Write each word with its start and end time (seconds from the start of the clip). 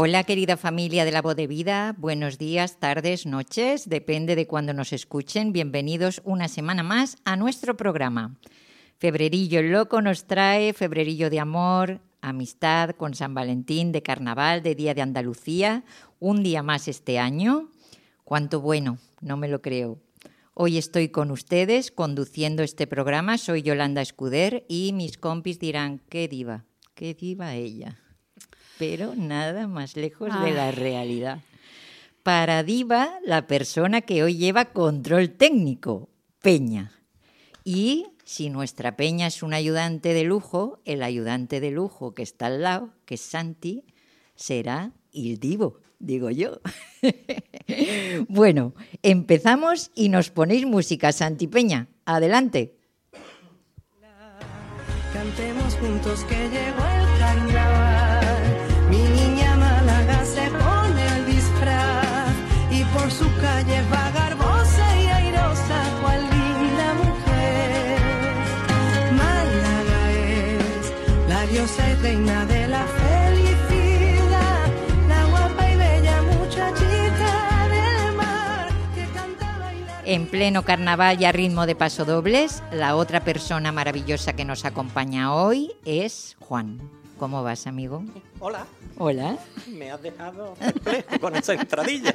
Hola 0.00 0.22
querida 0.22 0.56
familia 0.56 1.04
de 1.04 1.10
la 1.10 1.22
voz 1.22 1.34
de 1.34 1.48
vida, 1.48 1.96
buenos 1.98 2.38
días, 2.38 2.78
tardes, 2.78 3.26
noches, 3.26 3.88
depende 3.88 4.36
de 4.36 4.46
cuando 4.46 4.72
nos 4.72 4.92
escuchen. 4.92 5.52
Bienvenidos 5.52 6.22
una 6.24 6.46
semana 6.46 6.84
más 6.84 7.16
a 7.24 7.34
nuestro 7.34 7.76
programa. 7.76 8.38
Febrerillo 8.98 9.60
loco 9.60 10.00
nos 10.00 10.28
trae, 10.28 10.72
febrerillo 10.72 11.30
de 11.30 11.40
amor, 11.40 12.00
amistad 12.20 12.90
con 12.90 13.14
San 13.14 13.34
Valentín, 13.34 13.90
de 13.90 14.04
carnaval, 14.04 14.62
de 14.62 14.76
Día 14.76 14.94
de 14.94 15.02
Andalucía, 15.02 15.82
un 16.20 16.44
día 16.44 16.62
más 16.62 16.86
este 16.86 17.18
año. 17.18 17.68
Cuánto 18.22 18.60
bueno, 18.60 18.98
no 19.20 19.36
me 19.36 19.48
lo 19.48 19.62
creo. 19.62 19.98
Hoy 20.54 20.78
estoy 20.78 21.08
con 21.08 21.32
ustedes 21.32 21.90
conduciendo 21.90 22.62
este 22.62 22.86
programa, 22.86 23.36
soy 23.36 23.62
Yolanda 23.62 24.00
Escuder 24.00 24.64
y 24.68 24.92
mis 24.92 25.18
compis 25.18 25.58
dirán, 25.58 26.00
qué 26.08 26.28
diva, 26.28 26.66
qué 26.94 27.14
diva 27.14 27.56
ella 27.56 27.98
pero 28.78 29.14
nada 29.14 29.66
más 29.66 29.96
lejos 29.96 30.30
de 30.42 30.52
la 30.52 30.70
realidad. 30.70 31.40
Para 32.22 32.62
Diva, 32.62 33.18
la 33.24 33.46
persona 33.46 34.02
que 34.02 34.22
hoy 34.22 34.36
lleva 34.36 34.66
control 34.66 35.30
técnico, 35.30 36.08
Peña. 36.40 36.92
Y 37.64 38.06
si 38.24 38.50
nuestra 38.50 38.96
Peña 38.96 39.26
es 39.26 39.42
un 39.42 39.54
ayudante 39.54 40.12
de 40.12 40.24
lujo, 40.24 40.80
el 40.84 41.02
ayudante 41.02 41.60
de 41.60 41.70
lujo 41.70 42.14
que 42.14 42.22
está 42.22 42.46
al 42.46 42.62
lado, 42.62 42.90
que 43.04 43.14
es 43.14 43.20
Santi, 43.20 43.84
será 44.34 44.92
el 45.12 45.38
Divo, 45.38 45.80
digo 45.98 46.30
yo. 46.30 46.60
bueno, 48.28 48.74
empezamos 49.02 49.90
y 49.94 50.10
nos 50.10 50.30
ponéis 50.30 50.66
música, 50.66 51.12
Santi 51.12 51.46
Peña. 51.46 51.88
Adelante. 52.04 52.76
Cantemos 55.12 55.74
juntos 55.76 56.24
que 56.24 56.36
llegó 56.36 56.84
el 56.84 57.18
carnaval. 57.18 57.97
En 80.10 80.26
pleno 80.26 80.64
carnaval 80.64 81.20
y 81.20 81.26
a 81.26 81.32
ritmo 81.32 81.66
de 81.66 81.74
pasodobles, 81.74 82.62
la 82.72 82.96
otra 82.96 83.24
persona 83.24 83.72
maravillosa 83.72 84.32
que 84.32 84.46
nos 84.46 84.64
acompaña 84.64 85.34
hoy 85.34 85.72
es 85.84 86.34
Juan. 86.40 86.80
¿Cómo 87.18 87.42
vas, 87.42 87.66
amigo? 87.66 88.02
Hola, 88.40 88.64
Hola. 88.96 89.36
me 89.66 89.90
has 89.90 90.00
dejado 90.00 90.54
perplejo 90.54 91.08
con 91.20 91.36
esa 91.36 91.52
entradilla. 91.52 92.14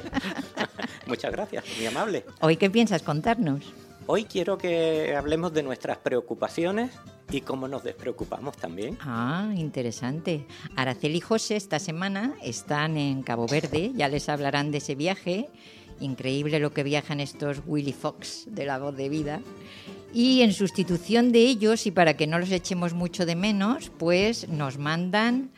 Muchas 1.06 1.30
gracias, 1.30 1.64
muy 1.76 1.86
amable. 1.86 2.24
¿Hoy 2.40 2.56
qué 2.56 2.68
piensas 2.68 3.00
contarnos? 3.00 3.62
Hoy 4.06 4.24
quiero 4.24 4.58
que 4.58 5.14
hablemos 5.16 5.54
de 5.54 5.62
nuestras 5.62 5.98
preocupaciones 5.98 6.90
y 7.30 7.42
cómo 7.42 7.68
nos 7.68 7.84
despreocupamos 7.84 8.56
también. 8.56 8.98
Ah, 9.02 9.52
interesante. 9.54 10.48
Araceli 10.74 11.18
y 11.18 11.20
José 11.20 11.54
esta 11.54 11.78
semana 11.78 12.34
están 12.42 12.96
en 12.96 13.22
Cabo 13.22 13.46
Verde, 13.46 13.92
ya 13.94 14.08
les 14.08 14.28
hablarán 14.28 14.72
de 14.72 14.78
ese 14.78 14.96
viaje. 14.96 15.48
Increíble 16.00 16.58
lo 16.58 16.72
que 16.72 16.82
viajan 16.82 17.20
estos 17.20 17.62
Willy 17.66 17.92
Fox 17.92 18.46
de 18.48 18.66
la 18.66 18.78
voz 18.78 18.96
de 18.96 19.08
vida. 19.08 19.40
Y 20.12 20.42
en 20.42 20.52
sustitución 20.52 21.32
de 21.32 21.40
ellos, 21.40 21.86
y 21.86 21.90
para 21.90 22.16
que 22.16 22.26
no 22.26 22.38
los 22.38 22.50
echemos 22.50 22.94
mucho 22.94 23.26
de 23.26 23.36
menos, 23.36 23.90
pues 23.98 24.48
nos 24.48 24.78
mandan 24.78 25.50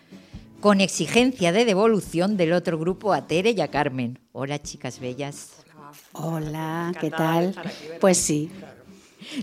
con 0.61 0.81
exigencia 0.81 1.53
de 1.53 1.65
devolución 1.65 2.37
del 2.37 2.53
otro 2.53 2.79
grupo 2.79 3.13
a 3.13 3.27
Tere 3.27 3.51
y 3.51 3.61
a 3.61 3.69
Carmen. 3.69 4.19
Hola, 4.33 4.63
chicas 4.63 4.99
bellas. 4.99 5.65
Hola, 6.13 6.93
¿qué 7.01 7.11
tal? 7.11 7.55
Pues 8.01 8.17
sí, 8.17 8.51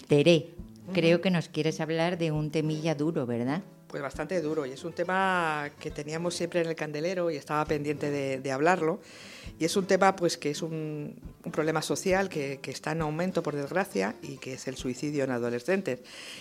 Tere, 0.08 0.50
creo 0.94 1.22
que 1.22 1.32
nos 1.32 1.48
quieres 1.48 1.80
hablar 1.80 2.18
de 2.18 2.32
un 2.32 2.52
temilla 2.52 2.96
duro, 2.96 3.26
¿verdad? 3.26 3.64
Pues 3.94 4.02
bastante 4.02 4.42
duro 4.42 4.66
y 4.66 4.72
es 4.72 4.84
un 4.86 4.94
tema 4.94 5.70
que 5.80 5.92
teníamos 5.92 6.34
siempre 6.34 6.62
en 6.62 6.68
el 6.68 6.76
candelero 6.76 7.30
y 7.30 7.36
estaba 7.36 7.64
pendiente 7.66 8.10
de, 8.10 8.40
de 8.40 8.52
hablarlo. 8.52 9.00
Y 9.60 9.66
es 9.66 9.78
un 9.78 9.86
tema 9.86 10.16
pues 10.16 10.36
que 10.36 10.50
es 10.50 10.64
un, 10.64 11.14
un 11.46 11.52
problema 11.52 11.84
social 11.84 12.28
que, 12.28 12.58
que 12.60 12.72
está 12.72 12.94
en 12.94 13.04
aumento 13.04 13.44
por 13.44 13.56
desgracia 13.56 14.16
y 14.24 14.38
que 14.38 14.54
es 14.54 14.68
el 14.68 14.78
suicidio 14.78 15.26
en 15.26 15.30
adolescentes. 15.30 16.00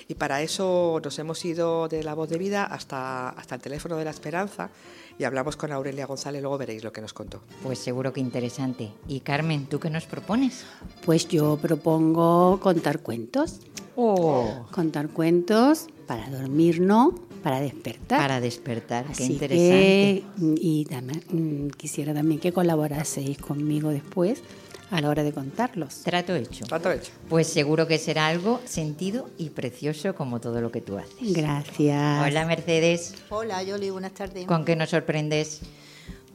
Y 0.09 0.15
para 0.15 0.41
eso 0.41 0.99
nos 1.05 1.19
hemos 1.19 1.45
ido 1.45 1.89
de 1.89 2.03
la 2.03 2.15
voz 2.15 2.31
de 2.31 2.39
vida 2.39 2.65
hasta, 2.65 3.29
hasta 3.29 3.57
el 3.57 3.61
teléfono 3.61 3.99
de 3.99 4.07
la 4.07 4.13
esperanza 4.13 4.71
y 5.19 5.25
hablamos 5.25 5.59
con 5.59 5.73
Aurelia 5.73 6.07
González, 6.07 6.41
luego 6.41 6.57
veréis 6.57 6.83
lo 6.83 6.91
que 6.91 7.03
nos 7.03 7.13
contó. 7.13 7.43
Pues 7.63 7.79
seguro 7.81 8.15
que 8.15 8.21
interesante. 8.21 8.93
Y 9.09 9.21
Carmen, 9.21 9.67
¿tú 9.67 9.79
qué 9.79 9.91
nos 9.91 10.07
propones? 10.07 10.65
pues 11.05 11.29
yo 11.29 11.59
propongo 11.61 12.59
contar 12.61 13.01
cuentos. 13.01 13.61
Oh, 13.97 14.67
Contar 14.71 15.09
cuentos 15.09 15.87
para 16.07 16.29
dormirnos, 16.31 17.15
para 17.43 17.61
despertar. 17.61 18.19
para 18.21 18.41
despertar, 18.41 19.07
qué 19.17 19.25
interesante. 19.25 20.25
que, 20.39 20.55
y 20.61 20.85
también, 20.87 21.23
mm, 21.31 21.69
quisiera 21.77 22.15
también 22.15 22.41
que 22.41 22.53
colaboraseis 22.53 23.39
conmigo 23.39 23.91
después 23.91 24.43
a 24.91 25.01
la 25.01 25.09
hora 25.09 25.23
de 25.23 25.33
contarlos. 25.33 26.03
Trato 26.05 26.35
hecho. 26.35 26.65
Trato 26.67 26.91
hecho. 26.91 27.13
Pues 27.29 27.47
seguro 27.47 27.87
que 27.87 27.99
será 27.99 28.29
algo 28.29 28.61
sentido 28.65 29.29
y 29.39 29.51
precioso 29.51 30.15
como 30.15 30.41
todo 30.41 30.61
lo 30.61 30.71
que 30.71 30.81
tú 30.81 30.97
haces. 30.99 31.33
Gracias. 31.33 32.27
Hola 32.27 32.47
Mercedes, 32.47 33.15
Hola, 33.31 33.63
Yoli, 33.63 33.91
buenas 33.91 34.13
tardes. 34.13 34.47
¿con 34.47 34.65
qué 34.65 34.77
nos 34.77 34.91
sorprendes? 34.91 35.61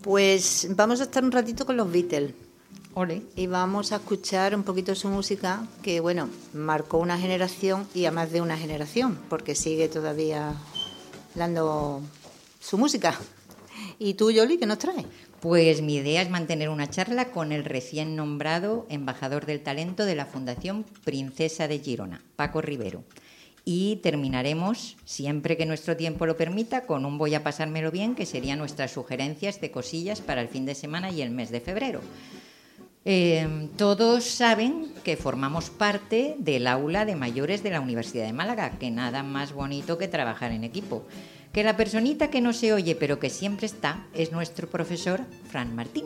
Pues 0.01 0.67
vamos 0.75 0.99
a 1.01 1.03
estar 1.03 1.23
un 1.23 1.31
ratito 1.31 1.65
con 1.65 1.75
los 1.77 1.91
Beatles 1.91 2.33
Ole. 2.99 3.21
y 3.35 3.45
vamos 3.45 3.91
a 3.91 3.97
escuchar 3.97 4.55
un 4.55 4.63
poquito 4.63 4.95
su 4.95 5.07
música 5.07 5.67
que, 5.83 5.99
bueno, 5.99 6.29
marcó 6.51 6.97
una 6.97 7.19
generación 7.19 7.87
y 7.93 8.05
a 8.05 8.11
más 8.11 8.31
de 8.31 8.41
una 8.41 8.57
generación, 8.57 9.19
porque 9.29 9.53
sigue 9.53 9.87
todavía 9.87 10.55
dando 11.35 12.01
su 12.59 12.79
música. 12.79 13.15
¿Y 13.99 14.15
tú, 14.15 14.31
Yoli, 14.31 14.57
qué 14.57 14.65
nos 14.65 14.79
traes? 14.79 15.05
Pues 15.41 15.83
mi 15.83 15.97
idea 15.97 16.23
es 16.23 16.31
mantener 16.31 16.69
una 16.69 16.89
charla 16.89 17.25
con 17.25 17.51
el 17.51 17.65
recién 17.65 18.15
nombrado 18.15 18.87
embajador 18.89 19.45
del 19.45 19.61
talento 19.61 20.03
de 20.03 20.15
la 20.15 20.25
Fundación 20.25 20.83
Princesa 21.03 21.67
de 21.67 21.77
Girona, 21.77 22.23
Paco 22.35 22.63
Rivero. 22.63 23.03
Y 23.63 23.97
terminaremos, 23.97 24.97
siempre 25.05 25.55
que 25.55 25.67
nuestro 25.67 25.95
tiempo 25.95 26.25
lo 26.25 26.35
permita, 26.35 26.87
con 26.87 27.05
un 27.05 27.19
voy 27.19 27.35
a 27.35 27.43
pasármelo 27.43 27.91
bien, 27.91 28.15
que 28.15 28.25
serían 28.25 28.57
nuestras 28.57 28.89
sugerencias 28.89 29.61
de 29.61 29.69
cosillas 29.69 30.21
para 30.21 30.41
el 30.41 30.47
fin 30.47 30.65
de 30.65 30.73
semana 30.73 31.11
y 31.11 31.21
el 31.21 31.29
mes 31.29 31.51
de 31.51 31.61
febrero. 31.61 32.01
Eh, 33.09 33.69
todos 33.77 34.25
saben 34.25 34.91
que 35.05 35.15
formamos 35.15 35.69
parte 35.69 36.35
del 36.39 36.67
aula 36.67 37.05
de 37.05 37.15
mayores 37.15 37.63
de 37.63 37.69
la 37.69 37.79
Universidad 37.79 38.25
de 38.25 38.33
Málaga, 38.33 38.71
que 38.79 38.91
nada 38.91 39.23
más 39.23 39.53
bonito 39.53 39.97
que 39.97 40.09
trabajar 40.09 40.51
en 40.51 40.65
equipo. 40.65 41.05
Que 41.53 41.63
la 41.63 41.77
personita 41.77 42.29
que 42.29 42.41
no 42.41 42.51
se 42.51 42.73
oye 42.73 42.95
pero 42.95 43.17
que 43.17 43.29
siempre 43.29 43.65
está 43.65 44.05
es 44.13 44.33
nuestro 44.33 44.69
profesor 44.69 45.21
Fran 45.49 45.73
Martín 45.73 46.03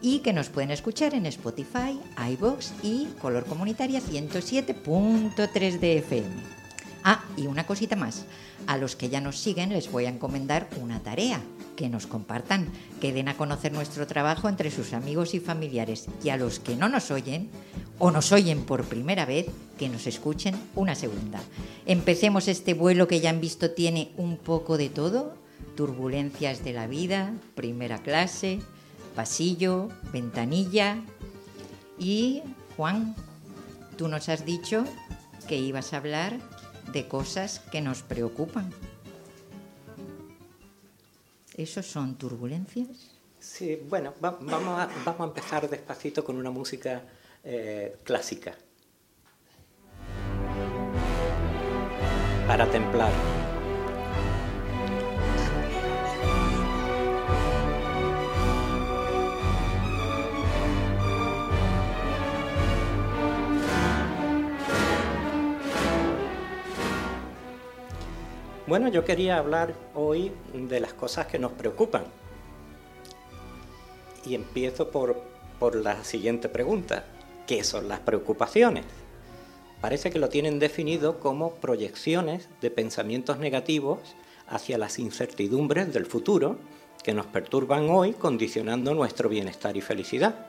y 0.00 0.20
que 0.20 0.32
nos 0.32 0.48
pueden 0.48 0.70
escuchar 0.70 1.14
en 1.14 1.26
Spotify, 1.26 1.98
iBox 2.30 2.74
y 2.84 3.06
Color 3.20 3.46
Comunitaria 3.46 4.00
107.3 4.00 5.80
de 5.80 5.98
FM. 5.98 6.28
Ah, 7.02 7.24
y 7.36 7.48
una 7.48 7.66
cosita 7.66 7.96
más. 7.96 8.24
A 8.68 8.76
los 8.76 8.94
que 8.94 9.08
ya 9.08 9.20
nos 9.20 9.36
siguen 9.36 9.70
les 9.70 9.90
voy 9.90 10.04
a 10.04 10.10
encomendar 10.10 10.68
una 10.80 11.00
tarea, 11.00 11.40
que 11.76 11.88
nos 11.88 12.06
compartan, 12.06 12.68
que 13.00 13.12
den 13.12 13.28
a 13.28 13.36
conocer 13.36 13.72
nuestro 13.72 14.06
trabajo 14.06 14.48
entre 14.48 14.70
sus 14.70 14.92
amigos 14.92 15.34
y 15.34 15.40
familiares. 15.40 16.06
Y 16.24 16.30
a 16.30 16.36
los 16.36 16.58
que 16.58 16.74
no 16.74 16.88
nos 16.88 17.10
oyen, 17.10 17.50
o 17.98 18.10
nos 18.10 18.32
oyen 18.32 18.64
por 18.64 18.84
primera 18.84 19.24
vez, 19.26 19.46
que 19.78 19.88
nos 19.88 20.06
escuchen 20.06 20.56
una 20.74 20.94
segunda. 20.94 21.40
Empecemos 21.84 22.48
este 22.48 22.74
vuelo 22.74 23.06
que 23.06 23.20
ya 23.20 23.30
han 23.30 23.40
visto 23.40 23.70
tiene 23.70 24.10
un 24.16 24.38
poco 24.38 24.78
de 24.78 24.88
todo. 24.88 25.34
Turbulencias 25.76 26.64
de 26.64 26.72
la 26.72 26.86
vida, 26.86 27.32
primera 27.54 27.98
clase, 27.98 28.60
pasillo, 29.14 29.88
ventanilla. 30.12 30.98
Y, 31.98 32.42
Juan, 32.76 33.14
tú 33.96 34.08
nos 34.08 34.28
has 34.28 34.44
dicho 34.44 34.84
que 35.46 35.58
ibas 35.58 35.92
a 35.92 35.98
hablar 35.98 36.38
de 36.92 37.08
cosas 37.08 37.60
que 37.70 37.80
nos 37.80 38.02
preocupan. 38.02 38.70
¿Esos 41.56 41.86
son 41.86 42.16
turbulencias? 42.16 42.88
Sí, 43.38 43.80
bueno, 43.88 44.12
va- 44.22 44.36
vamos, 44.40 44.78
a, 44.78 44.88
vamos 45.04 45.20
a 45.20 45.24
empezar 45.24 45.68
despacito 45.70 46.22
con 46.24 46.36
una 46.36 46.50
música 46.50 47.02
eh, 47.44 47.96
clásica. 48.04 48.54
Para 52.46 52.70
templar. 52.70 53.10
Bueno, 68.66 68.88
yo 68.88 69.04
quería 69.04 69.38
hablar 69.38 69.74
hoy 69.94 70.32
de 70.52 70.80
las 70.80 70.92
cosas 70.92 71.28
que 71.28 71.38
nos 71.38 71.52
preocupan. 71.52 72.04
y 74.24 74.34
empiezo 74.34 74.90
por, 74.90 75.22
por 75.60 75.76
la 75.76 76.02
siguiente 76.02 76.48
pregunta. 76.48 77.04
¿Qué 77.46 77.62
son 77.62 77.86
las 77.86 78.00
preocupaciones? 78.00 78.84
Parece 79.80 80.10
que 80.10 80.18
lo 80.18 80.28
tienen 80.28 80.58
definido 80.58 81.20
como 81.20 81.54
proyecciones 81.54 82.48
de 82.60 82.72
pensamientos 82.72 83.38
negativos 83.38 84.00
hacia 84.48 84.78
las 84.78 84.98
incertidumbres 84.98 85.92
del 85.92 86.06
futuro 86.06 86.58
que 87.04 87.14
nos 87.14 87.26
perturban 87.26 87.88
hoy 87.88 88.14
condicionando 88.14 88.94
nuestro 88.94 89.28
bienestar 89.28 89.76
y 89.76 89.80
felicidad. 89.80 90.48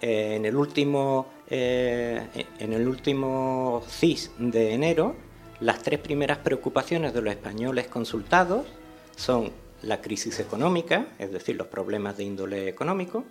Eh, 0.00 0.34
en, 0.34 0.44
el 0.44 0.56
último, 0.56 1.26
eh, 1.48 2.20
en 2.58 2.72
el 2.72 2.88
último 2.88 3.80
CIS 3.86 4.32
de 4.38 4.74
enero, 4.74 5.14
las 5.60 5.82
tres 5.82 5.98
primeras 5.98 6.38
preocupaciones 6.38 7.12
de 7.12 7.20
los 7.20 7.34
españoles 7.34 7.86
consultados 7.86 8.66
son 9.14 9.52
la 9.82 10.00
crisis 10.00 10.40
económica, 10.40 11.08
es 11.18 11.32
decir, 11.32 11.56
los 11.56 11.66
problemas 11.66 12.16
de 12.16 12.24
índole 12.24 12.68
económico, 12.68 13.24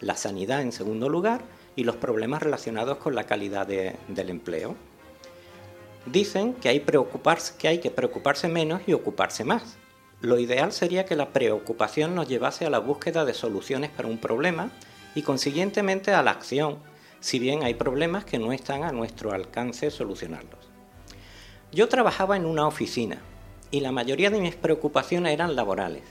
la 0.00 0.16
sanidad 0.16 0.62
en 0.62 0.72
segundo 0.72 1.08
lugar 1.08 1.42
y 1.76 1.84
los 1.84 1.96
problemas 1.96 2.42
relacionados 2.42 2.98
con 2.98 3.14
la 3.14 3.24
calidad 3.24 3.68
del 3.68 4.30
empleo. 4.30 4.74
Dicen 6.06 6.54
que 6.54 6.68
hay, 6.68 6.84
que 7.58 7.68
hay 7.68 7.78
que 7.78 7.90
preocuparse 7.90 8.48
menos 8.48 8.82
y 8.86 8.92
ocuparse 8.92 9.44
más. 9.44 9.76
Lo 10.20 10.38
ideal 10.40 10.72
sería 10.72 11.04
que 11.04 11.14
la 11.14 11.32
preocupación 11.32 12.14
nos 12.14 12.28
llevase 12.28 12.66
a 12.66 12.70
la 12.70 12.78
búsqueda 12.78 13.24
de 13.24 13.34
soluciones 13.34 13.90
para 13.90 14.08
un 14.08 14.18
problema 14.18 14.70
y 15.14 15.22
consiguientemente 15.22 16.12
a 16.12 16.22
la 16.22 16.32
acción, 16.32 16.78
si 17.20 17.38
bien 17.38 17.62
hay 17.62 17.74
problemas 17.74 18.24
que 18.24 18.38
no 18.38 18.52
están 18.52 18.82
a 18.82 18.92
nuestro 18.92 19.32
alcance 19.32 19.90
solucionarlos. 19.90 20.65
Yo 21.72 21.88
trabajaba 21.88 22.36
en 22.36 22.46
una 22.46 22.66
oficina 22.66 23.18
y 23.70 23.80
la 23.80 23.92
mayoría 23.92 24.30
de 24.30 24.40
mis 24.40 24.54
preocupaciones 24.54 25.32
eran 25.32 25.56
laborales 25.56 26.02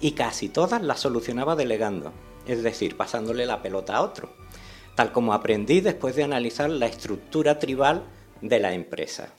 y 0.00 0.12
casi 0.12 0.48
todas 0.48 0.82
las 0.82 1.00
solucionaba 1.00 1.56
delegando, 1.56 2.12
es 2.46 2.62
decir, 2.62 2.96
pasándole 2.96 3.46
la 3.46 3.62
pelota 3.62 3.96
a 3.96 4.02
otro, 4.02 4.34
tal 4.94 5.12
como 5.12 5.32
aprendí 5.32 5.80
después 5.80 6.16
de 6.16 6.24
analizar 6.24 6.68
la 6.68 6.86
estructura 6.86 7.58
tribal 7.58 8.02
de 8.42 8.60
la 8.60 8.72
empresa. 8.72 9.32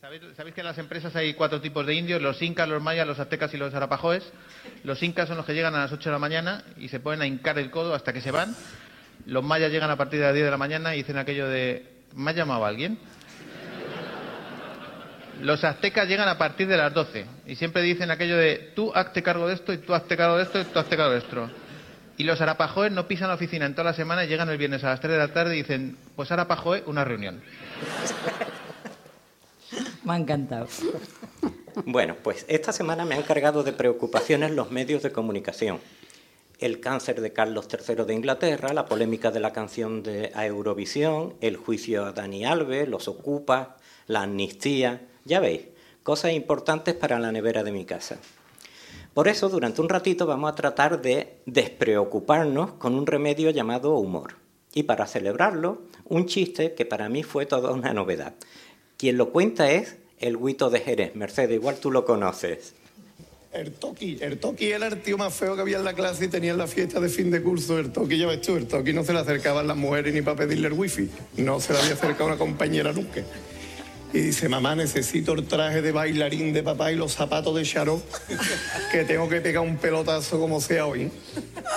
¿Sabéis, 0.00 0.54
que 0.54 0.60
en 0.60 0.66
las 0.66 0.78
empresas 0.78 1.14
hay 1.14 1.34
cuatro 1.34 1.60
tipos 1.60 1.86
de 1.86 1.94
indios? 1.94 2.20
Los 2.20 2.42
incas, 2.42 2.68
los 2.68 2.82
mayas, 2.82 3.06
los 3.06 3.20
aztecas 3.20 3.54
y 3.54 3.56
los 3.56 3.72
arapajoes. 3.72 4.32
Los 4.82 5.00
incas 5.02 5.28
son 5.28 5.36
los 5.36 5.46
que 5.46 5.54
llegan 5.54 5.76
a 5.76 5.78
las 5.78 5.92
8 5.92 6.08
de 6.08 6.12
la 6.12 6.18
mañana 6.18 6.64
y 6.76 6.88
se 6.88 6.98
ponen 6.98 7.22
a 7.22 7.26
hincar 7.26 7.56
el 7.58 7.70
codo 7.70 7.94
hasta 7.94 8.12
que 8.12 8.20
se 8.20 8.32
van. 8.32 8.56
Los 9.26 9.44
mayas 9.44 9.70
llegan 9.70 9.90
a 9.90 9.96
partir 9.96 10.18
de 10.18 10.26
las 10.26 10.34
10 10.34 10.44
de 10.44 10.50
la 10.50 10.56
mañana 10.56 10.94
y 10.94 10.98
dicen 10.98 11.18
aquello 11.18 11.48
de 11.48 11.88
¿me 12.16 12.32
ha 12.32 12.34
llamado 12.34 12.66
alguien? 12.66 12.98
Los 15.42 15.64
aztecas 15.64 16.06
llegan 16.06 16.28
a 16.28 16.38
partir 16.38 16.68
de 16.68 16.76
las 16.76 16.94
12 16.94 17.26
y 17.46 17.56
siempre 17.56 17.82
dicen 17.82 18.12
aquello 18.12 18.36
de 18.36 18.70
tú 18.76 18.92
hazte 18.94 19.24
cargo 19.24 19.48
de 19.48 19.54
esto 19.54 19.72
y 19.72 19.78
tú 19.78 19.92
hazte 19.92 20.16
cargo 20.16 20.36
de 20.36 20.44
esto 20.44 20.60
y 20.60 20.64
tú 20.64 20.78
hazte 20.78 20.96
cargo 20.96 21.12
de 21.12 21.18
esto. 21.18 21.50
Y 22.16 22.22
los 22.22 22.40
arapajoes 22.40 22.92
no 22.92 23.08
pisan 23.08 23.26
la 23.26 23.34
oficina 23.34 23.66
en 23.66 23.74
toda 23.74 23.90
la 23.90 23.92
semana 23.92 24.24
y 24.24 24.28
llegan 24.28 24.48
el 24.50 24.56
viernes 24.56 24.84
a 24.84 24.90
las 24.90 25.00
3 25.00 25.10
de 25.12 25.18
la 25.18 25.32
tarde 25.32 25.56
y 25.56 25.62
dicen, 25.62 25.96
pues 26.14 26.30
arapajoe, 26.30 26.84
una 26.86 27.04
reunión. 27.04 27.42
Me 30.04 30.12
ha 30.12 30.16
encantado. 30.16 30.68
Bueno, 31.86 32.14
pues 32.22 32.44
esta 32.48 32.72
semana 32.72 33.04
me 33.04 33.14
han 33.14 33.22
cargado 33.22 33.62
de 33.62 33.72
preocupaciones 33.72 34.50
los 34.50 34.70
medios 34.70 35.02
de 35.02 35.10
comunicación. 35.10 35.80
El 36.60 36.80
cáncer 36.80 37.20
de 37.20 37.32
Carlos 37.32 37.66
III 37.68 38.04
de 38.04 38.14
Inglaterra, 38.14 38.72
la 38.72 38.86
polémica 38.86 39.32
de 39.32 39.40
la 39.40 39.52
canción 39.52 40.02
de 40.02 40.30
a 40.34 40.46
Eurovisión, 40.46 41.34
el 41.40 41.56
juicio 41.56 42.04
a 42.04 42.12
Dani 42.12 42.44
Alves, 42.44 42.88
los 42.88 43.08
ocupas, 43.08 43.68
la 44.06 44.22
amnistía. 44.22 45.00
Ya 45.24 45.40
veis, 45.40 45.62
cosas 46.02 46.32
importantes 46.32 46.94
para 46.94 47.18
la 47.18 47.32
nevera 47.32 47.62
de 47.62 47.72
mi 47.72 47.84
casa. 47.84 48.18
Por 49.14 49.28
eso, 49.28 49.48
durante 49.48 49.80
un 49.80 49.88
ratito 49.88 50.26
vamos 50.26 50.50
a 50.50 50.54
tratar 50.54 51.02
de 51.02 51.34
despreocuparnos 51.46 52.72
con 52.72 52.94
un 52.94 53.06
remedio 53.06 53.50
llamado 53.50 53.94
humor. 53.96 54.36
Y 54.74 54.84
para 54.84 55.06
celebrarlo, 55.06 55.82
un 56.06 56.26
chiste 56.26 56.72
que 56.74 56.86
para 56.86 57.08
mí 57.08 57.22
fue 57.22 57.44
toda 57.44 57.72
una 57.72 57.92
novedad. 57.92 58.34
Quien 58.96 59.18
lo 59.18 59.30
cuenta 59.30 59.70
es 59.70 59.96
el 60.18 60.38
Guito 60.38 60.70
de 60.70 60.80
Jerez. 60.80 61.14
Mercedes, 61.14 61.56
igual 61.56 61.76
tú 61.76 61.90
lo 61.90 62.04
conoces. 62.04 62.74
El 63.52 63.72
Toki, 63.72 64.16
el 64.22 64.38
Toki 64.38 64.70
era 64.70 64.86
el 64.86 65.02
tío 65.02 65.18
más 65.18 65.34
feo 65.34 65.54
que 65.54 65.60
había 65.60 65.76
en 65.76 65.84
la 65.84 65.92
clase 65.92 66.24
y 66.24 66.28
tenía 66.28 66.52
en 66.52 66.58
la 66.58 66.66
fiesta 66.66 67.00
de 67.00 67.10
fin 67.10 67.30
de 67.30 67.42
curso. 67.42 67.78
El 67.78 67.92
Toki, 67.92 68.16
ya 68.16 68.26
ves 68.26 68.40
tú, 68.40 68.56
el 68.56 68.66
Toki 68.66 68.94
no 68.94 69.04
se 69.04 69.12
le 69.12 69.18
acercaban 69.18 69.66
las 69.66 69.76
mujeres 69.76 70.14
ni 70.14 70.22
para 70.22 70.38
pedirle 70.38 70.68
el 70.68 70.72
wifi. 70.72 71.10
No 71.36 71.60
se 71.60 71.74
le 71.74 71.80
había 71.80 71.92
acercado 71.92 72.28
una 72.28 72.38
compañera 72.38 72.94
nunca. 72.94 73.22
Y 74.12 74.18
dice, 74.20 74.46
mamá, 74.48 74.74
necesito 74.74 75.32
el 75.32 75.46
traje 75.46 75.80
de 75.80 75.90
bailarín 75.90 76.52
de 76.52 76.62
papá 76.62 76.92
y 76.92 76.96
los 76.96 77.12
zapatos 77.12 77.54
de 77.54 77.62
Charot, 77.62 78.04
que 78.90 79.04
tengo 79.04 79.26
que 79.26 79.40
pegar 79.40 79.62
un 79.62 79.78
pelotazo 79.78 80.38
como 80.38 80.60
sea 80.60 80.86
hoy. 80.86 81.10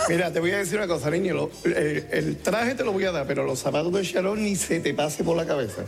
Mira, 0.09 0.33
te 0.33 0.41
voy 0.41 0.51
a 0.51 0.57
decir 0.57 0.77
una 0.77 0.87
cosa, 0.87 1.09
niño. 1.09 1.49
el, 1.63 2.37
traje 2.37 2.75
te 2.75 2.83
lo 2.83 2.91
voy 2.91 3.05
a 3.05 3.13
dar, 3.13 3.25
pero 3.25 3.45
los 3.45 3.59
zapatos 3.59 3.93
de 3.93 4.01
Charot 4.01 4.37
ni 4.37 4.57
se 4.57 4.81
te 4.81 4.93
pase 4.93 5.23
por 5.23 5.37
la 5.37 5.45
cabeza. 5.45 5.85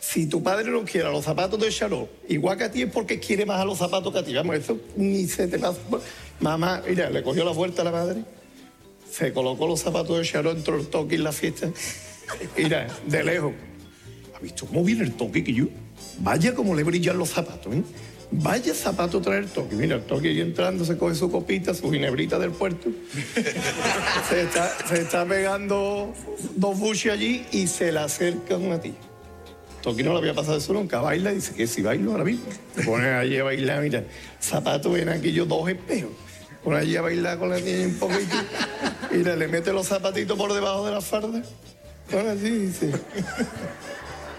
Si 0.00 0.26
tu 0.26 0.42
padre 0.42 0.70
no 0.70 0.84
quiere 0.84 1.10
los 1.12 1.24
zapatos 1.24 1.60
de 1.60 1.70
Charot, 1.70 2.10
igual 2.28 2.58
que 2.58 2.64
a 2.64 2.70
ti 2.72 2.82
es 2.82 2.90
porque 2.90 3.20
quiere 3.20 3.46
más 3.46 3.60
a 3.60 3.64
los 3.64 3.78
zapatos 3.78 4.12
que 4.12 4.18
a 4.18 4.24
ti. 4.24 4.34
Vamos, 4.34 4.56
eso 4.56 4.76
ni 4.96 5.28
se 5.28 5.46
te 5.46 5.60
pasa. 5.60 5.78
Mamá, 6.40 6.82
mira, 6.88 7.08
le 7.08 7.22
cogió 7.22 7.44
la 7.44 7.52
vuelta 7.52 7.82
a 7.82 7.84
la 7.84 7.92
madre, 7.92 8.24
se 9.08 9.32
colocó 9.32 9.68
los 9.68 9.80
zapatos 9.80 10.18
de 10.18 10.24
Charot, 10.24 10.56
entró 10.56 10.76
el 10.76 10.88
toque 10.88 11.14
en 11.14 11.22
la 11.22 11.30
fiesta. 11.30 11.68
Mira, 12.56 12.88
de 13.06 13.22
lejos. 13.22 13.52
¿Has 14.34 14.42
visto 14.42 14.66
cómo 14.66 14.82
viene 14.82 15.04
el 15.04 15.12
toque 15.12 15.44
que 15.44 15.52
yo? 15.52 15.66
Vaya 16.18 16.54
como 16.54 16.74
le 16.74 16.84
brillan 16.84 17.18
los 17.18 17.30
zapatos, 17.30 17.74
¿eh? 17.74 17.82
Vaya 18.30 18.74
zapato 18.74 19.20
traer 19.20 19.44
el 19.44 19.50
toque. 19.50 19.76
Mira, 19.76 19.96
el 19.96 20.02
toque 20.02 20.28
ahí 20.28 20.40
entrando, 20.40 20.84
se 20.84 20.96
coge 20.96 21.14
su 21.14 21.30
copita, 21.30 21.72
su 21.72 21.90
ginebrita 21.90 22.38
del 22.38 22.50
puerto. 22.50 22.90
se, 24.28 24.42
está, 25.00 25.24
pegando 25.24 26.12
dos 26.56 26.78
buches 26.78 27.12
allí 27.12 27.46
y 27.52 27.66
se 27.66 27.92
le 27.92 28.00
acerca 28.00 28.56
a 28.56 28.80
ti. 28.80 28.94
Toque 29.82 30.02
no 30.02 30.12
le 30.12 30.18
había 30.18 30.34
pasado 30.34 30.56
eso 30.56 30.72
nunca. 30.72 31.00
Baila 31.00 31.32
y 31.32 31.36
dice 31.36 31.54
que 31.54 31.66
si 31.66 31.82
bailo 31.82 32.12
ahora 32.12 32.24
mismo. 32.24 32.46
Se 32.74 32.82
pone 32.82 33.08
allí 33.08 33.38
a 33.38 33.44
bailar, 33.44 33.82
mira. 33.82 34.04
Zapato 34.42 34.90
ven 34.90 35.10
aquí 35.10 35.32
yo 35.32 35.44
dos 35.44 35.68
espejos. 35.68 36.10
Pone 36.64 36.78
allí 36.78 36.96
a 36.96 37.02
bailar 37.02 37.38
con 37.38 37.50
la 37.50 37.60
niña 37.60 37.86
un 37.86 37.98
poquito. 37.98 38.36
Mira, 39.12 39.36
le 39.36 39.46
mete 39.46 39.72
los 39.72 39.86
zapatitos 39.86 40.36
por 40.36 40.52
debajo 40.52 40.86
de 40.86 40.92
la 40.92 41.00
farda. 41.00 41.42
Pone 42.10 42.30
así 42.30 42.50
dice 42.50 42.90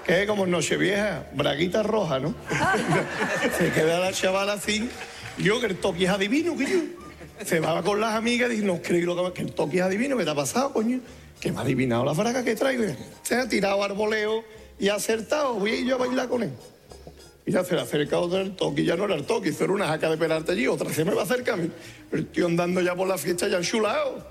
que 0.06 0.22
es 0.22 0.28
como 0.28 0.46
Nochevieja, 0.46 1.26
braguita 1.34 1.82
roja, 1.84 2.20
¿no? 2.20 2.36
se 3.58 3.72
queda 3.72 4.00
la 4.00 4.12
chavala 4.12 4.54
así. 4.54 4.90
Yo, 5.38 5.60
que 5.60 5.68
el 5.68 5.78
toque 5.78 6.06
es 6.06 6.10
adivino, 6.10 6.56
que 6.56 6.66
yo. 6.66 6.80
Se 7.44 7.60
va 7.60 7.82
con 7.84 8.00
las 8.00 8.16
amigas 8.16 8.50
y 8.50 8.56
dice, 8.56 8.66
no 8.66 8.82
creo 8.82 9.34
que 9.34 9.42
el 9.42 9.52
toque 9.54 9.78
es 9.78 9.84
adivino, 9.84 10.16
¿qué 10.18 10.24
te 10.24 10.30
ha 10.30 10.36
pasado, 10.36 10.72
coño? 10.72 11.00
Que 11.40 11.52
me 11.52 11.58
ha 11.58 11.62
adivinado 11.62 12.06
la 12.06 12.14
fraga 12.14 12.44
que 12.44 12.56
traigo. 12.56 12.84
Se 13.24 13.36
ha 13.36 13.50
tirado 13.50 13.84
arboleo 13.84 14.44
y 14.80 14.88
ha 14.88 14.96
acertado. 14.96 15.56
Voy 15.56 15.72
a 15.72 15.76
ir 15.76 15.88
yo 15.88 15.96
a 15.96 15.98
bailar 15.98 16.30
con 16.30 16.44
él. 16.44 16.52
Y 17.46 17.52
ya 17.52 17.64
se 17.64 17.76
le 17.76 17.82
ha 17.82 17.84
acercado 17.84 18.40
el 18.40 18.56
toque, 18.56 18.82
y 18.82 18.86
ya 18.86 18.96
no 18.96 19.06
era 19.06 19.14
el 19.16 19.24
toque, 19.24 19.54
era 19.60 19.72
una 19.72 19.88
jaca 19.88 20.10
de 20.10 20.18
pelarte 20.18 20.54
allí, 20.54 20.66
otra 20.66 20.92
se 20.92 21.06
me 21.06 21.14
va 21.14 21.24
a 21.24 21.56
mí. 21.56 21.70
El 22.12 22.28
tío 22.28 22.48
andando 22.48 22.82
ya 22.82 22.96
por 22.96 23.08
la 23.08 23.18
fiesta 23.18 23.48
ya 23.48 23.58
enchulado. 23.58 24.26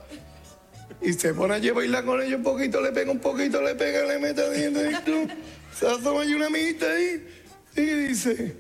Y 1.01 1.13
se 1.13 1.35
pone 1.35 1.55
allí 1.55 1.69
a 1.69 1.75
bailar 1.75 2.05
con 2.05 2.21
ellos 2.21 2.39
un 2.39 2.43
poquito, 2.43 2.81
le 2.81 2.91
pega 2.91 3.13
un 3.13 3.21
poquito, 3.21 3.61
le 3.61 3.75
pega, 3.75 4.05
le 4.05 4.19
mete 4.19 4.41
adentro 4.41 5.29
se 5.79 5.87
asoma 5.87 6.21
una 6.21 6.47
amiguita 6.47 6.87
ahí 6.87 7.27
y 7.77 7.83
dice, 7.83 8.57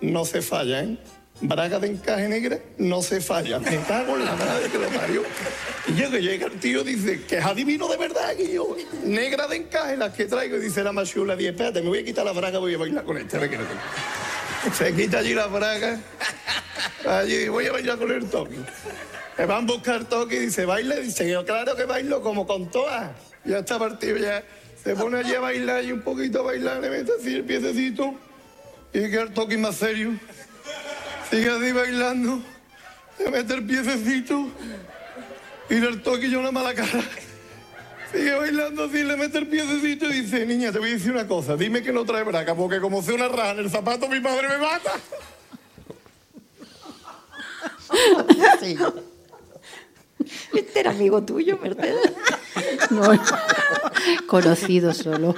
no 0.00 0.24
se 0.24 0.42
falla, 0.42 0.82
¿eh? 0.82 0.98
Braga 1.40 1.80
de 1.80 1.88
encaje 1.88 2.28
negra, 2.28 2.58
no 2.78 3.02
se 3.02 3.20
falla. 3.20 3.58
Me 3.58 3.76
cago 3.80 4.16
en 4.16 4.24
la 4.24 4.36
madre 4.36 4.68
que 4.70 4.78
parió. 4.78 5.22
Y 5.88 5.92
llega, 5.92 6.18
llega 6.18 6.46
el 6.46 6.60
tío, 6.60 6.84
dice, 6.84 7.24
que 7.24 7.38
es 7.38 7.44
adivino 7.44 7.88
de 7.88 7.96
verdad, 7.96 8.36
que 8.36 8.52
yo, 8.52 8.76
negra 9.04 9.48
de 9.48 9.56
encaje, 9.56 9.96
las 9.96 10.12
que 10.12 10.26
traigo. 10.26 10.56
Y 10.56 10.60
dice 10.60 10.84
la 10.84 10.92
más 10.92 11.10
chula, 11.10 11.34
dice, 11.34 11.50
espérate, 11.50 11.82
me 11.82 11.88
voy 11.88 11.98
a 11.98 12.04
quitar 12.04 12.24
la 12.24 12.32
braga, 12.32 12.60
voy 12.60 12.74
a 12.74 12.78
bailar 12.78 13.04
con 13.04 13.18
este. 13.18 13.40
Se 14.72 14.94
quita 14.94 15.18
allí 15.18 15.34
la 15.34 15.48
braga, 15.48 15.98
allí 17.08 17.48
voy 17.48 17.66
a 17.66 17.72
bailar 17.72 17.98
con 17.98 18.12
el 18.12 18.26
toque. 18.26 18.58
Me 19.36 19.46
van 19.46 19.64
a 19.64 19.66
buscar 19.66 20.04
toque 20.04 20.36
y 20.36 20.40
dice, 20.40 20.64
baila, 20.64 20.96
y 20.96 21.06
dice, 21.06 21.28
yo 21.28 21.44
claro 21.44 21.74
que 21.74 21.86
bailo 21.86 22.22
como 22.22 22.46
con 22.46 22.70
todas. 22.70 23.10
Ya 23.44 23.58
está 23.58 23.80
partido 23.80 24.16
ya. 24.16 24.44
Se 24.82 24.96
pone 24.96 25.18
allí 25.18 25.34
a 25.34 25.40
bailar 25.40 25.84
y 25.84 25.92
un 25.92 26.02
poquito 26.02 26.40
a 26.40 26.42
bailar, 26.42 26.80
le 26.80 26.90
mete 26.90 27.12
así 27.18 27.36
el 27.36 27.44
piececito 27.44 28.14
y 28.92 29.10
queda 29.10 29.22
el 29.22 29.32
toque 29.32 29.56
más 29.56 29.76
serio. 29.76 30.18
Sigue 31.30 31.50
así 31.50 31.72
bailando, 31.72 32.42
le 33.18 33.30
mete 33.30 33.54
el 33.54 33.64
piececito 33.64 34.48
y 35.70 35.74
el 35.74 36.02
toque 36.02 36.26
y 36.26 36.34
una 36.34 36.50
mala 36.50 36.74
cara. 36.74 37.00
Sigue 38.12 38.34
bailando 38.34 38.84
así, 38.84 39.04
le 39.04 39.16
mete 39.16 39.38
el 39.38 39.46
piececito 39.46 40.06
y 40.06 40.22
dice, 40.22 40.44
niña, 40.44 40.72
te 40.72 40.80
voy 40.80 40.90
a 40.90 40.92
decir 40.94 41.12
una 41.12 41.28
cosa, 41.28 41.56
dime 41.56 41.82
que 41.82 41.92
no 41.92 42.04
trae 42.04 42.24
braca, 42.24 42.54
porque 42.54 42.80
como 42.80 43.02
sea 43.02 43.14
una 43.14 43.28
raja 43.28 43.52
en 43.52 43.60
el 43.60 43.70
zapato, 43.70 44.08
mi 44.08 44.20
madre 44.20 44.48
me 44.48 44.58
mata. 44.58 44.92
Sí. 48.60 48.76
Este 50.54 50.80
era 50.80 50.90
amigo 50.90 51.22
tuyo, 51.22 51.58
Mercedes. 51.58 52.12
No, 52.90 53.02
conocido 54.26 54.92
solo. 54.92 55.34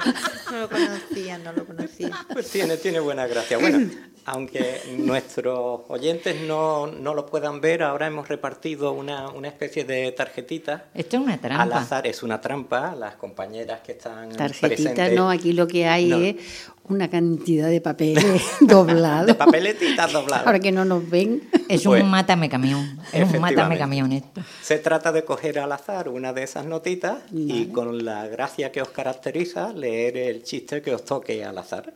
No 0.51 0.59
lo 0.59 0.69
conocía, 0.69 1.37
no 1.37 1.53
lo 1.53 1.65
conocía. 1.65 2.11
Pues 2.31 2.49
tiene, 2.49 2.77
tiene 2.77 2.99
buena 2.99 3.27
gracia. 3.27 3.57
Bueno, 3.57 3.89
aunque 4.25 4.81
nuestros 4.97 5.81
oyentes 5.87 6.35
no, 6.41 6.87
no 6.87 7.13
lo 7.13 7.25
puedan 7.25 7.61
ver, 7.61 7.83
ahora 7.83 8.07
hemos 8.07 8.27
repartido 8.27 8.91
una, 8.91 9.29
una 9.29 9.47
especie 9.47 9.83
de 9.85 10.11
tarjetita. 10.11 10.85
Esto 10.93 11.17
es 11.17 11.23
una 11.23 11.33
Al 11.33 11.39
trampa. 11.39 11.77
azar 11.79 12.07
es 12.07 12.23
una 12.23 12.41
trampa, 12.41 12.95
las 12.95 13.15
compañeras 13.15 13.81
que 13.81 13.93
están 13.93 14.29
Tarjetita, 14.31 14.67
presentes. 14.93 15.13
no, 15.15 15.29
aquí 15.29 15.53
lo 15.53 15.67
que 15.67 15.85
hay 15.87 16.07
No. 16.09 16.17
es 16.17 16.35
una 16.87 17.09
cantidad 17.09 17.67
de 17.69 17.81
papeles 17.81 18.41
doblados. 18.61 19.27
De 19.27 19.35
papeletitas 19.35 20.11
dobladas. 20.11 20.45
Ahora 20.45 20.59
que 20.59 20.71
no 20.71 20.85
nos 20.85 21.07
ven. 21.09 21.41
Es 21.69 21.83
Pues, 21.83 22.03
un 22.03 22.09
mátame 22.09 22.49
camión. 22.49 22.99
Es 23.13 23.31
un 23.31 23.39
mátame 23.41 23.77
camión 23.77 24.11
esto. 24.11 24.41
Se 24.61 24.77
trata 24.79 25.11
de 25.11 25.23
coger 25.25 25.57
al 25.59 25.71
azar 25.71 26.09
una 26.09 26.31
de 26.33 26.43
esas 26.43 26.65
notitas 26.65 27.19
y 27.31 27.67
con 27.67 28.03
la 28.05 28.27
gracia 28.27 28.71
que 28.71 28.81
os 28.81 28.89
caracteriza 28.89 29.71
leer 29.73 30.17
el 30.17 30.43
chiste 30.43 30.81
que 30.81 30.93
os 30.93 31.03
toque 31.05 31.43
al 31.43 31.57
azar. 31.57 31.93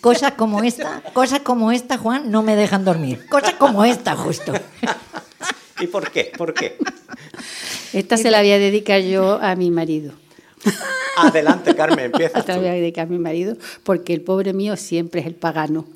Cosas 0.00 0.32
como 0.32 0.62
esta, 0.62 1.02
cosas 1.12 1.40
como 1.40 1.72
esta, 1.72 1.98
Juan, 1.98 2.30
no 2.30 2.42
me 2.42 2.56
dejan 2.56 2.84
dormir. 2.84 3.26
Cosas 3.28 3.54
como 3.54 3.84
esta, 3.84 4.16
justo. 4.16 4.52
¿Y 5.80 5.86
por 5.86 6.10
qué? 6.10 6.32
¿Por 6.36 6.54
qué? 6.54 6.76
Esta 7.92 8.16
se 8.16 8.30
la 8.30 8.40
voy 8.40 8.50
a 8.50 8.58
dedicar 8.58 9.00
yo 9.00 9.38
a 9.40 9.54
mi 9.54 9.70
marido. 9.70 10.12
Adelante, 11.16 11.74
Carmen, 11.74 12.06
empieza. 12.06 12.38
Esta 12.38 12.54
la 12.54 12.58
voy 12.58 12.68
a 12.68 12.72
dedicar 12.72 13.06
a 13.06 13.10
mi 13.10 13.18
marido 13.18 13.56
porque 13.84 14.12
el 14.12 14.22
pobre 14.22 14.52
mío 14.52 14.76
siempre 14.76 15.20
es 15.20 15.26
el 15.26 15.34
pagano. 15.34 15.86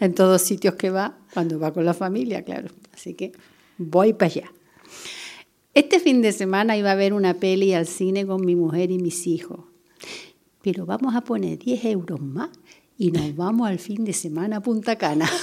en 0.00 0.14
todos 0.14 0.42
sitios 0.42 0.74
que 0.74 0.90
va, 0.90 1.16
cuando 1.32 1.58
va 1.58 1.72
con 1.72 1.84
la 1.84 1.94
familia, 1.94 2.42
claro. 2.42 2.68
Así 2.92 3.14
que 3.14 3.32
voy 3.78 4.12
para 4.12 4.26
allá. 4.26 4.52
Este 5.74 5.98
fin 5.98 6.22
de 6.22 6.32
semana 6.32 6.76
iba 6.76 6.92
a 6.92 6.94
ver 6.94 7.12
una 7.12 7.34
peli 7.34 7.74
al 7.74 7.86
cine 7.86 8.26
con 8.26 8.44
mi 8.44 8.54
mujer 8.54 8.90
y 8.90 8.98
mis 8.98 9.26
hijos. 9.26 9.60
Pero 10.64 10.86
vamos 10.86 11.14
a 11.14 11.20
poner 11.20 11.58
10 11.58 11.84
euros 11.84 12.20
más 12.20 12.48
y 12.96 13.10
nos 13.12 13.36
vamos 13.44 13.68
al 13.68 13.78
fin 13.78 14.04
de 14.04 14.14
semana 14.14 14.56
a 14.56 14.60
Punta 14.60 14.96
Cana. 14.96 15.30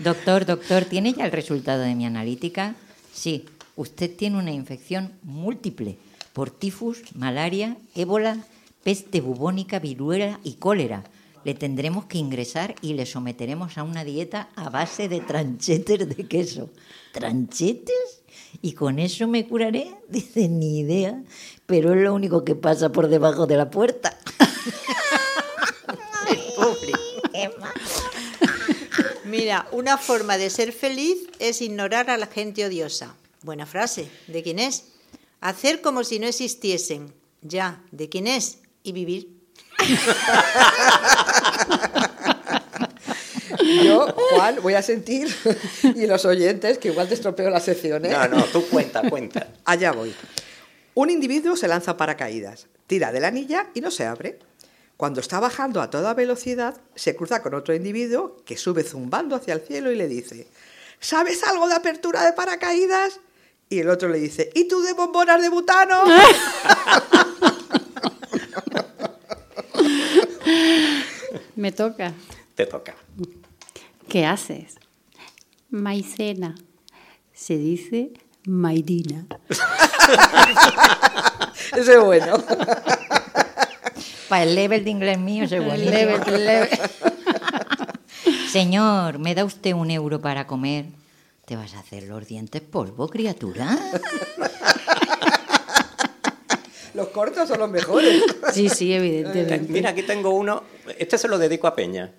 Doctor, 0.00 0.46
doctor, 0.46 0.86
¿tiene 0.86 1.12
ya 1.12 1.26
el 1.26 1.32
resultado 1.32 1.82
de 1.82 1.94
mi 1.94 2.06
analítica? 2.06 2.74
Sí, 3.12 3.44
usted 3.76 4.10
tiene 4.16 4.38
una 4.38 4.50
infección 4.50 5.12
múltiple 5.22 5.98
por 6.32 6.50
tifus, 6.50 7.14
malaria, 7.14 7.76
ébola, 7.94 8.38
peste 8.82 9.20
bubónica, 9.20 9.78
viruela 9.78 10.40
y 10.42 10.54
cólera. 10.54 11.04
Le 11.44 11.52
tendremos 11.52 12.06
que 12.06 12.16
ingresar 12.16 12.76
y 12.80 12.94
le 12.94 13.04
someteremos 13.04 13.76
a 13.76 13.82
una 13.82 14.02
dieta 14.02 14.48
a 14.56 14.70
base 14.70 15.06
de 15.10 15.20
tranchetes 15.20 16.08
de 16.16 16.26
queso. 16.26 16.70
¿Tranchetes? 17.12 18.09
¿Y 18.62 18.72
con 18.72 18.98
eso 18.98 19.26
me 19.26 19.46
curaré? 19.46 19.94
Dice, 20.08 20.48
ni 20.48 20.80
idea, 20.80 21.22
pero 21.66 21.94
es 21.94 22.00
lo 22.00 22.14
único 22.14 22.44
que 22.44 22.54
pasa 22.54 22.90
por 22.90 23.08
debajo 23.08 23.46
de 23.46 23.56
la 23.56 23.70
puerta. 23.70 24.18
Pobre. 26.56 26.92
Mira, 29.24 29.66
una 29.72 29.96
forma 29.96 30.36
de 30.36 30.50
ser 30.50 30.72
feliz 30.72 31.18
es 31.38 31.62
ignorar 31.62 32.10
a 32.10 32.16
la 32.16 32.26
gente 32.26 32.66
odiosa. 32.66 33.14
Buena 33.42 33.64
frase. 33.64 34.10
¿De 34.26 34.42
quién 34.42 34.58
es? 34.58 34.84
Hacer 35.40 35.80
como 35.80 36.04
si 36.04 36.18
no 36.18 36.26
existiesen. 36.26 37.14
Ya. 37.40 37.82
¿De 37.92 38.08
quién 38.08 38.26
es? 38.26 38.58
Y 38.82 38.92
vivir. 38.92 39.40
Yo, 43.84 44.12
Juan, 44.34 44.58
voy 44.62 44.74
a 44.74 44.82
sentir, 44.82 45.28
y 45.82 46.06
los 46.06 46.24
oyentes, 46.24 46.78
que 46.78 46.88
igual 46.88 47.08
te 47.08 47.14
estropeo 47.14 47.50
la 47.50 47.60
sección, 47.60 48.04
¿eh? 48.04 48.10
No, 48.10 48.28
no, 48.28 48.44
tú 48.44 48.66
cuenta, 48.68 49.08
cuenta. 49.08 49.48
Allá 49.64 49.92
voy. 49.92 50.14
Un 50.94 51.10
individuo 51.10 51.56
se 51.56 51.68
lanza 51.68 51.96
paracaídas, 51.96 52.66
tira 52.86 53.12
de 53.12 53.20
la 53.20 53.28
anilla 53.28 53.68
y 53.74 53.80
no 53.80 53.90
se 53.90 54.06
abre. 54.06 54.38
Cuando 54.96 55.20
está 55.20 55.40
bajando 55.40 55.80
a 55.80 55.88
toda 55.88 56.12
velocidad, 56.14 56.80
se 56.94 57.16
cruza 57.16 57.42
con 57.42 57.54
otro 57.54 57.74
individuo 57.74 58.36
que 58.44 58.56
sube 58.56 58.82
zumbando 58.82 59.36
hacia 59.36 59.54
el 59.54 59.60
cielo 59.60 59.90
y 59.92 59.96
le 59.96 60.08
dice, 60.08 60.46
¿sabes 60.98 61.42
algo 61.44 61.68
de 61.68 61.74
apertura 61.74 62.24
de 62.24 62.32
paracaídas? 62.32 63.20
Y 63.68 63.78
el 63.78 63.88
otro 63.88 64.08
le 64.08 64.18
dice, 64.18 64.50
¿y 64.54 64.68
tú 64.68 64.82
de 64.82 64.92
bombonas 64.92 65.40
de 65.40 65.48
butano? 65.48 66.02
Me 71.56 71.72
toca. 71.72 72.12
Te 72.54 72.66
toca. 72.66 72.94
¿Qué 74.10 74.26
haces? 74.26 74.74
Maicena. 75.70 76.56
Se 77.32 77.56
dice 77.56 78.10
mairina. 78.44 79.26
Ese 81.76 81.94
es 81.94 82.04
bueno. 82.04 82.42
Para 84.28 84.42
el 84.42 84.56
level 84.56 84.82
de 84.82 84.90
inglés 84.90 85.16
mío, 85.16 85.46
se 85.46 85.60
buenísimo. 85.60 85.92
Level, 85.92 86.44
level. 86.44 86.68
Señor, 88.50 89.20
¿me 89.20 89.36
da 89.36 89.44
usted 89.44 89.74
un 89.74 89.92
euro 89.92 90.20
para 90.20 90.48
comer? 90.48 90.86
¿Te 91.44 91.54
vas 91.54 91.74
a 91.74 91.78
hacer 91.78 92.02
los 92.02 92.26
dientes 92.26 92.62
polvo, 92.62 93.08
criatura? 93.08 93.78
Los 96.94 97.08
cortos 97.10 97.48
son 97.48 97.60
los 97.60 97.70
mejores. 97.70 98.24
Sí, 98.52 98.68
sí, 98.68 98.92
evidentemente. 98.92 99.72
Mira, 99.72 99.90
aquí 99.90 100.02
tengo 100.02 100.30
uno. 100.30 100.64
Este 100.98 101.16
se 101.16 101.28
lo 101.28 101.38
dedico 101.38 101.68
a 101.68 101.76
Peña. 101.76 102.12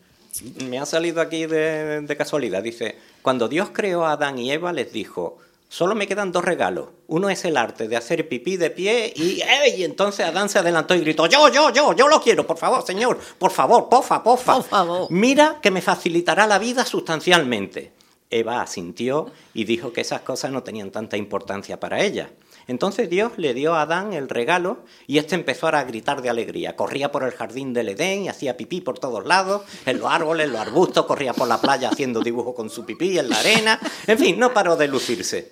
Me 0.66 0.80
ha 0.80 0.86
salido 0.86 1.22
aquí 1.22 1.46
de, 1.46 2.02
de 2.02 2.18
casualidad. 2.18 2.64
Dice: 2.64 2.98
Cuando 3.22 3.48
Dios 3.48 3.70
creó 3.74 4.06
a 4.06 4.14
Adán 4.14 4.40
y 4.40 4.52
Eva, 4.52 4.72
les 4.74 4.92
dijo: 4.94 5.38
Solo 5.72 5.96
me 5.96 6.06
quedan 6.06 6.34
dos 6.34 6.44
regalos. 6.44 6.90
Uno 7.08 7.30
es 7.30 7.46
el 7.46 7.56
arte 7.56 7.88
de 7.88 7.96
hacer 7.96 8.28
pipí 8.28 8.58
de 8.58 8.72
pie 8.72 9.14
y, 9.16 9.42
y 9.78 9.84
entonces 9.86 10.26
Adán 10.26 10.50
se 10.50 10.60
adelantó 10.60 10.96
y 10.96 11.00
gritó, 11.00 11.28
yo, 11.28 11.48
yo, 11.48 11.72
yo, 11.72 11.94
yo 11.94 12.10
lo 12.10 12.22
quiero, 12.22 12.46
por 12.46 12.58
favor, 12.58 12.86
señor, 12.86 13.18
por 13.40 13.52
favor, 13.52 13.88
pofa, 13.88 14.22
pofa. 14.22 14.56
Por 14.56 14.64
favor. 14.66 15.08
Mira 15.10 15.60
que 15.62 15.72
me 15.72 15.82
facilitará 15.82 16.46
la 16.46 16.60
vida 16.60 16.84
sustancialmente. 16.84 17.94
Eva 18.30 18.62
asintió 18.62 19.32
y 19.54 19.64
dijo 19.64 19.94
que 19.94 20.02
esas 20.02 20.22
cosas 20.22 20.52
no 20.52 20.62
tenían 20.62 20.92
tanta 20.92 21.16
importancia 21.16 21.80
para 21.80 22.02
ella. 22.02 22.30
Entonces 22.72 23.10
Dios 23.10 23.34
le 23.36 23.54
dio 23.54 23.76
a 23.76 23.82
Adán 23.82 24.14
el 24.14 24.30
regalo 24.30 24.86
y 25.06 25.18
este 25.18 25.36
empezó 25.36 25.68
a 25.68 25.84
gritar 25.84 26.22
de 26.22 26.30
alegría. 26.30 26.78
Corría 26.78 27.12
por 27.12 27.24
el 27.26 27.32
jardín 27.32 27.74
del 27.74 27.90
Edén 27.90 28.24
y 28.24 28.30
hacía 28.30 28.56
pipí 28.56 28.80
por 28.80 28.98
todos 28.98 29.26
lados, 29.26 29.64
en 29.86 30.00
los 30.00 30.10
árboles, 30.10 30.46
en 30.46 30.54
los 30.54 30.62
arbustos, 30.62 31.06
corría 31.06 31.34
por 31.34 31.50
la 31.50 31.60
playa 31.60 31.90
haciendo 31.90 32.22
dibujos 32.22 32.56
con 32.56 32.70
su 32.70 32.86
pipí 32.86 33.20
en 33.20 33.28
la 33.28 33.42
arena. 33.42 33.78
En 34.08 34.18
fin, 34.18 34.40
no 34.40 34.54
paró 34.54 34.78
de 34.78 34.88
lucirse. 34.88 35.52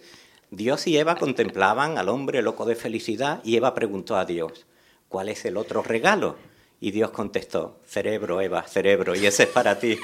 Dios 0.49 0.87
y 0.87 0.97
Eva 0.97 1.17
contemplaban 1.17 1.97
al 1.97 2.07
hombre 2.07 2.41
loco 2.41 2.63
de 2.63 2.75
felicidad 2.75 3.41
y 3.43 3.57
Eva 3.57 3.73
preguntó 3.73 4.15
a 4.15 4.23
Dios, 4.23 4.65
¿cuál 5.09 5.27
es 5.27 5.43
el 5.43 5.57
otro 5.57 5.83
regalo? 5.83 6.37
Y 6.79 6.91
Dios 6.91 7.11
contestó, 7.11 7.81
cerebro, 7.85 8.39
Eva, 8.39 8.63
cerebro, 8.63 9.13
y 9.13 9.25
ese 9.25 9.43
es 9.43 9.49
para 9.49 9.77
ti. 9.77 9.99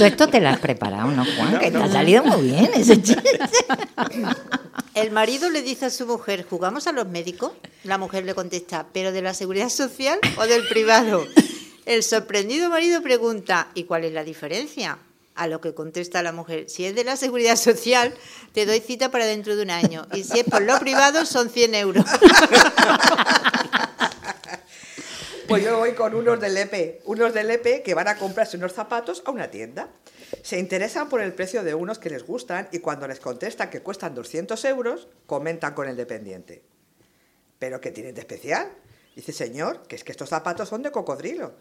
Tú 0.00 0.06
esto 0.06 0.28
te 0.28 0.40
lo 0.40 0.48
has 0.48 0.58
preparado, 0.58 1.10
¿no, 1.10 1.26
Juan? 1.26 1.58
que 1.58 1.70
te 1.70 1.76
ha 1.76 1.92
salido 1.92 2.24
muy 2.24 2.48
bien 2.48 2.70
ese 2.74 3.02
chiste. 3.02 3.38
El 4.94 5.10
marido 5.10 5.50
le 5.50 5.60
dice 5.60 5.84
a 5.84 5.90
su 5.90 6.06
mujer, 6.06 6.46
¿jugamos 6.48 6.86
a 6.86 6.92
los 6.92 7.06
médicos? 7.06 7.52
La 7.84 7.98
mujer 7.98 8.24
le 8.24 8.34
contesta, 8.34 8.86
¿pero 8.94 9.12
de 9.12 9.20
la 9.20 9.34
seguridad 9.34 9.68
social 9.68 10.18
o 10.38 10.46
del 10.46 10.66
privado? 10.68 11.26
El 11.84 12.02
sorprendido 12.02 12.70
marido 12.70 13.02
pregunta, 13.02 13.68
¿y 13.74 13.84
cuál 13.84 14.04
es 14.04 14.14
la 14.14 14.24
diferencia? 14.24 14.96
A 15.34 15.46
lo 15.46 15.60
que 15.60 15.74
contesta 15.74 16.22
la 16.22 16.32
mujer, 16.32 16.70
si 16.70 16.86
es 16.86 16.94
de 16.94 17.04
la 17.04 17.16
seguridad 17.16 17.56
social, 17.56 18.14
te 18.54 18.64
doy 18.64 18.80
cita 18.80 19.10
para 19.10 19.26
dentro 19.26 19.54
de 19.54 19.64
un 19.64 19.70
año. 19.70 20.06
Y 20.14 20.24
si 20.24 20.38
es 20.38 20.46
por 20.46 20.62
lo 20.62 20.80
privado, 20.80 21.26
son 21.26 21.50
100 21.50 21.74
euros. 21.74 22.06
Pues 25.50 25.64
yo 25.64 25.78
voy 25.78 25.94
con 25.94 26.14
unos 26.14 26.38
del 26.38 26.56
EPE, 26.56 27.00
unos 27.06 27.34
del 27.34 27.50
EPE 27.50 27.82
que 27.82 27.94
van 27.94 28.06
a 28.06 28.16
comprarse 28.16 28.56
unos 28.56 28.72
zapatos 28.72 29.20
a 29.26 29.32
una 29.32 29.50
tienda. 29.50 29.88
Se 30.42 30.60
interesan 30.60 31.08
por 31.08 31.20
el 31.20 31.34
precio 31.34 31.64
de 31.64 31.74
unos 31.74 31.98
que 31.98 32.08
les 32.08 32.24
gustan 32.24 32.68
y 32.70 32.78
cuando 32.78 33.08
les 33.08 33.18
contestan 33.18 33.68
que 33.68 33.82
cuestan 33.82 34.14
200 34.14 34.64
euros, 34.66 35.08
comentan 35.26 35.74
con 35.74 35.88
el 35.88 35.96
dependiente. 35.96 36.62
¿Pero 37.58 37.80
qué 37.80 37.90
tienen 37.90 38.14
de 38.14 38.20
especial? 38.20 38.70
Dice, 39.16 39.32
señor, 39.32 39.82
que 39.88 39.96
es 39.96 40.04
que 40.04 40.12
estos 40.12 40.28
zapatos 40.28 40.68
son 40.68 40.82
de 40.82 40.92
cocodrilo. 40.92 41.54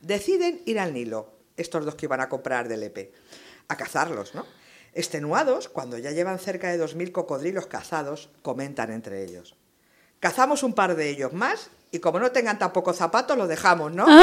Deciden 0.00 0.60
ir 0.66 0.80
al 0.80 0.92
Nilo, 0.92 1.32
estos 1.56 1.84
dos 1.84 1.94
que 1.94 2.06
iban 2.06 2.20
a 2.20 2.28
comprar 2.28 2.66
del 2.66 2.82
EPE, 2.82 3.12
a 3.68 3.76
cazarlos, 3.76 4.34
¿no? 4.34 4.46
Extenuados, 4.94 5.68
cuando 5.68 5.96
ya 5.96 6.10
llevan 6.10 6.40
cerca 6.40 6.72
de 6.72 6.82
2.000 6.82 7.12
cocodrilos 7.12 7.68
cazados, 7.68 8.30
comentan 8.42 8.90
entre 8.90 9.22
ellos. 9.22 9.56
Cazamos 10.20 10.62
un 10.62 10.72
par 10.72 10.96
de 10.96 11.10
ellos 11.10 11.32
más 11.32 11.70
y 11.90 12.00
como 12.00 12.18
no 12.18 12.30
tengan 12.32 12.58
tampoco 12.58 12.92
zapatos, 12.92 13.36
los 13.38 13.48
dejamos, 13.48 13.92
¿no? 13.92 14.06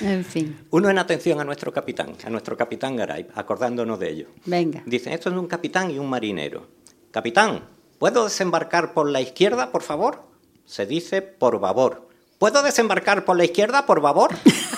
En 0.00 0.24
fin, 0.24 0.66
Uno 0.70 0.90
en 0.90 0.98
atención 0.98 1.40
a 1.40 1.44
nuestro 1.44 1.72
capitán, 1.72 2.14
a 2.24 2.30
nuestro 2.30 2.56
capitán 2.58 2.94
Garay, 2.96 3.26
acordándonos 3.34 3.98
de 3.98 4.10
ello. 4.10 4.26
venga. 4.44 4.82
Dicen, 4.84 5.14
esto 5.14 5.30
es 5.30 5.36
un 5.36 5.46
capitán 5.46 5.90
y 5.90 5.98
un 5.98 6.10
marinero. 6.10 6.66
Capitán, 7.10 7.64
¿puedo 7.98 8.24
desembarcar 8.24 8.92
por 8.92 9.08
la 9.08 9.22
izquierda, 9.22 9.72
por 9.72 9.82
favor? 9.82 10.24
Se 10.66 10.84
dice 10.84 11.22
por 11.22 11.58
babor. 11.58 12.08
¿Puedo 12.38 12.62
desembarcar 12.62 13.24
por 13.24 13.36
la 13.36 13.44
izquierda, 13.44 13.86
por 13.86 14.00
babor? 14.02 14.32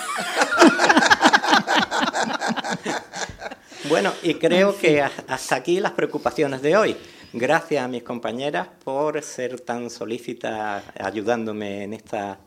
Bueno, 3.89 4.13
y 4.23 4.35
creo 4.35 4.77
que 4.77 5.01
hasta 5.01 5.55
aquí 5.55 5.79
las 5.79 5.93
preocupaciones 5.93 6.61
de 6.61 6.77
hoy. 6.77 6.97
Gracias 7.33 7.85
a 7.85 7.89
mis 7.89 8.03
compañeras 8.03 8.67
por 8.85 9.23
ser 9.23 9.61
tan 9.61 9.91
solícitas 9.91 10.83
ayudándome 10.99 11.85
en, 11.85 11.93
esta, 11.93 12.41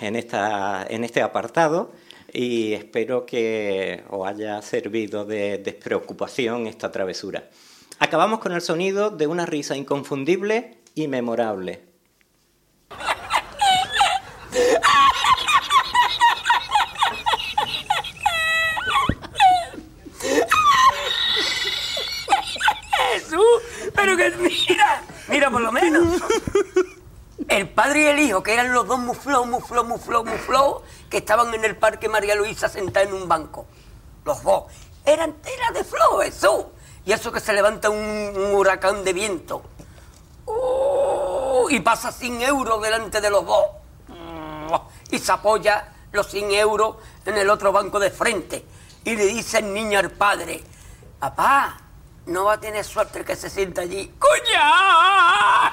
en, 0.00 0.14
esta, 0.14 0.86
en 0.88 1.02
este 1.02 1.20
apartado 1.22 1.92
y 2.32 2.74
espero 2.74 3.26
que 3.26 4.04
os 4.08 4.28
haya 4.28 4.62
servido 4.62 5.24
de 5.24 5.58
despreocupación 5.58 6.68
esta 6.68 6.92
travesura. 6.92 7.50
Acabamos 7.98 8.38
con 8.38 8.52
el 8.52 8.60
sonido 8.60 9.10
de 9.10 9.26
una 9.26 9.46
risa 9.46 9.76
inconfundible 9.76 10.76
y 10.94 11.08
memorable. 11.08 11.89
Pero 24.00 24.16
que 24.16 24.30
mira, 24.30 25.02
mira 25.28 25.50
por 25.50 25.60
lo 25.60 25.70
menos. 25.72 26.22
El 27.48 27.68
padre 27.68 28.02
y 28.02 28.06
el 28.06 28.18
hijo, 28.20 28.42
que 28.42 28.54
eran 28.54 28.72
los 28.72 28.86
dos 28.86 28.98
mufló, 28.98 29.44
mufló, 29.44 29.84
mufló, 29.84 30.24
mufló, 30.24 30.82
que 31.08 31.18
estaban 31.18 31.52
en 31.52 31.64
el 31.64 31.76
parque 31.76 32.08
María 32.08 32.34
Luisa 32.34 32.68
sentados 32.68 33.08
en 33.08 33.14
un 33.14 33.28
banco. 33.28 33.66
Los 34.24 34.42
dos. 34.42 34.64
Eran 35.04 35.34
telas 35.34 35.74
de 35.74 35.84
flow, 35.84 36.22
eso. 36.22 36.72
Y 37.04 37.12
eso 37.12 37.32
que 37.32 37.40
se 37.40 37.52
levanta 37.52 37.90
un, 37.90 38.54
huracán 38.54 39.04
de 39.04 39.12
viento. 39.12 39.62
Uh, 40.46 41.68
y 41.70 41.80
pasa 41.80 42.12
100 42.12 42.42
euros 42.42 42.80
delante 42.82 43.20
de 43.20 43.30
los 43.30 43.44
dos. 43.44 43.64
y 45.10 45.18
se 45.18 45.32
apoya 45.32 45.92
los 46.12 46.28
100 46.28 46.52
euros 46.52 46.96
en 47.26 47.36
el 47.36 47.50
otro 47.50 47.72
banco 47.72 47.98
de 47.98 48.10
frente. 48.10 48.64
Y 49.04 49.16
le 49.16 49.26
dice 49.26 49.58
el 49.58 49.74
niño 49.74 49.98
al 49.98 50.10
padre, 50.10 50.62
papá, 51.18 51.89
no 52.26 52.44
va 52.44 52.54
a 52.54 52.60
tener 52.60 52.84
suerte 52.84 53.20
el 53.20 53.24
que 53.24 53.36
se 53.36 53.50
sienta 53.50 53.82
allí. 53.82 54.12
¡Cuña! 54.18 55.70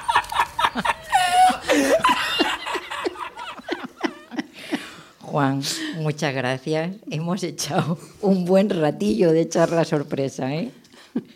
Juan, 5.20 5.62
muchas 5.96 6.34
gracias. 6.34 6.96
Hemos 7.10 7.42
echado 7.42 7.98
un 8.22 8.44
buen 8.44 8.70
ratillo 8.70 9.32
de 9.32 9.48
charla 9.48 9.84
sorpresa, 9.84 10.54
¿eh? 10.54 10.72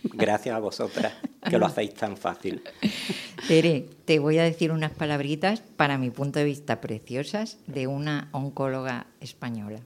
Gracias 0.04 0.54
a 0.54 0.58
vosotras, 0.58 1.12
que 1.48 1.58
lo 1.58 1.66
hacéis 1.66 1.94
tan 1.94 2.16
fácil. 2.16 2.62
Tere, 3.48 3.88
te 4.04 4.18
voy 4.18 4.38
a 4.38 4.44
decir 4.44 4.72
unas 4.72 4.92
palabritas, 4.92 5.60
para 5.60 5.98
mi 5.98 6.10
punto 6.10 6.38
de 6.38 6.44
vista, 6.44 6.80
preciosas, 6.80 7.58
de 7.66 7.86
una 7.86 8.28
oncóloga 8.32 9.06
española. 9.20 9.80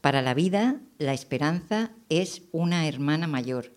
Para 0.00 0.20
la 0.20 0.34
vida, 0.34 0.76
la 0.98 1.14
esperanza 1.14 1.90
es 2.08 2.42
una 2.52 2.88
hermana 2.88 3.26
mayor 3.26 3.72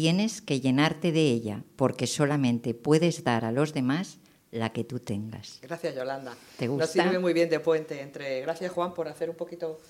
tienes 0.00 0.40
que 0.40 0.60
llenarte 0.60 1.10
de 1.10 1.22
ella, 1.22 1.64
porque 1.74 2.06
solamente 2.06 2.72
puedes 2.72 3.24
dar 3.24 3.44
a 3.44 3.50
los 3.50 3.74
demás 3.74 4.18
la 4.52 4.72
que 4.72 4.84
tú 4.84 5.00
tengas. 5.00 5.58
Gracias, 5.60 5.92
Yolanda. 5.92 6.36
¿Te 6.56 6.68
gusta? 6.68 6.84
Nos 6.84 6.92
sirve 6.92 7.18
muy 7.18 7.32
bien 7.32 7.50
de 7.50 7.58
puente 7.58 8.00
entre. 8.00 8.40
Gracias, 8.42 8.70
Juan, 8.70 8.94
por 8.94 9.08
hacer 9.08 9.28
un 9.28 9.34
poquito 9.34 9.80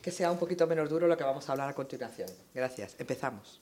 que 0.00 0.10
sea 0.10 0.32
un 0.32 0.38
poquito 0.38 0.66
menos 0.66 0.88
duro 0.88 1.06
lo 1.06 1.18
que 1.18 1.24
vamos 1.24 1.46
a 1.46 1.52
hablar 1.52 1.68
a 1.68 1.74
continuación. 1.74 2.30
Gracias. 2.54 2.96
Empezamos. 2.98 3.60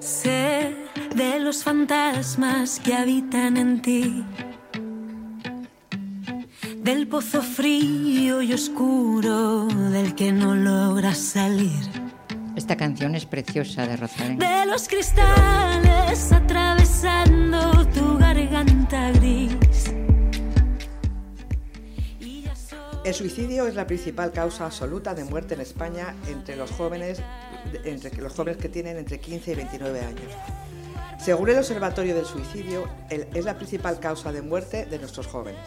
Sé 0.00 0.74
de 1.14 1.38
los 1.38 1.62
fantasmas 1.62 2.80
que 2.80 2.94
habitan 2.94 3.56
en 3.56 3.80
ti, 3.80 4.24
del 6.78 7.06
pozo 7.06 7.42
frío 7.42 8.42
y 8.42 8.52
oscuro 8.54 9.66
del 9.66 10.16
que 10.16 10.32
no 10.32 10.56
logras 10.56 11.18
salir 11.18 12.03
esta 12.64 12.76
canción 12.78 13.14
es 13.14 13.26
preciosa 13.26 13.86
de 13.86 13.94
Rosalén. 13.94 14.38
De 14.38 14.64
los 14.64 14.88
cristales 14.88 16.32
atravesando 16.32 17.86
tu 17.88 18.16
garganta 18.16 19.10
gris. 19.10 19.92
El 23.04 23.12
suicidio 23.12 23.66
es 23.66 23.74
la 23.74 23.86
principal 23.86 24.32
causa 24.32 24.64
absoluta 24.64 25.12
de 25.12 25.24
muerte 25.24 25.52
en 25.52 25.60
España 25.60 26.14
entre 26.26 26.56
los 26.56 26.70
jóvenes, 26.70 27.20
entre 27.84 28.16
los 28.16 28.32
jóvenes 28.32 28.56
que 28.56 28.70
tienen 28.70 28.96
entre 28.96 29.20
15 29.20 29.52
y 29.52 29.54
29 29.56 30.00
años. 30.00 30.32
Según 31.18 31.50
el 31.50 31.58
Observatorio 31.58 32.14
del 32.14 32.24
Suicidio, 32.24 32.88
es 33.10 33.44
la 33.44 33.58
principal 33.58 34.00
causa 34.00 34.32
de 34.32 34.40
muerte 34.40 34.86
de 34.86 34.98
nuestros 34.98 35.26
jóvenes. 35.26 35.60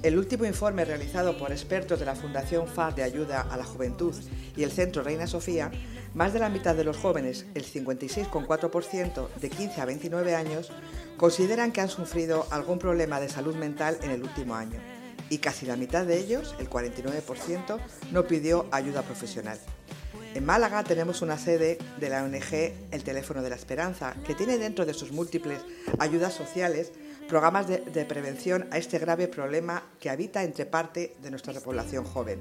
El 0.00 0.16
último 0.16 0.44
informe 0.44 0.84
realizado 0.84 1.36
por 1.36 1.50
expertos 1.50 1.98
de 1.98 2.06
la 2.06 2.14
Fundación 2.14 2.68
FAR 2.68 2.94
de 2.94 3.02
Ayuda 3.02 3.42
a 3.50 3.56
la 3.56 3.64
Juventud 3.64 4.14
y 4.56 4.62
el 4.62 4.70
Centro 4.70 5.02
Reina 5.02 5.26
Sofía, 5.26 5.72
más 6.14 6.32
de 6.32 6.38
la 6.38 6.48
mitad 6.48 6.74
de 6.74 6.84
los 6.84 6.96
jóvenes, 6.96 7.46
el 7.54 7.64
56,4% 7.64 9.28
de 9.34 9.50
15 9.50 9.80
a 9.80 9.84
29 9.84 10.34
años, 10.34 10.70
consideran 11.16 11.72
que 11.72 11.80
han 11.80 11.88
sufrido 11.88 12.46
algún 12.50 12.78
problema 12.78 13.20
de 13.20 13.28
salud 13.28 13.54
mental 13.54 13.98
en 14.02 14.10
el 14.10 14.22
último 14.22 14.54
año 14.54 14.80
y 15.30 15.38
casi 15.38 15.66
la 15.66 15.76
mitad 15.76 16.06
de 16.06 16.18
ellos, 16.18 16.54
el 16.58 16.70
49%, 16.70 17.78
no 18.12 18.26
pidió 18.26 18.66
ayuda 18.70 19.02
profesional. 19.02 19.58
En 20.34 20.44
Málaga 20.44 20.84
tenemos 20.84 21.22
una 21.22 21.38
sede 21.38 21.78
de 21.98 22.08
la 22.08 22.22
ONG 22.22 22.52
El 22.90 23.02
Teléfono 23.02 23.42
de 23.42 23.50
la 23.50 23.56
Esperanza, 23.56 24.14
que 24.26 24.34
tiene 24.34 24.58
dentro 24.58 24.86
de 24.86 24.94
sus 24.94 25.10
múltiples 25.10 25.60
ayudas 25.98 26.34
sociales 26.34 26.92
programas 27.28 27.66
de, 27.68 28.04
prevención 28.06 28.66
a 28.70 28.78
este 28.78 28.98
grave 28.98 29.28
problema 29.28 29.82
que 30.00 30.08
habita 30.08 30.42
entre 30.44 30.64
parte 30.64 31.14
de 31.20 31.30
nuestra 31.30 31.52
población 31.60 32.04
joven. 32.04 32.40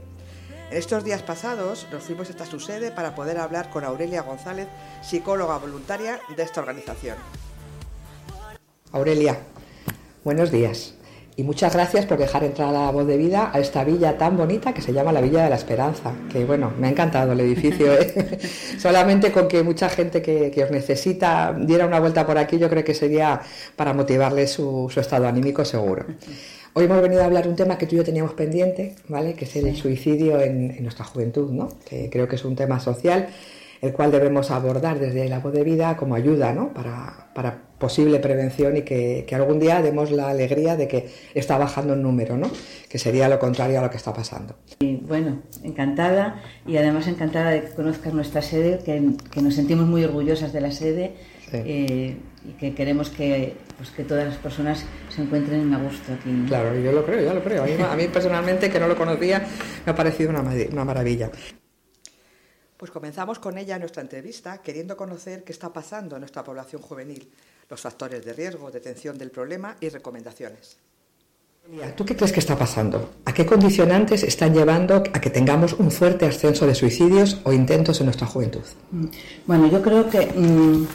En 0.70 0.78
estos 0.78 1.06
días 1.06 1.24
pasados 1.24 1.88
nos 1.92 2.04
fuimos 2.04 2.30
hasta 2.30 2.46
su 2.46 2.60
sede 2.60 2.92
para 2.92 3.16
poder 3.16 3.38
hablar 3.38 3.70
con 3.70 3.86
Aurelia 3.86 4.22
González, 4.22 4.68
psicóloga 5.02 5.58
voluntaria 5.58 6.20
de 6.36 6.44
esta 6.44 6.60
organización. 6.60 7.16
Aurelia, 8.92 9.40
buenos 10.26 10.52
días 10.52 10.98
y 11.38 11.44
muchas 11.44 11.74
gracias 11.74 12.08
por 12.08 12.18
dejar 12.18 12.44
entrar 12.44 12.70
a 12.70 12.72
la 12.72 12.92
voz 12.92 13.06
de 13.06 13.16
vida 13.16 13.52
a 13.54 13.60
esta 13.60 13.84
villa 13.84 14.18
tan 14.18 14.36
bonita 14.36 14.74
que 14.74 14.82
se 14.82 14.92
llama 14.92 15.12
la 15.12 15.22
Villa 15.22 15.44
de 15.44 15.52
la 15.52 15.56
Esperanza. 15.56 16.12
Que 16.32 16.44
bueno, 16.46 16.74
me 16.80 16.88
ha 16.88 16.90
encantado 16.90 17.34
el 17.34 17.40
edificio. 17.40 17.94
¿eh? 17.94 18.40
Solamente 18.80 19.32
con 19.32 19.48
que 19.48 19.62
mucha 19.62 19.88
gente 19.88 20.24
que, 20.24 20.64
os 20.64 20.72
necesita 20.72 21.56
diera 21.58 21.86
una 21.86 22.00
vuelta 22.00 22.26
por 22.26 22.40
aquí, 22.40 22.58
yo 22.58 22.70
creo 22.72 22.84
que 22.84 22.96
sería 22.96 23.40
para 23.76 23.94
motivarle 23.94 24.48
su, 24.48 24.92
estado 24.96 25.28
anímico 25.28 25.64
seguro. 25.64 26.06
Hoy 26.78 26.86
hemos 26.86 27.02
venido 27.02 27.24
a 27.24 27.26
hablar 27.26 27.46
de 27.46 27.50
un 27.50 27.56
tema 27.56 27.76
que 27.76 27.88
tú 27.88 27.96
y 27.96 27.98
yo 27.98 28.04
teníamos 28.04 28.34
pendiente, 28.34 28.94
¿vale? 29.08 29.34
Que 29.34 29.46
es 29.46 29.56
el 29.56 29.76
suicidio 29.76 30.40
en, 30.40 30.70
en 30.70 30.84
nuestra 30.84 31.06
juventud, 31.06 31.50
¿no? 31.52 31.70
Que 31.90 32.08
creo 32.08 32.28
que 32.28 32.36
es 32.36 32.46
un 32.46 32.56
tema 32.56 32.80
social 32.80 33.30
el 33.82 33.94
cual 33.94 34.12
debemos 34.12 34.52
abordar 34.52 35.00
desde 35.00 35.28
la 35.28 35.40
voz 35.40 35.54
de 35.54 35.63
vida 35.63 35.98
como 35.98 36.16
ayuda 36.16 36.54
¿no? 36.54 36.74
para, 36.74 37.30
para 37.34 37.62
posible 37.78 38.20
prevención 38.20 38.78
y 38.78 38.82
que, 38.82 39.26
que, 39.28 39.36
algún 39.36 39.60
día 39.60 39.82
demos 39.82 40.10
la 40.10 40.30
alegría 40.30 40.76
de 40.76 40.88
que 40.88 41.10
está 41.36 41.58
bajando 41.60 41.94
el 41.94 42.02
número, 42.02 42.38
¿no? 42.38 42.50
que 42.90 42.98
sería 42.98 43.30
lo 43.30 43.38
contrario 43.38 43.80
a 43.80 43.84
lo 43.84 43.90
que 43.90 43.98
está 43.98 44.13
pasando. 44.13 44.56
Y 44.80 44.96
bueno, 44.96 45.44
encantada 45.63 46.42
y 46.66 46.78
además 46.78 47.08
encantada 47.08 47.52
de 47.52 47.62
que 47.62 47.70
conozcas 47.70 48.13
nuestra 48.13 48.42
sede, 48.42 48.80
que, 48.84 49.12
que 49.32 49.42
nos 49.42 49.54
sentimos 49.54 49.86
muy 49.86 50.04
orgullosas 50.04 50.54
de 50.54 50.62
la 50.62 50.72
sede 50.72 51.13
eh, 51.54 52.18
y 52.46 52.52
que 52.54 52.74
queremos 52.74 53.10
que, 53.10 53.54
pues, 53.78 53.92
que 53.92 54.04
todas 54.04 54.26
las 54.26 54.38
personas 54.38 54.84
se 55.10 55.22
encuentren 55.22 55.74
a 55.74 55.78
gusto 55.78 56.13
aquí. 56.13 56.46
Claro, 56.48 56.78
yo 56.78 56.92
lo 56.92 57.06
creo, 57.06 57.22
yo 57.22 57.34
lo 57.34 57.44
creo. 57.44 57.63
A 57.63 57.66
mí, 57.66 57.74
a 57.82 57.96
mí 57.96 58.08
personalmente, 58.08 58.70
que 58.70 58.80
no 58.80 58.88
lo 58.88 58.96
conocía, 58.96 59.46
me 59.86 59.92
ha 59.92 59.96
parecido 59.96 60.30
una, 60.30 60.42
una 60.42 60.86
maravilla. 60.86 61.32
Pues 62.76 62.92
comenzamos 62.92 63.40
con 63.40 63.58
ella 63.58 63.80
nuestra 63.80 64.02
entrevista 64.02 64.60
queriendo 64.62 64.96
conocer 64.96 65.44
qué 65.44 65.52
está 65.52 65.74
pasando 65.74 66.16
en 66.16 66.22
nuestra 66.22 66.44
población 66.44 66.82
juvenil, 66.82 67.32
los 67.70 67.82
factores 67.82 68.24
de 68.24 68.34
riesgo, 68.34 68.70
detención 68.70 69.18
del 69.18 69.32
problema 69.32 69.78
y 69.80 69.90
recomendaciones. 69.90 70.78
¿Tú 71.96 72.06
qué 72.06 72.16
crees 72.16 72.32
que 72.32 72.40
está 72.40 72.58
pasando? 72.58 73.16
¿A 73.26 73.34
qué 73.34 73.46
condicionantes 73.46 74.24
están 74.24 74.54
llevando 74.54 74.96
a 74.96 75.20
que 75.20 75.30
tengamos 75.30 75.74
un 75.74 75.92
fuerte 75.92 76.26
ascenso 76.26 76.66
de 76.66 76.74
suicidios 76.74 77.42
o 77.44 77.52
intentos 77.52 78.00
en 78.00 78.06
nuestra 78.06 78.26
juventud? 78.26 78.62
Mm, 78.92 79.06
bueno, 79.46 79.68
yo 79.68 79.82
creo 79.82 80.10
que 80.10 80.28
mm, 80.28 80.88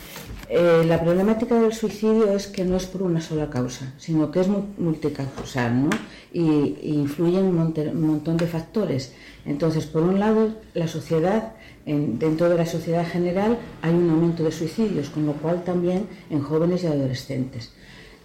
eh, 0.54 0.84
la 0.86 1.00
problemática 1.00 1.60
del 1.60 1.72
suicidio 1.72 2.32
es 2.36 2.46
que 2.46 2.64
no 2.64 2.76
es 2.76 2.86
por 2.86 3.02
una 3.02 3.20
sola 3.20 3.48
causa, 3.48 3.92
sino 3.98 4.30
que 4.30 4.40
es 4.40 4.48
multicausal, 4.48 5.84
¿no? 5.84 5.90
Y, 6.32 6.76
influyen 6.82 7.44
un, 7.44 7.58
un 7.58 8.06
montón 8.06 8.36
de 8.36 8.46
factores. 8.46 9.12
Entonces, 9.44 9.86
por 9.86 10.02
un 10.02 10.20
lado, 10.20 10.50
la 10.74 10.88
sociedad 10.88 11.52
dentro 11.84 12.48
de 12.48 12.56
la 12.56 12.66
sociedad 12.66 13.06
general 13.06 13.58
hay 13.82 13.92
un 13.94 14.08
aumento 14.10 14.44
de 14.44 14.52
suicidios, 14.52 15.10
con 15.10 15.26
lo 15.26 15.32
cual 15.32 15.64
también 15.64 16.06
en 16.30 16.40
jóvenes 16.40 16.84
y 16.84 16.86
adolescentes. 16.86 17.72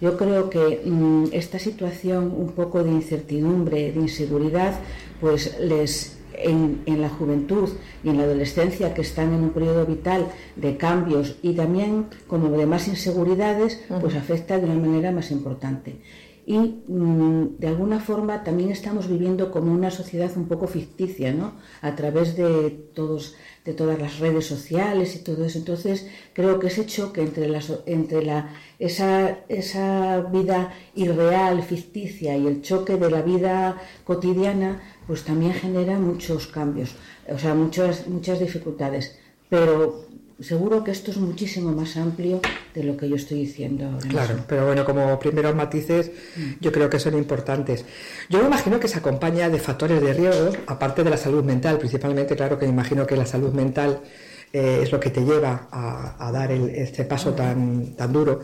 Yo 0.00 0.16
creo 0.16 0.48
que 0.48 0.82
mm, 0.84 1.30
esta 1.32 1.58
situación 1.58 2.32
un 2.36 2.52
poco 2.52 2.84
de 2.84 2.90
incertidumbre, 2.90 3.90
de 3.92 4.00
inseguridad, 4.00 4.78
pues 5.20 5.58
les 5.58 6.17
en, 6.44 7.00
la 7.00 7.08
juventud 7.08 7.68
y 8.02 8.08
en 8.08 8.18
la 8.18 8.24
adolescencia 8.24 8.94
que 8.94 9.02
están 9.02 9.32
en 9.32 9.42
un 9.42 9.50
periodo 9.50 9.86
vital 9.86 10.26
de 10.56 10.76
cambios 10.76 11.36
y 11.42 11.54
también 11.54 12.06
como 12.26 12.50
de 12.56 12.66
más 12.66 12.88
inseguridades, 12.88 13.84
pues 14.00 14.14
afecta 14.14 14.58
de 14.58 14.64
una 14.64 14.74
manera 14.74 15.12
más 15.12 15.30
importante. 15.30 16.00
y 16.46 16.58
mm, 16.88 17.58
de 17.58 17.68
alguna 17.68 18.00
forma 18.00 18.42
también 18.42 18.70
estamos 18.70 19.06
viviendo 19.06 19.50
como 19.50 19.70
una 19.70 19.90
sociedad 19.90 20.30
un 20.36 20.48
poco 20.48 20.66
ficticia, 20.66 21.30
¿no? 21.30 21.52
A 21.82 21.94
través 21.94 22.36
de 22.36 22.70
todos 22.94 23.34
de 23.68 23.74
todas 23.74 23.98
las 24.00 24.18
redes 24.18 24.46
sociales 24.46 25.14
y 25.14 25.18
todo 25.18 25.44
eso. 25.44 25.58
Entonces, 25.58 26.08
creo 26.32 26.58
que 26.58 26.68
ese 26.68 26.86
choque 26.86 27.20
entre 27.20 27.48
la, 27.50 27.60
entre 27.84 28.24
la 28.24 28.48
esa, 28.78 29.40
esa 29.50 30.20
vida 30.32 30.72
irreal, 30.94 31.62
ficticia 31.62 32.34
y 32.34 32.46
el 32.46 32.62
choque 32.62 32.96
de 32.96 33.10
la 33.10 33.20
vida 33.20 33.76
cotidiana, 34.04 34.80
pues 35.08 35.24
también 35.24 35.52
genera 35.54 35.98
muchos 35.98 36.46
cambios, 36.46 36.94
o 37.28 37.38
sea, 37.38 37.54
muchas 37.54 38.06
muchas 38.06 38.38
dificultades. 38.38 39.16
Pero 39.48 40.04
seguro 40.38 40.84
que 40.84 40.90
esto 40.92 41.10
es 41.10 41.16
muchísimo 41.16 41.72
más 41.72 41.96
amplio 41.96 42.40
de 42.74 42.84
lo 42.84 42.96
que 42.96 43.08
yo 43.08 43.16
estoy 43.16 43.38
diciendo 43.40 43.86
ahora. 43.86 44.06
Claro, 44.08 44.28
mismo. 44.34 44.44
pero 44.48 44.66
bueno, 44.66 44.84
como 44.84 45.18
primeros 45.18 45.54
matices, 45.56 46.12
yo 46.60 46.70
creo 46.70 46.88
que 46.90 47.00
son 47.00 47.14
importantes. 47.16 47.84
Yo 48.28 48.38
me 48.40 48.46
imagino 48.46 48.78
que 48.78 48.86
se 48.86 48.98
acompaña 48.98 49.48
de 49.48 49.58
factores 49.58 50.00
de 50.02 50.12
riesgo, 50.12 50.50
aparte 50.66 51.02
de 51.02 51.10
la 51.10 51.16
salud 51.16 51.42
mental, 51.42 51.78
principalmente, 51.78 52.36
claro 52.36 52.58
que 52.58 52.66
me 52.66 52.72
imagino 52.72 53.06
que 53.06 53.16
la 53.16 53.26
salud 53.26 53.52
mental 53.52 54.00
eh, 54.52 54.80
es 54.82 54.92
lo 54.92 55.00
que 55.00 55.10
te 55.10 55.22
lleva 55.24 55.68
a, 55.72 56.28
a 56.28 56.30
dar 56.32 56.52
el- 56.52 56.70
este 56.70 57.04
paso 57.04 57.32
tan, 57.34 57.96
tan 57.96 58.12
duro. 58.12 58.40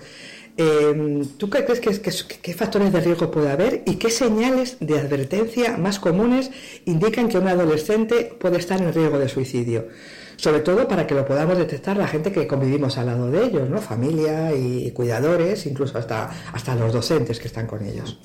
Eh, 0.56 1.24
¿Tú 1.36 1.50
qué 1.50 1.64
crees 1.64 1.80
que, 1.80 1.90
que 1.90 2.38
qué 2.40 2.54
factores 2.54 2.92
de 2.92 3.00
riesgo 3.00 3.30
puede 3.30 3.50
haber 3.50 3.82
y 3.86 3.96
qué 3.96 4.10
señales 4.10 4.76
de 4.80 4.98
advertencia 4.98 5.76
más 5.76 5.98
comunes 5.98 6.50
indican 6.84 7.28
que 7.28 7.38
un 7.38 7.48
adolescente 7.48 8.36
puede 8.38 8.58
estar 8.58 8.80
en 8.80 8.92
riesgo 8.92 9.18
de 9.18 9.28
suicidio? 9.28 9.88
Sobre 10.36 10.60
todo 10.60 10.88
para 10.88 11.06
que 11.06 11.14
lo 11.14 11.24
podamos 11.24 11.58
detectar 11.58 11.96
la 11.96 12.06
gente 12.06 12.32
que 12.32 12.46
convivimos 12.46 12.98
al 12.98 13.06
lado 13.06 13.30
de 13.30 13.46
ellos, 13.46 13.68
¿no? 13.68 13.80
Familia 13.80 14.54
y 14.54 14.90
cuidadores, 14.92 15.66
incluso 15.66 15.98
hasta, 15.98 16.30
hasta 16.52 16.74
los 16.74 16.92
docentes 16.92 17.38
que 17.38 17.46
están 17.46 17.66
con 17.66 17.84
ellos. 17.84 18.18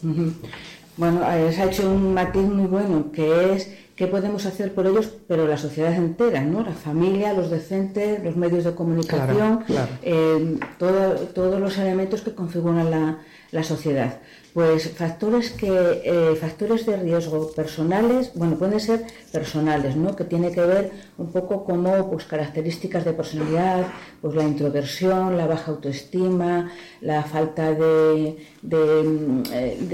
Bueno, 0.98 1.22
eh, 1.32 1.54
se 1.54 1.62
ha 1.62 1.66
hecho 1.66 1.90
un 1.90 2.14
matiz 2.14 2.44
muy 2.44 2.68
bueno, 2.68 3.12
que 3.12 3.54
es 3.54 3.70
qué 4.00 4.08
podemos 4.08 4.46
hacer 4.46 4.74
por 4.74 4.88
ellos, 4.88 5.10
pero 5.28 5.46
la 5.46 5.58
sociedad 5.58 5.94
entera, 5.94 6.40
¿no? 6.42 6.64
La 6.64 6.72
familia, 6.72 7.34
los 7.34 7.50
docentes, 7.50 8.24
los 8.24 8.38
medios 8.38 8.64
de 8.64 8.74
comunicación, 8.74 9.58
Claro, 9.58 9.64
claro. 9.68 9.92
eh, 10.04 10.58
todo- 10.78 11.16
todos 11.36 11.60
los 11.60 11.78
elementos 11.78 12.22
que 12.22 12.34
configuran 12.34 12.90
la, 12.90 13.18
la 13.52 13.64
sociedad. 13.64 14.20
Pues 14.60 14.82
factores 15.04 15.48
que 15.60 15.72
eh, 16.14 16.36
factores 16.44 16.82
de 16.90 16.96
riesgo 17.08 17.38
personales, 17.60 18.24
bueno, 18.40 18.54
pueden 18.62 18.80
ser 18.88 19.00
personales, 19.38 19.96
¿no? 20.04 20.10
Que 20.18 20.26
tiene 20.34 20.50
que 20.56 20.60
ver 20.74 20.86
un 21.24 21.30
poco 21.36 21.54
como 21.70 21.90
pues 22.12 22.24
características 22.34 23.06
de 23.06 23.14
personalidad, 23.14 23.82
pues 24.22 24.34
la 24.40 24.44
introversión, 24.54 25.38
la 25.38 25.48
baja 25.54 25.68
autoestima, 25.72 26.52
la 27.00 27.20
falta 27.34 27.66
de, 27.84 28.38
de, 28.74 28.84
mm, 29.04 29.44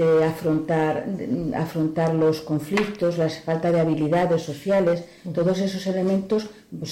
de 0.00 0.08
afrontar 0.32 0.92
de 1.18 1.24
afrontar 1.66 2.10
los 2.24 2.36
conflictos, 2.50 3.18
la 3.22 3.28
falta 3.48 3.70
de 3.70 3.78
habilidades 3.84 4.42
sociales, 4.50 5.04
todos 5.38 5.56
esos 5.60 5.86
elementos 5.86 6.40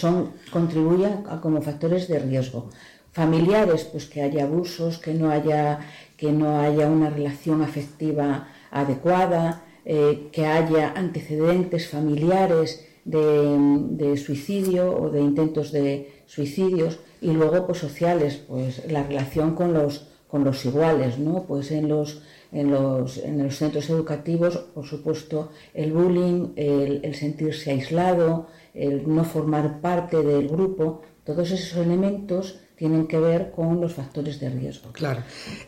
son 0.03 0.15
contribuyen 0.57 1.15
a- 1.33 1.41
como 1.45 1.59
factores 1.69 2.03
de 2.11 2.19
riesgo. 2.21 2.61
Familiares, 3.23 3.85
pues 3.85 4.07
que 4.07 4.23
haya 4.27 4.43
abusos, 4.43 4.99
que 4.99 5.15
no 5.15 5.31
haya, 5.31 5.79
que 6.25 6.33
no 6.33 6.59
haya 6.59 6.87
una 6.89 7.11
relación 7.11 7.61
afectiva 7.61 8.49
adecuada, 8.71 9.63
eh, 9.85 10.31
que 10.33 10.47
haya 10.47 10.95
antecedentes 10.97 11.91
familiares 11.91 12.87
de, 13.05 14.17
suicidio 14.17 14.83
o 14.99 15.11
de 15.11 15.21
intentos 15.21 15.71
de 15.71 16.23
suicidios 16.25 16.99
y 17.21 17.31
luego 17.33 17.67
pues 17.67 17.77
sociales, 17.79 18.41
pues 18.49 18.91
la 18.91 19.03
relación 19.03 19.55
con 19.55 19.75
los 19.75 20.09
con 20.27 20.45
los 20.45 20.65
iguales, 20.65 21.19
¿no? 21.19 21.45
Pues 21.47 21.71
en 21.71 21.89
los 21.89 22.23
en 22.53 22.71
los, 22.71 23.19
en 23.19 23.43
los 23.43 23.57
centros 23.57 23.91
educativos, 23.91 24.57
por 24.75 24.87
supuesto, 24.87 25.51
el 25.75 25.93
bullying, 25.93 26.55
el 26.57 27.15
sentirse 27.15 27.73
aislado, 27.73 28.47
el 28.73 28.95
no 29.15 29.25
formar 29.25 29.83
parte 29.83 30.23
del 30.23 30.49
grupo, 30.49 31.03
todos 31.25 31.51
esos 31.51 31.77
elementos 31.85 32.61
tienen 32.85 33.07
que 33.07 33.19
ver 33.19 33.51
con 33.51 33.81
los 33.81 33.95
factores 33.95 34.39
de 34.41 34.51
riesgo. 34.51 34.93
Claro. 34.93 35.21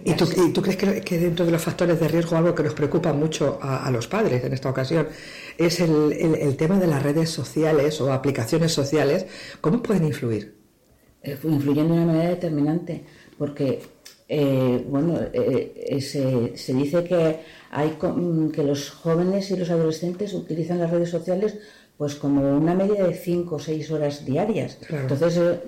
¿Y 0.05 0.13
tú, 0.13 0.25
y 0.47 0.53
tú 0.53 0.61
crees 0.61 0.77
que, 0.77 1.01
que 1.01 1.19
dentro 1.19 1.47
de 1.47 1.53
los 1.53 1.63
factores 1.63 1.99
de 1.99 2.09
riesgo 2.09 2.37
algo 2.37 2.55
que 2.55 2.63
nos 2.63 2.75
preocupa 2.75 3.15
mucho 3.15 3.59
a, 3.63 3.87
a 3.87 3.91
los 3.91 4.07
padres 4.07 4.45
en 4.45 4.53
esta 4.53 4.69
ocasión 4.69 5.09
es 5.57 5.81
el, 5.81 6.13
el- 6.13 6.35
el 6.35 6.57
tema 6.59 6.79
de 6.79 6.87
las 6.87 7.03
redes 7.03 7.31
sociales 7.31 7.99
o 8.03 8.13
aplicaciones 8.13 8.73
sociales? 8.73 9.25
¿Cómo 9.63 9.83
pueden 9.83 10.05
influir? 10.05 10.43
eh, 11.23 11.39
influyendo 11.45 11.95
de 11.95 12.01
una 12.03 12.13
manera 12.13 12.29
determinante, 12.31 13.03
porque 13.39 13.81
eh, 14.29 14.85
bueno, 14.87 15.19
eh, 15.33 15.73
eh, 15.97 16.01
se, 16.03 16.57
se 16.57 16.75
dice 16.75 17.03
que 17.05 17.41
hay 17.71 17.97
mm, 18.01 18.51
que 18.51 18.63
los 18.63 18.91
jóvenes 18.91 19.51
y 19.53 19.57
los 19.57 19.71
adolescentes 19.71 20.35
utilizan 20.35 20.79
las 20.81 20.91
redes 20.91 21.09
sociales 21.11 21.57
pues 21.97 22.15
como 22.15 22.43
una 22.59 22.75
media 22.75 23.05
de 23.07 23.15
5 23.15 23.55
o 23.55 23.59
6 23.59 23.91
horas 23.91 24.25
diarias. 24.27 24.77
Claro. 24.87 25.05
Entonces, 25.05 25.39
eh, 25.39 25.61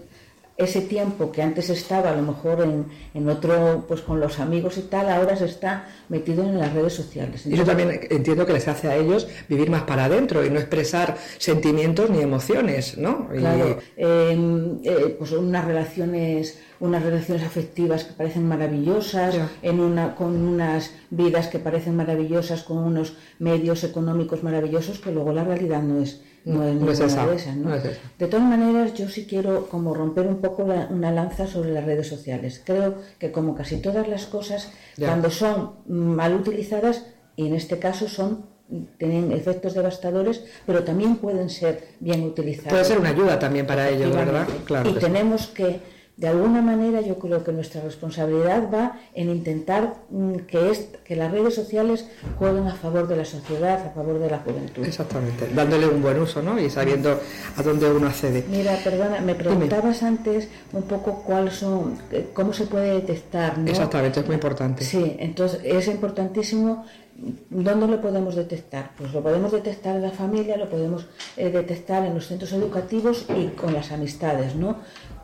ese 0.59 0.81
tiempo 0.81 1.31
que 1.31 1.41
antes 1.41 1.71
estaba 1.71 2.11
a 2.11 2.17
lo 2.17 2.23
mejor 2.23 2.63
en, 2.63 2.87
en 3.15 3.29
otro, 3.29 3.85
pues 3.87 4.01
con 4.01 4.19
los 4.19 4.41
amigos 4.41 4.77
y 4.77 4.83
tal, 4.83 5.09
ahora 5.09 5.37
se 5.37 5.45
está 5.45 5.87
metido 6.09 6.43
en 6.43 6.59
las 6.59 6.73
redes 6.73 6.93
sociales. 6.95 7.47
Y 7.47 7.57
yo 7.57 7.65
también 7.65 8.01
entiendo 8.11 8.45
que 8.45 8.53
les 8.53 8.67
hace 8.67 8.89
a 8.89 8.97
ellos 8.97 9.29
vivir 9.49 9.71
más 9.71 9.85
para 9.85 10.07
adentro 10.07 10.45
y 10.45 10.51
no 10.51 10.59
expresar 10.59 11.17
sentimientos 11.39 12.11
ni 12.11 12.21
emociones, 12.21 12.99
¿no? 12.99 13.29
Y- 13.33 13.39
Claro, 13.39 13.79
eh, 13.97 14.79
eh, 14.83 15.15
pues 15.17 15.31
unas 15.31 15.65
relaciones, 15.65 16.59
unas 16.81 17.05
relaciones 17.05 17.45
afectivas 17.47 18.03
que 18.03 18.15
parecen 18.15 18.49
maravillosas, 18.49 19.37
en 19.63 19.79
una, 19.79 20.17
con 20.17 20.35
unas 20.37 20.91
vidas 21.11 21.47
que 21.47 21.61
parecen 21.61 21.95
maravillosas, 21.95 22.65
con 22.65 22.79
unos 22.79 23.15
medios 23.39 23.85
económicos 23.85 24.43
maravillosos, 24.43 24.99
que 24.99 25.13
luego 25.13 25.33
la 25.33 25.45
realidad 25.45 25.83
no 25.83 26.01
es, 26.03 26.21
no 26.49 26.65
es, 26.65 26.75
No 26.75 26.91
es 26.91 27.01
esa, 27.01 27.27
de 27.27 27.37
esas, 27.37 27.57
¿no? 27.57 27.69
no 27.71 27.75
es 27.75 27.85
esa. 27.85 28.01
De 28.19 28.27
todas 28.27 28.47
maneras, 28.47 28.95
yo 28.95 29.09
sí 29.09 29.27
quiero 29.27 29.69
como 29.69 29.95
romper 29.95 30.27
un 30.27 30.41
poco 30.41 30.67
la- 30.67 30.89
una 30.91 31.11
lanza 31.13 31.47
sobre 31.47 31.73
las 31.73 31.85
redes 31.85 32.07
sociales. 32.09 32.61
Creo 32.65 32.95
que 33.19 33.31
como 33.33 33.55
casi 33.55 33.77
todas 33.77 34.09
las 34.09 34.27
cosas, 34.27 34.71
Ya. 34.97 35.09
cuando 35.09 35.31
son 35.31 35.73
mal 35.87 36.35
utilizadas, 36.35 37.05
y 37.37 37.47
en 37.47 37.55
este 37.55 37.79
caso 37.79 38.09
son 38.09 38.47
tienen 38.99 39.33
efectos 39.33 39.73
devastadores, 39.73 40.45
pero 40.67 40.85
también 40.85 41.17
pueden 41.17 41.49
ser 41.49 41.89
bien 42.01 42.23
utilizadas. 42.25 42.71
Puede 42.73 42.85
ser 42.85 42.99
una 42.99 43.09
ayuda 43.11 43.39
también 43.39 43.67
para 43.67 43.89
ellos, 43.89 44.15
¿verdad? 44.15 44.47
Claro 44.67 44.91
y 44.91 44.95
tenemos 44.95 45.47
que, 45.47 45.81
de 46.19 46.27
alguna 46.27 46.61
manera, 46.61 47.01
yo 47.01 47.17
creo 47.17 47.45
que 47.45 47.53
nuestra 47.53 47.81
responsabilidad 47.81 48.69
va 48.75 48.99
en 49.15 49.31
intentar 49.31 49.95
mm, 50.11 50.35
que, 50.49 50.71
es, 50.71 50.89
que 51.05 51.15
las 51.15 51.31
redes 51.31 51.55
sociales 51.55 52.07
jueguen 52.37 52.67
a 52.67 52.75
favor 52.75 53.07
de 53.07 53.15
la 53.15 53.25
sociedad, 53.25 53.87
a 53.87 53.91
favor 53.91 54.19
de 54.19 54.29
la 54.29 54.39
juventud. 54.39 54.85
Exactamente, 54.85 55.49
dándole 55.55 55.87
un 55.87 56.03
buen 56.03 56.19
uso, 56.19 56.43
¿no? 56.43 56.59
Y 56.59 56.71
sabiendo 56.71 57.21
a 57.57 57.63
dónde 57.63 57.89
uno 57.89 58.09
accede. 58.09 58.45
Mira, 58.51 58.77
perdona, 58.83 59.21
me 59.21 59.37
preguntabas 59.37 60.03
antes 60.03 60.49
un 60.73 60.83
poco 60.83 61.23
cuáles 61.23 61.55
son, 61.55 61.97
eh, 62.11 62.31
cómo 62.35 62.53
se 62.53 62.67
puede 62.67 62.95
detectar, 62.95 63.57
¿no? 63.57 63.71
Exactamente, 63.71 64.19
es 64.19 64.27
muy 64.27 64.35
importante. 64.35 64.83
Sí, 64.83 65.17
entonces 65.21 65.61
es 65.63 65.87
importantísimo. 65.87 66.85
¿Dónde 67.51 67.89
lo 67.89 68.01
podemos 68.01 68.37
detectar? 68.37 68.93
Pues 68.97 69.13
lo 69.13 69.23
podemos 69.23 69.51
detectar 69.51 69.97
en 69.97 70.03
la 70.03 70.11
familia, 70.11 70.57
lo 70.57 70.71
podemos 70.71 71.07
eh, 71.37 71.51
detectar 71.51 72.05
en 72.05 72.15
los 72.15 72.27
centros 72.29 72.53
educativos 72.53 73.27
y 73.37 73.49
con 73.49 73.73
las 73.73 73.91
amistades, 73.91 74.55
¿no? 74.55 74.77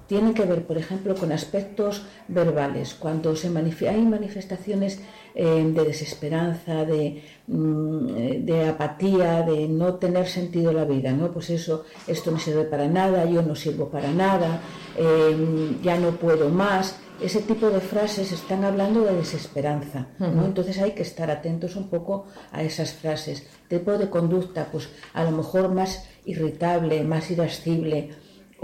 Tiene 0.06 0.34
que 0.34 0.44
ver, 0.44 0.66
por 0.66 0.76
ejemplo, 0.76 1.14
con 1.14 1.32
aspectos 1.32 2.02
verbales. 2.28 2.94
Cuando 2.94 3.34
se 3.36 3.50
manifi- 3.50 3.88
hay 3.88 4.02
manifestaciones 4.02 5.00
eh, 5.34 5.64
de 5.74 5.84
desesperanza, 5.84 6.84
de, 6.84 7.22
mm, 7.48 8.08
eh, 8.16 8.40
de 8.44 8.68
apatía, 8.68 9.42
de 9.42 9.66
no 9.68 9.94
tener 9.94 10.28
sentido 10.28 10.72
la 10.72 10.84
vida, 10.84 11.10
¿no? 11.12 11.32
Pues 11.32 11.50
eso, 11.50 11.84
esto 12.06 12.30
no 12.30 12.38
sirve 12.38 12.64
para 12.64 12.86
nada, 12.86 13.24
yo 13.24 13.42
no 13.42 13.54
sirvo 13.56 13.88
para 13.88 14.12
nada, 14.12 14.60
eh, 14.96 15.76
ya 15.82 15.98
no 15.98 16.10
puedo 16.12 16.48
más. 16.50 16.96
Ese 17.20 17.40
tipo 17.40 17.70
de 17.70 17.80
frases 17.80 18.30
están 18.32 18.64
hablando 18.64 19.02
de 19.04 19.14
desesperanza, 19.14 20.08
¿no? 20.18 20.44
Entonces 20.44 20.78
hay 20.78 20.92
que 20.92 21.02
estar 21.02 21.30
atentos 21.30 21.76
un 21.76 21.88
poco 21.88 22.26
a 22.52 22.62
esas 22.62 22.92
frases. 22.92 23.46
Tipo 23.68 23.96
de 23.98 24.10
conducta, 24.10 24.68
pues 24.70 24.88
a 25.14 25.24
lo 25.24 25.30
mejor 25.30 25.68
más 25.72 26.04
irritable, 26.26 27.02
más 27.04 27.30
irascible, 27.30 28.10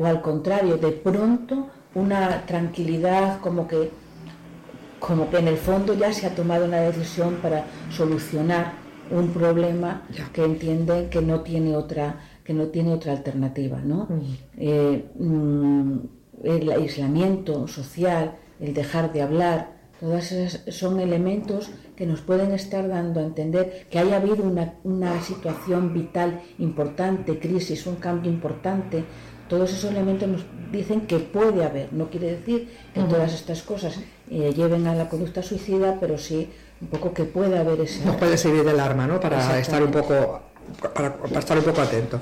o 0.01 0.07
al 0.07 0.23
contrario, 0.23 0.79
de 0.79 0.93
pronto 0.93 1.69
una 1.95 2.47
tranquilidad 2.47 3.41
como 3.41 3.67
que 3.67 3.91
como 4.99 5.31
que 5.31 5.39
en 5.39 5.49
el 5.49 5.57
fondo 5.57 5.95
ya 5.95 6.13
se 6.13 6.27
ha 6.27 6.35
tomado 6.35 6.67
una 6.67 6.81
decisión 6.81 7.37
para 7.37 7.65
solucionar 7.91 8.73
un 9.11 9.29
problema 9.29 10.03
que 10.35 10.45
entienden 10.45 11.09
que 11.09 11.23
no 11.23 11.41
tiene 11.41 11.75
otra 11.75 12.21
que 12.45 12.53
no 12.55 12.67
tiene 12.67 12.93
otra 12.93 13.13
alternativa, 13.13 13.81
¿no? 13.81 14.09
Eh, 14.57 15.05
mm, 15.19 15.99
el 16.45 16.71
aislamiento 16.71 17.69
social, 17.69 18.37
el 18.61 18.75
dejar 18.75 19.13
de 19.13 19.23
hablar, 19.23 19.81
todas 20.01 20.33
esas 20.33 20.75
son 20.75 20.99
elementos 20.99 21.71
que 21.95 22.07
nos 22.07 22.23
pueden 22.23 22.53
estar 22.53 22.89
dando 22.89 23.21
a 23.21 23.25
entender 23.25 23.87
que 23.91 23.99
haya 23.99 24.17
habido 24.17 24.43
una, 24.43 24.75
una 24.85 25.21
situación 25.21 25.93
vital 25.93 26.41
importante, 26.59 27.39
crisis, 27.39 27.87
un 27.87 27.97
cambio 27.97 28.33
importante, 28.33 29.05
todos 29.51 29.73
esos 29.73 29.91
elementos 29.91 30.29
nos 30.29 30.43
dicen 30.71 31.03
que 31.03 31.19
puede 31.19 31.65
haber. 31.65 31.93
No 31.93 32.09
quiere 32.09 32.31
decir 32.37 32.69
que 32.95 33.03
todas 33.03 33.35
estas 33.35 33.63
cosas 33.63 33.99
eh, 34.31 34.55
lleven 34.57 34.87
a 34.87 34.95
la 34.95 35.09
conducta 35.09 35.43
suicida, 35.43 35.99
pero 36.01 36.17
sí 36.17 36.49
un 36.81 36.89
poco 36.89 37.13
que 37.13 37.25
puede 37.25 37.59
haber 37.59 37.81
ese. 37.81 38.05
Nos 38.05 38.17
puede 38.17 38.39
servir 38.39 38.65
del 38.65 38.79
arma, 38.79 39.07
¿no? 39.09 39.19
Para 39.19 39.59
estar 39.59 39.83
un 39.83 39.91
poco, 39.91 40.41
para, 40.95 41.17
para 41.17 41.41
estar 41.41 41.59
un 41.59 41.65
poco 41.65 41.81
atento. 41.83 42.21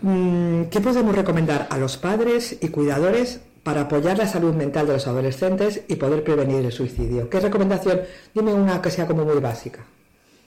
Mm, 0.00 0.62
¿Qué 0.70 0.80
podemos 0.80 1.14
recomendar 1.14 1.66
a 1.68 1.76
los 1.76 1.96
padres 1.96 2.56
y 2.60 2.68
cuidadores 2.68 3.40
para 3.64 3.82
apoyar 3.82 4.16
la 4.16 4.28
salud 4.28 4.54
mental 4.54 4.86
de 4.86 4.92
los 4.92 5.08
adolescentes 5.08 5.82
y 5.88 5.96
poder 5.96 6.22
prevenir 6.22 6.64
el 6.64 6.72
suicidio? 6.72 7.28
¿Qué 7.28 7.40
recomendación? 7.40 8.02
Dime 8.32 8.54
una 8.54 8.80
que 8.80 8.92
sea 8.92 9.08
como 9.08 9.24
muy 9.24 9.40
básica. 9.40 9.80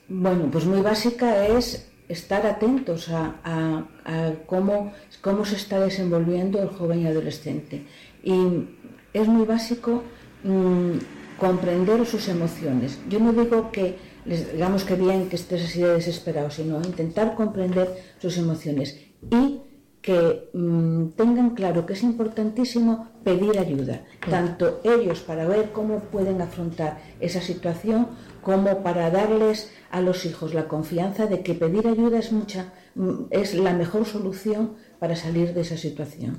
Bueno, 0.08 0.48
pues 0.50 0.64
muy 0.64 0.80
básica 0.80 1.46
es 1.46 1.86
estar 2.08 2.46
atentos 2.46 3.08
a, 3.08 3.36
a- 3.44 3.84
a 4.04 4.32
cómo, 4.46 4.92
cómo 5.20 5.44
se 5.44 5.56
está 5.56 5.80
desenvolviendo 5.80 6.60
el 6.62 6.68
joven 6.68 7.02
y 7.02 7.06
adolescente. 7.06 7.84
Y 8.22 8.66
es 9.12 9.28
muy 9.28 9.46
básico 9.46 10.02
mm, 10.44 10.92
comprender 11.38 12.04
sus 12.06 12.28
emociones. 12.28 12.98
Yo 13.08 13.18
no 13.20 13.32
digo 13.32 13.70
que 13.72 13.96
les 14.24 14.52
digamos 14.52 14.84
que 14.84 14.94
bien 14.94 15.28
que 15.28 15.36
estés 15.36 15.64
así 15.64 15.80
de 15.80 15.94
desesperado, 15.94 16.50
sino 16.50 16.76
intentar 16.80 17.34
comprender 17.34 17.88
sus 18.20 18.36
emociones 18.38 18.98
y 19.30 19.60
que 20.00 20.48
mm, 20.52 21.10
tengan 21.16 21.50
claro 21.50 21.86
que 21.86 21.92
es 21.92 22.02
importantísimo 22.02 23.08
pedir 23.24 23.56
ayuda, 23.58 24.02
tanto 24.28 24.80
ellos 24.82 25.20
para 25.20 25.46
ver 25.46 25.70
cómo 25.72 26.00
pueden 26.00 26.40
afrontar 26.42 26.98
esa 27.20 27.40
situación, 27.40 28.08
como 28.42 28.82
para 28.82 29.10
darles 29.10 29.70
a 29.92 30.00
los 30.00 30.24
hijos 30.26 30.54
la 30.54 30.66
confianza 30.66 31.26
de 31.26 31.42
que 31.42 31.54
pedir 31.54 31.86
ayuda 31.86 32.18
es 32.18 32.32
mucha, 32.32 32.72
mm, 32.96 33.26
es 33.30 33.54
la 33.54 33.72
mejor 33.74 34.04
solución 34.06 34.74
para 34.98 35.14
salir 35.14 35.54
de 35.54 35.60
esa 35.60 35.76
situación. 35.76 36.38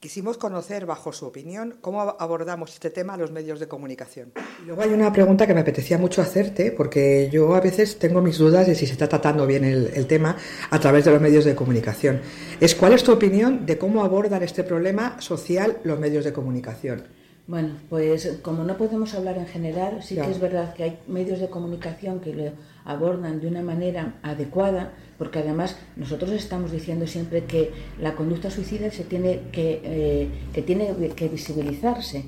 Quisimos 0.00 0.36
conocer, 0.36 0.84
bajo 0.84 1.14
su 1.14 1.24
opinión, 1.24 1.78
cómo 1.80 2.02
ab- 2.02 2.16
abordamos 2.18 2.74
este 2.74 2.90
tema 2.90 3.16
los 3.16 3.32
medios 3.32 3.58
de 3.58 3.68
comunicación. 3.68 4.32
Luego 4.66 4.82
hay 4.82 4.90
una 4.92 5.10
pregunta 5.10 5.46
que 5.46 5.54
me 5.54 5.60
apetecía 5.60 5.96
mucho 5.96 6.20
hacerte, 6.20 6.72
porque 6.72 7.30
yo 7.32 7.54
a 7.54 7.60
veces 7.62 7.98
tengo 7.98 8.20
mis 8.20 8.36
dudas 8.36 8.66
de 8.66 8.74
si 8.74 8.86
se 8.86 8.92
está 8.92 9.08
tratando 9.08 9.46
bien 9.46 9.64
el, 9.64 9.90
el 9.94 10.06
tema 10.06 10.36
a 10.68 10.78
través 10.78 11.06
de 11.06 11.10
los 11.10 11.22
medios 11.22 11.46
de 11.46 11.54
comunicación. 11.54 12.20
Es 12.60 12.74
cuál 12.74 12.92
es 12.92 13.02
tu 13.02 13.12
opinión 13.12 13.64
de 13.64 13.78
cómo 13.78 14.04
abordan 14.04 14.42
este 14.42 14.62
problema 14.62 15.18
social 15.22 15.78
los 15.84 15.98
medios 15.98 16.26
de 16.26 16.34
comunicación. 16.34 17.04
Bueno, 17.46 17.74
pues 17.90 18.38
como 18.40 18.64
no 18.64 18.78
podemos 18.78 19.14
hablar 19.14 19.36
en 19.36 19.46
general, 19.46 20.02
sí 20.02 20.14
que 20.14 20.30
es 20.30 20.40
verdad 20.40 20.72
que 20.72 20.84
hay 20.84 20.98
medios 21.06 21.40
de 21.40 21.50
comunicación 21.50 22.20
que 22.20 22.32
lo 22.32 22.52
abordan 22.86 23.40
de 23.40 23.48
una 23.48 23.60
manera 23.60 24.14
adecuada, 24.22 24.92
porque 25.18 25.40
además 25.40 25.76
nosotros 25.96 26.30
estamos 26.30 26.72
diciendo 26.72 27.06
siempre 27.06 27.44
que 27.44 27.70
la 28.00 28.14
conducta 28.14 28.50
suicida 28.50 28.90
se 28.90 29.04
tiene 29.04 29.42
que, 29.52 29.80
eh, 29.84 30.28
que 30.54 30.62
tiene 30.62 30.94
que 31.14 31.28
visibilizarse, 31.28 32.24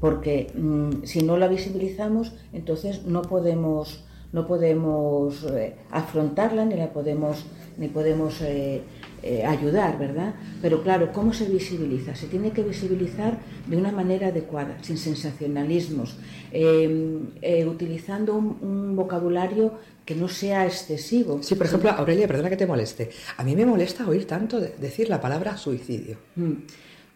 porque 0.00 0.52
mm, 0.54 1.04
si 1.04 1.22
no 1.22 1.38
la 1.38 1.48
visibilizamos, 1.48 2.34
entonces 2.52 3.04
no 3.06 3.22
podemos 3.22 4.04
no 4.30 4.46
podemos 4.46 5.44
eh, 5.44 5.76
afrontarla 5.90 6.66
ni 6.66 6.76
la 6.76 6.92
podemos 6.92 7.46
ni 7.78 7.88
podemos 7.88 8.42
eh, 8.42 8.82
eh, 9.22 9.44
ayudar, 9.44 9.98
¿verdad? 9.98 10.34
Pero 10.62 10.82
claro, 10.82 11.12
¿cómo 11.12 11.32
se 11.32 11.44
visibiliza? 11.46 12.14
Se 12.14 12.26
tiene 12.26 12.50
que 12.52 12.62
visibilizar 12.62 13.38
de 13.66 13.76
una 13.76 13.92
manera 13.92 14.28
adecuada, 14.28 14.78
sin 14.82 14.96
sensacionalismos, 14.98 16.16
eh, 16.52 17.18
eh, 17.42 17.66
utilizando 17.66 18.34
un, 18.34 18.58
un 18.60 18.96
vocabulario 18.96 19.72
que 20.04 20.14
no 20.14 20.28
sea 20.28 20.64
excesivo. 20.66 21.40
Sí, 21.42 21.54
por 21.54 21.66
ejemplo, 21.66 21.90
Aurelia, 21.90 22.26
perdona 22.26 22.48
que 22.48 22.56
te 22.56 22.66
moleste. 22.66 23.10
A 23.36 23.44
mí 23.44 23.54
me 23.54 23.66
molesta 23.66 24.08
oír 24.08 24.26
tanto 24.26 24.58
de- 24.60 24.72
decir 24.80 25.08
la 25.08 25.20
palabra 25.20 25.56
suicidio. 25.56 26.16
Mm. 26.36 26.52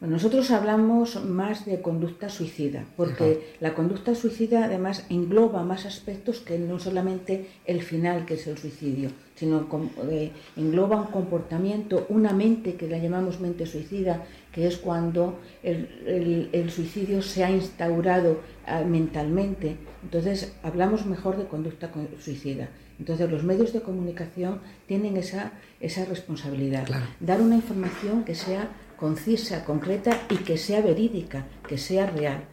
Nosotros 0.06 0.50
hablamos 0.50 1.24
más 1.24 1.64
de 1.64 1.80
conducta 1.80 2.28
suicida, 2.28 2.84
porque 2.96 3.54
la 3.60 3.72
conducta 3.74 4.14
suicida 4.16 4.64
además 4.64 5.06
engloba 5.10 5.62
más 5.62 5.86
aspectos 5.86 6.40
que 6.40 6.58
no 6.58 6.80
solamente 6.80 7.46
el 7.66 7.82
final, 7.82 8.26
que 8.26 8.34
es 8.34 8.46
el 8.48 8.58
suicidio, 8.58 9.10
sino 9.36 9.66
eh, 10.10 10.32
engloba 10.56 11.00
un 11.00 11.06
comportamiento, 11.06 12.04
una 12.08 12.32
mente 12.32 12.74
que 12.74 12.88
la 12.88 12.98
llamamos 12.98 13.38
mente 13.38 13.64
suicida, 13.64 14.24
que 14.50 14.66
es 14.66 14.76
cuando 14.76 15.38
el, 15.62 15.88
el- 16.06 16.48
el 16.52 16.70
suicidio 16.72 17.22
se 17.22 17.44
ha 17.44 17.50
instaurado 17.52 18.40
ah, 18.66 18.82
mentalmente. 18.82 19.76
Entonces 20.02 20.52
hablamos 20.64 21.06
mejor 21.06 21.36
de 21.36 21.44
conducta 21.46 21.92
co- 21.92 22.08
suicida. 22.20 22.68
Entonces 22.98 23.30
los 23.30 23.42
medios 23.42 23.72
de 23.72 23.80
comunicación 23.80 24.60
tienen 24.86 25.16
esa, 25.16 25.52
esa 25.80 26.04
responsabilidad, 26.04 26.86
dar 27.20 27.40
una 27.40 27.54
información 27.56 28.24
que 28.24 28.34
sea 28.34 28.68
concisa, 29.02 29.64
concreta 29.64 30.12
y 30.30 30.36
que 30.36 30.56
sea 30.56 30.80
verídica, 30.80 31.44
que 31.66 31.76
sea 31.76 32.06
real. 32.06 32.44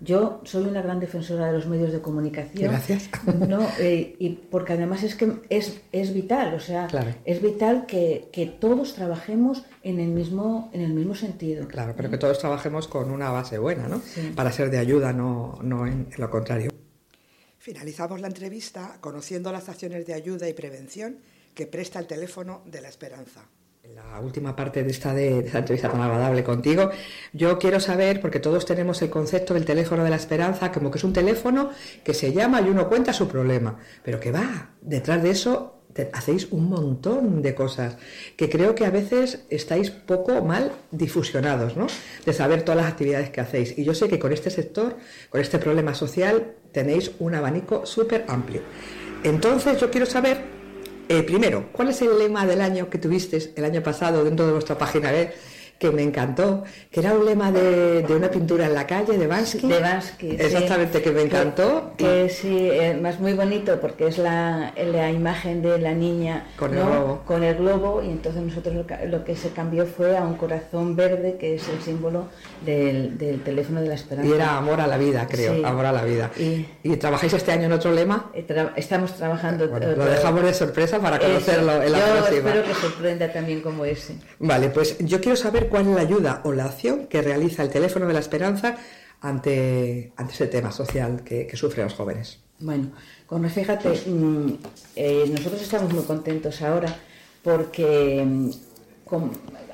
Yo 0.00 0.40
soy 0.44 0.64
una 0.64 0.80
gran 0.80 1.00
defensora 1.00 1.48
de 1.48 1.52
los 1.52 1.66
medios 1.66 1.92
de 1.92 2.00
comunicación. 2.00 2.70
Gracias. 2.72 3.10
No, 3.46 3.60
eh, 3.78 4.16
y 4.18 4.30
porque 4.30 4.72
además 4.72 5.02
es 5.02 5.14
que 5.16 5.30
es, 5.50 5.82
es 5.92 6.14
vital, 6.14 6.54
o 6.54 6.60
sea, 6.60 6.86
Claro. 6.86 7.14
es 7.26 7.42
vital 7.42 7.84
que, 7.84 8.30
que 8.32 8.46
todos 8.46 8.94
trabajemos 8.94 9.64
en 9.82 10.00
el 10.00 10.08
mismo, 10.08 10.70
en 10.72 10.80
el 10.80 10.94
mismo 10.94 11.14
sentido. 11.14 11.68
Claro, 11.68 11.92
pero 11.94 12.08
que 12.08 12.16
todos 12.16 12.38
trabajemos 12.38 12.88
con 12.88 13.10
una 13.10 13.30
base 13.30 13.58
buena, 13.58 13.86
¿no? 13.86 14.00
Sí. 14.00 14.32
Para 14.34 14.50
ser 14.50 14.70
de 14.70 14.78
ayuda, 14.78 15.12
no, 15.12 15.58
no 15.62 15.86
en, 15.86 16.08
en 16.10 16.20
lo 16.20 16.30
contrario. 16.30 16.70
Finalizamos 17.58 18.22
la 18.22 18.28
entrevista 18.28 18.96
conociendo 19.02 19.52
las 19.52 19.68
acciones 19.68 20.06
de 20.06 20.14
ayuda 20.14 20.48
y 20.48 20.54
prevención 20.54 21.18
que 21.54 21.66
presta 21.66 21.98
el 21.98 22.06
teléfono 22.06 22.62
de 22.64 22.80
la 22.80 22.88
esperanza. 22.88 23.42
La 23.94 24.20
última 24.20 24.54
parte 24.54 24.82
de 24.82 24.90
esta, 24.90 25.18
entrevista 25.18 25.90
tan 25.90 26.00
agradable 26.00 26.44
contigo, 26.44 26.90
yo 27.32 27.58
quiero 27.58 27.80
saber, 27.80 28.20
porque 28.20 28.38
todos 28.38 28.66
tenemos 28.66 29.00
el 29.00 29.08
concepto 29.08 29.54
del 29.54 29.64
teléfono 29.64 30.04
de 30.04 30.10
la 30.10 30.16
esperanza, 30.16 30.70
como 30.72 30.90
que 30.90 30.98
es 30.98 31.04
un 31.04 31.14
teléfono 31.14 31.70
que 32.04 32.12
se 32.12 32.32
llama 32.32 32.60
y 32.60 32.68
uno 32.68 32.88
cuenta 32.88 33.12
su 33.12 33.28
problema, 33.28 33.78
pero 34.02 34.20
que 34.20 34.30
va, 34.30 34.72
detrás 34.82 35.22
de 35.22 35.30
eso 35.30 35.74
hacéis 36.12 36.48
un 36.50 36.68
montón 36.68 37.40
de 37.40 37.54
cosas 37.54 37.96
que 38.36 38.48
creo 38.48 38.74
que 38.74 38.84
a 38.84 38.90
veces 38.90 39.44
estáis 39.48 39.90
poco 39.90 40.44
mal 40.44 40.72
difusionados, 40.90 41.76
¿no? 41.76 41.86
De 42.26 42.32
saber 42.32 42.62
todas 42.62 42.82
las 42.82 42.92
actividades 42.92 43.30
que 43.30 43.40
hacéis. 43.40 43.76
Y 43.78 43.84
yo 43.84 43.94
sé 43.94 44.08
que 44.08 44.18
con 44.18 44.32
este 44.32 44.50
sector, 44.50 44.96
con 45.30 45.40
este 45.40 45.58
problema 45.58 45.94
social, 45.94 46.54
tenéis 46.72 47.12
un 47.18 47.34
abanico 47.34 47.86
súper 47.86 48.26
amplio. 48.28 48.62
Entonces 49.24 49.80
yo 49.80 49.90
quiero 49.90 50.06
saber 50.06 50.57
eh, 51.08 51.22
primero, 51.22 51.68
¿cuál 51.72 51.88
es 51.88 52.02
el 52.02 52.18
lema 52.18 52.46
del 52.46 52.60
año 52.60 52.90
que 52.90 52.98
tuviste 52.98 53.52
el 53.56 53.64
año 53.64 53.82
pasado 53.82 54.24
dentro 54.24 54.46
de 54.46 54.52
vuestra 54.52 54.76
página 54.76 55.10
web? 55.10 55.32
Que 55.78 55.90
me 55.92 56.02
encantó, 56.02 56.64
que 56.90 56.98
era 57.00 57.14
un 57.14 57.24
lema 57.24 57.52
de, 57.52 58.02
de 58.02 58.16
una 58.16 58.28
pintura 58.30 58.66
en 58.66 58.74
la 58.74 58.84
calle 58.86 59.16
de 59.16 59.26
Bansky. 59.28 59.68
De 59.68 59.78
Bansky, 59.78 60.30
sí. 60.30 60.36
Exactamente, 60.40 61.00
que 61.00 61.12
me 61.12 61.22
encantó. 61.22 61.92
Que, 61.96 62.04
que 62.24 62.28
sí, 62.28 62.68
además 62.70 63.20
muy 63.20 63.34
bonito 63.34 63.80
porque 63.80 64.08
es 64.08 64.18
la, 64.18 64.72
la 64.76 65.10
imagen 65.12 65.62
de 65.62 65.78
la 65.78 65.92
niña 65.92 66.46
Con 66.58 66.72
el 66.74 66.80
¿no? 66.80 66.86
globo. 66.90 67.22
con 67.24 67.44
el 67.44 67.54
globo 67.54 68.02
y 68.02 68.08
entonces 68.10 68.42
nosotros 68.42 68.74
lo 68.74 68.86
que, 68.88 69.06
lo 69.06 69.24
que 69.24 69.36
se 69.36 69.50
cambió 69.50 69.86
fue 69.86 70.16
a 70.16 70.22
un 70.22 70.34
corazón 70.34 70.96
verde 70.96 71.36
que 71.38 71.54
es 71.54 71.68
el 71.68 71.80
símbolo 71.80 72.26
del, 72.66 73.16
del 73.16 73.40
teléfono 73.42 73.80
de 73.80 73.86
la 73.88 73.94
esperanza. 73.94 74.28
Y 74.28 74.34
era 74.34 74.56
amor 74.56 74.80
a 74.80 74.86
la 74.88 74.96
vida, 74.98 75.26
creo, 75.30 75.54
Sí. 75.54 75.62
amor 75.64 75.86
a 75.86 75.92
la 75.92 76.02
vida. 76.02 76.30
Y- 76.38 76.66
¿Y 76.82 76.96
trabajáis 76.96 77.32
este 77.34 77.52
año 77.52 77.66
en 77.66 77.72
otro 77.72 77.92
lema? 77.92 78.30
Eh, 78.34 78.44
tra- 78.46 78.72
Estamos 78.74 79.12
trabajando. 79.14 79.68
Bueno, 79.68 79.92
lo 79.92 80.04
dejamos 80.06 80.42
de 80.42 80.54
sorpresa 80.54 80.98
para 80.98 81.16
Eso. 81.18 81.26
conocerlo 81.26 81.82
en 81.82 81.92
la 81.92 81.98
Yo 81.98 82.04
próxima. 82.16 82.48
espero 82.50 82.64
que 82.64 82.74
sorprenda 82.74 83.32
también 83.32 83.60
como 83.60 83.84
ese. 83.84 84.16
Vale, 84.40 84.70
pues 84.70 84.96
yo 84.98 85.20
quiero 85.20 85.36
saber 85.36 85.67
cuál 85.68 85.88
es 85.88 85.94
la 85.94 86.00
ayuda 86.02 86.40
o 86.44 86.52
la 86.52 86.64
acción 86.64 87.06
que 87.06 87.22
realiza 87.22 87.62
el 87.62 87.70
teléfono 87.70 88.06
de 88.06 88.12
la 88.12 88.20
esperanza 88.20 88.76
ante, 89.20 90.12
ante 90.16 90.32
ese 90.32 90.46
tema 90.46 90.70
social 90.72 91.22
que, 91.24 91.50
sufren 91.56 91.84
los 91.84 91.94
jóvenes. 91.94 92.40
Bueno, 92.60 92.90
con 93.26 93.48
fíjate, 93.48 93.90
mm, 94.06 94.52
eh, 94.96 95.24
nosotros 95.30 95.62
estamos 95.62 95.92
muy 95.92 96.04
contentos 96.04 96.60
ahora 96.62 96.94
porque 97.42 98.24
mm, 98.26 98.50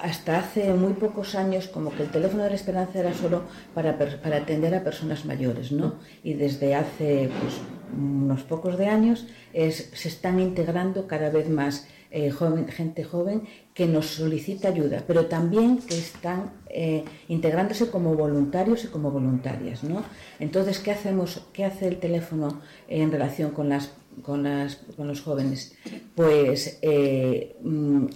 hasta 0.00 0.38
hace 0.38 0.72
muy 0.74 0.92
pocos 0.92 1.34
años 1.34 1.68
como 1.68 1.90
que 1.90 2.02
el 2.04 2.10
teléfono 2.10 2.44
de 2.44 2.50
la 2.50 2.54
esperanza 2.54 3.00
era 3.00 3.14
solo 3.14 3.42
para, 3.74 3.98
para 3.98 4.36
atender 4.36 4.74
a 4.74 4.84
personas 4.84 5.24
mayores, 5.24 5.72
¿no? 5.72 5.94
Y 6.22 6.34
desde 6.34 6.74
hace 6.74 7.30
pues, 7.40 7.54
unos 7.96 8.42
pocos 8.42 8.78
de 8.78 8.86
años 8.86 9.26
se 9.52 10.08
están 10.08 10.40
integrando 10.40 11.06
cada 11.06 11.30
vez 11.30 11.48
más 11.48 11.86
eh, 12.16 12.30
joven- 12.30 12.68
gente 12.68 13.02
joven 13.02 13.42
que 13.74 13.86
nos 13.86 14.06
solicita 14.06 14.68
ayuda, 14.68 15.02
pero 15.06 15.26
también 15.26 15.78
que 15.78 15.98
están 15.98 16.40
eh, 16.68 17.04
integrándose 17.28 17.90
como 17.90 18.14
voluntarios 18.14 18.84
y 18.84 18.88
como 18.88 19.10
voluntarias. 19.10 19.82
¿no? 19.82 20.02
Entonces, 20.38 20.78
¿qué, 20.78 20.92
hacemos, 20.92 21.28
¿qué 21.52 21.64
hace 21.64 21.88
el 21.88 21.98
teléfono 21.98 22.60
en 22.88 23.10
relación 23.10 23.50
con, 23.50 23.68
las, 23.68 23.84
con, 24.22 24.44
las, 24.44 24.76
con 24.96 25.08
los 25.08 25.20
jóvenes? 25.22 25.74
Pues 26.14 26.78
eh, 26.82 27.56
mm, 27.62 28.06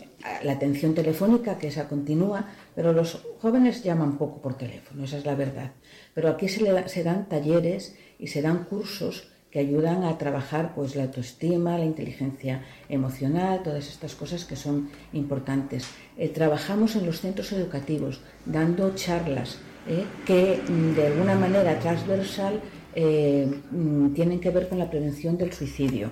la 0.44 0.52
atención 0.52 0.94
telefónica, 0.94 1.58
que 1.58 1.66
esa 1.68 1.88
continúa, 1.88 2.46
pero 2.76 2.92
los 2.92 3.24
jóvenes 3.42 3.82
llaman 3.82 4.16
poco 4.16 4.40
por 4.40 4.54
teléfono, 4.56 5.04
esa 5.04 5.18
es 5.18 5.26
la 5.26 5.34
verdad. 5.34 5.72
Pero 6.14 6.28
aquí 6.28 6.48
se, 6.48 6.62
le 6.62 6.88
se 6.88 7.02
dan 7.02 7.28
talleres 7.28 7.96
y 8.18 8.28
se 8.28 8.42
dan 8.42 8.64
cursos 8.64 9.28
que 9.50 9.58
ayudan 9.60 10.04
a 10.04 10.18
trabajar 10.18 10.74
pues 10.74 10.94
la 10.94 11.04
autoestima, 11.04 11.78
la 11.78 11.84
inteligencia 11.84 12.62
emocional, 12.88 13.62
todas 13.62 13.88
estas 13.88 14.14
cosas 14.14 14.44
que 14.44 14.56
son 14.56 14.90
importantes. 15.12 15.88
Eh, 16.16 16.28
trabajamos 16.28 16.96
en 16.96 17.06
los 17.06 17.20
centros 17.20 17.52
educativos 17.52 18.20
dando 18.44 18.94
charlas 18.94 19.58
eh, 19.86 20.04
que 20.26 20.60
mm, 20.68 20.94
de 20.94 21.06
alguna 21.06 21.34
manera 21.34 21.78
transversal 21.78 22.60
eh, 22.94 23.48
mm, 23.70 24.12
tienen 24.12 24.40
que 24.40 24.50
ver 24.50 24.68
con 24.68 24.78
la 24.78 24.90
prevención 24.90 25.38
del 25.38 25.52
suicidio. 25.52 26.10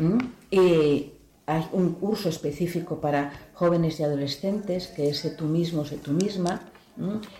¿Mm? 0.00 0.18
Y 0.50 1.12
hay 1.44 1.64
un 1.72 1.94
curso 1.94 2.28
específico 2.28 3.00
para 3.00 3.32
jóvenes 3.52 4.00
y 4.00 4.04
adolescentes 4.04 4.88
que 4.88 5.10
es 5.10 5.18
Sé 5.18 5.30
tú 5.30 5.44
mismo, 5.44 5.84
sé 5.84 5.96
tú 5.96 6.12
misma. 6.12 6.60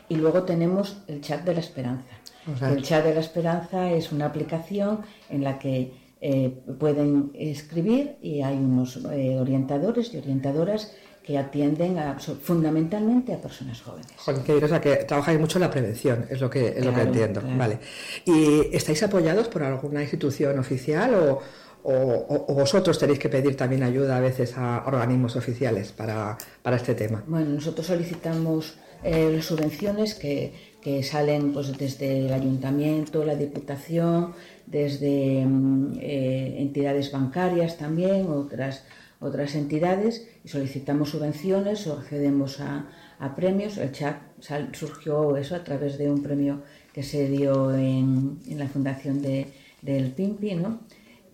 Y 0.08 0.14
luego 0.14 0.44
tenemos 0.44 0.98
el 1.08 1.20
chat 1.20 1.44
de 1.44 1.52
la 1.52 1.58
esperanza. 1.58 2.17
El 2.62 2.82
chat 2.82 3.04
de 3.04 3.14
la 3.14 3.20
esperanza 3.20 3.90
es 3.90 4.10
una 4.12 4.26
aplicación 4.26 5.00
en 5.28 5.44
la 5.44 5.58
que 5.58 5.92
eh, 6.20 6.50
pueden 6.78 7.30
escribir 7.34 8.16
y 8.22 8.42
hay 8.42 8.56
unos 8.56 8.96
eh, 9.12 9.38
orientadores 9.38 10.12
y 10.14 10.18
orientadoras 10.18 10.92
que 11.22 11.36
atienden 11.38 11.98
a- 11.98 12.18
fundamentalmente 12.18 13.34
a 13.34 13.38
personas 13.40 13.80
jóvenes. 13.82 14.08
Joder, 14.16 14.42
qué 14.42 14.52
bien, 14.54 14.64
o 14.64 14.68
sea, 14.68 14.80
que 14.80 14.96
trabajáis 15.04 15.38
mucho 15.38 15.58
en 15.58 15.62
la 15.62 15.70
prevención, 15.70 16.24
es 16.30 16.40
lo 16.40 16.48
que, 16.48 16.68
es 16.68 16.84
lo 16.84 16.94
que 16.94 17.02
entiendo. 17.02 17.40
claro. 17.40 17.56
Vale. 17.58 17.78
¿Y 18.24 18.74
estáis 18.74 19.02
apoyados 19.02 19.48
por 19.48 19.62
alguna 19.62 20.00
institución 20.02 20.58
oficial 20.58 21.14
o- 21.14 21.40
o 21.84 22.54
vosotros 22.54 22.98
tenéis 22.98 23.18
que 23.18 23.28
pedir 23.28 23.56
también 23.56 23.82
ayuda 23.82 24.16
a 24.16 24.20
veces 24.20 24.54
a 24.56 24.82
organismos 24.86 25.36
oficiales 25.36 25.92
para, 25.92 26.36
para 26.62 26.76
este 26.76 26.94
tema? 26.94 27.22
Bueno, 27.26 27.50
nosotros 27.50 27.86
solicitamos 27.86 28.76
eh, 29.04 29.30
las 29.34 29.44
subvenciones 29.46 30.14
que, 30.14 30.67
que 30.80 31.02
salen 31.02 31.52
pues, 31.52 31.76
desde 31.76 32.26
el 32.26 32.32
ayuntamiento, 32.32 33.24
la 33.24 33.34
diputación, 33.34 34.32
desde 34.66 35.44
mm, 35.44 35.98
eh, 36.00 36.56
entidades 36.60 37.10
bancarias 37.12 37.76
también, 37.78 38.26
otras, 38.28 38.84
otras 39.20 39.54
entidades, 39.54 40.28
y 40.44 40.48
solicitamos 40.48 41.10
subvenciones 41.10 41.86
o 41.86 41.94
accedemos 41.98 42.60
a, 42.60 42.86
a 43.18 43.34
premios. 43.34 43.76
El 43.78 43.92
chat 43.92 44.16
sal- 44.40 44.70
surgió 44.72 45.36
eso 45.36 45.56
a 45.56 45.64
través 45.64 45.98
de 45.98 46.10
un 46.10 46.22
premio 46.22 46.62
que 46.92 47.02
se 47.02 47.28
dio 47.28 47.74
en, 47.74 48.38
en 48.48 48.58
la 48.58 48.68
fundación 48.68 49.20
de, 49.22 49.46
del 49.82 50.12
PIMPI, 50.12 50.54
¿no? 50.54 50.80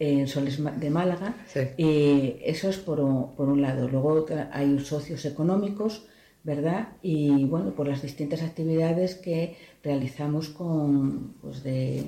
en 0.00 0.26
Soles 0.26 0.58
de 0.80 0.90
Málaga. 0.90 1.34
Sí. 1.46 1.60
Y 1.76 2.36
eso 2.44 2.68
es 2.68 2.78
por 2.78 2.98
un, 3.00 3.34
por 3.36 3.48
un 3.48 3.62
lado. 3.62 3.88
Luego 3.88 4.26
hay 4.52 4.78
socios 4.80 5.24
económicos, 5.24 6.06
¿verdad? 6.44 6.88
Y 7.02 7.44
bueno, 7.46 7.70
por 7.70 7.88
las 7.88 8.02
distintas 8.02 8.42
actividades 8.42 9.14
que 9.14 9.56
realizamos 9.82 10.50
con, 10.50 11.34
pues 11.40 11.62
de, 11.64 12.04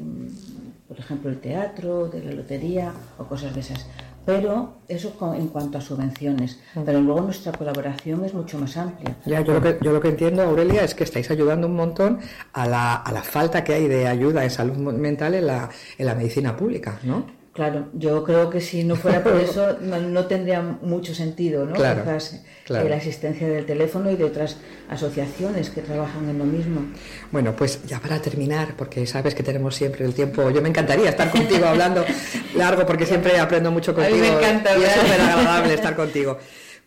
por 0.86 0.98
ejemplo, 0.98 1.30
el 1.30 1.40
teatro, 1.40 2.08
de 2.08 2.22
la 2.22 2.32
lotería 2.32 2.92
o 3.18 3.24
cosas 3.24 3.54
de 3.54 3.60
esas. 3.60 3.86
Pero 4.26 4.74
eso 4.88 5.16
en 5.36 5.48
cuanto 5.48 5.78
a 5.78 5.80
subvenciones. 5.80 6.60
Pero 6.84 7.00
luego 7.00 7.22
nuestra 7.22 7.52
colaboración 7.52 8.24
es 8.24 8.34
mucho 8.34 8.58
más 8.58 8.76
amplia. 8.76 9.16
Ya, 9.24 9.40
yo, 9.40 9.54
lo 9.54 9.62
que, 9.62 9.78
yo 9.80 9.92
lo 9.92 10.00
que 10.00 10.08
entiendo, 10.08 10.42
Aurelia, 10.42 10.82
es 10.82 10.94
que 10.94 11.04
estáis 11.04 11.30
ayudando 11.30 11.68
un 11.68 11.76
montón 11.76 12.18
a 12.52 12.66
la, 12.66 12.96
a 12.96 13.12
la 13.12 13.22
falta 13.22 13.64
que 13.64 13.72
hay 13.72 13.88
de 13.88 14.06
ayuda 14.06 14.44
en 14.44 14.50
salud 14.50 14.76
mental 14.76 15.34
en 15.34 15.46
la, 15.46 15.70
en 15.96 16.06
la 16.06 16.14
medicina 16.14 16.56
pública, 16.56 16.98
¿no? 17.04 17.24
Claro, 17.56 17.86
yo 17.94 18.22
creo 18.22 18.50
que 18.50 18.60
si 18.60 18.84
no 18.84 18.96
fuera 18.96 19.24
por 19.24 19.40
eso 19.40 19.78
no, 19.80 19.98
no 19.98 20.26
tendría 20.26 20.60
mucho 20.60 21.14
sentido, 21.14 21.64
¿no? 21.64 21.72
Claro, 21.72 22.02
Quizás, 22.02 22.34
eh, 22.34 22.84
la 22.86 22.96
existencia 22.96 23.48
del 23.48 23.64
teléfono 23.64 24.10
y 24.10 24.16
de 24.16 24.24
otras 24.24 24.58
asociaciones 24.90 25.70
que 25.70 25.80
trabajan 25.80 26.28
en 26.28 26.38
lo 26.38 26.44
mismo. 26.44 26.82
Bueno, 27.32 27.56
pues 27.56 27.82
ya 27.86 27.98
para 27.98 28.20
terminar, 28.20 28.74
porque 28.76 29.06
sabes 29.06 29.34
que 29.34 29.42
tenemos 29.42 29.74
siempre 29.74 30.04
el 30.04 30.12
tiempo, 30.12 30.50
yo 30.50 30.60
me 30.60 30.68
encantaría 30.68 31.08
estar 31.08 31.30
contigo 31.30 31.64
hablando 31.64 32.04
largo 32.54 32.84
porque 32.84 33.06
siempre 33.12 33.38
aprendo 33.38 33.70
mucho 33.70 33.92
A 33.92 33.94
mí 33.94 34.02
contigo 34.02 34.18
me 34.20 34.28
encanta 34.28 34.76
y 34.76 34.82
es 34.82 34.92
súper 34.92 35.20
agradable 35.22 35.74
estar 35.80 35.96
contigo. 35.96 36.38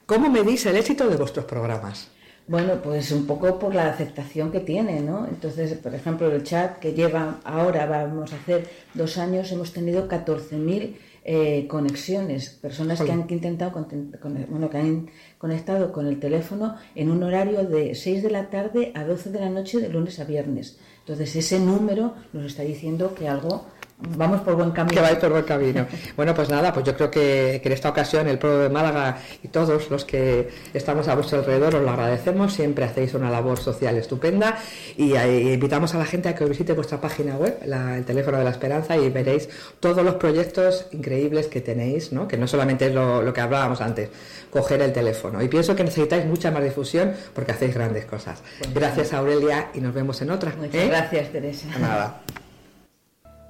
¿Cómo 0.05 0.29
medís 0.29 0.67
el 0.67 0.77
éxito 0.77 1.09
de 1.09 1.15
vuestros 1.15 1.45
programas? 1.45 2.09
Bueno, 2.49 2.81
pues 2.81 3.11
un 3.11 3.27
poco 3.27 3.59
por 3.59 3.75
la 3.75 3.87
aceptación 3.89 4.51
que 4.51 4.59
tiene, 4.59 5.01
¿no? 5.01 5.27
Entonces, 5.27 5.71
por 5.75 5.93
ejemplo, 5.93 6.31
el 6.31 6.43
chat 6.43 6.79
que 6.79 6.93
lleva 6.93 7.39
ahora, 7.43 7.85
vamos 7.85 8.33
a 8.33 8.37
hacer 8.37 8.67
dos 8.95 9.19
años, 9.19 9.51
hemos 9.51 9.71
tenido 9.71 10.07
14.000 10.07 10.95
eh, 11.25 11.67
conexiones, 11.67 12.49
personas 12.49 12.97
que 13.01 13.11
han 13.11 13.27
intentado, 13.29 13.71
conten- 13.71 14.17
con- 14.19 14.47
bueno, 14.49 14.67
que 14.71 14.77
han 14.77 15.09
conectado 15.37 15.91
con 15.91 16.07
el 16.07 16.19
teléfono 16.19 16.75
en 16.95 17.11
un 17.11 17.21
horario 17.21 17.65
de 17.65 17.93
6 17.93 18.23
de 18.23 18.31
la 18.31 18.49
tarde 18.49 18.93
a 18.95 19.03
12 19.03 19.29
de 19.29 19.39
la 19.41 19.49
noche 19.49 19.79
de 19.79 19.89
lunes 19.89 20.19
a 20.19 20.23
viernes. 20.23 20.79
Entonces, 21.01 21.35
ese 21.35 21.59
número 21.59 22.15
nos 22.33 22.45
está 22.45 22.63
diciendo 22.63 23.13
que 23.13 23.27
algo, 23.27 23.65
vamos 23.99 24.41
por 24.41 24.55
buen 24.55 24.71
camino. 24.71 24.93
Que 24.95 25.01
vais 25.01 25.17
por 25.17 25.29
buen 25.31 25.43
camino. 25.43 25.85
Bueno, 26.15 26.33
pues 26.33 26.49
nada, 26.49 26.73
pues 26.73 26.85
yo 26.85 26.95
creo 26.95 27.09
que, 27.09 27.59
que 27.61 27.69
en 27.69 27.73
esta 27.73 27.89
ocasión 27.89 28.27
el 28.27 28.37
pueblo 28.37 28.59
de 28.59 28.69
Málaga 28.69 29.17
y 29.43 29.47
todos 29.47 29.89
los 29.89 30.03
que 30.05 30.49
estamos 30.73 31.07
a 31.07 31.15
vuestro 31.15 31.39
alrededor 31.39 31.75
os 31.75 31.81
lo 31.81 31.89
agradecemos. 31.91 32.53
Siempre 32.53 32.83
hacéis 32.85 33.13
una 33.13 33.29
labor 33.29 33.57
social 33.59 33.95
estupenda 33.97 34.57
y 34.97 35.13
eh, 35.13 35.53
invitamos 35.53 35.93
a 35.95 35.97
la 35.97 36.05
gente 36.05 36.27
a 36.29 36.35
que 36.35 36.45
visite 36.45 36.73
vuestra 36.73 36.99
página 36.99 37.35
web, 37.37 37.57
la- 37.65 37.97
el 37.97 38.03
teléfono 38.05 38.37
de 38.37 38.43
la 38.43 38.49
esperanza, 38.51 38.97
y 38.97 39.09
veréis 39.09 39.47
todos 39.79 40.03
los 40.03 40.15
proyectos 40.15 40.87
increíbles 40.91 41.47
que 41.47 41.61
tenéis, 41.61 42.11
¿no? 42.11 42.27
que 42.27 42.37
no 42.37 42.47
solamente 42.47 42.87
es 42.87 42.93
lo, 42.93 43.21
lo 43.21 43.31
que 43.33 43.41
hablábamos 43.41 43.79
antes, 43.81 44.09
coger 44.49 44.81
el 44.81 44.91
teléfono. 44.91 45.41
Y 45.41 45.47
pienso 45.47 45.75
que 45.75 45.83
necesitáis 45.83 46.25
mucha 46.25 46.51
más 46.51 46.63
difusión 46.63 47.13
porque 47.33 47.51
hacéis 47.53 47.73
grandes 47.73 48.05
cosas. 48.05 48.41
Gracias 48.73 49.13
Aurelia 49.13 49.69
y 49.73 49.79
nos 49.81 49.93
vemos 49.93 50.21
en 50.21 50.31
otra. 50.31 50.53
Muchas 50.57 50.75
¿eh? 50.75 50.87
gracias, 50.87 51.31
Teresa. 51.31 51.67
Nada. 51.79 52.21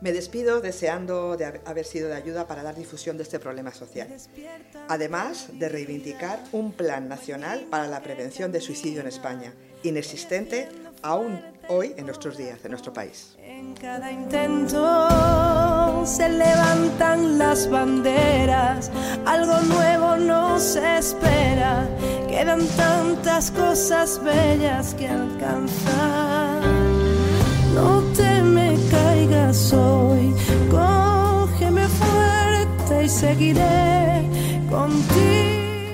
Me 0.01 0.13
despido 0.13 0.61
deseando 0.61 1.35
de 1.35 1.45
hab- 1.45 1.59
haber 1.65 1.85
sido 1.85 2.07
de 2.07 2.15
ayuda 2.15 2.47
para 2.47 2.63
dar 2.63 2.75
difusión 2.75 3.17
de 3.17 3.23
este 3.23 3.37
problema 3.39 3.73
social. 3.73 4.07
Además 4.87 5.47
de 5.53 5.67
reivindicar 5.69 6.39
un 6.53 6.71
plan 6.71 7.09
nacional 7.09 7.67
para 7.69 7.87
la 7.87 8.01
prevención 8.01 8.51
de 8.51 8.61
suicidio 8.61 9.01
en 9.01 9.07
España, 9.07 9.53
inexistente 9.83 10.69
aún 11.01 11.41
hoy 11.67 11.93
en 11.97 12.05
nuestros 12.05 12.37
días, 12.37 12.59
en 12.63 12.71
nuestro 12.71 12.93
país. 12.93 13.35
En 13.43 13.73
cada 13.75 14.09
intento 14.11 14.81
se 16.05 16.29
levantan 16.29 17.37
las 17.37 17.69
banderas, 17.69 18.89
algo 19.25 19.59
nuevo 19.61 20.15
nos 20.17 20.75
espera, 20.77 21.85
quedan 22.29 22.65
tantas 22.77 23.51
cosas 23.51 24.21
bellas 24.23 24.93
que 24.95 25.07
alcanzar. 25.09 26.58
Hoy, 29.49 30.31
cógeme 30.69 31.87
fuerte 31.87 33.03
y 33.05 33.09
seguiré 33.09 34.21
contigo. 34.69 35.89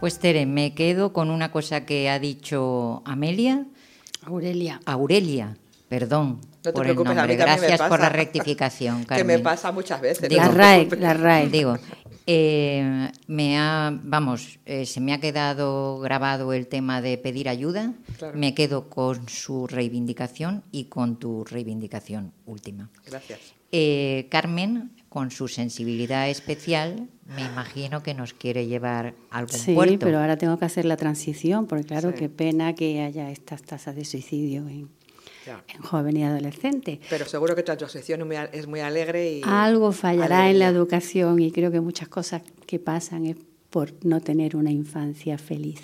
Pues 0.00 0.18
Tere, 0.18 0.44
me 0.44 0.74
quedo 0.74 1.14
con 1.14 1.30
una 1.30 1.50
cosa 1.50 1.86
que 1.86 2.10
ha 2.10 2.18
dicho 2.18 3.00
Amelia. 3.06 3.64
Aurelia. 4.26 4.82
Aurelia, 4.84 5.56
perdón 5.88 6.40
No 6.62 6.72
te 6.72 6.72
por 6.72 6.84
el 6.84 6.90
a 6.92 6.94
nombre. 6.96 7.14
mí 7.14 7.16
también 7.16 7.38
me 7.38 7.44
Gracias 7.68 7.80
por 7.88 8.00
la 8.00 8.10
rectificación, 8.10 9.00
Que 9.04 9.06
Carmen. 9.06 9.26
me 9.28 9.38
pasa 9.38 9.72
muchas 9.72 10.02
veces. 10.02 10.28
Digo, 10.28 10.42
La 10.42 10.48
RAE, 10.48 10.88
la 10.98 11.14
RAE. 11.14 11.48
Digo, 11.48 11.78
eh, 12.26 13.10
me 13.28 13.58
ha, 13.58 13.96
vamos, 14.02 14.58
eh, 14.66 14.84
se 14.86 15.00
me 15.00 15.12
ha 15.12 15.20
quedado 15.20 15.98
grabado 16.00 16.52
el 16.52 16.66
tema 16.66 17.00
de 17.00 17.18
pedir 17.18 17.48
ayuda. 17.48 17.94
Claro. 18.18 18.36
Me 18.38 18.54
quedo 18.54 18.88
con 18.90 19.28
su 19.28 19.66
reivindicación 19.66 20.64
y 20.72 20.84
con 20.86 21.18
tu 21.18 21.44
reivindicación 21.44 22.32
última. 22.44 22.90
Gracias. 23.06 23.38
Eh, 23.72 24.26
Carmen, 24.30 24.92
con 25.08 25.30
su 25.30 25.48
sensibilidad 25.48 26.28
especial, 26.28 27.08
me 27.26 27.42
imagino 27.42 28.02
que 28.02 28.14
nos 28.14 28.32
quiere 28.32 28.66
llevar 28.66 29.14
a 29.30 29.38
algún 29.38 29.58
Sí, 29.58 29.74
puerto. 29.74 29.98
pero 30.06 30.18
ahora 30.20 30.36
tengo 30.36 30.58
que 30.58 30.64
hacer 30.64 30.84
la 30.84 30.96
transición, 30.96 31.66
porque 31.66 31.84
claro, 31.84 32.10
Sí. 32.10 32.16
qué 32.18 32.28
pena 32.28 32.74
que 32.74 33.00
haya 33.02 33.30
estas 33.30 33.62
tasas 33.62 33.96
de 33.96 34.04
suicidio 34.04 34.68
en, 34.68 34.88
Ya. 35.46 35.64
en 35.72 35.80
joven 35.80 36.16
y 36.16 36.24
adolescente. 36.24 37.00
Pero 37.08 37.24
seguro 37.26 37.54
que 37.54 37.62
tu 37.62 37.72
asociación 37.72 38.30
es 38.52 38.66
muy, 38.66 38.80
alegre 38.80 39.38
y... 39.38 39.42
Algo 39.44 39.92
fallará 39.92 40.50
en 40.50 40.58
la 40.58 40.66
alegre. 40.66 40.80
educación 40.80 41.40
y 41.40 41.52
creo 41.52 41.70
que 41.70 41.80
muchas 41.80 42.08
cosas 42.08 42.42
que 42.66 42.78
pasan 42.78 43.26
es 43.26 43.36
por 43.70 43.92
no 44.04 44.20
tener 44.20 44.56
una 44.56 44.70
infancia 44.70 45.38
feliz. 45.38 45.80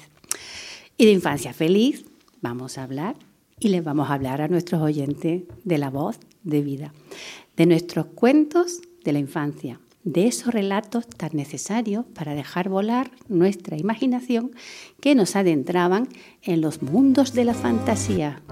Y 0.96 1.06
de 1.06 1.12
infancia 1.12 1.52
feliz 1.52 2.04
vamos 2.40 2.78
a 2.78 2.82
hablar 2.82 3.16
y 3.60 3.68
les 3.68 3.84
vamos 3.84 4.10
a 4.10 4.14
hablar 4.14 4.40
a 4.42 4.48
nuestros 4.48 4.82
oyentes 4.82 5.42
de 5.64 5.78
la 5.78 5.90
voz 5.90 6.18
de 6.42 6.62
vida, 6.62 6.92
de 7.56 7.66
nuestros 7.66 8.06
cuentos 8.06 8.80
de 9.04 9.12
la 9.12 9.18
infancia, 9.18 9.80
de 10.04 10.26
esos 10.26 10.52
relatos 10.52 11.06
tan 11.06 11.30
necesarios 11.34 12.04
para 12.14 12.34
dejar 12.34 12.68
volar 12.68 13.10
nuestra 13.28 13.76
imaginación 13.76 14.50
que 15.00 15.14
nos 15.14 15.36
adentraban 15.36 16.08
en 16.42 16.60
los 16.60 16.82
mundos 16.82 17.34
de 17.34 17.44
la 17.44 17.54
fantasía. 17.54 18.42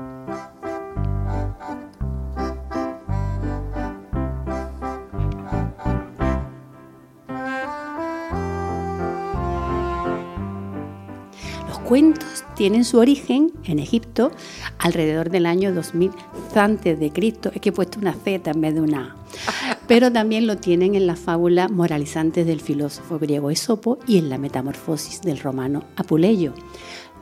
Cuentos 11.91 12.45
tienen 12.55 12.85
su 12.85 12.99
origen 13.01 13.51
en 13.65 13.81
Egipto 13.81 14.31
alrededor 14.79 15.29
del 15.29 15.45
año 15.45 15.75
2000 15.75 16.13
antes 16.55 17.01
de 17.01 17.11
Cristo. 17.11 17.51
Es 17.53 17.61
que 17.61 17.71
he 17.71 17.73
puesto 17.73 17.99
una 17.99 18.13
Z 18.13 18.49
en 18.49 18.61
vez 18.61 18.75
de 18.77 18.81
una 18.81 19.17
A. 19.49 19.77
pero 19.89 20.13
también 20.13 20.47
lo 20.47 20.57
tienen 20.57 20.95
en 20.95 21.09
la 21.09 21.17
fábula 21.17 21.67
moralizantes 21.67 22.47
del 22.47 22.61
filósofo 22.61 23.19
griego 23.19 23.51
Esopo 23.51 23.99
y 24.07 24.19
en 24.19 24.29
la 24.29 24.39
metamorfosis 24.39 25.21
del 25.23 25.41
romano 25.41 25.83
Apuleyo. 25.97 26.55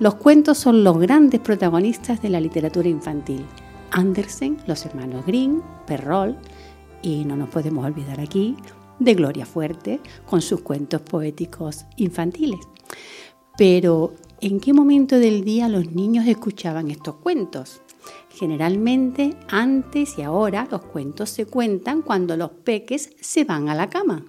Los 0.00 0.16
cuentos 0.16 0.58
son 0.58 0.84
los 0.84 0.98
grandes 0.98 1.40
protagonistas 1.40 2.20
de 2.20 2.28
la 2.28 2.38
literatura 2.38 2.90
infantil. 2.90 3.46
Andersen, 3.90 4.58
los 4.66 4.84
hermanos 4.84 5.24
Grimm, 5.24 5.62
Perrol 5.86 6.36
y 7.00 7.24
no 7.24 7.36
nos 7.36 7.48
podemos 7.48 7.86
olvidar 7.86 8.20
aquí 8.20 8.54
de 8.98 9.14
Gloria 9.14 9.46
Fuerte 9.46 9.98
con 10.26 10.42
sus 10.42 10.60
cuentos 10.60 11.00
poéticos 11.00 11.86
infantiles. 11.96 12.60
Pero, 13.56 14.12
¿en 14.41 14.61
qué 14.61 14.72
momento 14.72 15.18
del 15.18 15.45
día 15.45 15.68
los 15.68 15.93
niños 15.93 16.26
escuchaban 16.26 16.91
estos 16.91 17.16
cuentos? 17.16 17.82
Generalmente, 18.30 19.36
antes 19.49 20.18
y 20.18 20.22
ahora, 20.22 20.68
los 20.70 20.82
cuentos 20.82 21.30
se 21.30 21.47
cuentan 21.47 22.03
cuando 22.03 22.36
los 22.36 22.51
peques 22.51 23.11
se 23.20 23.45
van 23.45 23.68
a 23.68 23.74
la 23.74 23.91
cama. 23.91 24.24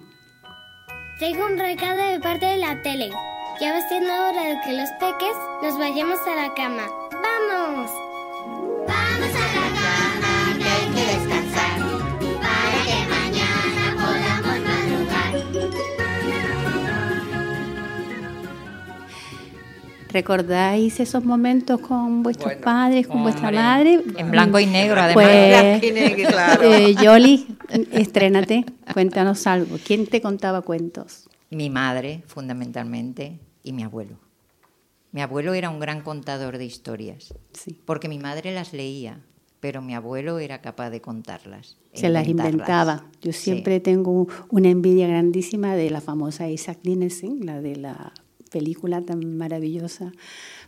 Tengo 1.18 1.46
un 1.46 1.58
recado 1.58 2.02
de 2.02 2.18
parte 2.18 2.46
de 2.46 2.56
la 2.56 2.82
tele. 2.82 3.10
Ya 3.60 3.72
va 3.72 3.88
siendo 3.88 4.10
hora 4.10 4.42
de 4.44 4.56
que 4.64 4.72
los 4.72 4.88
peques 4.98 5.36
nos 5.62 5.78
vayamos 5.78 6.18
a 6.26 6.34
la 6.34 6.54
cama. 6.54 6.88
¡Vamos! 7.12 8.09
¿Recordáis 20.12 20.98
esos 21.00 21.24
momentos 21.24 21.80
con 21.80 22.22
vuestros 22.22 22.54
padres, 22.54 23.06
con 23.06 23.22
vuestra 23.22 23.50
madre? 23.52 24.00
En 24.16 24.30
blanco 24.30 24.58
y 24.58 24.66
negro, 24.66 25.00
además. 25.00 25.14
Pues, 25.14 25.82
y 25.84 25.92
negro, 25.92 26.28
claro. 26.30 26.62
eh, 26.62 26.94
Yoli, 27.02 27.46
estrénate, 27.92 28.64
cuéntanos 28.92 29.46
algo. 29.46 29.76
¿Quién 29.84 30.06
te 30.06 30.20
contaba 30.20 30.62
cuentos? 30.62 31.28
Mi 31.50 31.70
madre, 31.70 32.22
fundamentalmente, 32.26 33.38
y 33.62 33.72
mi 33.72 33.82
abuelo. 33.84 34.18
Mi 35.12 35.22
abuelo 35.22 35.54
era 35.54 35.70
un 35.70 35.80
gran 35.80 36.02
contador 36.02 36.58
de 36.58 36.64
historias, 36.64 37.34
Sí. 37.52 37.76
porque 37.84 38.08
mi 38.08 38.18
madre 38.18 38.52
las 38.54 38.72
leía, 38.72 39.20
pero 39.58 39.82
mi 39.82 39.94
abuelo 39.94 40.38
era 40.38 40.60
capaz 40.60 40.90
de 40.90 41.00
contarlas. 41.00 41.76
e 41.92 41.98
Se 41.98 42.08
las 42.08 42.28
inventaba. 42.28 43.04
Yo 43.20 43.32
Sí. 43.32 43.40
siempre 43.50 43.80
tengo 43.80 44.28
una 44.50 44.68
envidia 44.68 45.08
grandísima 45.08 45.74
de 45.74 45.90
la 45.90 46.00
famosa 46.00 46.48
Isaac 46.48 46.78
Dinesen, 46.84 47.44
la 47.44 47.60
de 47.60 47.74
la 47.74 48.12
película 48.50 49.02
tan 49.02 49.36
maravillosa 49.36 50.12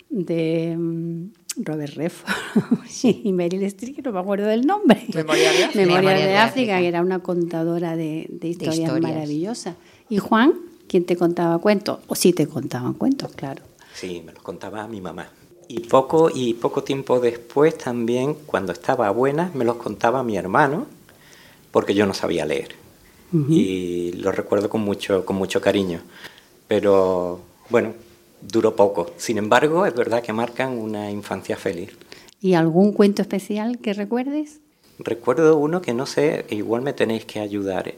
de 0.08 0.76
mm, 0.78 1.62
Robert 1.64 1.94
Redford 1.94 2.32
y 3.02 3.32
Meryl 3.32 3.62
Streep, 3.64 3.96
que 3.96 4.02
no 4.02 4.12
me 4.12 4.20
acuerdo 4.20 4.46
del 4.46 4.66
nombre. 4.66 5.04
Memorial 5.12 5.56
de 5.56 5.64
África. 5.64 5.86
Memorial 5.86 6.20
de 6.20 6.26
de 6.26 6.36
África, 6.36 6.78
que 6.78 6.88
era 6.88 7.00
una 7.00 7.18
contadora 7.18 7.96
de, 7.96 8.26
de 8.30 8.48
historias, 8.48 8.78
historias. 8.78 9.02
maravillosas. 9.02 9.76
¿Y 10.08 10.18
Juan? 10.18 10.54
¿Quién 10.88 11.04
te 11.04 11.16
contaba 11.16 11.58
cuentos? 11.58 12.00
O 12.06 12.14
sí 12.14 12.32
te 12.32 12.46
contaban 12.46 12.94
cuentos, 12.94 13.32
claro. 13.32 13.62
Sí, 13.94 14.22
me 14.24 14.32
los 14.32 14.42
contaba 14.42 14.86
mi 14.86 15.00
mamá. 15.00 15.28
Y 15.68 15.80
poco, 15.80 16.30
y 16.32 16.54
poco 16.54 16.82
tiempo 16.82 17.18
después 17.20 17.78
también, 17.78 18.34
cuando 18.46 18.72
estaba 18.72 19.10
buena, 19.10 19.50
me 19.54 19.64
los 19.64 19.76
contaba 19.76 20.22
mi 20.22 20.36
hermano, 20.36 20.86
porque 21.70 21.94
yo 21.94 22.06
no 22.06 22.14
sabía 22.14 22.44
leer. 22.44 22.74
Y 23.48 24.12
lo 24.12 24.30
recuerdo 24.30 24.68
con 24.68 24.82
mucho, 24.82 25.24
con 25.24 25.36
mucho 25.36 25.62
cariño. 25.62 26.02
Pero 26.68 27.40
bueno, 27.68 27.94
duró 28.40 28.74
poco. 28.76 29.10
Sin 29.16 29.38
embargo, 29.38 29.86
es 29.86 29.94
verdad 29.94 30.22
que 30.22 30.32
marcan 30.32 30.78
una 30.78 31.10
infancia 31.10 31.56
feliz. 31.56 31.90
¿Y 32.40 32.54
algún 32.54 32.92
cuento 32.92 33.22
especial 33.22 33.78
que 33.78 33.92
recuerdes? 33.94 34.58
Recuerdo 34.98 35.56
uno 35.56 35.80
que 35.82 35.94
no 35.94 36.06
sé, 36.06 36.44
igual 36.50 36.82
me 36.82 36.92
tenéis 36.92 37.24
que 37.24 37.40
ayudar. 37.40 37.94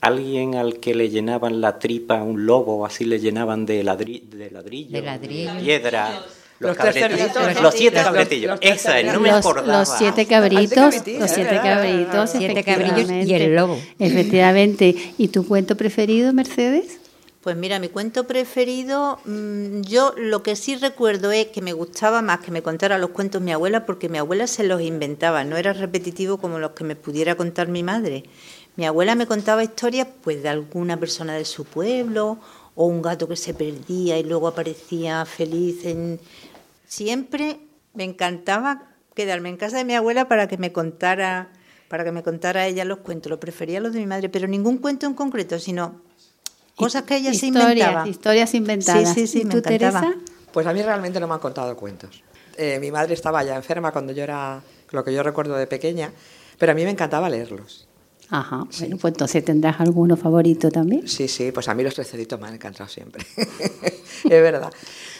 Alguien 0.00 0.54
al 0.54 0.78
que 0.78 0.94
le 0.94 1.10
llenaban 1.10 1.60
la 1.60 1.78
tripa 1.80 2.18
a 2.20 2.22
un 2.22 2.46
lobo, 2.46 2.86
así 2.86 3.04
le 3.04 3.18
llenaban 3.18 3.66
de, 3.66 3.84
ladri- 3.84 4.22
de 4.28 4.50
ladrillo, 4.50 4.92
De 4.92 5.02
ladrillo. 5.02 5.50
piedra. 5.60 6.10
Los, 6.60 6.70
Los 6.70 6.76
cabretillos, 6.76 7.30
los, 7.62 7.74
siete 7.74 7.96
Los- 7.96 8.04
cabretillos. 8.04 8.50
los 8.50 8.60
tres 8.60 8.80
Esa 8.80 8.98
es, 9.00 9.12
no 9.12 9.20
me 9.20 9.28
los, 9.30 9.38
acordaba. 9.38 9.78
los 9.78 9.88
siete 9.96 10.26
cabritos, 10.26 10.94
los 11.06 11.30
siete 11.30 11.60
cabritos, 11.62 12.30
Siete 12.30 12.64
cabrillos 12.64 13.10
y 13.28 13.34
el 13.34 13.54
lobo. 13.54 13.78
Efectivamente. 13.98 14.94
¿Y 15.18 15.28
tu 15.28 15.46
cuento 15.46 15.76
preferido, 15.76 16.32
Mercedes? 16.32 16.97
Pues 17.48 17.56
mira, 17.56 17.78
mi 17.78 17.88
cuento 17.88 18.26
preferido, 18.26 19.20
mm, 19.24 19.80
yo 19.80 20.12
lo 20.18 20.42
que 20.42 20.54
sí 20.54 20.76
recuerdo 20.76 21.32
es 21.32 21.46
que 21.46 21.62
me 21.62 21.72
gustaba 21.72 22.20
más 22.20 22.40
que 22.40 22.50
me 22.50 22.60
contara 22.60 22.98
los 22.98 23.08
cuentos 23.08 23.40
mi 23.40 23.52
abuela, 23.52 23.86
porque 23.86 24.10
mi 24.10 24.18
abuela 24.18 24.46
se 24.46 24.64
los 24.64 24.82
inventaba, 24.82 25.44
no 25.44 25.56
era 25.56 25.72
repetitivo 25.72 26.36
como 26.36 26.58
los 26.58 26.72
que 26.72 26.84
me 26.84 26.94
pudiera 26.94 27.36
contar 27.36 27.68
mi 27.68 27.82
madre. 27.82 28.24
Mi 28.76 28.84
abuela 28.84 29.14
me 29.14 29.26
contaba 29.26 29.64
historias 29.64 30.08
pues 30.22 30.42
de 30.42 30.50
alguna 30.50 31.00
persona 31.00 31.36
de 31.36 31.46
su 31.46 31.64
pueblo 31.64 32.36
o 32.74 32.84
un 32.84 33.00
gato 33.00 33.26
que 33.26 33.36
se 33.36 33.54
perdía 33.54 34.18
y 34.18 34.24
luego 34.24 34.48
aparecía 34.48 35.24
feliz 35.24 35.86
en 35.86 36.20
siempre 36.86 37.60
me 37.94 38.04
encantaba 38.04 38.90
quedarme 39.14 39.48
en 39.48 39.56
casa 39.56 39.78
de 39.78 39.86
mi 39.86 39.94
abuela 39.94 40.28
para 40.28 40.48
que 40.48 40.58
me 40.58 40.70
contara 40.70 41.50
para 41.88 42.04
que 42.04 42.12
me 42.12 42.22
contara 42.22 42.66
ella 42.66 42.84
los 42.84 42.98
cuentos, 42.98 43.30
lo 43.30 43.40
prefería 43.40 43.80
los 43.80 43.94
de 43.94 44.00
mi 44.00 44.06
madre, 44.06 44.28
pero 44.28 44.46
ningún 44.46 44.76
cuento 44.76 45.06
en 45.06 45.14
concreto, 45.14 45.58
sino 45.58 46.06
cosas 46.78 47.02
que 47.02 47.16
ella 47.16 47.34
se 47.34 47.46
historias, 47.46 47.70
inventaba. 47.76 48.08
historias 48.08 48.54
inventadas. 48.54 49.14
Sí, 49.14 49.20
sí, 49.20 49.26
sí, 49.26 49.40
¿Y 49.40 49.44
me 49.44 49.50
tú, 49.50 49.58
encantaba. 49.58 50.00
Teresa? 50.00 50.20
Pues 50.52 50.66
a 50.66 50.72
mí 50.72 50.80
realmente 50.82 51.20
no 51.20 51.28
me 51.28 51.34
han 51.34 51.40
contado 51.40 51.76
cuentos. 51.76 52.22
Eh, 52.56 52.78
mi 52.80 52.90
madre 52.90 53.14
estaba 53.14 53.42
ya 53.44 53.56
enferma 53.56 53.92
cuando 53.92 54.12
yo 54.12 54.22
era, 54.22 54.62
lo 54.90 55.04
que 55.04 55.12
yo 55.12 55.22
recuerdo 55.22 55.54
de 55.56 55.66
pequeña, 55.66 56.10
pero 56.58 56.72
a 56.72 56.74
mí 56.74 56.84
me 56.84 56.90
encantaba 56.90 57.28
leerlos. 57.28 57.86
Ajá, 58.30 58.64
bueno, 58.78 58.96
pues 58.98 59.12
entonces 59.14 59.44
tendrás 59.44 59.80
alguno 59.80 60.16
favorito 60.16 60.70
también. 60.70 61.08
Sí, 61.08 61.28
sí, 61.28 61.50
pues 61.50 61.66
a 61.68 61.74
mí 61.74 61.82
los 61.82 61.94
tres 61.94 62.10
cerditos 62.10 62.38
me 62.40 62.46
han 62.48 62.54
encantado 62.54 62.88
siempre. 62.88 63.24
es 63.36 64.30
verdad. 64.30 64.70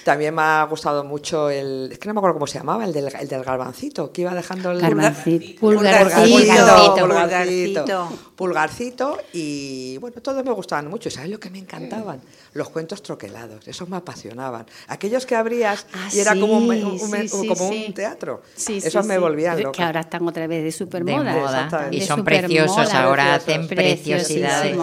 También 0.08 0.34
me 0.34 0.40
ha 0.40 0.64
gustado 0.64 1.04
mucho 1.04 1.50
el. 1.50 1.90
Es 1.92 1.98
que 1.98 2.08
no 2.08 2.14
me 2.14 2.20
acuerdo 2.20 2.36
cómo 2.36 2.46
se 2.46 2.56
llamaba, 2.58 2.86
el 2.86 2.94
del, 2.94 3.14
el 3.14 3.28
del 3.28 3.44
garbancito, 3.44 4.10
que 4.10 4.22
iba 4.22 4.34
dejando 4.34 4.70
el. 4.70 4.80
Garbancito, 4.80 5.60
Pulgarcito, 5.60 6.30
pulgarcito. 6.30 7.04
pulgarcito, 7.06 8.08
Pulgarcito. 8.34 9.18
y 9.34 9.98
bueno, 9.98 10.22
todos 10.22 10.42
me 10.44 10.52
gustaban 10.52 10.88
mucho. 10.88 11.10
¿Y 11.10 11.12
¿Sabes 11.12 11.28
lo 11.30 11.38
que 11.38 11.50
me 11.50 11.58
encantaban? 11.58 12.22
Los 12.54 12.70
cuentos 12.70 13.02
troquelados, 13.02 13.68
esos 13.68 13.86
me 13.90 13.98
apasionaban. 13.98 14.64
Aquellos 14.86 15.26
que 15.26 15.36
abrías 15.36 15.84
Ah, 15.92 16.08
y 16.10 16.20
era 16.20 16.34
como, 16.34 16.56
un, 16.56 16.74
sí, 16.74 16.82
un- 16.82 16.98
sí, 16.98 17.28
sí, 17.28 17.46
como 17.48 17.68
sí. 17.68 17.84
un 17.88 17.92
teatro. 17.92 18.42
Sí, 18.56 18.78
esos 18.82 19.02
sí, 19.02 19.08
me 19.08 19.16
sí. 19.16 19.20
volvían 19.20 19.56
Que 19.58 19.62
loca. 19.64 19.86
ahora 19.86 20.00
están 20.00 20.26
otra 20.26 20.46
vez 20.46 20.64
de 20.64 20.72
super 20.72 21.04
De 21.04 21.12
moda. 21.12 21.88
Y 21.90 22.00
son 22.00 22.18
supermoda. 22.20 22.24
preciosos, 22.24 22.94
ahora 22.94 23.24
Preciosos. 23.24 23.42
hacen 23.48 23.68
preciosidades. 23.68 24.76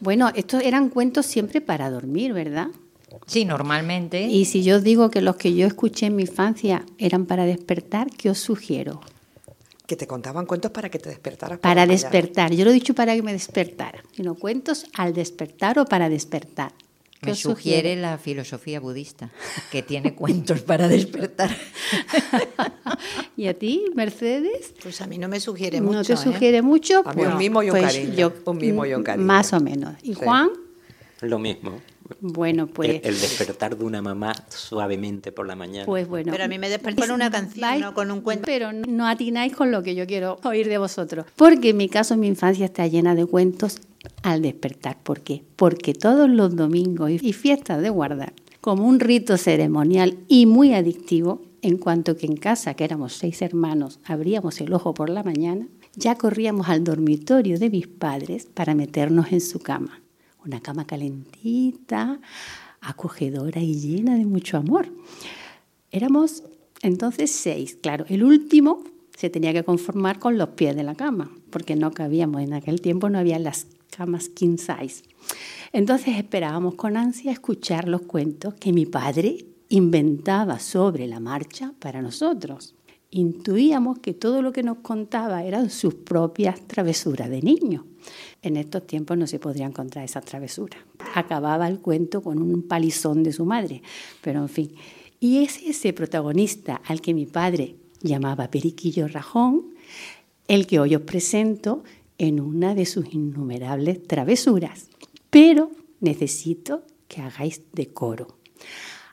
Bueno, 0.00 0.30
estos 0.34 0.62
eran 0.62 0.88
cuentos 0.88 1.26
siempre 1.26 1.60
para 1.60 1.90
dormir, 1.90 2.32
¿verdad? 2.32 2.68
Sí, 3.28 3.44
normalmente. 3.44 4.22
Y 4.26 4.46
si 4.46 4.62
yo 4.64 4.80
digo 4.80 5.10
que 5.10 5.20
los 5.20 5.36
que 5.36 5.54
yo 5.54 5.66
escuché 5.66 6.06
en 6.06 6.16
mi 6.16 6.22
infancia 6.22 6.84
eran 6.98 7.26
para 7.26 7.44
despertar, 7.44 8.08
¿qué 8.10 8.30
os 8.30 8.38
sugiero? 8.38 9.00
Que 9.86 9.96
te 9.96 10.06
contaban 10.06 10.44
cuentos 10.46 10.70
para 10.70 10.88
que 10.90 10.98
te 10.98 11.08
despertaras. 11.10 11.58
Para 11.60 11.86
despertar. 11.86 12.52
Yo 12.52 12.64
lo 12.64 12.70
he 12.70 12.74
dicho 12.74 12.94
para 12.94 13.14
que 13.14 13.22
me 13.22 13.32
despertara, 13.32 14.02
sino 14.16 14.34
cuentos 14.34 14.86
al 14.94 15.12
despertar 15.14 15.78
o 15.78 15.84
para 15.84 16.08
despertar. 16.08 16.72
¿Qué 17.20 17.26
Me 17.26 17.32
os 17.32 17.38
sugiere 17.40 17.78
sugiere? 17.80 18.00
la 18.00 18.16
filosofía 18.16 18.80
budista, 18.80 19.30
que 19.72 19.82
tiene 19.82 20.14
cuentos 20.14 20.60
para 20.62 20.86
despertar. 20.88 21.50
¿Y 23.36 23.46
a 23.46 23.54
ti, 23.58 23.84
Mercedes? 23.94 24.72
Pues 24.82 25.00
a 25.00 25.06
mí 25.06 25.18
no 25.18 25.28
me 25.28 25.40
sugiere 25.40 25.80
mucho. 25.80 25.98
¿No 25.98 26.04
te 26.04 26.12
¿eh? 26.12 26.16
sugiere 26.16 26.62
mucho? 26.62 27.02
A 27.04 27.12
mí 27.14 27.22
un 27.24 27.36
mimo 27.36 27.62
y 27.62 27.66
un 27.66 27.78
pues 27.78 27.84
cariño, 27.92 28.14
yo- 28.14 28.32
un 28.44 28.56
mimo 28.58 28.86
y 28.86 28.94
un 28.94 29.02
cariño. 29.02 29.26
Más 29.26 29.52
o 29.52 29.60
menos. 29.60 29.94
¿Y 30.02 30.14
Sí. 30.14 30.20
Juan? 30.22 30.50
Lo 31.22 31.38
mismo. 31.38 31.80
Bueno, 32.20 32.66
pues... 32.66 32.90
el, 32.90 33.00
el 33.04 33.20
despertar 33.20 33.76
de 33.76 33.84
una 33.84 34.02
mamá 34.02 34.32
suavemente 34.48 35.32
por 35.32 35.46
la 35.46 35.56
mañana. 35.56 35.86
Pues 35.86 36.06
bueno. 36.08 36.32
Pero 36.32 36.44
a 36.44 36.48
mí 36.48 36.58
me 36.58 36.68
despertó 36.68 37.02
con 37.02 37.10
una 37.10 37.30
canción, 37.30 37.62
Vais- 37.68 37.80
no 37.80 37.94
con 37.94 38.10
un 38.10 38.20
cuento. 38.20 38.44
Pero 38.46 38.72
no 38.72 39.06
atináis 39.06 39.54
con 39.54 39.70
lo 39.70 39.82
que 39.82 39.94
yo 39.94 40.06
quiero 40.06 40.38
oír 40.44 40.68
de 40.68 40.78
vosotros. 40.78 41.26
Porque 41.36 41.70
en 41.70 41.76
mi 41.76 41.88
caso, 41.88 42.16
mi 42.16 42.26
infancia 42.28 42.64
está 42.64 42.86
llena 42.86 43.14
de 43.14 43.26
cuentos 43.26 43.78
al 44.22 44.42
despertar. 44.42 44.98
¿Por 45.02 45.20
qué? 45.20 45.42
Porque 45.56 45.94
todos 45.94 46.28
los 46.28 46.54
domingos 46.56 47.10
y 47.10 47.32
fiestas 47.32 47.82
de 47.82 47.90
guardar, 47.90 48.32
como 48.60 48.86
un 48.86 49.00
rito 49.00 49.36
ceremonial 49.36 50.18
y 50.28 50.46
muy 50.46 50.74
adictivo, 50.74 51.42
en 51.62 51.76
cuanto 51.78 52.16
que 52.16 52.26
en 52.26 52.36
casa, 52.36 52.74
que 52.74 52.84
éramos 52.84 53.14
seis 53.14 53.42
hermanos, 53.42 53.98
abríamos 54.04 54.60
el 54.60 54.72
ojo 54.72 54.94
por 54.94 55.10
la 55.10 55.22
mañana, 55.24 55.66
ya 55.96 56.14
corríamos 56.16 56.68
al 56.68 56.84
dormitorio 56.84 57.58
de 57.58 57.70
mis 57.70 57.88
padres 57.88 58.46
para 58.54 58.74
meternos 58.74 59.32
en 59.32 59.40
su 59.40 59.58
cama. 59.58 60.00
Una 60.48 60.60
cama 60.60 60.86
calentita, 60.86 62.18
acogedora 62.80 63.60
y 63.60 63.74
llena 63.74 64.16
de 64.16 64.24
mucho 64.24 64.56
amor. 64.56 64.88
Éramos 65.90 66.42
entonces 66.80 67.30
seis. 67.30 67.76
Claro, 67.82 68.06
el 68.08 68.24
último 68.24 68.82
se 69.14 69.28
tenía 69.28 69.52
que 69.52 69.62
conformar 69.62 70.18
con 70.18 70.38
los 70.38 70.48
pies 70.50 70.74
de 70.74 70.84
la 70.84 70.94
cama, 70.94 71.30
porque 71.50 71.76
no 71.76 71.90
cabíamos. 71.90 72.40
En 72.40 72.54
aquel 72.54 72.80
tiempo 72.80 73.10
no 73.10 73.18
había 73.18 73.38
las 73.38 73.66
camas 73.94 74.30
king 74.30 74.56
size. 74.56 75.02
Entonces 75.74 76.16
esperábamos 76.16 76.76
con 76.76 76.96
ansia 76.96 77.30
escuchar 77.30 77.86
los 77.86 78.00
cuentos 78.02 78.54
que 78.54 78.72
mi 78.72 78.86
padre 78.86 79.44
inventaba 79.68 80.60
sobre 80.60 81.06
la 81.08 81.20
marcha 81.20 81.74
para 81.78 82.00
nosotros. 82.00 82.74
Intuíamos 83.10 83.98
que 83.98 84.14
todo 84.14 84.40
lo 84.40 84.52
que 84.52 84.62
nos 84.62 84.78
contaba 84.78 85.44
eran 85.44 85.68
sus 85.68 85.92
propias 85.92 86.66
travesuras 86.66 87.28
de 87.28 87.42
niño. 87.42 87.84
En 88.42 88.56
estos 88.56 88.86
tiempos 88.86 89.18
no 89.18 89.26
se 89.26 89.38
podría 89.38 89.66
encontrar 89.66 90.04
esas 90.04 90.24
travesuras. 90.24 90.80
Acababa 91.14 91.66
el 91.66 91.80
cuento 91.80 92.22
con 92.22 92.40
un 92.40 92.62
palizón 92.62 93.22
de 93.22 93.32
su 93.32 93.44
madre, 93.44 93.82
pero 94.22 94.40
en 94.40 94.48
fin. 94.48 94.72
Y 95.20 95.38
es 95.38 95.60
ese 95.62 95.92
protagonista 95.92 96.80
al 96.84 97.00
que 97.00 97.14
mi 97.14 97.26
padre 97.26 97.74
llamaba 98.00 98.50
Periquillo 98.50 99.08
Rajón, 99.08 99.74
el 100.46 100.66
que 100.66 100.78
hoy 100.78 100.94
os 100.94 101.02
presento 101.02 101.82
en 102.16 102.40
una 102.40 102.74
de 102.74 102.86
sus 102.86 103.12
innumerables 103.12 104.06
travesuras. 104.06 104.88
Pero 105.30 105.72
necesito 106.00 106.84
que 107.08 107.22
hagáis 107.22 107.62
decoro. 107.72 108.38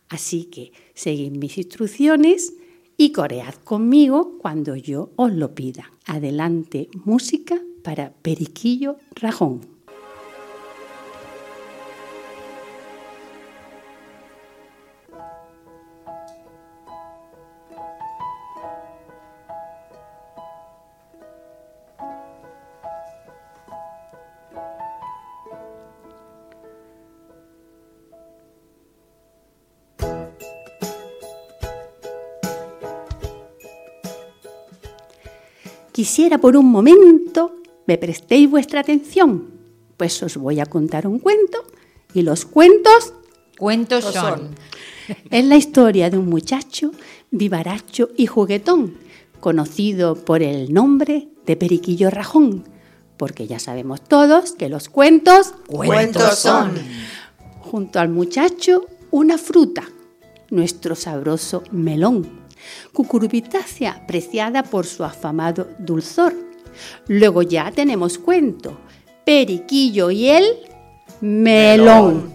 Así 0.09 0.45
que 0.45 0.71
seguid 0.93 1.31
mis 1.31 1.57
instrucciones 1.57 2.53
y 2.95 3.11
coread 3.11 3.55
conmigo 3.55 4.37
cuando 4.37 4.75
yo 4.75 5.11
os 5.15 5.31
lo 5.31 5.55
pida. 5.55 5.91
Adelante, 6.05 6.89
música 7.03 7.59
para 7.85 8.11
Periquillo 8.23 8.97
Rajón. 9.21 9.61
Quisiera 35.91 36.39
por 36.39 36.57
un 36.57 36.69
momento 36.71 37.54
me 37.87 37.97
prestéis 37.97 38.49
vuestra 38.49 38.81
atención, 38.81 39.51
pues 39.97 40.21
os 40.23 40.37
voy 40.37 40.59
a 40.59 40.65
contar 40.65 41.07
un 41.07 41.19
cuento 41.19 41.63
y 42.13 42.21
los 42.21 42.45
cuentos 42.45 43.13
Cuentos 43.57 44.03
son. 44.03 44.49
es 45.29 45.45
la 45.45 45.55
historia 45.55 46.09
de 46.09 46.17
un 46.17 46.27
muchacho 46.27 46.91
vivaracho 47.31 48.09
y 48.17 48.25
juguetón, 48.25 48.97
conocido 49.39 50.15
por 50.15 50.41
el 50.41 50.73
nombre 50.73 51.29
de 51.45 51.55
Periquillo 51.55 52.09
Rajón, 52.09 52.65
porque 53.17 53.47
ya 53.47 53.59
sabemos 53.59 54.01
todos 54.01 54.53
que 54.53 54.69
los 54.69 54.89
cuentos 54.89 55.53
Cuentos 55.67 56.39
son. 56.39 56.73
Junto 57.61 57.99
al 57.99 58.09
muchacho, 58.09 58.85
una 59.11 59.37
fruta, 59.37 59.83
nuestro 60.49 60.95
sabroso 60.95 61.63
melón, 61.71 62.45
cucurbitácea 62.93 63.91
apreciada 64.03 64.63
por 64.63 64.85
su 64.85 65.03
afamado 65.03 65.69
dulzor. 65.79 66.33
Luego 67.07 67.41
ya 67.41 67.71
tenemos 67.71 68.17
cuento, 68.17 68.77
Periquillo 69.25 70.11
y 70.11 70.27
el 70.29 70.45
melón. 71.21 72.33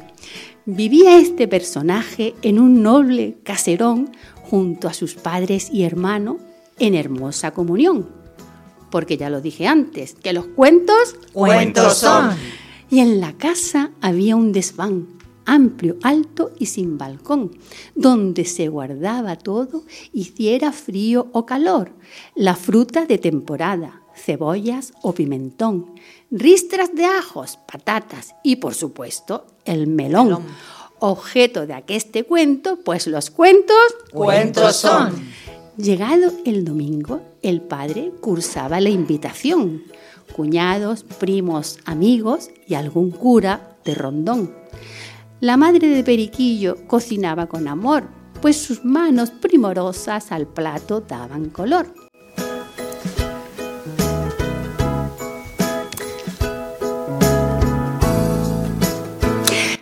Vivía 0.67 1.19
este 1.19 1.49
personaje 1.49 2.35
en 2.43 2.59
un 2.59 2.83
noble 2.83 3.39
caserón 3.43 4.11
junto 4.43 4.89
a 4.89 4.93
sus 4.93 5.15
padres 5.15 5.71
y 5.73 5.85
hermano 5.85 6.39
en 6.79 6.95
hermosa 6.95 7.53
comunión. 7.53 8.09
Porque 8.91 9.17
ya 9.17 9.31
lo 9.31 9.41
dije 9.41 9.67
antes, 9.67 10.15
que 10.15 10.33
los 10.33 10.47
cuentos 10.47 11.17
Cuentos 11.33 11.99
son. 11.99 12.31
Y 12.91 12.99
en 12.99 13.21
la 13.21 13.33
casa 13.35 13.93
había 14.01 14.35
un 14.35 14.51
desván, 14.51 15.07
amplio, 15.47 15.97
alto 16.03 16.51
y 16.59 16.67
sin 16.67 16.99
balcón, 16.99 17.57
donde 17.95 18.45
se 18.45 18.69
guardaba 18.69 19.37
todo, 19.37 19.85
hiciera 20.13 20.73
frío 20.73 21.29
o 21.33 21.47
calor, 21.47 21.93
la 22.35 22.57
fruta 22.57 23.07
de 23.07 23.19
temporada, 23.19 24.00
cebollas 24.21 24.93
o 25.03 25.13
pimentón, 25.13 25.95
ristras 26.31 26.95
de 26.95 27.05
ajos, 27.05 27.59
patatas 27.71 28.35
y, 28.43 28.57
por 28.57 28.75
supuesto, 28.75 29.47
el 29.65 29.87
melón. 29.87 30.45
Objeto 30.99 31.67
de 31.67 31.75
aqueste 31.75 32.25
cuento, 32.25 32.79
pues 32.85 33.07
los 33.07 33.31
cuentos 33.31 33.77
Cuentos 34.13 34.77
son. 34.77 35.15
Llegado 35.77 36.33
el 36.45 36.65
domingo, 36.65 37.23
el 37.43 37.63
padre 37.63 38.13
cursaba 38.21 38.81
la 38.81 38.91
invitación. 38.91 39.85
Cuñados, 40.37 41.05
primos, 41.05 41.79
amigos 41.87 42.51
y 42.67 42.75
algún 42.75 43.11
cura 43.11 43.77
de 43.85 43.95
rondón. 43.95 44.55
La 45.41 45.57
madre 45.57 45.89
de 45.89 46.05
Periquillo 46.05 46.87
cocinaba 46.87 47.47
con 47.47 47.67
amor, 47.67 48.05
pues 48.43 48.59
sus 48.59 48.85
manos 48.85 49.31
primorosas 49.31 50.33
al 50.33 50.47
plato 50.47 51.01
daban 51.01 51.49
color. 51.49 52.10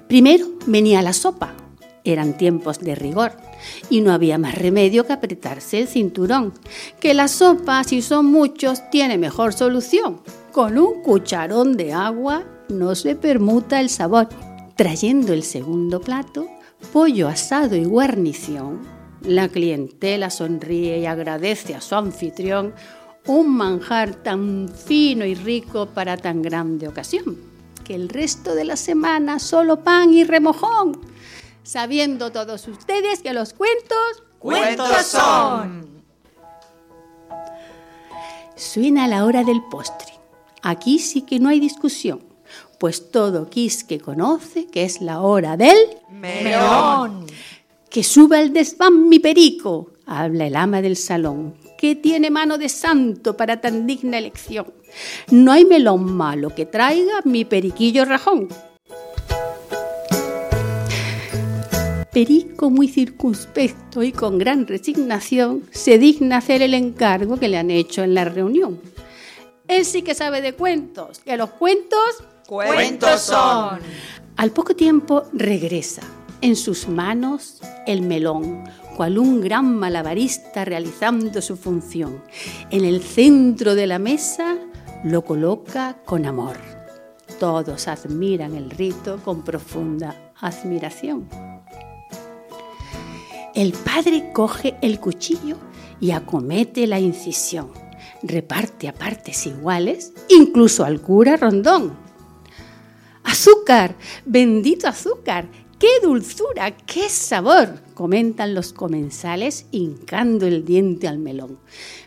Primero 0.09 0.47
venía 0.67 1.03
la 1.03 1.13
sopa. 1.13 1.55
Eran 2.03 2.39
tiempos 2.39 2.79
de 2.79 2.95
rigor 2.95 3.33
y 3.91 4.01
no 4.01 4.13
había 4.13 4.39
más 4.39 4.55
remedio 4.55 5.07
que 5.07 5.13
apretarse 5.13 5.81
el 5.81 5.89
cinturón. 5.89 6.55
Que 6.99 7.13
la 7.13 7.29
sopa, 7.29 7.85
si 7.85 8.01
son 8.01 8.27
muchos, 8.27 8.89
tiene 8.91 9.19
mejor 9.19 9.53
solución. 9.53 10.23
Con 10.53 10.79
un 10.79 11.03
cucharón 11.03 11.77
de 11.77 11.93
agua 11.93 12.45
no 12.71 12.95
se 12.95 13.15
permuta 13.15 13.81
el 13.81 13.91
sabor. 13.91 14.29
Trayendo 14.77 15.35
el 15.35 15.43
segundo 15.43 16.01
plato, 16.01 16.49
pollo 16.93 17.29
asado 17.29 17.77
y 17.77 17.85
guarnición, 17.85 18.81
la 19.23 19.49
clientela 19.49 20.31
sonríe 20.31 21.01
y 21.01 21.07
agradece 21.07 21.75
a 21.75 21.83
su 21.83 21.97
anfitrión 21.97 22.73
un 23.27 23.55
manjar 23.55 24.15
tan 24.15 24.69
fino 24.69 25.27
y 25.27 25.35
rico 25.35 25.87
para 25.87 26.17
tan 26.17 26.41
grande 26.41 26.89
ocasión, 26.89 27.37
que 27.89 27.95
el 27.95 28.11
resto 28.11 28.55
de 28.55 28.65
la 28.65 28.77
semana 28.77 29.39
solo 29.39 29.83
pan 29.83 30.13
y 30.13 30.23
remojón, 30.23 31.01
sabiendo 31.63 32.31
todos 32.31 32.69
ustedes 32.69 33.21
que 33.21 33.33
los 33.33 33.55
cuentos 33.55 34.23
Cuentos 34.39 35.07
son. 35.07 36.03
Suena 38.55 39.09
la 39.09 39.25
hora 39.25 39.43
del 39.43 39.63
postre. 39.65 40.13
Aquí 40.63 40.99
sí 40.99 41.23
que 41.23 41.41
no 41.41 41.49
hay 41.49 41.61
discusión, 41.61 42.23
pues 42.79 43.11
todo 43.11 43.49
quisque 43.49 43.99
conoce 43.99 44.67
que 44.67 44.85
es 44.85 45.01
la 45.01 45.23
hora 45.23 45.57
del 45.57 45.79
Melón. 46.11 47.27
Que 47.89 48.05
suba 48.05 48.39
el 48.39 48.53
desván 48.53 49.09
mi 49.09 49.19
perico, 49.19 49.93
habla 50.09 50.47
el 50.47 50.57
ama 50.57 50.83
del 50.83 50.97
salón, 50.97 51.55
que 51.77 51.95
tiene 51.95 52.31
mano 52.31 52.59
de 52.59 52.69
santo 52.69 53.37
para 53.37 53.61
tan 53.61 53.87
digna 53.87 54.19
elección. 54.19 54.73
No 55.31 55.53
hay 55.53 55.65
melón 55.65 56.13
malo 56.17 56.55
que 56.55 56.67
traiga 56.67 57.21
mi 57.25 57.45
periquillo 57.45 58.05
rajón. 58.05 58.49
Perico, 62.13 62.71
muy 62.71 62.89
circunspecto 62.89 64.03
y 64.03 64.13
con 64.13 64.39
gran 64.39 64.67
resignación, 64.67 65.63
se 65.71 65.99
digna 65.99 66.39
hacer 66.39 66.63
el 66.63 66.75
encargo 66.75 67.37
que 67.37 67.49
le 67.49 67.59
han 67.59 67.71
hecho 67.71 68.03
en 68.03 68.15
la 68.15 68.25
reunión. 68.25 68.81
Él 69.69 69.85
sí 69.85 70.03
que 70.03 70.15
sabe 70.15 70.41
de 70.41 70.55
cuentos, 70.55 71.21
que 71.21 71.37
los 71.37 71.51
cuentos 71.51 72.01
Cuentos 72.47 73.21
son. 73.21 73.79
al 74.37 74.51
poco 74.53 74.75
tiempo 74.75 75.25
regresa. 75.35 76.01
En 76.41 76.57
sus 76.57 76.89
manos 76.89 77.61
el 77.87 78.01
melón, 78.01 78.65
cual 78.99 79.17
un 79.17 79.41
gran 79.41 79.77
malabarista 79.77 80.65
realizando 80.65 81.41
su 81.41 81.57
función. 81.57 82.21
En 82.69 82.85
el 82.85 83.01
centro 83.01 83.77
de 83.77 83.87
la 83.87 84.01
mesa 84.01 84.57
lo 85.05 85.25
coloca 85.25 85.99
con 86.05 86.27
amor. 86.27 86.57
Todos 87.39 87.87
admiran 87.87 88.57
el 88.57 88.71
rito 88.71 89.21
con 89.25 89.45
profunda 89.45 90.33
admiración. 90.41 91.29
El 93.55 93.73
padre 93.73 94.33
coge 94.33 94.75
el 94.83 94.99
cuchillo 94.99 95.59
y 96.01 96.11
acomete 96.11 96.89
la 96.89 96.99
incisión. 96.99 97.71
Reparte 98.25 98.89
a 98.89 98.95
partes 98.95 99.47
iguales, 99.47 100.13
incluso 100.29 100.85
al 100.85 101.01
cura 101.01 101.37
rondón. 101.37 101.97
Azúcar, 103.23 103.95
bendito 104.25 104.89
azúcar, 104.89 105.47
qué 105.79 105.89
dulzura, 106.03 106.77
qué 106.77 107.09
sabor, 107.09 107.81
comentan 107.95 108.55
los 108.55 108.73
comensales 108.73 109.67
hincando 109.71 110.47
el 110.47 110.65
diente 110.65 111.09
al 111.09 111.19
melón. 111.19 111.59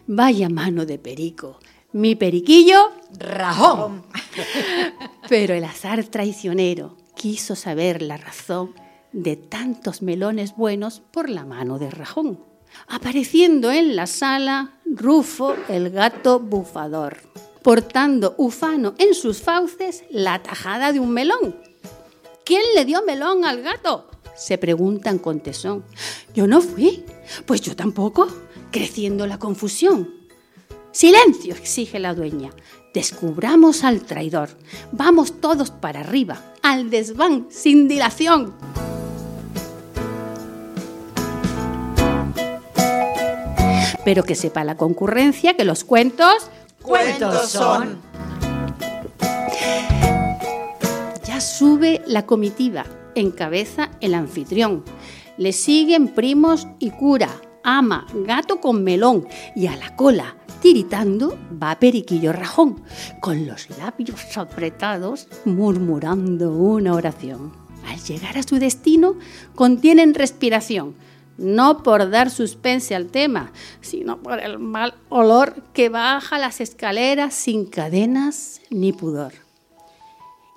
Vaya 0.08 0.50
mano 0.50 0.86
de 0.86 0.98
perico, 0.98 1.60
mi 1.94 2.16
periquillo 2.16 2.92
Rajón. 3.18 4.06
pero 5.30 5.54
el 5.54 5.64
azar 5.64 6.04
traicionero 6.06 6.98
quiso 7.16 7.56
saber 7.56 8.02
la 8.02 8.18
razón 8.18 8.74
de 9.12 9.36
tantos 9.36 10.02
melones 10.02 10.56
buenos 10.56 11.02
por 11.12 11.30
la 11.30 11.46
mano 11.46 11.80
de 11.80 11.90
Rajón. 11.90 12.40
Apareciendo 12.88 13.72
en 13.72 13.96
la 13.96 14.08
sala, 14.08 14.80
Rufo, 14.86 15.56
el 15.68 15.90
gato 15.90 16.40
bufador, 16.40 17.18
portando 17.62 18.36
ufano 18.38 18.94
en 18.98 19.14
sus 19.14 19.42
fauces 19.42 20.04
la 20.10 20.42
tajada 20.42 20.94
de 20.94 21.00
un 21.00 21.12
melón. 21.12 21.71
¿Quién 22.44 22.62
le 22.76 22.86
dio 22.86 23.04
melón 23.06 23.46
al 23.46 23.62
gato? 23.62 24.08
Se 24.36 24.58
preguntan 24.58 25.20
con 25.20 25.40
tesón. 25.40 25.84
Yo 26.34 26.48
no 26.48 26.62
fui. 26.62 27.06
Pues 27.46 27.62
yo 27.62 27.76
tampoco. 27.76 28.28
creciendo 28.72 29.28
la 29.28 29.38
confusión. 29.38 30.16
Silencio, 30.92 31.56
exige 31.56 32.00
la 32.00 32.14
dueña. 32.14 32.52
Descubramos 32.94 33.84
al 33.84 34.02
traidor. 34.02 34.50
Vamos 34.94 35.42
todos 35.42 35.72
para 35.72 36.00
arriba, 36.00 36.42
al 36.62 36.90
desván, 36.90 37.48
sin 37.50 37.90
dilación. 37.90 38.54
Pero 44.06 44.24
que 44.24 44.36
sepa 44.36 44.64
la 44.64 44.78
concurrencia 44.78 45.56
que 45.56 45.66
los 45.66 45.84
cuentos 45.84 46.50
Cuentos 46.82 47.50
son. 47.50 48.02
Sube 51.42 52.04
la 52.06 52.28
comitiva, 52.28 52.86
encabeza 53.16 53.90
el 54.00 54.14
anfitrión. 54.14 54.84
Le 55.38 55.54
siguen 55.54 56.10
primos 56.10 56.68
y 56.78 56.92
cura, 56.92 57.30
ama, 57.64 58.06
gato 58.14 58.62
con 58.62 58.84
melón 58.84 59.28
y 59.56 59.66
a 59.66 59.76
la 59.76 59.96
cola, 59.96 60.36
tiritando, 60.62 61.36
va 61.62 61.80
Periquillo 61.80 62.32
Rajón, 62.32 62.84
con 63.22 63.48
los 63.48 63.76
labios 63.80 64.38
apretados, 64.38 65.28
murmurando 65.44 66.52
una 66.52 66.94
oración. 66.94 67.52
Al 67.88 68.00
llegar 68.00 68.38
a 68.38 68.44
su 68.44 68.60
destino, 68.60 69.16
contienen 69.56 70.14
respiración, 70.14 70.94
no 71.40 71.82
por 71.82 72.12
dar 72.12 72.30
suspense 72.30 72.94
al 72.94 73.08
tema, 73.08 73.52
sino 73.82 74.22
por 74.22 74.40
el 74.40 74.60
mal 74.60 74.94
olor 75.10 75.64
que 75.74 75.90
baja 75.90 76.38
las 76.38 76.62
escaleras 76.62 77.34
sin 77.34 77.66
cadenas 77.66 78.62
ni 78.70 78.94
pudor. 78.94 79.34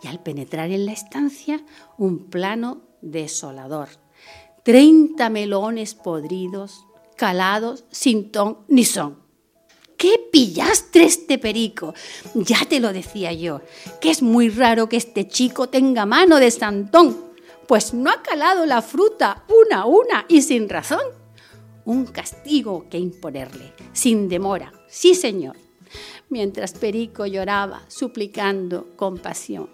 Y 0.04 0.06
al 0.06 0.22
penetrar 0.22 0.70
en 0.70 0.84
la 0.84 0.92
estancia, 0.92 1.64
un 1.96 2.28
plano 2.28 2.82
desolador. 3.00 3.88
Treinta 4.62 5.30
melones 5.30 5.94
podridos, 5.94 6.84
calados, 7.16 7.84
sin 7.90 8.30
ton 8.30 8.58
ni 8.68 8.84
son. 8.84 9.22
¿Qué 9.96 10.20
pillastre 10.30 11.04
este 11.04 11.38
perico? 11.38 11.94
Ya 12.34 12.66
te 12.68 12.80
lo 12.80 12.92
decía 12.92 13.32
yo, 13.32 13.62
que 14.02 14.10
es 14.10 14.20
muy 14.20 14.50
raro 14.50 14.90
que 14.90 14.98
este 14.98 15.26
chico 15.26 15.70
tenga 15.70 16.04
mano 16.04 16.36
de 16.36 16.50
santón, 16.50 17.16
pues 17.66 17.94
no 17.94 18.10
ha 18.10 18.22
calado 18.22 18.66
la 18.66 18.82
fruta 18.82 19.46
una 19.48 19.82
a 19.82 19.86
una 19.86 20.26
y 20.28 20.42
sin 20.42 20.68
razón. 20.68 21.00
Un 21.86 22.04
castigo 22.04 22.90
que 22.90 22.98
imponerle, 22.98 23.72
sin 23.94 24.28
demora, 24.28 24.70
sí 24.86 25.14
señor, 25.14 25.56
mientras 26.28 26.74
Perico 26.74 27.24
lloraba, 27.24 27.84
suplicando 27.88 28.94
compasión. 28.96 29.73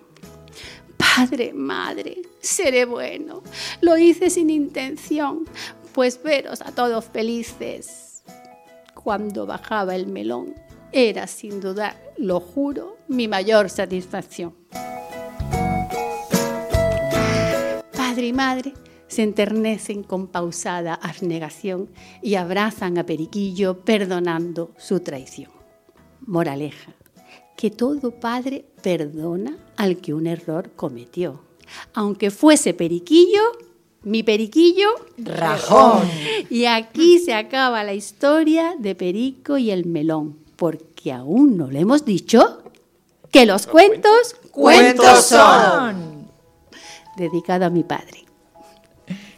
Padre, 0.97 1.53
madre, 1.53 2.23
seré 2.41 2.85
bueno, 2.85 3.43
lo 3.81 3.97
hice 3.97 4.31
sin 4.31 4.51
intención, 4.51 5.45
pues 5.93 6.23
veros 6.23 6.61
a 6.61 6.73
todos 6.73 7.05
felices. 7.07 8.23
Cuando 8.95 9.47
bajaba 9.47 9.97
el 9.97 10.07
melón, 10.07 10.55
era 10.93 11.27
sin 11.27 11.61
dudar, 11.61 11.97
lo 12.17 12.41
juro, 12.41 12.99
mi 13.09 13.29
mayor 13.29 13.71
satisfacción. 13.71 14.55
Padre 17.97 18.27
y 18.27 18.33
madre 18.33 18.75
se 19.07 19.23
enternecen 19.23 20.03
con 20.03 20.29
pausada 20.29 20.95
abnegación 20.95 21.91
y 22.23 22.37
abrazan 22.37 22.99
a 22.99 23.07
Periquillo 23.07 23.81
perdonando 23.85 24.73
su 24.79 25.01
traición. 25.01 25.51
Moraleja, 26.21 26.95
que 27.61 27.71
todo 27.71 28.11
padre 28.11 28.65
perdona 28.81 29.55
al 29.77 29.99
que 29.99 30.15
un 30.15 30.27
error 30.27 30.71
cometió. 30.77 31.43
Aunque 31.93 32.31
fuese 32.31 32.73
Periquillo, 32.73 33.43
mi 34.03 34.23
Periquillo 34.23 34.89
Rajón. 35.19 36.09
Y 36.49 36.65
aquí 36.65 37.19
se 37.19 37.35
acaba 37.35 37.85
la 37.85 37.93
historia 37.93 38.77
de 38.79 38.95
Perico 38.95 39.59
y 39.59 39.71
el 39.71 39.85
melón, 39.85 40.39
porque 40.57 41.13
aún 41.13 41.59
no 41.59 41.71
le 41.71 41.81
hemos 41.81 42.07
dicho 42.07 42.63
que 43.31 43.45
los 43.45 43.67
cuentos 43.67 44.37
Cuentos 44.53 45.27
son. 45.27 46.31
Dedicado 47.19 47.67
a 47.67 47.71
mi 47.71 47.85
padre. 47.85 48.25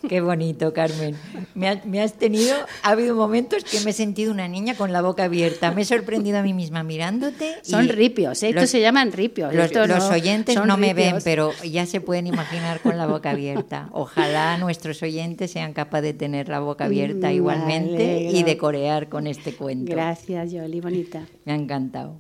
Qué 0.09 0.21
bonito, 0.21 0.73
Carmen. 0.73 1.17
Me, 1.55 1.69
ha- 1.69 1.81
me 1.85 2.01
has 2.03 2.15
tenido, 2.15 2.55
ha 2.83 2.91
habido 2.91 3.15
momentos 3.15 3.65
que 3.65 3.81
me 3.81 3.91
he 3.91 3.93
sentido 3.95 4.33
una 4.33 4.49
niña 4.49 4.75
con 4.77 4.93
la 4.93 5.01
boca 5.03 5.25
abierta. 5.25 5.71
Me 5.73 5.83
he 5.83 5.85
sorprendido 5.85 6.39
a 6.39 6.43
mí 6.43 6.53
misma 6.55 6.83
mirándote. 6.83 7.57
Son 7.63 7.89
ripios, 7.89 8.43
¿eh? 8.43 8.51
estos 8.51 8.69
se 8.71 8.81
llaman 8.81 9.13
ripios. 9.13 9.55
Los, 9.55 9.67
estos 9.67 9.89
los 9.89 9.99
no- 10.01 10.09
oyentes 10.15 10.57
no 10.67 10.77
me 10.77 10.93
ven, 10.95 11.17
pero 11.25 11.53
ya 11.63 11.87
se 11.87 12.01
pueden 12.01 12.27
imaginar 12.27 12.81
con 12.81 12.99
la 12.99 13.07
boca 13.07 13.31
abierta. 13.31 13.89
Ojalá 13.93 14.57
nuestros 14.59 15.03
oyentes 15.03 15.51
sean 15.51 15.73
capaces 15.73 16.03
de 16.05 16.15
tener 16.15 16.49
la 16.49 16.61
boca 16.61 16.87
abierta 16.87 17.29
Me 17.29 17.35
igualmente 17.35 18.23
y 18.33 18.43
de 18.43 18.57
corear 18.57 19.09
con 19.09 19.27
este 19.27 19.55
cuento. 19.55 19.93
Gracias, 19.93 20.53
Yoli, 20.53 20.81
bonita. 20.81 21.27
Me 21.45 21.53
ha 21.53 21.57
encantado. 21.57 22.17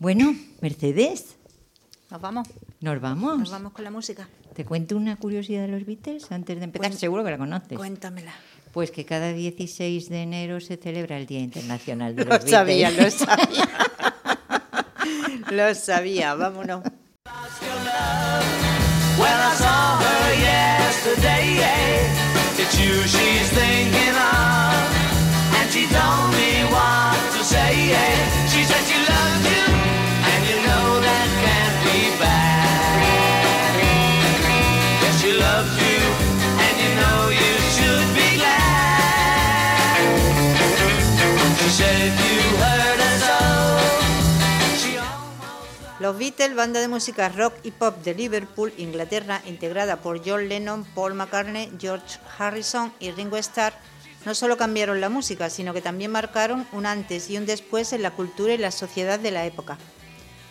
Bueno, 0.00 0.34
Mercedes, 0.60 1.36
Nos 2.12 2.20
vamos, 2.20 2.46
¿nos 2.80 3.00
vamos? 3.00 3.38
nos 3.38 3.50
vamos 3.50 3.72
con 3.72 3.84
la 3.84 3.90
música. 3.90 4.28
¿Te 4.54 4.66
cuento 4.66 4.96
una 4.98 5.16
curiosidad 5.16 5.62
de 5.62 5.68
los 5.68 5.86
Beatles 5.86 6.30
antes 6.30 6.58
de 6.58 6.64
empezar? 6.64 6.92
Seguro 6.92 7.24
que 7.24 7.30
la 7.30 7.38
conoces. 7.38 7.78
Cuéntamela. 7.78 8.32
Pues 8.72 8.90
que 8.90 9.06
cada 9.06 9.32
16 9.32 10.10
de 10.10 10.22
enero 10.22 10.60
se 10.60 10.76
celebra 10.76 11.16
el 11.16 11.24
Día 11.26 11.40
Internacional 11.40 12.14
de 12.14 12.26
Lo 12.26 12.36
los 12.36 12.44
sabía, 12.50 12.90
lo 12.90 12.96
Beatles. 12.98 13.14
sabía. 13.26 13.68
lo 15.50 15.74
sabía, 15.74 16.34
vámonos. 16.34 16.82
When 19.18 19.28
I 19.30 19.54
saw 19.56 19.98
her 20.00 20.34
yesterday, 20.40 21.56
it's 22.58 22.74
you 22.78 22.92
she's 23.08 23.48
thinking 23.52 24.16
of. 24.16 24.88
And 25.60 25.70
she 25.70 25.86
told 25.86 26.32
me 26.32 26.64
what 26.72 27.16
to 27.38 27.44
say. 27.44 27.94
She 28.48 28.64
said 28.64 28.84
she 28.84 28.98
loved 29.08 29.44
you, 29.46 29.71
Los 46.02 46.18
Beatles, 46.18 46.56
banda 46.56 46.80
de 46.80 46.88
música 46.88 47.28
rock 47.28 47.54
y 47.62 47.70
pop 47.70 47.96
de 48.02 48.12
Liverpool, 48.12 48.72
Inglaterra, 48.76 49.40
integrada 49.46 50.00
por 50.00 50.20
John 50.28 50.48
Lennon, 50.48 50.84
Paul 50.96 51.14
McCartney, 51.14 51.70
George 51.78 52.18
Harrison 52.36 52.92
y 52.98 53.12
Ringo 53.12 53.36
Starr, 53.36 53.72
no 54.24 54.34
solo 54.34 54.56
cambiaron 54.56 55.00
la 55.00 55.08
música, 55.08 55.48
sino 55.48 55.72
que 55.72 55.80
también 55.80 56.10
marcaron 56.10 56.66
un 56.72 56.86
antes 56.86 57.30
y 57.30 57.38
un 57.38 57.46
después 57.46 57.92
en 57.92 58.02
la 58.02 58.10
cultura 58.10 58.52
y 58.52 58.58
la 58.58 58.72
sociedad 58.72 59.20
de 59.20 59.30
la 59.30 59.46
época. 59.46 59.78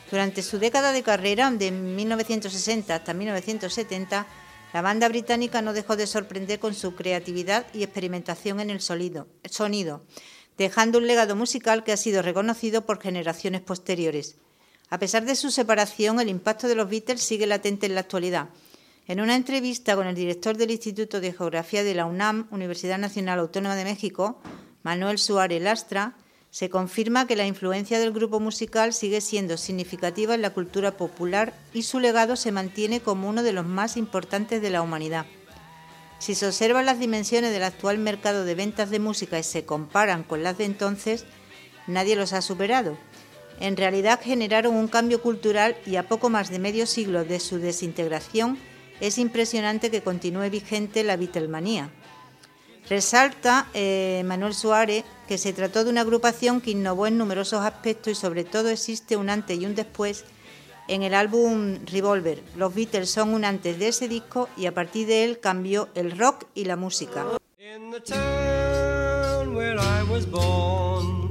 Durante 0.09 0.41
su 0.41 0.57
década 0.57 0.93
de 0.93 1.03
carrera, 1.03 1.51
de 1.51 1.69
1960 1.69 2.95
hasta 2.95 3.13
1970, 3.13 4.27
la 4.71 4.81
banda 4.81 5.09
británica 5.09 5.61
no 5.61 5.73
dejó 5.73 5.97
de 5.97 6.07
sorprender 6.07 6.59
con 6.61 6.73
su 6.73 6.95
creatividad 6.95 7.65
y 7.73 7.83
experimentación 7.83 8.61
en 8.61 8.69
el 8.69 8.79
sonido, 8.79 9.27
dejando 10.57 10.97
un 10.97 11.07
legado 11.07 11.35
musical 11.35 11.83
que 11.83 11.91
ha 11.91 11.97
sido 11.97 12.21
reconocido 12.21 12.85
por 12.85 13.01
generaciones 13.01 13.59
posteriores. 13.59 14.37
A 14.91 14.99
pesar 14.99 15.23
de 15.23 15.37
su 15.37 15.51
separación, 15.51 16.19
el 16.19 16.27
impacto 16.27 16.67
de 16.67 16.75
los 16.75 16.89
Beatles 16.89 17.21
sigue 17.23 17.47
latente 17.47 17.85
en 17.85 17.95
la 17.95 18.01
actualidad. 18.01 18.49
En 19.07 19.21
una 19.21 19.37
entrevista 19.37 19.95
con 19.95 20.05
el 20.05 20.15
director 20.15 20.57
del 20.57 20.69
Instituto 20.69 21.21
de 21.21 21.31
Geografía 21.31 21.85
de 21.85 21.95
la 21.95 22.05
UNAM, 22.05 22.49
Universidad 22.51 22.97
Nacional 22.97 23.39
Autónoma 23.39 23.77
de 23.77 23.85
México, 23.85 24.41
Manuel 24.83 25.17
Suárez 25.17 25.61
Lastra, 25.61 26.17
se 26.49 26.69
confirma 26.69 27.25
que 27.25 27.37
la 27.37 27.47
influencia 27.47 27.99
del 27.99 28.11
grupo 28.11 28.41
musical 28.41 28.91
sigue 28.91 29.21
siendo 29.21 29.55
significativa 29.55 30.35
en 30.35 30.41
la 30.41 30.49
cultura 30.49 30.91
popular 30.97 31.53
y 31.73 31.83
su 31.83 32.01
legado 32.01 32.35
se 32.35 32.51
mantiene 32.51 32.99
como 32.99 33.29
uno 33.29 33.43
de 33.43 33.53
los 33.53 33.65
más 33.65 33.95
importantes 33.95 34.61
de 34.61 34.71
la 34.71 34.81
humanidad. 34.81 35.25
Si 36.19 36.35
se 36.35 36.47
observan 36.47 36.85
las 36.85 36.99
dimensiones 36.99 37.53
del 37.53 37.63
actual 37.63 37.97
mercado 37.97 38.43
de 38.43 38.55
ventas 38.55 38.89
de 38.89 38.99
música 38.99 39.39
y 39.39 39.43
se 39.43 39.63
comparan 39.63 40.23
con 40.23 40.43
las 40.43 40.57
de 40.57 40.65
entonces, 40.65 41.23
nadie 41.87 42.17
los 42.17 42.33
ha 42.33 42.41
superado. 42.41 42.97
En 43.61 43.77
realidad 43.77 44.19
generaron 44.19 44.75
un 44.75 44.87
cambio 44.87 45.21
cultural 45.21 45.77
y 45.85 45.95
a 45.97 46.07
poco 46.07 46.31
más 46.31 46.49
de 46.49 46.57
medio 46.57 46.87
siglo 46.87 47.23
de 47.23 47.39
su 47.39 47.59
desintegración 47.59 48.57
es 48.99 49.19
impresionante 49.19 49.91
que 49.91 50.01
continúe 50.01 50.49
vigente 50.49 51.03
la 51.03 51.15
Beatlemanía. 51.15 51.91
Resalta 52.89 53.67
eh, 53.75 54.23
Manuel 54.25 54.55
Suárez 54.55 55.03
que 55.27 55.37
se 55.37 55.53
trató 55.53 55.83
de 55.83 55.91
una 55.91 56.01
agrupación 56.01 56.59
que 56.59 56.71
innovó 56.71 57.05
en 57.05 57.19
numerosos 57.19 57.63
aspectos 57.63 58.13
y 58.13 58.15
sobre 58.15 58.45
todo 58.45 58.69
existe 58.69 59.15
un 59.15 59.29
antes 59.29 59.59
y 59.59 59.67
un 59.67 59.75
después 59.75 60.25
en 60.87 61.03
el 61.03 61.13
álbum 61.13 61.85
Revolver. 61.85 62.41
Los 62.57 62.73
Beatles 62.73 63.11
son 63.11 63.31
un 63.31 63.45
antes 63.45 63.77
de 63.77 63.89
ese 63.89 64.07
disco 64.07 64.49
y 64.57 64.65
a 64.65 64.73
partir 64.73 65.05
de 65.05 65.23
él 65.23 65.39
cambió 65.39 65.87
el 65.93 66.17
rock 66.17 66.45
y 66.55 66.65
la 66.65 66.77
música. 66.77 67.27
In 67.59 67.91
the 67.91 68.01
town 68.01 69.55
where 69.55 69.77
I 69.77 70.01
was 70.09 70.25
born 70.25 71.30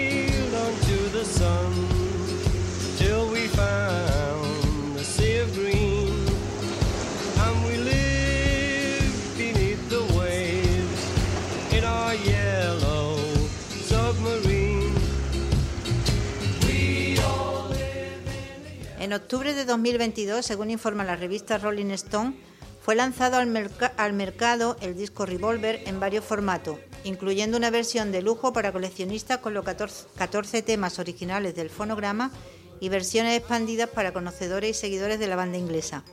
En 19.11 19.15
octubre 19.15 19.53
de 19.53 19.65
2022, 19.65 20.45
según 20.45 20.69
informa 20.69 21.03
la 21.03 21.17
revista 21.17 21.57
Rolling 21.57 21.91
Stone, 21.91 22.33
fue 22.81 22.95
lanzado 22.95 23.35
al, 23.35 23.47
merca- 23.47 23.91
al 23.97 24.13
mercado 24.13 24.77
el 24.79 24.95
disco 24.95 25.25
Revolver 25.25 25.83
en 25.85 25.99
varios 25.99 26.23
formatos, 26.23 26.77
incluyendo 27.03 27.57
una 27.57 27.71
versión 27.71 28.13
de 28.13 28.21
lujo 28.21 28.53
para 28.53 28.71
coleccionistas 28.71 29.39
con 29.39 29.53
los 29.53 29.65
14, 29.65 30.05
14 30.15 30.61
temas 30.61 30.97
originales 30.97 31.55
del 31.55 31.69
fonograma 31.69 32.31
y 32.79 32.87
versiones 32.87 33.37
expandidas 33.37 33.89
para 33.89 34.13
conocedores 34.13 34.77
y 34.77 34.79
seguidores 34.79 35.19
de 35.19 35.27
la 35.27 35.35
banda 35.35 35.57
inglesa. 35.57 36.05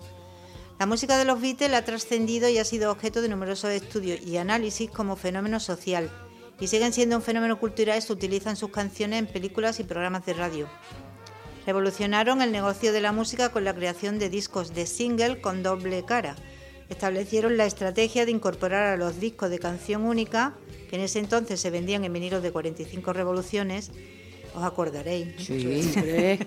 La 0.80 0.86
música 0.86 1.16
de 1.18 1.24
los 1.24 1.40
Beatles 1.40 1.74
ha 1.74 1.84
trascendido 1.84 2.48
y 2.48 2.58
ha 2.58 2.64
sido 2.64 2.90
objeto 2.90 3.22
de 3.22 3.28
numerosos 3.28 3.70
estudios 3.70 4.20
y 4.22 4.38
análisis 4.38 4.90
como 4.90 5.14
fenómeno 5.14 5.60
social, 5.60 6.10
y 6.58 6.66
siguen 6.66 6.92
siendo 6.92 7.14
un 7.14 7.22
fenómeno 7.22 7.60
cultural 7.60 7.96
y 7.98 8.02
se 8.02 8.12
utilizan 8.12 8.56
sus 8.56 8.70
canciones 8.70 9.20
en 9.20 9.28
películas 9.28 9.78
y 9.78 9.84
programas 9.84 10.26
de 10.26 10.34
radio. 10.34 10.68
Revolucionaron 11.68 12.40
el 12.40 12.50
negocio 12.50 12.94
de 12.94 13.02
la 13.02 13.12
música 13.12 13.50
con 13.50 13.62
la 13.62 13.74
creación 13.74 14.18
de 14.18 14.30
discos 14.30 14.72
de 14.72 14.86
single 14.86 15.42
con 15.42 15.62
doble 15.62 16.02
cara. 16.02 16.34
Establecieron 16.88 17.58
la 17.58 17.66
estrategia 17.66 18.24
de 18.24 18.30
incorporar 18.30 18.86
a 18.86 18.96
los 18.96 19.20
discos 19.20 19.50
de 19.50 19.58
canción 19.58 20.06
única, 20.06 20.54
que 20.88 20.96
en 20.96 21.02
ese 21.02 21.18
entonces 21.18 21.60
se 21.60 21.68
vendían 21.68 22.04
en 22.04 22.12
vinilos 22.14 22.42
de 22.42 22.52
45 22.52 23.12
revoluciones, 23.12 23.90
os 24.54 24.64
acordaréis. 24.64 25.28
Sí, 25.44 25.92
hombre. 25.94 26.38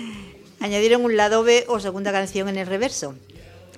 Añadieron 0.60 1.02
un 1.02 1.16
lado 1.16 1.44
B 1.44 1.64
o 1.68 1.80
segunda 1.80 2.12
canción 2.12 2.50
en 2.50 2.58
el 2.58 2.66
reverso. 2.66 3.14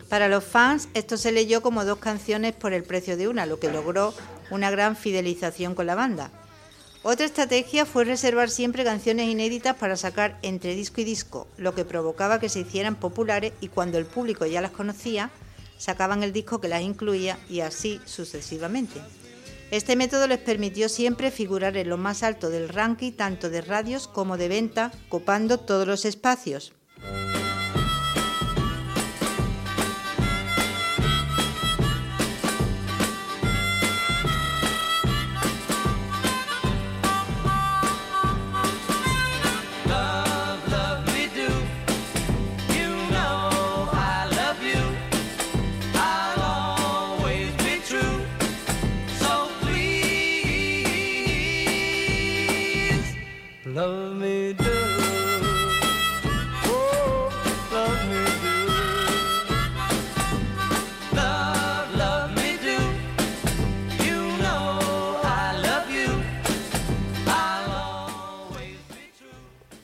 Para 0.09 0.27
los 0.27 0.43
fans, 0.43 0.89
esto 0.95 1.17
se 1.17 1.31
leyó 1.31 1.63
como 1.63 1.85
dos 1.85 1.99
canciones 1.99 2.53
por 2.53 2.73
el 2.73 2.83
precio 2.83 3.17
de 3.17 3.29
una, 3.29 3.47
lo 3.47 3.61
que 3.61 3.71
logró 3.71 4.13
una 4.51 4.73
gran 4.73 4.97
fidelización 4.97 5.77
con 5.77 5.87
la 5.87 5.95
banda. 5.95 6.33
Otra 7.03 7.25
estrategia 7.25 7.87
fue 7.87 8.05
reservar 8.05 8.51
siempre 8.51 8.85
canciones 8.85 9.27
inéditas 9.27 9.75
para 9.77 9.97
sacar 9.97 10.39
entre 10.43 10.75
disco 10.75 11.01
y 11.01 11.05
disco, 11.05 11.49
lo 11.57 11.75
que 11.75 11.87
provocaba 11.87 12.39
que 12.39 12.51
se 12.51 12.61
hicieran 12.61 12.95
populares 12.95 13.55
y 13.63 13.69
cuando 13.69 13.97
el 13.97 14.05
público 14.05 14.45
ya 14.45 14.61
las 14.61 14.73
conocía, 14.73 15.31
sacaban 15.79 16.23
el 16.23 16.35
disco 16.35 16.61
que 16.61 16.69
las 16.69 16.83
incluía 16.83 17.39
y 17.49 17.61
así 17.61 18.03
sucesivamente. 18.05 19.01
Este 19.71 19.97
método 19.97 20.27
les 20.27 20.41
permitió 20.41 20.91
siempre 20.91 21.31
figurar 21.31 21.77
en 21.79 21.89
lo 21.89 21.97
más 21.97 22.23
alto 22.23 22.51
del 22.51 22.69
ranking 22.69 23.13
tanto 23.13 23.49
de 23.49 23.63
radios 23.63 24.07
como 24.07 24.37
de 24.37 24.49
venta, 24.49 24.93
copando 25.09 25.59
todos 25.59 25.87
los 25.87 26.05
espacios. 26.05 26.75
Love 53.81 54.15
me 54.15 54.53
do. 54.55 54.81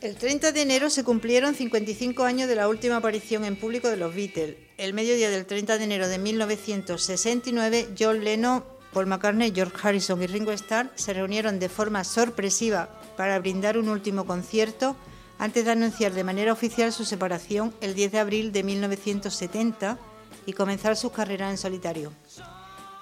El 0.03 0.15
30 0.15 0.53
de 0.53 0.63
enero 0.63 0.89
se 0.89 1.03
cumplieron 1.03 1.55
55 1.55 2.23
años 2.23 2.49
de 2.49 2.55
la 2.55 2.69
última 2.69 2.99
aparición 2.99 3.45
en 3.45 3.57
público 3.57 3.91
de 3.91 3.97
los 3.97 4.15
Beatles. 4.15 4.57
El 4.79 4.95
mediodía 4.95 5.31
del 5.31 5.47
30 5.47 5.79
de 5.79 5.85
enero 5.85 6.07
de 6.07 6.19
1969, 6.19 7.89
John 7.99 8.23
Lennon, 8.23 8.65
Paul 8.93 9.07
McCartney, 9.07 9.53
George 9.53 9.77
Harrison 9.83 10.23
y 10.23 10.27
Ringo 10.27 10.53
Starr 10.53 10.93
se 10.95 11.13
reunieron 11.13 11.59
de 11.59 11.69
forma 11.69 12.05
sorpresiva 12.05 12.89
para 13.17 13.39
brindar 13.39 13.79
un 13.79 13.89
último 13.89 14.27
concierto 14.27 14.97
antes 15.39 15.65
de 15.65 15.73
anunciar 15.73 16.13
de 16.13 16.25
manera 16.25 16.53
oficial 16.53 16.93
su 16.93 17.05
separación 17.05 17.75
el 17.81 17.95
10 17.95 18.13
de 18.13 18.19
abril 18.19 18.53
de 18.53 18.63
1970 18.63 19.99
y 20.47 20.53
comenzar 20.53 20.97
sus 20.97 21.13
carreras 21.13 21.51
en 21.51 21.59
solitario. 21.59 22.13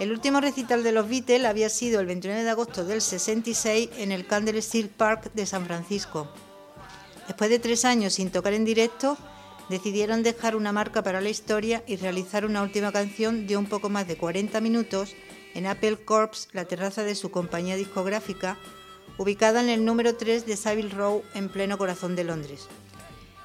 El 0.00 0.10
último 0.10 0.40
recital 0.40 0.82
de 0.82 0.90
los 0.90 1.08
Beatles 1.08 1.44
había 1.44 1.68
sido 1.68 2.00
el 2.00 2.06
29 2.06 2.42
de 2.42 2.50
agosto 2.50 2.84
del 2.84 3.00
66 3.00 3.90
en 3.98 4.10
el 4.10 4.26
Candlestick 4.26 4.88
Park 4.88 5.32
de 5.34 5.46
San 5.46 5.66
Francisco. 5.66 6.28
Después 7.28 7.48
de 7.48 7.60
tres 7.60 7.84
años 7.84 8.14
sin 8.14 8.30
tocar 8.30 8.54
en 8.54 8.64
directo, 8.64 9.16
decidieron 9.68 10.22
dejar 10.22 10.56
una 10.56 10.72
marca 10.72 11.02
para 11.02 11.20
la 11.20 11.30
historia 11.30 11.84
y 11.86 11.96
realizar 11.96 12.44
una 12.44 12.62
última 12.62 12.90
canción 12.90 13.46
de 13.46 13.56
un 13.56 13.66
poco 13.66 13.88
más 13.88 14.08
de 14.08 14.16
40 14.16 14.60
minutos 14.60 15.14
en 15.54 15.66
Apple 15.66 16.04
Corps, 16.04 16.48
la 16.52 16.64
terraza 16.64 17.04
de 17.04 17.14
su 17.14 17.30
compañía 17.30 17.76
discográfica, 17.76 18.58
ubicada 19.18 19.60
en 19.60 19.68
el 19.68 19.84
número 19.84 20.16
3 20.16 20.46
de 20.46 20.56
Savile 20.56 20.90
Row, 20.90 21.22
en 21.34 21.48
pleno 21.48 21.78
corazón 21.78 22.16
de 22.16 22.24
Londres. 22.24 22.68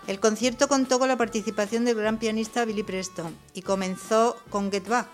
El 0.08 0.20
concierto 0.20 0.68
contó 0.68 0.98
con 0.98 1.08
la 1.08 1.18
participación 1.18 1.86
del 1.86 1.96
gran 1.96 2.18
pianista 2.18 2.66
Billy 2.66 2.84
Preston 2.84 3.36
y 3.54 3.62
comenzó 3.62 4.36
con 4.50 4.72
Get 4.72 4.88
Back, 4.88 5.08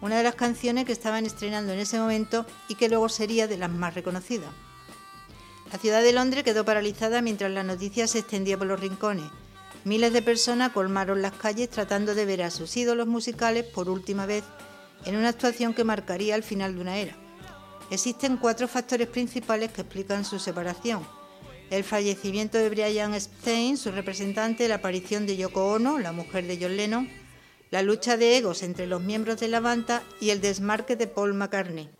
una 0.00 0.16
de 0.16 0.22
las 0.22 0.36
canciones 0.36 0.86
que 0.86 0.92
estaban 0.92 1.26
estrenando 1.26 1.72
en 1.72 1.80
ese 1.80 1.98
momento 1.98 2.46
y 2.68 2.76
que 2.76 2.88
luego 2.88 3.08
sería 3.08 3.46
de 3.46 3.58
las 3.58 3.70
más 3.70 3.94
reconocidas. 3.94 4.50
La 5.70 5.78
ciudad 5.78 6.02
de 6.02 6.14
Londres 6.14 6.44
quedó 6.44 6.64
paralizada 6.64 7.20
mientras 7.20 7.50
la 7.50 7.62
noticia 7.62 8.06
se 8.06 8.20
extendía 8.20 8.56
por 8.56 8.68
los 8.68 8.80
rincones. 8.80 9.30
Miles 9.84 10.12
de 10.12 10.22
personas 10.22 10.72
colmaron 10.72 11.20
las 11.20 11.32
calles 11.32 11.68
tratando 11.68 12.14
de 12.14 12.24
ver 12.24 12.42
a 12.42 12.50
sus 12.50 12.74
ídolos 12.76 13.06
musicales 13.06 13.64
por 13.64 13.90
última 13.90 14.24
vez 14.24 14.44
en 15.04 15.16
una 15.16 15.28
actuación 15.28 15.74
que 15.74 15.84
marcaría 15.84 16.34
el 16.34 16.42
final 16.42 16.74
de 16.74 16.80
una 16.80 16.96
era. 16.96 17.27
Existen 17.90 18.36
cuatro 18.36 18.68
factores 18.68 19.08
principales 19.08 19.72
que 19.72 19.80
explican 19.80 20.24
su 20.24 20.38
separación. 20.38 21.06
El 21.70 21.84
fallecimiento 21.84 22.58
de 22.58 22.68
Brian 22.68 23.14
Epstein, 23.14 23.76
su 23.76 23.90
representante, 23.90 24.68
la 24.68 24.76
aparición 24.76 25.26
de 25.26 25.36
Yoko 25.36 25.72
Ono, 25.72 25.98
la 25.98 26.12
mujer 26.12 26.46
de 26.46 26.58
John 26.60 26.76
Lennon, 26.76 27.08
la 27.70 27.82
lucha 27.82 28.16
de 28.16 28.36
egos 28.36 28.62
entre 28.62 28.86
los 28.86 29.02
miembros 29.02 29.40
de 29.40 29.48
la 29.48 29.60
banda 29.60 30.02
y 30.20 30.30
el 30.30 30.40
desmarque 30.40 30.96
de 30.96 31.06
Paul 31.06 31.34
McCartney. 31.34 31.90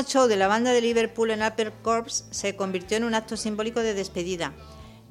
Último 0.00 0.20
show 0.20 0.28
de 0.28 0.36
la 0.36 0.48
banda 0.48 0.72
de 0.72 0.80
Liverpool 0.80 1.30
en 1.30 1.42
Upper 1.42 1.72
Corps 1.82 2.24
se 2.30 2.56
convirtió 2.56 2.96
en 2.96 3.04
un 3.04 3.12
acto 3.12 3.36
simbólico 3.36 3.80
de 3.80 3.92
despedida. 3.92 4.54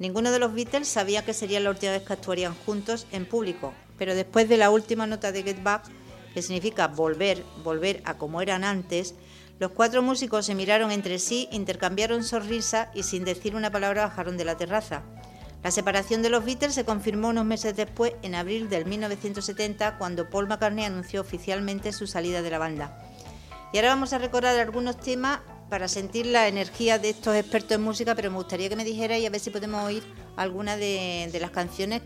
Ninguno 0.00 0.32
de 0.32 0.40
los 0.40 0.52
Beatles 0.52 0.88
sabía 0.88 1.24
que 1.24 1.32
sería 1.32 1.60
la 1.60 1.70
última 1.70 1.92
vez 1.92 2.02
que 2.02 2.12
actuarían 2.12 2.56
juntos 2.66 3.06
en 3.12 3.24
público, 3.24 3.72
pero 3.98 4.16
después 4.16 4.48
de 4.48 4.56
la 4.56 4.70
última 4.70 5.06
nota 5.06 5.30
de 5.30 5.44
Get 5.44 5.62
Back, 5.62 5.84
que 6.34 6.42
significa 6.42 6.88
volver, 6.88 7.44
volver 7.62 8.02
a 8.04 8.18
como 8.18 8.42
eran 8.42 8.64
antes, 8.64 9.14
los 9.60 9.70
cuatro 9.70 10.02
músicos 10.02 10.46
se 10.46 10.56
miraron 10.56 10.90
entre 10.90 11.20
sí, 11.20 11.48
intercambiaron 11.52 12.24
sonrisas 12.24 12.88
y 12.92 13.04
sin 13.04 13.24
decir 13.24 13.54
una 13.54 13.70
palabra 13.70 14.06
bajaron 14.08 14.36
de 14.36 14.44
la 14.44 14.56
terraza. 14.56 15.02
La 15.62 15.70
separación 15.70 16.22
de 16.22 16.30
los 16.30 16.44
Beatles 16.44 16.74
se 16.74 16.84
confirmó 16.84 17.28
unos 17.28 17.44
meses 17.44 17.76
después, 17.76 18.14
en 18.22 18.34
abril 18.34 18.68
del 18.68 18.86
1970, 18.86 19.98
cuando 19.98 20.28
Paul 20.30 20.48
McCartney 20.48 20.84
anunció 20.84 21.20
oficialmente 21.20 21.92
su 21.92 22.08
salida 22.08 22.42
de 22.42 22.50
la 22.50 22.58
banda. 22.58 23.09
Y 23.72 23.76
ahora 23.78 23.90
vamos 23.90 24.12
a 24.12 24.18
recordar 24.18 24.58
algunos 24.58 24.98
temas 24.98 25.40
para 25.68 25.86
sentir 25.86 26.26
la 26.26 26.48
energía 26.48 26.98
de 26.98 27.10
estos 27.10 27.36
expertos 27.36 27.72
en 27.72 27.82
música, 27.82 28.14
pero 28.16 28.30
me 28.30 28.36
gustaría 28.38 28.68
que 28.68 28.74
me 28.76 28.84
dijerais 28.84 29.24
a 29.24 29.30
ver 29.30 29.40
si 29.40 29.50
podemos 29.50 29.84
oír 29.84 30.02
alguna 30.36 30.76
de, 30.76 31.28
de 31.32 31.40
las 31.40 31.50
canciones 31.50 32.02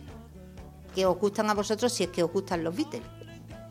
que 0.94 1.06
os 1.06 1.16
gustan 1.18 1.48
a 1.48 1.54
vosotros, 1.54 1.92
si 1.92 2.04
es 2.04 2.10
que 2.10 2.22
os 2.22 2.30
gustan 2.30 2.62
los 2.62 2.76
Beatles. 2.76 3.02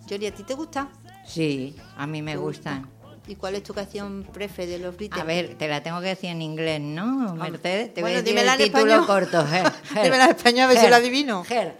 Yori, 0.07 0.25
¿a 0.27 0.33
ti 0.33 0.43
te 0.43 0.55
gusta? 0.55 0.89
Sí, 1.25 1.75
a 1.95 2.07
mí 2.07 2.21
me 2.21 2.31
¿Te 2.31 2.37
gustan. 2.37 2.89
¿Y 3.27 3.35
cuál 3.35 3.55
es 3.55 3.63
tu 3.63 3.73
canción 3.73 4.27
prefe 4.33 4.65
de 4.65 4.79
los 4.79 4.97
Beatles? 4.97 5.21
A 5.21 5.25
ver, 5.25 5.55
te 5.57 5.67
la 5.69 5.81
tengo 5.81 6.01
que 6.01 6.07
decir 6.07 6.31
en 6.31 6.41
inglés, 6.41 6.81
¿no, 6.81 7.35
Mercedes? 7.35 7.93
Te 7.93 8.01
voy 8.01 8.11
Bueno, 8.11 8.19
a 8.19 8.21
decir 8.23 8.37
el 8.39 8.47
en 8.49 8.57
título 8.57 8.95
español. 8.95 9.05
corto. 9.05 9.39
Her, 9.47 9.71
her. 9.95 10.03
Dímela 10.03 10.25
en 10.25 10.31
español 10.31 10.61
a 10.63 10.67
ver 10.67 10.77
si 10.79 10.89
la 10.89 10.97
adivino. 10.97 11.43
Her. 11.49 11.77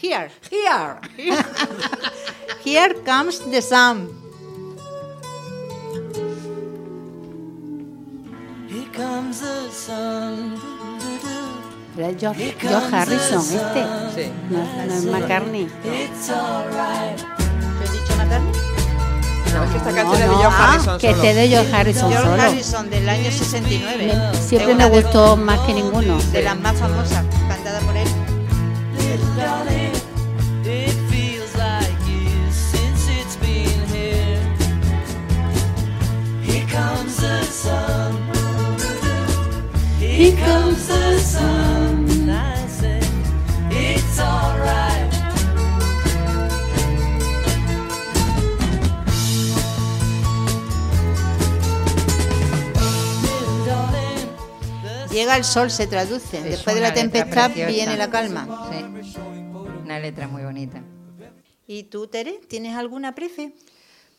Here. 0.00 0.30
Here. 0.50 0.96
Here 2.64 2.94
comes 3.04 3.40
the 3.50 3.60
sun. 3.60 4.08
Here 8.92 9.04
comes 9.04 9.40
the 9.40 9.70
sun. 9.70 10.60
Era 11.96 12.12
George, 12.18 12.54
George 12.60 12.94
Harrison, 12.94 13.40
este. 13.40 13.84
Sí. 14.14 14.32
No, 14.50 14.58
no 14.86 14.94
es 14.94 15.04
McCartney. 15.04 15.68
It's 15.84 16.30
alright. 16.30 17.18
¿Yo 17.18 17.84
he 17.84 17.90
dicho 17.92 18.16
McCartney? 18.16 18.52
No, 19.54 19.64
es 19.64 19.70
que 19.70 19.76
esta 19.78 19.90
No, 19.90 19.96
canción 19.96 20.14
es 20.14 20.20
de 20.20 20.26
no, 20.26 20.38
George 20.40 20.56
ah, 20.58 20.72
Harrison 20.72 20.98
que 20.98 21.10
solo. 21.10 21.22
esté 21.22 21.34
de 21.34 21.48
George 21.48 21.74
Harrison 21.74 22.10
George 22.10 22.28
solo. 22.30 22.42
Harrison 22.42 22.90
del 22.90 23.08
año 23.08 23.30
69. 23.30 24.06
Me- 24.06 24.34
siempre 24.40 24.74
una 24.74 24.88
me 24.88 24.94
de- 24.96 25.02
gustó 25.02 25.36
más 25.36 25.60
que 25.60 25.74
ninguno. 25.74 26.18
De 26.32 26.42
las 26.42 26.58
más 26.58 26.76
famosas, 26.78 27.24
cantada 27.48 27.80
por 27.80 27.96
él. 27.96 28.08
Darling, 29.36 29.92
it 30.64 30.94
feels 31.10 31.54
like 31.56 31.88
years 32.06 32.54
since 32.54 33.08
it's 33.10 33.36
been 33.36 33.86
here. 33.88 34.38
Here 36.42 36.66
comes 36.70 37.16
the 37.16 37.42
sun. 37.44 38.11
Here 40.22 40.36
comes 40.36 40.86
the 40.86 41.18
sun. 41.18 42.30
I 42.30 42.68
said, 42.68 43.04
it's 43.72 44.20
alright. 44.20 45.10
Llega 55.10 55.36
el 55.36 55.44
sol, 55.44 55.70
se 55.70 55.86
traduce. 55.86 56.38
Es 56.38 56.44
Después 56.44 56.76
de 56.76 56.82
la 56.82 56.94
tempestad 56.94 57.46
preciosa. 57.52 57.70
viene 57.70 57.96
la 57.96 58.08
calma. 58.08 58.70
Sí. 58.70 58.84
Una 59.84 59.98
letra 59.98 60.26
muy 60.28 60.42
bonita. 60.42 60.82
¿Y 61.66 61.84
tú, 61.84 62.06
Tere, 62.06 62.40
tienes 62.48 62.76
alguna 62.76 63.14
prefe? 63.14 63.52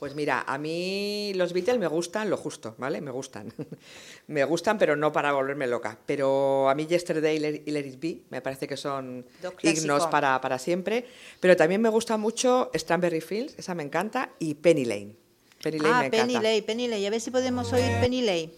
Pues 0.04 0.16
mira, 0.16 0.44
a 0.46 0.58
mí 0.58 1.32
los 1.36 1.54
Beatles 1.54 1.80
me 1.80 1.88
gustan 1.88 2.30
lo 2.30 2.36
justo, 2.36 2.76
¿vale? 2.78 3.00
Me 3.00 3.10
gustan. 3.10 3.54
me 4.28 4.44
gustan, 4.44 4.78
pero 4.78 4.98
no 4.98 5.14
para 5.14 5.32
volverme 5.32 5.66
loca. 5.66 5.98
Pero 6.06 6.68
a 6.70 6.76
mí 6.76 6.86
Yesterday 6.88 7.38
y 7.38 7.72
Let- 7.72 7.88
It 7.88 8.00
Be 8.02 8.18
me 8.30 8.42
parece 8.42 8.68
que 8.68 8.76
son 8.76 9.26
himnos 9.62 10.08
para, 10.08 10.42
para 10.42 10.60
siempre. 10.60 11.06
Pero 11.40 11.56
también 11.56 11.80
me 11.82 11.88
gusta 11.88 12.18
mucho 12.18 12.70
Strawberry 12.76 13.22
Fields, 13.22 13.56
esa 13.58 13.76
me 13.76 13.84
encanta, 13.84 14.32
y 14.40 14.56
Penny 14.56 14.84
Lane. 14.84 15.16
Penny 15.64 15.80
Lane 15.80 15.94
Ah, 15.96 16.02
me 16.02 16.10
Penny 16.10 16.34
encanta. 16.34 16.50
Lane, 16.50 16.62
Penny 16.64 16.88
Lane. 16.90 17.08
A 17.08 17.10
ver 17.10 17.22
si 17.22 17.32
podemos 17.32 17.72
oír 17.72 17.90
Penny 18.02 18.22
Lane. 18.24 18.52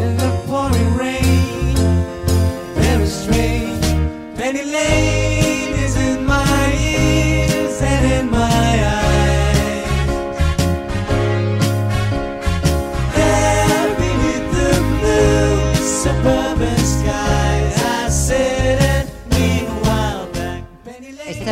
In 0.00 0.16
the 0.18 0.30
pouring 0.46 0.96
rain, 0.96 1.74
very 2.76 3.06
strange. 3.08 3.84
Penny 4.36 4.62
Lane 4.70 5.15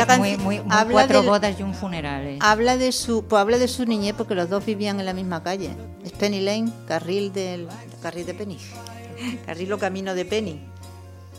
Esta 0.01 0.19
muy, 0.19 0.37
muy, 0.37 0.61
muy 0.61 0.75
habla 0.75 0.93
cuatro 0.93 1.19
del- 1.21 1.29
bodas 1.29 1.59
y 1.59 1.63
un 1.63 1.75
funeral. 1.75 2.27
¿eh? 2.27 2.39
Habla 2.41 2.77
de 2.77 2.93
su, 2.93 3.25
pues 3.25 3.41
habla 3.41 3.59
de 3.59 3.69
su 3.69 3.85
niñez 3.87 4.15
porque 4.17 4.35
los 4.35 4.49
dos 4.51 4.65
vivían 4.65 4.99
en 5.01 5.07
la 5.07 5.13
misma 5.15 5.43
calle. 5.43 5.71
Es 6.05 6.13
Penny 6.13 6.41
Lane, 6.41 6.71
carril 6.87 7.33
del 7.33 7.69
carril 8.03 8.27
de 8.27 8.35
Penny. 8.35 8.59
Carril 9.47 9.73
o 9.73 9.79
camino 9.79 10.15
de 10.15 10.25
Penny. 10.25 10.61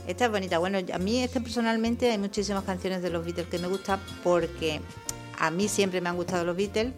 Esta 0.08 0.26
es 0.26 0.32
bonita. 0.32 0.60
Bueno, 0.60 0.78
a 0.94 0.98
mí 0.98 1.22
es 1.24 1.32
que 1.32 1.42
personalmente 1.42 2.10
hay 2.10 2.18
muchísimas 2.18 2.64
canciones 2.64 3.02
de 3.02 3.10
los 3.10 3.26
Beatles 3.26 3.48
que 3.48 3.60
me 3.60 3.68
gustan 3.68 4.00
porque 4.24 4.80
a 5.40 5.52
mí 5.52 5.68
siempre 5.68 6.00
me 6.00 6.10
han 6.10 6.16
gustado 6.16 6.46
los 6.46 6.56
Beatles. 6.56 6.94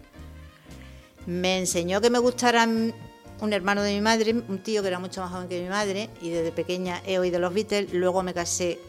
Me 1.26 1.58
enseñó 1.58 2.00
que 2.02 2.10
me 2.10 2.20
gustaran 2.20 2.94
un 3.42 3.54
hermano 3.54 3.82
de 3.82 3.94
mi 3.94 4.02
madre, 4.02 4.34
un 4.34 4.60
tío 4.60 4.82
que 4.82 4.88
era 4.88 5.00
mucho 5.00 5.22
más 5.22 5.32
joven 5.32 5.48
que 5.48 5.62
mi 5.62 5.70
madre, 5.70 6.10
y 6.22 6.30
desde 6.30 6.52
pequeña 6.52 7.02
he 7.06 7.18
oído 7.20 7.40
los 7.40 7.54
Beatles. 7.54 7.94
Luego 7.94 8.24
me 8.24 8.34
casé 8.34 8.80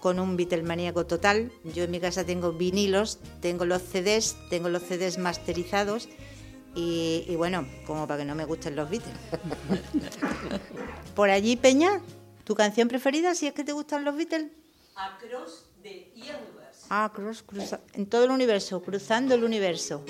con 0.00 0.18
un 0.18 0.36
Beatle 0.36 0.62
maníaco 0.62 1.06
total. 1.06 1.52
Yo 1.64 1.84
en 1.84 1.90
mi 1.90 2.00
casa 2.00 2.24
tengo 2.24 2.52
vinilos, 2.52 3.18
tengo 3.40 3.64
los 3.64 3.82
CDs, 3.82 4.36
tengo 4.50 4.68
los 4.68 4.82
CDs 4.82 5.18
masterizados. 5.18 6.08
Y, 6.74 7.24
y 7.26 7.36
bueno, 7.36 7.66
como 7.86 8.06
para 8.06 8.20
que 8.20 8.24
no 8.24 8.34
me 8.34 8.44
gusten 8.44 8.76
los 8.76 8.88
Beatles. 8.88 9.14
Por 11.14 11.30
allí, 11.30 11.56
Peña, 11.56 12.00
¿tu 12.44 12.54
canción 12.54 12.88
preferida 12.88 13.34
si 13.34 13.46
es 13.46 13.52
que 13.52 13.64
te 13.64 13.72
gustan 13.72 14.04
los 14.04 14.16
Beatles? 14.16 14.52
Across 14.94 15.66
the 15.82 16.12
universe. 16.14 16.86
Ah, 16.90 17.10
cross, 17.14 17.42
cruza, 17.42 17.80
en 17.92 18.06
todo 18.06 18.24
el 18.24 18.30
universo, 18.30 18.82
cruzando 18.82 19.34
el 19.34 19.44
universo. 19.44 20.04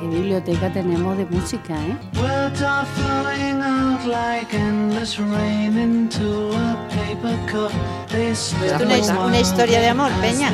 Qué 0.00 0.06
biblioteca 0.06 0.72
tenemos 0.72 1.16
de 1.18 1.24
música, 1.26 1.74
¿eh? 1.74 1.96
Words 2.20 2.62
are 2.62 2.86
flowing 2.94 3.60
out 3.62 4.04
like 4.06 4.54
endless 4.56 5.18
rain 5.18 5.76
into 5.76 6.52
a 6.56 6.88
paper 6.88 7.36
cup. 7.50 7.72
They 8.08 8.34
slip 8.34 8.80
Una, 8.80 8.96
his- 8.96 9.08
una 9.10 9.40
historia 9.40 9.80
de 9.80 9.88
amor, 9.88 10.10
Peña. 10.20 10.52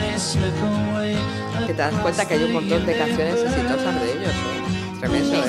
Que 1.67 1.73
te 1.75 1.81
das 1.81 1.95
cuenta 1.95 2.27
que 2.27 2.35
hay 2.35 2.45
un 2.45 2.53
montón 2.55 2.87
de 2.87 2.97
canciones 2.97 3.35
exitosas 3.43 4.01
de 4.01 4.13
ellos, 4.13 4.31
¿eh? 4.33 4.99
Tremendo, 5.01 5.35
¿eh? 5.35 5.41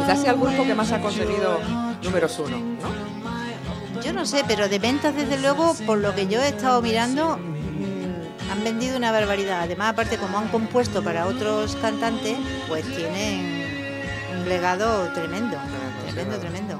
Quizás 0.00 0.20
sea 0.20 0.32
el 0.32 0.38
grupo 0.38 0.64
que 0.64 0.74
más 0.74 0.90
ha 0.92 1.00
conseguido 1.00 1.60
números 2.02 2.38
uno, 2.44 2.58
¿no? 2.58 4.02
Yo 4.02 4.12
no 4.12 4.26
sé, 4.26 4.42
pero 4.48 4.68
de 4.68 4.80
ventas, 4.80 5.14
desde 5.14 5.40
luego, 5.40 5.74
por 5.86 5.98
lo 5.98 6.12
que 6.14 6.26
yo 6.26 6.40
he 6.40 6.48
estado 6.48 6.82
mirando, 6.82 7.38
han 8.52 8.62
vendido 8.64 8.96
una 8.98 9.10
barbaridad. 9.12 9.62
Además, 9.62 9.90
aparte, 9.92 10.18
como 10.18 10.38
han 10.38 10.48
compuesto 10.48 11.02
para 11.02 11.26
otros 11.26 11.74
cantantes, 11.76 12.36
pues 12.68 12.84
tienen 12.94 13.64
un 14.38 14.48
legado 14.48 15.08
tremendo, 15.14 15.56
tremendo, 16.04 16.38
tremendo. 16.38 16.78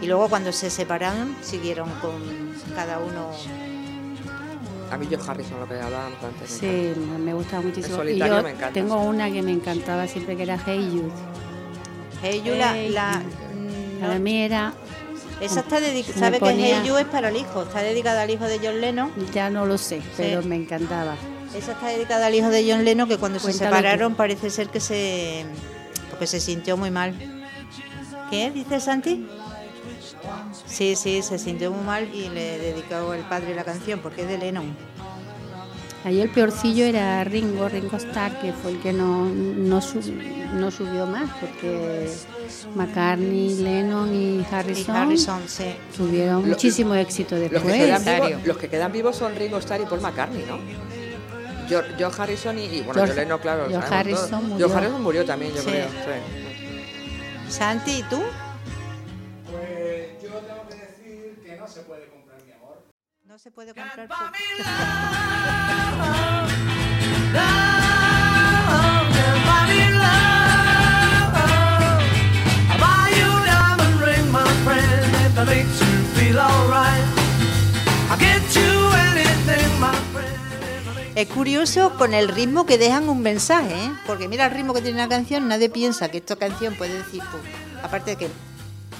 Y 0.00 0.06
luego 0.06 0.28
cuando 0.28 0.52
se 0.52 0.70
separaron, 0.70 1.36
siguieron 1.42 1.90
con 2.00 2.12
cada 2.74 2.98
uno. 3.00 3.30
A 4.92 4.96
mí 4.96 5.06
George 5.08 5.30
Harrison, 5.30 5.60
lo 5.60 5.68
que 5.68 5.74
hablábamos 5.74 6.18
antes. 6.24 6.62
me 6.62 6.92
Sí, 6.94 7.00
me 7.24 7.34
gusta 7.34 7.60
muchísimo. 7.60 7.86
El 8.02 8.08
y 8.08 8.12
solitario 8.18 8.36
yo 8.38 8.42
me 8.42 8.50
encanta. 8.50 8.72
tengo 8.72 9.02
una 9.02 9.30
que 9.30 9.42
me 9.42 9.52
encantaba 9.52 10.06
siempre 10.06 10.36
que 10.36 10.42
era 10.44 10.58
Hey 10.64 10.88
Jude. 10.90 11.12
Hey 12.22 12.42
You, 12.44 12.54
la, 12.54 12.74
Hey 12.76 12.88
la- 12.90 13.22
Jude. 13.22 13.54
mm, 13.54 14.00
Para 14.00 14.18
mí 14.18 14.42
era, 14.42 14.72
esa 15.40 15.60
está 15.60 15.80
dedicada, 15.80 16.18
sabe 16.18 16.38
que 16.38 16.40
ponía- 16.40 16.80
Hey 16.82 16.88
You 16.88 16.96
es 16.98 17.06
para 17.06 17.28
el 17.28 17.36
hijo, 17.36 17.62
está 17.62 17.80
dedicada 17.82 18.22
al 18.22 18.30
hijo 18.30 18.44
de 18.44 18.58
John 18.62 18.80
Lennon. 18.80 19.12
ya 19.32 19.50
no 19.50 19.66
lo 19.66 19.78
sé, 19.78 20.02
pero 20.16 20.42
me 20.42 20.56
encantaba. 20.56 21.16
Esa 21.54 21.72
está 21.72 21.88
dedicada 21.88 22.26
al 22.26 22.34
hijo 22.34 22.48
de 22.48 22.70
John 22.70 22.84
Lennon 22.84 23.08
que 23.08 23.16
cuando 23.18 23.38
se 23.40 23.52
separaron 23.52 24.14
parece 24.14 24.50
ser 24.50 24.68
que 24.68 24.80
se 24.80 25.44
porque 26.10 26.26
se 26.26 26.40
sintió 26.40 26.76
muy 26.76 26.90
mal. 26.90 27.14
¿Qué 28.30 28.50
dice 28.52 28.78
Santi? 28.80 29.26
Sí, 30.66 30.94
sí, 30.94 31.22
se 31.22 31.38
sintió 31.38 31.70
muy 31.72 31.84
mal 31.84 32.14
y 32.14 32.28
le 32.28 32.58
dedicó 32.58 33.12
el 33.14 33.22
padre 33.22 33.54
la 33.54 33.64
canción 33.64 34.00
porque 34.00 34.22
es 34.22 34.28
de 34.28 34.38
Lennon. 34.38 34.76
Ahí 36.02 36.20
el 36.20 36.30
peorcillo 36.30 36.84
era 36.86 37.22
Ringo, 37.24 37.68
Ringo 37.68 37.96
Starr, 37.98 38.40
que 38.40 38.52
fue 38.54 38.70
el 38.72 38.80
que 38.80 38.92
no, 38.92 39.26
no, 39.26 39.80
su- 39.82 40.00
no 40.54 40.70
subió 40.70 41.04
más, 41.06 41.28
porque 41.40 42.08
McCartney, 42.74 43.56
Lennon 43.56 44.14
y 44.14 44.46
Harrison, 44.50 44.94
Y 44.94 44.98
Harrison, 44.98 45.42
sí. 45.46 45.74
tuvieron 45.94 46.48
muchísimo 46.48 46.94
éxito 46.94 47.36
Los 47.36 47.48
que, 47.48 47.54
después. 47.54 47.74
quedan 47.76 48.04
vivos, 48.28 48.46
los 48.46 48.56
que 48.56 48.68
quedan 48.68 48.92
vivos 48.92 49.16
son 49.16 49.34
Ringo 49.36 49.58
Starr 49.58 49.82
y 49.82 49.84
Paul 49.84 50.00
McCartney, 50.00 50.44
¿no? 50.48 50.58
George, 51.68 51.90
George 51.98 52.22
Harrison 52.22 52.58
y, 52.58 52.64
y, 52.64 52.80
bueno, 52.80 52.94
George- 52.94 53.08
John 53.12 53.16
Lennon, 53.16 53.38
claro. 53.38 53.64
sabemos 53.70 53.92
Harrison 53.92 54.42
murió. 54.48 54.56
George 54.58 54.76
Harrison 54.76 55.02
murió 55.02 55.24
también, 55.26 55.52
yo 55.54 55.60
Sí. 55.62 55.68
creo. 55.68 55.86
sí. 55.88 57.52
Santi, 57.52 57.90
¿y 57.98 58.02
tú? 58.04 58.16
Pues 59.50 60.22
yo 60.22 60.30
tengo 60.30 60.68
que 60.68 60.74
decir 60.76 61.40
que 61.44 61.56
no 61.56 61.68
se 61.68 61.80
puede. 61.82 62.08
No 63.30 63.38
se 63.38 63.52
puede 63.52 63.72
comprar. 63.72 64.08
Es 81.14 81.28
curioso 81.28 81.96
con 81.96 82.14
el 82.14 82.26
ritmo 82.26 82.66
que 82.66 82.78
dejan 82.78 83.08
un 83.08 83.22
mensaje, 83.22 83.72
¿eh? 83.72 83.92
porque 84.08 84.26
mira 84.26 84.46
el 84.46 84.50
ritmo 84.50 84.74
que 84.74 84.82
tiene 84.82 84.98
la 84.98 85.08
canción, 85.08 85.46
nadie 85.46 85.68
piensa 85.68 86.10
que 86.10 86.18
esta 86.18 86.34
canción 86.34 86.74
puede 86.74 86.94
decir, 86.94 87.22
pues, 87.30 87.44
aparte 87.84 88.10
de 88.10 88.16
que 88.16 88.28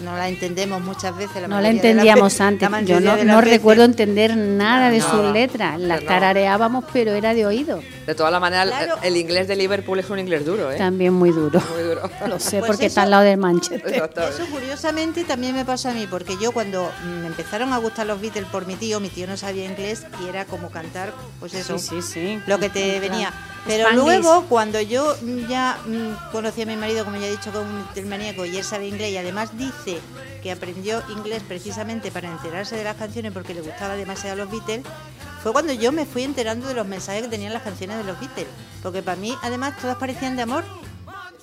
no 0.03 0.17
la 0.17 0.29
entendemos 0.29 0.81
muchas 0.83 1.17
veces. 1.17 1.43
La 1.43 1.49
No 1.49 1.61
la 1.61 1.69
entendíamos 1.69 2.25
veces- 2.33 2.41
antes. 2.41 2.71
la 2.71 2.81
Yo 2.83 3.01
no, 3.01 3.17
no 3.25 3.41
recuerdo 3.41 3.85
entender 3.85 4.37
nada 4.37 4.91
de 4.91 5.01
sus 5.01 5.13
Nada. 5.15 5.33
letras. 5.33 5.81
Las 5.81 6.03
No. 6.03 6.09
tarareábamos, 6.09 6.85
pero 6.93 7.13
era 7.13 7.35
de 7.35 7.47
oído. 7.47 7.81
De 8.07 8.15
todas 8.15 8.33
las 8.33 8.41
maneras, 8.41 8.67
Claro. 8.67 8.97
el, 9.03 9.09
el 9.15 9.17
inglés 9.17 9.47
de 9.49 9.57
Liverpool 9.57 9.99
es 9.99 10.11
un 10.11 10.19
inglés 10.19 10.45
duro, 10.45 10.71
¿eh? 10.73 10.77
También 10.77 11.13
muy 11.13 11.31
duro. 11.31 11.61
Muy 11.75 11.83
duro. 11.83 12.03
Lo 12.29 12.39
sé 12.41 12.59
Pues 12.59 12.69
porque 12.71 12.87
eso- 12.87 12.93
está 12.93 13.03
al 13.03 13.11
lado 13.11 13.23
del 13.25 13.39
Manchester. 13.39 13.83
Exactamente. 13.95 14.43
Eso 14.43 14.51
curiosamente 14.51 15.25
también 15.25 15.55
me 15.55 15.65
pasó 15.65 15.91
a 15.91 15.93
mí, 15.93 16.07
porque 16.11 16.37
yo 16.41 16.53
cuando 16.53 16.91
mm, 17.05 17.21
me 17.21 17.27
empezaron 17.29 17.73
a 17.73 17.79
gustar 17.79 18.07
los 18.07 18.21
Beatles 18.21 18.47
por 18.47 18.67
mi 18.67 18.75
tío, 18.77 19.01
mi 19.01 19.09
tío 19.11 19.27
no 19.27 19.37
sabía 19.37 19.65
inglés 19.65 20.05
y 20.25 20.29
era 20.29 20.45
como 20.45 20.71
cantar, 20.71 21.13
pues 21.39 21.55
eso, 21.55 21.79
Sí, 21.79 22.01
sí, 22.01 22.03
sí. 22.03 22.41
lo 22.47 22.59
que 22.59 22.69
te 22.69 22.81
Claro. 22.99 23.01
venía. 23.01 23.33
Pero 23.67 23.85
Spanglish. 23.89 24.05
luego, 24.23 24.45
cuando 24.49 24.81
yo 24.81 25.15
mm, 25.23 25.47
ya 25.49 25.77
mm, 25.87 26.33
conocí 26.33 26.63
a 26.63 26.67
mi 26.67 26.77
marido, 26.77 27.05
como 27.05 27.19
ya 27.19 27.27
he 27.27 27.31
dicho, 27.31 27.51
como 27.53 27.67
un 27.69 28.09
maníaco 28.09 28.47
y 28.47 28.57
él 28.57 28.65
sabe 28.65 28.89
inglés 28.89 29.11
y 29.13 29.19
además 29.19 29.51
dice 29.57 29.90
que 30.43 30.53
aprendió 30.53 31.03
inglés 31.11 31.43
precisamente 31.47 32.11
para 32.11 32.29
enterarse 32.29 32.77
de 32.77 32.85
las 32.85 32.97
canciones 32.97 33.33
porque 33.33 33.55
le 33.55 33.61
gustaba 33.63 33.95
demasiado 33.97 34.37
los 34.37 34.51
Beatles, 34.51 34.83
fue 35.43 35.53
cuando 35.53 35.73
yo 35.73 35.91
me 35.93 36.05
fui 36.07 36.23
enterando 36.25 36.69
de 36.69 36.75
los 36.75 36.87
mensajes 36.87 37.23
que 37.23 37.29
tenían 37.29 37.53
las 37.53 37.63
canciones 37.63 37.97
de 37.99 38.05
los 38.05 38.19
Beatles. 38.21 38.47
Porque 38.83 39.03
para 39.03 39.17
mí, 39.17 39.35
además, 39.43 39.77
todas 39.81 39.97
parecían 39.97 40.37
de 40.37 40.43
amor. 40.43 40.65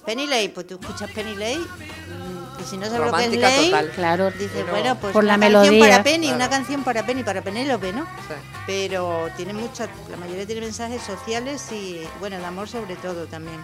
Penny 0.06 0.26
Lane, 0.28 0.50
pues 0.50 0.66
tú 0.68 0.80
escuchas 0.80 1.12
Penny 1.12 1.34
Lane 1.36 1.58
mm, 1.58 2.62
y 2.62 2.64
si 2.64 2.78
no 2.78 2.86
sabes 2.86 3.12
lo 3.12 3.18
que 3.18 3.26
es 3.26 3.72
Lane. 3.72 3.90
Claro, 3.90 4.32
dices, 4.32 4.66
bueno, 4.70 4.98
pues 5.00 5.12
Por 5.14 5.24
una 5.26 5.36
la 5.38 5.40
canción 5.50 5.64
melodía. 5.76 5.92
para 5.92 6.04
Penny, 6.04 6.28
una 6.28 6.38
Claro. 6.38 6.52
canción 6.52 6.84
para 6.84 7.06
Penny, 7.06 7.24
para 7.24 7.42
Penélope, 7.42 7.92
¿no? 7.92 8.04
Sí. 8.04 8.34
pero 8.66 9.28
tiene 9.36 9.54
muchas, 9.54 9.90
la 10.10 10.16
mayoría 10.18 10.46
tiene 10.46 10.62
mensajes 10.62 11.02
sociales 11.02 11.72
y, 11.72 12.02
bueno, 12.20 12.38
de 12.38 12.46
amor 12.46 12.70
sobre 12.70 12.96
todo 12.96 13.26
también. 13.28 13.60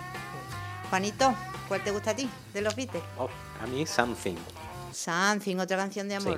Juanito, 0.89 1.33
¿cuál 1.69 1.81
te 1.83 1.91
gusta 1.91 2.11
a 2.11 2.15
ti 2.15 2.29
de 2.53 2.61
los 2.61 2.75
Beatles? 2.75 3.03
Oh, 3.17 3.29
a 3.63 3.67
mí 3.67 3.85
Something. 3.85 4.35
Something, 4.93 5.57
otra 5.57 5.77
canción 5.77 6.07
de 6.07 6.15
amor. 6.15 6.37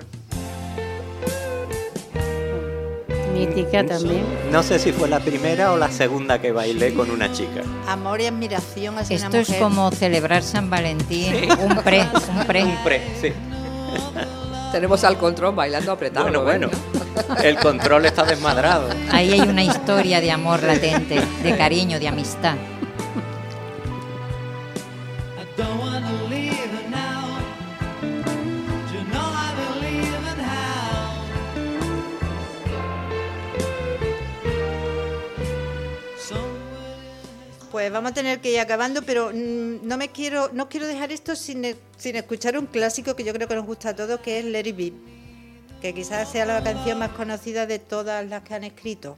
Mítica 3.34 3.86
también. 3.86 4.24
No 4.50 4.64
sé 4.64 4.80
si 4.80 4.94
fue 4.94 5.10
la 5.10 5.20
primera 5.20 5.74
o 5.74 5.78
la 5.78 5.92
segunda 5.92 6.40
que 6.40 6.54
bailé 6.54 6.94
con 6.94 7.12
una 7.12 7.32
chica. 7.34 7.62
Amor 7.88 8.22
y 8.22 8.28
admiración 8.28 8.98
hacia 8.98 9.18
una 9.18 9.26
Esto 9.26 9.38
es 9.38 9.50
mujer. 9.50 9.62
como 9.64 9.92
celebrar 9.92 10.42
San 10.42 10.70
Valentín, 10.70 11.34
un 11.60 11.76
pre, 11.84 12.08
un 12.30 12.46
pre. 12.48 12.64
Un 12.64 12.84
pre, 12.84 13.02
sí. 13.22 13.34
Tenemos 14.72 15.04
al 15.04 15.18
control 15.18 15.54
bailando 15.56 15.92
apretado. 15.92 16.26
Bueno, 16.26 16.44
bueno. 16.44 16.70
El 17.44 17.58
control 17.58 18.06
está 18.06 18.24
desmadrado. 18.24 18.90
Ahí 19.12 19.32
hay 19.34 19.42
una 19.42 19.64
historia 19.64 20.20
de 20.22 20.32
amor 20.32 20.64
latente, 20.64 21.22
de 21.44 21.58
cariño, 21.58 22.00
de 22.00 22.08
amistad. 22.08 22.56
Pues 37.76 37.92
vamos 37.92 38.12
a 38.12 38.14
tener 38.14 38.40
que 38.40 38.54
ir 38.54 38.60
acabando, 38.62 39.02
pero 39.02 39.32
mm, 39.34 39.86
no 39.86 39.98
me 39.98 40.08
quiero, 40.08 40.50
no 40.54 40.70
quiero 40.70 40.88
dejar 40.88 41.12
esto 41.12 41.36
sin, 41.36 41.66
e- 41.66 41.76
sin 41.98 42.16
escuchar 42.16 42.58
un 42.58 42.68
clásico 42.68 43.18
que 43.18 43.26
yo 43.26 43.34
creo 43.34 43.50
que 43.50 43.56
nos 43.56 43.66
gusta 43.66 43.90
a 43.90 43.94
todos, 43.98 44.22
que 44.22 44.40
es 44.40 44.46
It 44.46 44.78
Be, 44.78 44.94
que 45.82 45.94
quizás 45.94 46.32
sea 46.32 46.46
la 46.46 46.64
canción 46.64 46.98
más 47.00 47.10
conocida 47.10 47.66
de 47.66 47.80
todas 47.80 48.26
las 48.30 48.44
que 48.44 48.54
han 48.54 48.64
escrito. 48.64 49.18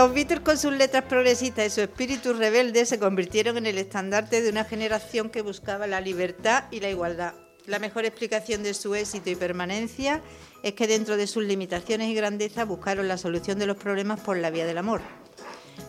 Los 0.00 0.14
Beatles 0.14 0.40
con 0.40 0.56
sus 0.56 0.72
letras 0.72 1.04
progresistas 1.04 1.66
y 1.66 1.68
su 1.68 1.82
espíritu 1.82 2.32
rebelde 2.32 2.86
se 2.86 2.98
convirtieron 2.98 3.58
en 3.58 3.66
el 3.66 3.76
estandarte 3.76 4.40
de 4.40 4.48
una 4.48 4.64
generación 4.64 5.28
que 5.28 5.42
buscaba 5.42 5.86
la 5.86 6.00
libertad 6.00 6.64
y 6.70 6.80
la 6.80 6.88
igualdad. 6.88 7.34
La 7.66 7.78
mejor 7.78 8.06
explicación 8.06 8.62
de 8.62 8.72
su 8.72 8.94
éxito 8.94 9.28
y 9.28 9.34
permanencia 9.34 10.22
es 10.62 10.72
que 10.72 10.86
dentro 10.86 11.18
de 11.18 11.26
sus 11.26 11.44
limitaciones 11.44 12.08
y 12.08 12.14
grandeza 12.14 12.64
buscaron 12.64 13.08
la 13.08 13.18
solución 13.18 13.58
de 13.58 13.66
los 13.66 13.76
problemas 13.76 14.20
por 14.20 14.38
la 14.38 14.48
vía 14.48 14.64
del 14.64 14.78
amor. 14.78 15.02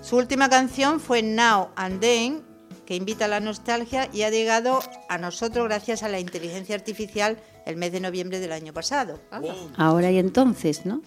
Su 0.02 0.18
última 0.18 0.50
canción 0.50 1.00
fue 1.00 1.24
Now 1.24 1.70
and 1.78 2.02
Then, 2.02 2.44
que 2.86 2.98
invita 2.98 3.24
a 3.24 3.30
la 3.30 3.40
nostalgia 3.40 4.10
y 4.12 4.24
ha 4.24 4.30
llegado 4.30 4.82
a 5.08 5.18
nosotros 5.20 5.64
gracias 5.70 6.04
a 6.04 6.10
la 6.10 6.20
inteligencia 6.20 6.76
artificial 6.76 7.38
el 7.66 7.78
mes 7.78 7.94
de 7.94 8.02
noviembre 8.02 8.42
del 8.42 8.52
año 8.52 8.74
pasado. 8.74 9.22
Ahora 9.78 10.12
y 10.12 10.18
entonces, 10.18 10.86
¿no? 10.86 11.02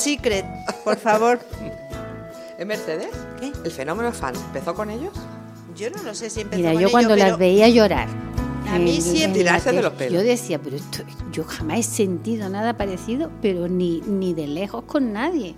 Secret? 0.00 0.44
Por 0.84 0.96
favor. 0.98 1.38
¿Es 2.58 2.66
Mercedes? 2.66 3.08
¿Qué? 3.38 3.52
¿El 3.64 3.70
fenómeno 3.70 4.12
fans 4.12 4.38
empezó 4.46 4.74
con 4.74 4.90
ellos? 4.90 5.12
Yo 5.76 5.88
no 5.90 6.02
lo 6.02 6.14
sé 6.14 6.28
si 6.28 6.40
empezó 6.42 6.58
Mira, 6.60 6.72
con 6.72 6.82
yo 6.82 6.90
cuando 6.90 7.14
pero 7.14 7.28
las 7.28 7.38
veía 7.38 7.68
llorar. 7.68 8.08
A 8.68 8.78
mí 8.78 8.96
en- 8.96 9.02
siempre- 9.02 9.40
en 9.40 9.46
la 9.46 9.52
Tirarse 9.58 9.72
de 9.72 9.82
los 9.82 9.92
pelos. 9.94 10.12
Yo 10.22 10.28
decía, 10.28 10.58
pero 10.60 10.76
esto, 10.76 10.98
yo 11.32 11.44
jamás 11.44 11.78
he 11.80 11.82
sentido 11.82 12.48
nada 12.50 12.76
parecido, 12.76 13.30
pero 13.40 13.66
ni, 13.68 14.00
ni 14.02 14.34
de 14.34 14.46
lejos 14.46 14.84
con 14.84 15.12
nadie. 15.12 15.54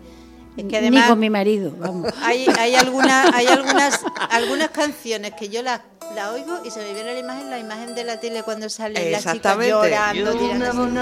Es 0.56 0.64
que 0.64 0.70
ni 0.70 0.76
además- 0.76 1.08
con 1.08 1.18
mi 1.18 1.28
marido, 1.30 1.72
vamos. 1.78 2.12
hay, 2.22 2.46
hay, 2.58 2.74
alguna- 2.76 3.34
hay 3.34 3.46
algunas, 3.48 4.00
algunas 4.30 4.68
canciones 4.70 5.32
que 5.38 5.48
yo 5.48 5.62
las 5.62 5.80
la 6.14 6.30
oigo 6.32 6.58
y 6.64 6.70
se 6.70 6.78
me 6.80 6.92
viene 6.92 7.14
la 7.14 7.18
imagen, 7.20 7.48
la 7.50 7.58
imagen 7.58 7.94
de 7.94 8.04
la 8.04 8.20
tele 8.20 8.42
cuando 8.42 8.68
sale 8.68 8.94
la 9.10 9.18
chica 9.18 9.32
Exactamente. 9.32 9.70
llorando, 9.70 10.32
You'll 10.32 10.58
never 10.58 10.88
tirándose. 10.88 10.92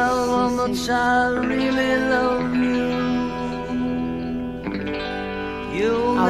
You 5.81 6.21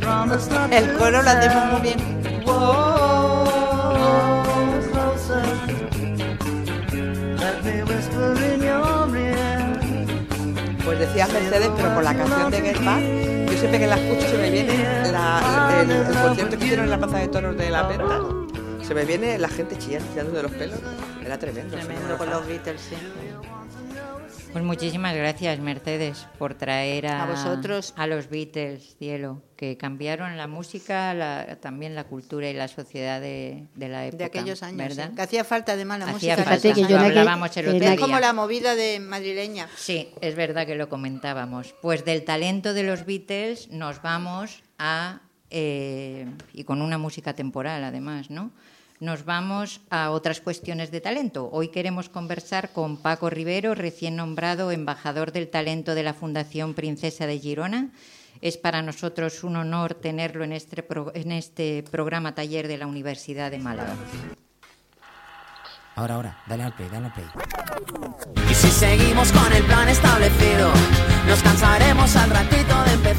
promise 0.00 0.48
not 0.50 0.72
El 0.72 0.86
to 0.86 0.98
coro 0.98 1.22
lo 1.22 1.30
hacemos 1.30 1.72
muy 1.72 1.80
bien. 1.80 1.98
Whoa, 2.44 3.26
Decías 11.16 11.32
Mercedes, 11.32 11.70
pero 11.74 11.94
con 11.94 12.04
la 12.04 12.14
canción 12.14 12.50
de 12.50 12.60
Get 12.60 12.84
Back, 12.84 13.00
yo 13.50 13.58
siempre 13.58 13.78
que 13.80 13.86
la 13.86 13.96
escucho 13.96 14.28
se 14.28 14.36
me 14.36 14.50
viene 14.50 14.74
la- 15.10 15.78
el, 15.80 15.90
el 15.90 16.14
concierto 16.14 16.58
que 16.58 16.64
hicieron 16.64 16.84
en 16.84 16.90
la 16.90 16.98
Plaza 16.98 17.16
de 17.20 17.28
Toros 17.28 17.56
de 17.56 17.70
La 17.70 17.84
Venta. 17.84 18.20
Se 18.86 18.94
me 18.94 19.06
viene 19.06 19.38
la 19.38 19.48
gente 19.48 19.78
chillando, 19.78 20.06
tirando 20.12 20.32
de 20.36 20.42
los 20.42 20.52
pelos. 20.52 20.78
Era 21.24 21.38
tremendo. 21.38 21.74
Tremendo 21.74 22.18
con 22.18 22.28
los 22.28 22.46
Beatles, 22.46 22.82
sí. 22.82 22.96
Pues 24.56 24.64
muchísimas 24.64 25.14
gracias, 25.14 25.58
Mercedes, 25.60 26.26
por 26.38 26.54
traer 26.54 27.08
a, 27.08 27.24
A 27.24 27.26
vosotros. 27.26 27.92
a 27.94 28.06
los 28.06 28.30
Beatles, 28.30 28.96
cielo, 28.98 29.42
que 29.54 29.76
cambiaron 29.76 30.38
la 30.38 30.46
música, 30.46 31.12
la- 31.12 31.58
también 31.60 31.94
la 31.94 32.04
cultura 32.04 32.48
y 32.48 32.54
la 32.54 32.66
sociedad 32.66 33.20
de, 33.20 33.66
de 33.74 33.88
la 33.90 34.06
época. 34.06 34.16
De 34.16 34.24
aquellos 34.24 34.62
años, 34.62 34.78
¿verdad? 34.78 35.10
sí. 35.10 35.14
Que 35.16 35.20
hacía 35.20 35.44
falta 35.44 35.72
además 35.72 35.98
la 35.98 36.04
Hacía 36.06 36.36
música. 36.36 36.50
falta, 36.50 36.72
que 36.72 36.86
yo 36.86 36.98
hablábamos 36.98 37.54
el 37.54 37.68
otro 37.68 37.80
día. 37.80 37.96
como 37.98 38.18
la 38.18 38.32
movida 38.32 38.74
de 38.74 38.98
madrileña. 38.98 39.68
Sí, 39.76 40.08
es 40.22 40.34
verdad 40.34 40.66
que 40.66 40.74
lo 40.74 40.88
comentábamos. 40.88 41.74
Pues 41.82 42.06
del 42.06 42.24
talento 42.24 42.72
de 42.72 42.82
los 42.84 43.04
Beatles 43.04 43.68
nos 43.70 44.00
vamos 44.00 44.62
a, 44.78 45.20
eh, 45.50 46.24
y 46.54 46.64
con 46.64 46.80
una 46.80 46.96
música 46.96 47.34
temporal 47.34 47.84
además, 47.84 48.30
¿no? 48.30 48.52
Nos 48.98 49.26
vamos 49.26 49.82
a 49.90 50.10
otras 50.10 50.40
cuestiones 50.40 50.90
de 50.90 51.02
talento. 51.02 51.50
Hoy 51.52 51.68
queremos 51.68 52.08
conversar 52.08 52.70
con 52.72 52.96
Paco 52.96 53.28
Rivero, 53.28 53.74
recién 53.74 54.16
nombrado 54.16 54.70
embajador 54.70 55.32
del 55.32 55.48
talento 55.48 55.94
de 55.94 56.02
la 56.02 56.14
Fundación 56.14 56.72
Princesa 56.72 57.26
de 57.26 57.38
Girona. 57.38 57.90
Es 58.40 58.56
para 58.56 58.80
nosotros 58.80 59.44
un 59.44 59.56
honor 59.56 59.94
tenerlo 59.94 60.44
en 60.44 60.52
este, 60.52 60.82
pro- 60.82 61.12
en 61.14 61.32
este 61.32 61.84
programa 61.90 62.34
taller 62.34 62.68
de 62.68 62.78
la 62.78 62.86
Universidad 62.86 63.50
de 63.50 63.58
Málaga. 63.58 63.94
Ahora, 65.94 66.14
ahora, 66.14 66.38
dale 66.46 66.62
al 66.62 66.74
play, 66.74 66.88
dale 66.90 67.06
al 67.06 67.12
play. 67.12 67.26
Y 68.50 68.54
si 68.54 68.68
seguimos 68.68 69.30
con 69.32 69.52
el 69.52 69.62
plan 69.64 69.88
establecido, 69.88 70.70
nos 71.26 71.42
cansaremos 71.42 72.16
al 72.16 72.30
ratito 72.30 72.82
de 72.84 72.92
empezar. 72.92 73.15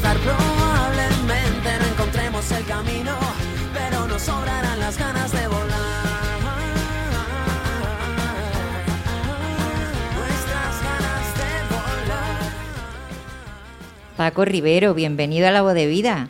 Paco 14.28 14.44
Rivero, 14.44 14.92
bienvenido 14.92 15.48
a 15.48 15.50
La 15.50 15.62
Voz 15.62 15.72
de 15.72 15.86
Vida. 15.86 16.28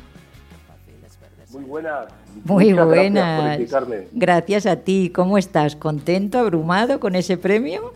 Muy 1.51 1.65
buenas. 1.65 2.07
Muy 2.45 2.73
buenas. 2.73 3.59
Gracias 3.59 3.75
por. 3.75 4.09
Gracias 4.13 4.67
a 4.67 4.77
ti. 4.77 5.11
¿Cómo 5.13 5.37
estás? 5.37 5.75
¿Contento, 5.75 6.39
abrumado 6.39 7.01
con 7.01 7.17
ese 7.17 7.37
premio? 7.37 7.93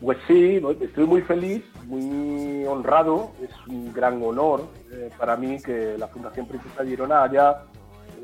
Pues 0.00 0.18
sí, 0.26 0.60
estoy 0.80 1.06
muy 1.06 1.22
feliz, 1.22 1.62
muy 1.86 2.64
honrado. 2.66 3.30
Es 3.40 3.50
un 3.68 3.92
gran 3.92 4.20
honor 4.24 4.66
eh, 4.90 5.10
para 5.16 5.36
mí 5.36 5.62
que 5.62 5.96
la 5.96 6.08
Fundación 6.08 6.48
Princesa 6.48 6.84
Girona 6.84 7.22
haya 7.22 7.62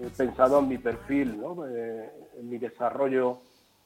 eh, 0.03 0.09
pensado 0.17 0.59
en 0.59 0.69
mi 0.69 0.79
perfil, 0.79 1.41
¿no? 1.41 1.65
Eh, 1.65 2.11
en 2.41 2.51
mi 2.51 2.59
desarrollo 2.59 3.39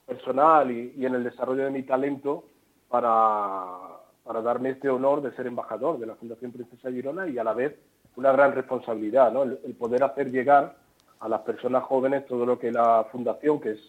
personal 0.06 0.70
y, 0.70 0.94
y 0.96 1.04
en 1.04 1.16
el 1.16 1.24
desarrollo 1.24 1.64
de 1.64 1.70
mi 1.70 1.82
talento 1.82 2.44
para, 2.88 3.89
para 4.24 4.42
darme 4.42 4.70
este 4.70 4.88
honor 4.88 5.22
de 5.22 5.34
ser 5.36 5.46
embajador 5.46 5.98
de 5.98 6.06
la 6.06 6.14
Fundación 6.14 6.52
Princesa 6.52 6.90
Girona 6.90 7.28
y 7.28 7.38
a 7.38 7.44
la 7.44 7.54
vez 7.54 7.76
una 8.16 8.32
gran 8.32 8.52
responsabilidad, 8.52 9.32
¿no? 9.32 9.42
el, 9.42 9.56
poder 9.78 10.02
hacer 10.02 10.30
llegar 10.30 10.76
a 11.20 11.28
las 11.28 11.40
personas 11.40 11.84
jóvenes 11.84 12.26
todo 12.26 12.44
lo 12.46 12.58
que 12.58 12.72
la 12.72 13.06
Fundación, 13.10 13.60
que 13.60 13.72
es 13.72 13.80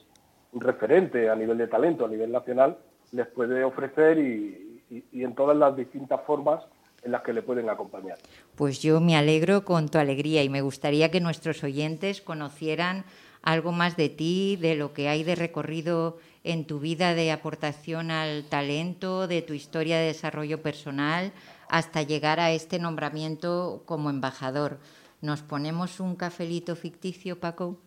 un 0.52 0.62
referente 0.62 1.30
a 1.30 1.36
nivel 1.36 1.58
de 1.58 1.68
talento, 1.68 2.06
a 2.06 2.10
nivel 2.10 2.32
nacional, 2.32 2.78
les 3.12 3.28
puede 3.28 3.64
ofrecer 3.64 4.18
y 4.18 5.24
en 5.24 5.36
todas 5.36 5.56
las 5.56 5.76
distintas 5.76 6.22
formas 6.26 6.62
en 7.04 7.12
las 7.12 7.22
que 7.22 7.34
le 7.34 7.42
pueden 7.42 7.70
acompañar. 7.70 8.18
Pues 8.56 8.80
yo 8.80 9.00
me 9.00 9.16
alegro 9.16 9.66
con 9.66 9.90
tu 9.90 9.98
alegría 9.98 10.44
y 10.44 10.50
me 10.50 10.62
gustaría 10.62 11.12
que 11.12 11.20
nuestros 11.20 11.64
oyentes 11.64 12.22
conocieran 12.22 13.06
algo 13.42 13.72
más 13.72 13.98
de 13.98 14.10
ti, 14.10 14.58
de 14.58 14.76
lo 14.76 14.94
que 14.94 15.10
hay 15.10 15.24
de 15.24 15.36
recorrido 15.36 16.18
en 16.44 16.66
tu 16.66 16.80
vida 16.80 17.14
de 17.14 17.32
aportación 17.32 18.12
al 18.12 18.46
talento, 18.46 19.28
de 19.28 19.42
tu 19.42 19.54
historia 19.54 19.98
de 19.98 20.08
desarrollo 20.08 20.62
personal, 20.62 21.32
hasta 21.70 22.02
llegar 22.02 22.40
a 22.40 22.52
este 22.52 22.80
nombramiento 22.80 23.84
como 23.86 24.10
embajador. 24.10 24.80
¿Nos 25.22 25.42
ponemos 25.44 26.00
un 26.00 26.16
cafelito 26.16 26.76
ficticio, 26.76 27.40
Paco? 27.40 27.78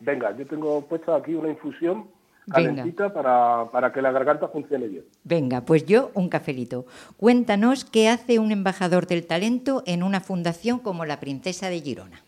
Venga, 0.00 0.36
yo 0.36 0.46
tengo 0.46 0.82
puesta 0.86 1.16
aquí 1.16 1.34
una 1.34 1.48
infusión 1.48 2.08
calentita 2.50 3.12
para, 3.12 3.70
para 3.70 3.92
que 3.92 4.02
la 4.02 4.10
garganta 4.10 4.48
funcione 4.48 4.88
bien. 4.88 5.04
Venga, 5.24 5.62
pues 5.62 5.86
yo 5.86 6.10
un 6.14 6.28
cafelito. 6.28 6.86
Cuéntanos 7.16 7.84
qué 7.84 8.08
hace 8.08 8.38
un 8.38 8.52
embajador 8.52 9.06
del 9.06 9.26
talento 9.26 9.82
en 9.86 10.02
una 10.02 10.20
fundación 10.20 10.80
como 10.80 11.04
la 11.04 11.20
Princesa 11.20 11.70
de 11.70 11.80
Girona. 11.80 12.22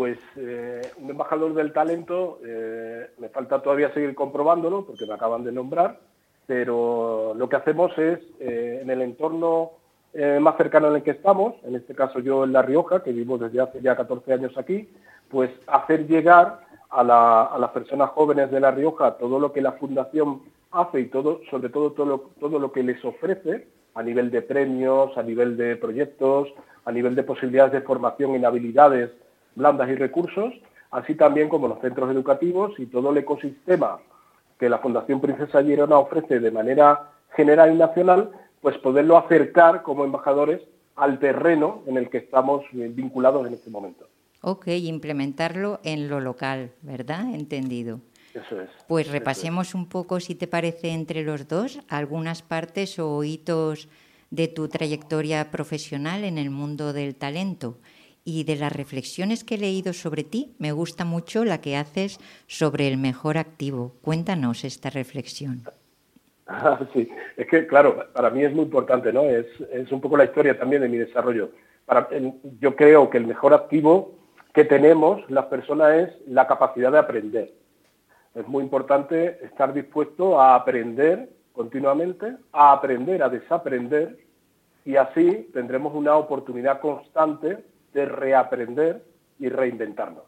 Pues 0.00 0.16
eh, 0.36 0.80
un 0.96 1.10
embajador 1.10 1.52
del 1.52 1.74
talento, 1.74 2.38
eh, 2.42 3.10
me 3.18 3.28
falta 3.28 3.60
todavía 3.60 3.92
seguir 3.92 4.14
comprobándolo 4.14 4.86
porque 4.86 5.04
me 5.04 5.12
acaban 5.12 5.44
de 5.44 5.52
nombrar, 5.52 5.98
pero 6.46 7.34
lo 7.36 7.46
que 7.50 7.56
hacemos 7.56 7.92
es 7.98 8.18
eh, 8.40 8.78
en 8.82 8.88
el 8.88 9.02
entorno 9.02 9.72
más 10.40 10.56
cercano 10.56 10.88
en 10.88 10.96
el 10.96 11.02
que 11.02 11.10
estamos, 11.10 11.54
en 11.64 11.74
este 11.76 11.94
caso 11.94 12.18
yo 12.20 12.44
en 12.44 12.52
La 12.54 12.62
Rioja, 12.62 13.02
que 13.02 13.12
vivo 13.12 13.36
desde 13.36 13.60
hace 13.60 13.82
ya 13.82 13.94
14 13.94 14.32
años 14.32 14.56
aquí, 14.56 14.88
pues 15.28 15.50
hacer 15.66 16.06
llegar 16.06 16.60
a, 16.88 17.04
la- 17.04 17.42
a 17.44 17.58
las 17.58 17.70
personas 17.72 18.08
jóvenes 18.12 18.50
de 18.50 18.58
La 18.58 18.70
Rioja 18.70 19.18
todo 19.18 19.38
lo 19.38 19.52
que 19.52 19.60
la 19.60 19.72
Fundación 19.72 20.40
hace 20.70 21.00
y 21.00 21.06
todo, 21.10 21.42
sobre 21.50 21.68
todo 21.68 21.92
todo 21.92 22.30
todo 22.40 22.58
lo 22.58 22.72
que 22.72 22.82
les 22.82 23.04
ofrece 23.04 23.68
a 23.94 24.02
nivel 24.02 24.30
de 24.30 24.40
premios, 24.40 25.14
a 25.18 25.22
nivel 25.22 25.58
de 25.58 25.76
proyectos, 25.76 26.48
a 26.86 26.90
nivel 26.90 27.14
de 27.14 27.22
posibilidades 27.22 27.72
de 27.74 27.82
formación 27.82 28.34
en 28.34 28.46
habilidades 28.46 29.10
blandas 29.54 29.88
y 29.88 29.94
recursos, 29.94 30.54
así 30.90 31.14
también 31.14 31.48
como 31.48 31.68
los 31.68 31.80
centros 31.80 32.10
educativos 32.10 32.72
y 32.78 32.86
todo 32.86 33.10
el 33.10 33.18
ecosistema 33.18 33.98
que 34.58 34.68
la 34.68 34.78
Fundación 34.78 35.20
Princesa 35.20 35.62
Girona 35.62 35.98
ofrece 35.98 36.38
de 36.38 36.50
manera 36.50 37.10
general 37.30 37.72
y 37.72 37.78
nacional, 37.78 38.30
pues 38.60 38.76
poderlo 38.78 39.16
acercar 39.16 39.82
como 39.82 40.04
embajadores 40.04 40.60
al 40.96 41.18
terreno 41.18 41.82
en 41.86 41.96
el 41.96 42.10
que 42.10 42.18
estamos 42.18 42.62
eh, 42.74 42.90
vinculados 42.92 43.46
en 43.46 43.54
este 43.54 43.70
momento. 43.70 44.06
Ok, 44.42 44.68
implementarlo 44.68 45.80
en 45.82 46.08
lo 46.08 46.20
local, 46.20 46.72
¿verdad? 46.82 47.34
Entendido. 47.34 48.00
Eso 48.34 48.60
es. 48.60 48.70
Pues 48.86 49.06
es. 49.06 49.12
repasemos 49.12 49.74
un 49.74 49.88
poco, 49.88 50.20
si 50.20 50.34
te 50.34 50.46
parece, 50.46 50.90
entre 50.90 51.22
los 51.24 51.48
dos, 51.48 51.80
algunas 51.88 52.42
partes 52.42 52.98
o 52.98 53.24
hitos 53.24 53.88
de 54.30 54.48
tu 54.48 54.68
trayectoria 54.68 55.50
profesional 55.50 56.24
en 56.24 56.38
el 56.38 56.50
mundo 56.50 56.92
del 56.92 57.16
talento. 57.16 57.78
Y 58.24 58.44
de 58.44 58.56
las 58.56 58.72
reflexiones 58.72 59.44
que 59.44 59.54
he 59.54 59.58
leído 59.58 59.92
sobre 59.92 60.24
ti, 60.24 60.54
me 60.58 60.72
gusta 60.72 61.04
mucho 61.04 61.44
la 61.44 61.60
que 61.60 61.76
haces 61.76 62.18
sobre 62.46 62.88
el 62.88 62.98
mejor 62.98 63.38
activo. 63.38 63.94
Cuéntanos 64.02 64.64
esta 64.64 64.90
reflexión. 64.90 65.62
Ah, 66.46 66.78
Sí, 66.92 67.08
es 67.36 67.46
que 67.46 67.66
claro, 67.66 68.06
para 68.12 68.30
mí 68.30 68.42
es 68.44 68.52
muy 68.52 68.64
importante, 68.64 69.12
¿no? 69.12 69.22
Es, 69.22 69.46
es 69.72 69.90
un 69.92 70.00
poco 70.00 70.16
la 70.16 70.24
historia 70.24 70.58
también 70.58 70.82
de 70.82 70.88
mi 70.88 70.98
desarrollo. 70.98 71.50
Yo 72.60 72.76
creo 72.76 73.10
que 73.10 73.18
el 73.18 73.26
mejor 73.26 73.54
activo 73.54 74.18
que 74.52 74.64
tenemos 74.64 75.28
las 75.30 75.46
personas 75.46 75.92
es 75.94 76.28
la 76.28 76.46
capacidad 76.46 76.92
de 76.92 76.98
aprender. 76.98 77.52
Es 78.34 78.46
muy 78.46 78.62
importante 78.62 79.38
estar 79.44 79.72
dispuesto 79.72 80.40
a 80.40 80.54
aprender 80.54 81.30
continuamente, 81.52 82.36
a 82.52 82.72
aprender, 82.72 83.22
a 83.22 83.28
desaprender, 83.28 84.18
y 84.84 84.96
así 84.96 85.48
tendremos 85.52 85.94
una 85.94 86.16
oportunidad 86.16 86.80
constante 86.80 87.58
de 87.92 88.06
reaprender 88.06 89.04
y 89.38 89.48
reinventarnos. 89.48 90.24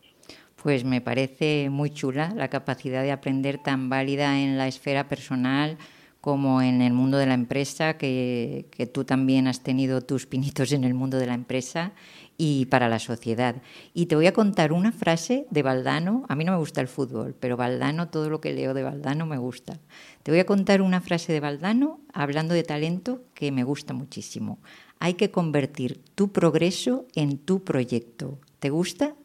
Pues 0.63 0.85
me 0.85 1.01
parece 1.01 1.69
muy 1.71 1.91
chula 1.91 2.33
la 2.37 2.49
capacidad 2.49 3.03
de 3.03 3.13
aprender 3.13 3.59
tan 3.59 3.89
válida 3.89 4.41
en 4.41 4.59
la 4.59 4.69
esfera 4.69 5.09
personal 5.09 5.77
como 6.21 6.63
en 6.63 6.83
el 6.83 6.93
mundo 6.93 7.19
de 7.19 7.27
la 7.27 7.35
empresa, 7.35 7.99
que, 7.99 8.67
que 8.71 8.87
tú 8.87 9.05
también 9.05 9.49
has 9.49 9.65
tenido 9.65 10.03
tus 10.03 10.27
pinitos 10.27 10.71
en 10.71 10.85
el 10.85 10.95
mundo 10.95 11.19
de 11.19 11.27
la 11.27 11.35
empresa 11.35 11.93
y 12.39 12.67
para 12.67 12.89
la 12.89 13.01
sociedad. 13.01 13.57
Y 13.93 14.07
te 14.07 14.15
voy 14.15 14.27
a 14.27 14.33
contar 14.33 14.73
una 14.73 14.93
frase 14.93 15.47
de 15.51 15.63
Valdano. 15.63 16.25
A 16.29 16.37
mí 16.37 16.45
no 16.45 16.53
me 16.53 16.59
gusta 16.59 16.81
el 16.81 16.89
fútbol, 16.89 17.35
pero 17.39 17.57
Valdano, 17.57 18.09
todo 18.09 18.31
lo 18.31 18.41
que 18.41 18.53
leo 18.53 18.73
de 18.73 18.85
Valdano 18.85 19.27
me 19.27 19.37
gusta. 19.37 19.81
Te 20.23 20.31
voy 20.31 20.39
a 20.39 20.47
contar 20.47 20.81
una 20.81 21.01
frase 21.01 21.33
de 21.33 21.41
Valdano 21.41 22.01
hablando 22.13 22.55
de 22.55 22.63
talento 22.63 23.23
que 23.35 23.51
me 23.51 23.65
gusta 23.65 23.93
muchísimo. 23.93 24.61
Hay 25.05 25.15
que 25.15 25.33
convertir 25.33 26.01
tu 26.15 26.31
progreso 26.31 27.07
en 27.17 27.37
tu 27.37 27.65
proyecto. 27.65 28.39
¿Te 28.61 28.71
gusta? 28.71 29.17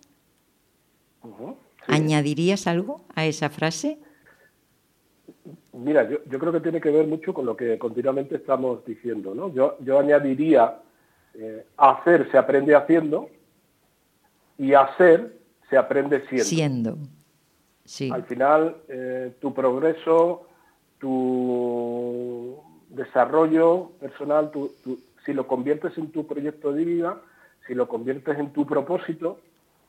¿Añadirías 1.86 2.66
algo 2.66 3.06
a 3.14 3.28
esa 3.28 3.52
frase? 3.52 3.99
Mira, 5.74 6.10
yo, 6.10 6.18
yo 6.28 6.40
creo 6.40 6.52
que 6.52 6.62
tiene 6.62 6.82
que 6.82 6.90
ver 6.90 7.06
mucho 7.06 7.32
con 7.32 7.45
lo 7.45 7.56
que 7.56 7.78
continuamente 7.78 8.38
estamos 8.38 8.84
diciendo, 8.86 9.36
¿no? 9.36 9.54
Yo, 9.54 9.78
yo 9.82 9.99
añadiría, 9.99 10.80
eh, 11.36 11.68
hacer 11.78 12.28
se 12.32 12.40
aprende 12.40 12.76
haciendo 12.76 13.30
y 14.58 14.74
hacer 14.74 15.38
se 15.70 15.78
aprende 15.78 16.26
siendo. 16.28 16.44
Siendo. 16.45 16.98
Sí. 17.86 18.10
Al 18.12 18.24
final, 18.24 18.78
eh, 18.88 19.32
tu 19.40 19.54
progreso, 19.54 20.48
tu 20.98 22.58
desarrollo 22.90 23.91
personal, 23.99 24.49
tu- 24.49 24.72
tu- 24.84 24.99
si 25.28 25.34
lo 25.34 25.45
conviertes 25.45 25.95
en 25.98 26.10
tu 26.12 26.26
proyecto 26.26 26.72
de 26.72 26.86
vida, 26.86 27.22
si 27.68 27.76
lo 27.76 27.88
conviertes 27.88 28.40
en 28.40 28.54
tu 28.54 28.66
propósito, 28.66 29.40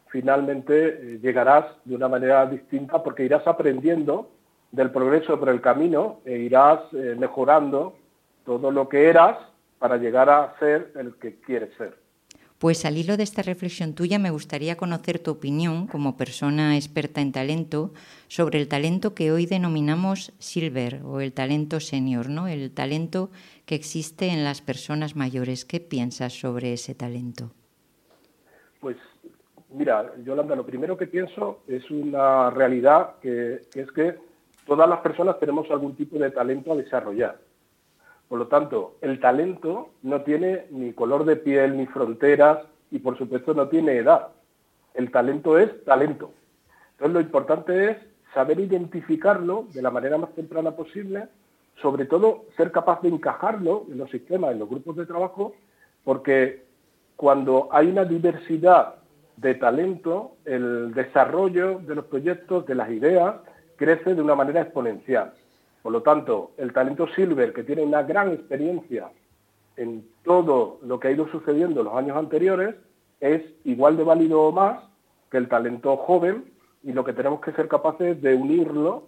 finalmente 0.09 0.89
eh, 0.89 1.21
llegarás 1.23 1.65
de 1.85 1.95
una 1.95 2.09
manera 2.09 2.45
distinta 2.47 3.03
porque 3.05 3.25
irás 3.25 3.47
aprendiendo 3.47 4.31
del 4.73 4.91
progreso 4.91 5.39
por 5.39 5.49
el 5.49 5.61
camino 5.61 6.21
e 6.25 6.39
irás 6.39 6.81
eh, 6.93 7.15
mejorando 7.17 7.95
todo 8.45 8.73
lo 8.73 8.89
que 8.89 9.09
eras 9.09 9.39
para 9.79 9.97
llegar 9.97 10.29
a 10.29 10.55
ser 10.59 10.93
el 10.97 11.15
que 11.15 11.37
quieres 11.37 11.71
ser. 11.79 11.97
Pues 12.59 12.85
al 12.85 12.97
hilo 12.97 13.17
de 13.17 13.23
esta 13.23 13.43
reflexión 13.43 13.95
tuya 13.95 14.19
me 14.19 14.33
gustaría 14.33 14.77
conocer 14.77 15.21
tu 15.21 15.31
opinión 15.31 15.87
como 15.87 16.17
persona 16.17 16.75
experta 16.75 17.21
en 17.21 17.31
talento 17.31 17.93
sobre 18.27 18.59
el 18.59 18.67
talento 18.67 19.15
que 19.15 19.31
hoy 19.31 19.47
denominamos 19.47 20.33
silver 20.41 21.03
o 21.05 21.21
el 21.21 21.33
talento 21.33 21.79
senior, 21.79 22.29
¿no? 22.29 22.49
El 22.49 22.73
talento 22.73 23.31
que 23.69 23.75
existe 23.75 24.29
en 24.29 24.45
las 24.45 24.63
personas 24.63 25.15
mayores. 25.15 25.67
¿Qué 25.67 25.79
piensas 25.79 26.33
sobre 26.33 26.73
ese 26.73 26.95
talento? 26.95 27.51
Pues 28.81 28.97
mira, 29.69 30.11
Yolanda, 30.25 30.57
lo 30.57 30.65
primero 30.65 30.97
que 30.97 31.07
pienso 31.07 31.61
es 31.69 31.91
una 31.91 32.49
realidad 32.49 33.17
que, 33.21 33.67
que 33.71 33.83
es 33.83 33.93
que 33.93 34.17
todas 34.67 34.89
las 34.89 35.01
personas 35.01 35.39
tenemos 35.39 35.71
algún 35.71 35.95
tipo 35.95 36.19
de 36.19 36.31
talento 36.31 36.73
a 36.73 36.77
desarrollar. 36.77 37.37
Por 38.27 38.39
lo 38.39 38.47
tanto, 38.47 38.97
el 39.03 39.21
talento 39.21 39.91
no 40.03 40.23
tiene 40.23 40.65
ni 40.71 40.95
color 40.95 41.27
de 41.27 41.37
piel, 41.37 41.77
ni 41.77 41.85
fronteras 41.85 42.61
y 42.91 43.01
por 43.01 43.19
supuesto 43.19 43.53
no 43.53 43.69
tiene 43.69 43.99
edad. 43.99 44.29
El 44.95 45.11
talento 45.11 45.59
es 45.59 45.85
talento. 45.85 46.33
Entonces 46.93 47.13
lo 47.13 47.21
importante 47.21 47.91
es 47.91 47.97
saber 48.33 48.61
identificarlo 48.61 49.67
de 49.75 49.83
la 49.83 49.91
manera 49.91 50.17
más 50.17 50.35
temprana 50.35 50.71
posible, 50.71 51.29
sobre 51.81 52.05
todo 52.07 52.47
ser 52.57 52.73
capaz 52.73 53.03
de 53.03 53.09
encajarlo 53.09 53.87
en 53.91 53.99
los 53.99 54.11
sistemas, 54.11 54.53
en 54.53 54.59
los 54.59 54.69
grupos 54.69 54.97
de 54.97 55.07
trabajo, 55.07 55.55
porque 56.05 56.65
cuando 57.17 57.69
hay 57.71 57.89
una 57.89 58.05
diversidad 58.05 58.97
de 59.37 59.55
talento, 59.55 60.33
el 60.45 60.93
desarrollo 60.95 61.79
de 61.79 61.95
los 61.95 62.07
proyectos, 62.07 62.67
de 62.67 62.75
las 62.75 62.91
ideas, 62.91 63.37
crece 63.77 64.15
de 64.15 64.23
una 64.23 64.35
manera 64.35 64.63
exponencial. 64.63 65.33
Por 65.83 65.93
lo 65.93 66.03
tanto, 66.03 66.53
el 66.57 66.73
talento 66.73 67.07
silver, 67.15 67.53
que 67.53 67.63
tiene 67.63 67.83
una 67.83 68.03
gran 68.03 68.33
experiencia 68.33 69.11
en 69.77 70.05
todo 70.25 70.79
lo 70.83 70.99
que 70.99 71.09
ha 71.09 71.13
ido 71.13 71.29
sucediendo 71.29 71.81
en 71.81 71.87
los 71.87 71.95
años 71.95 72.17
anteriores, 72.17 72.75
es 73.21 73.43
igual 73.65 73.97
de 73.97 74.05
válido 74.05 74.43
o 74.43 74.53
más 74.53 74.83
que 75.31 75.37
el 75.39 75.49
talento 75.49 75.97
joven 75.97 76.53
y 76.83 76.93
lo 76.93 77.05
que 77.05 77.13
tenemos 77.13 77.41
que 77.41 77.53
ser 77.53 77.69
capaces 77.69 78.21
de 78.21 78.35
unirlo, 78.35 79.05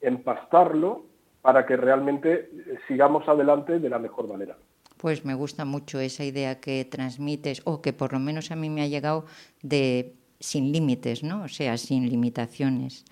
empastarlo, 0.00 1.04
para 1.44 1.66
que 1.66 1.76
realmente 1.76 2.32
eh, 2.32 2.78
sigamos 2.88 3.28
adelante 3.28 3.78
de 3.78 3.90
la 3.90 3.98
mejor 3.98 4.26
manera. 4.26 4.56
Pues 4.96 5.26
me 5.26 5.34
gusta 5.34 5.66
mucho 5.66 6.00
esa 6.00 6.24
idea 6.24 6.58
que 6.58 6.86
transmites, 6.86 7.60
o 7.64 7.82
que 7.82 7.92
por 7.92 8.14
lo 8.14 8.18
menos 8.18 8.50
a 8.50 8.56
mí 8.56 8.70
me 8.70 8.80
ha 8.80 8.86
llegado 8.86 9.26
de 9.60 10.14
sin 10.40 10.72
límites, 10.72 11.22
¿no? 11.22 11.42
O 11.42 11.48
sea, 11.48 11.76
sin 11.76 12.08
limitaciones. 12.08 13.04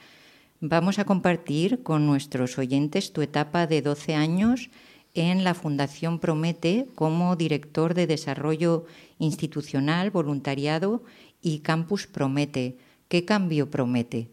Vamos 0.61 0.99
a 0.99 1.05
compartir 1.05 1.83
con 1.83 2.07
nuestros 2.07 2.57
oyentes 2.57 3.13
tu 3.13 3.21
etapa 3.21 3.67
de 3.67 3.83
12 3.83 4.15
años 4.15 4.71
en 5.13 5.45
la 5.45 5.53
Fundación 5.53 6.19
Promete 6.19 6.87
como 6.95 7.37
director 7.37 7.93
de 7.93 8.07
desarrollo 8.07 8.87
institucional, 9.19 10.11
voluntariado 10.11 11.03
y 11.43 11.59
Campus 11.59 12.07
Promete. 12.07 12.79
¿Qué 13.09 13.27
cambio 13.27 13.71
promete? 13.71 14.31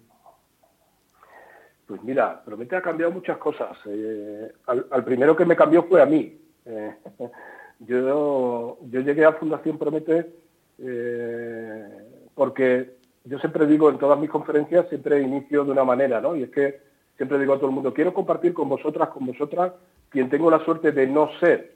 Pues 1.90 2.04
mira, 2.04 2.40
Promete 2.46 2.76
ha 2.76 2.84
cambiado 2.84 3.12
muchas 3.12 3.40
cosas. 3.40 3.76
Eh, 3.88 4.52
al, 4.68 5.04
primero 5.04 5.36
que 5.36 5.44
me 5.44 5.56
cambió 5.56 5.82
fue 5.86 6.00
a 6.04 6.06
mí. 6.06 6.40
Eh, 6.64 6.96
yo, 7.80 8.78
yo 8.84 9.02
llegué 9.02 9.26
a 9.26 9.34
Fundación 9.34 9.80
Promete 9.80 10.32
eh, 10.78 11.88
porque 12.36 12.92
yo 13.24 13.40
siempre 13.40 13.66
digo 13.66 13.90
en 13.90 13.98
todas 13.98 14.20
mis 14.20 14.30
conferencias, 14.30 14.88
siempre 14.88 15.20
inicio 15.20 15.66
de 15.66 15.72
una 15.72 15.84
manera, 15.84 16.22
¿no? 16.22 16.36
Y 16.36 16.44
es 16.44 16.52
que 16.52 16.80
siempre 17.18 17.40
digo 17.40 17.54
a 17.54 17.58
todo 17.58 17.70
el 17.70 17.76
mundo, 17.76 17.92
quiero 17.92 18.14
compartir 18.14 18.54
con 18.54 18.70
vosotras, 18.70 19.10
con 19.10 19.26
vosotras, 19.26 19.74
quien 20.10 20.30
tengo 20.30 20.52
la 20.52 20.64
suerte 20.64 20.92
de 20.92 21.08
no 21.08 21.32
ser, 21.40 21.74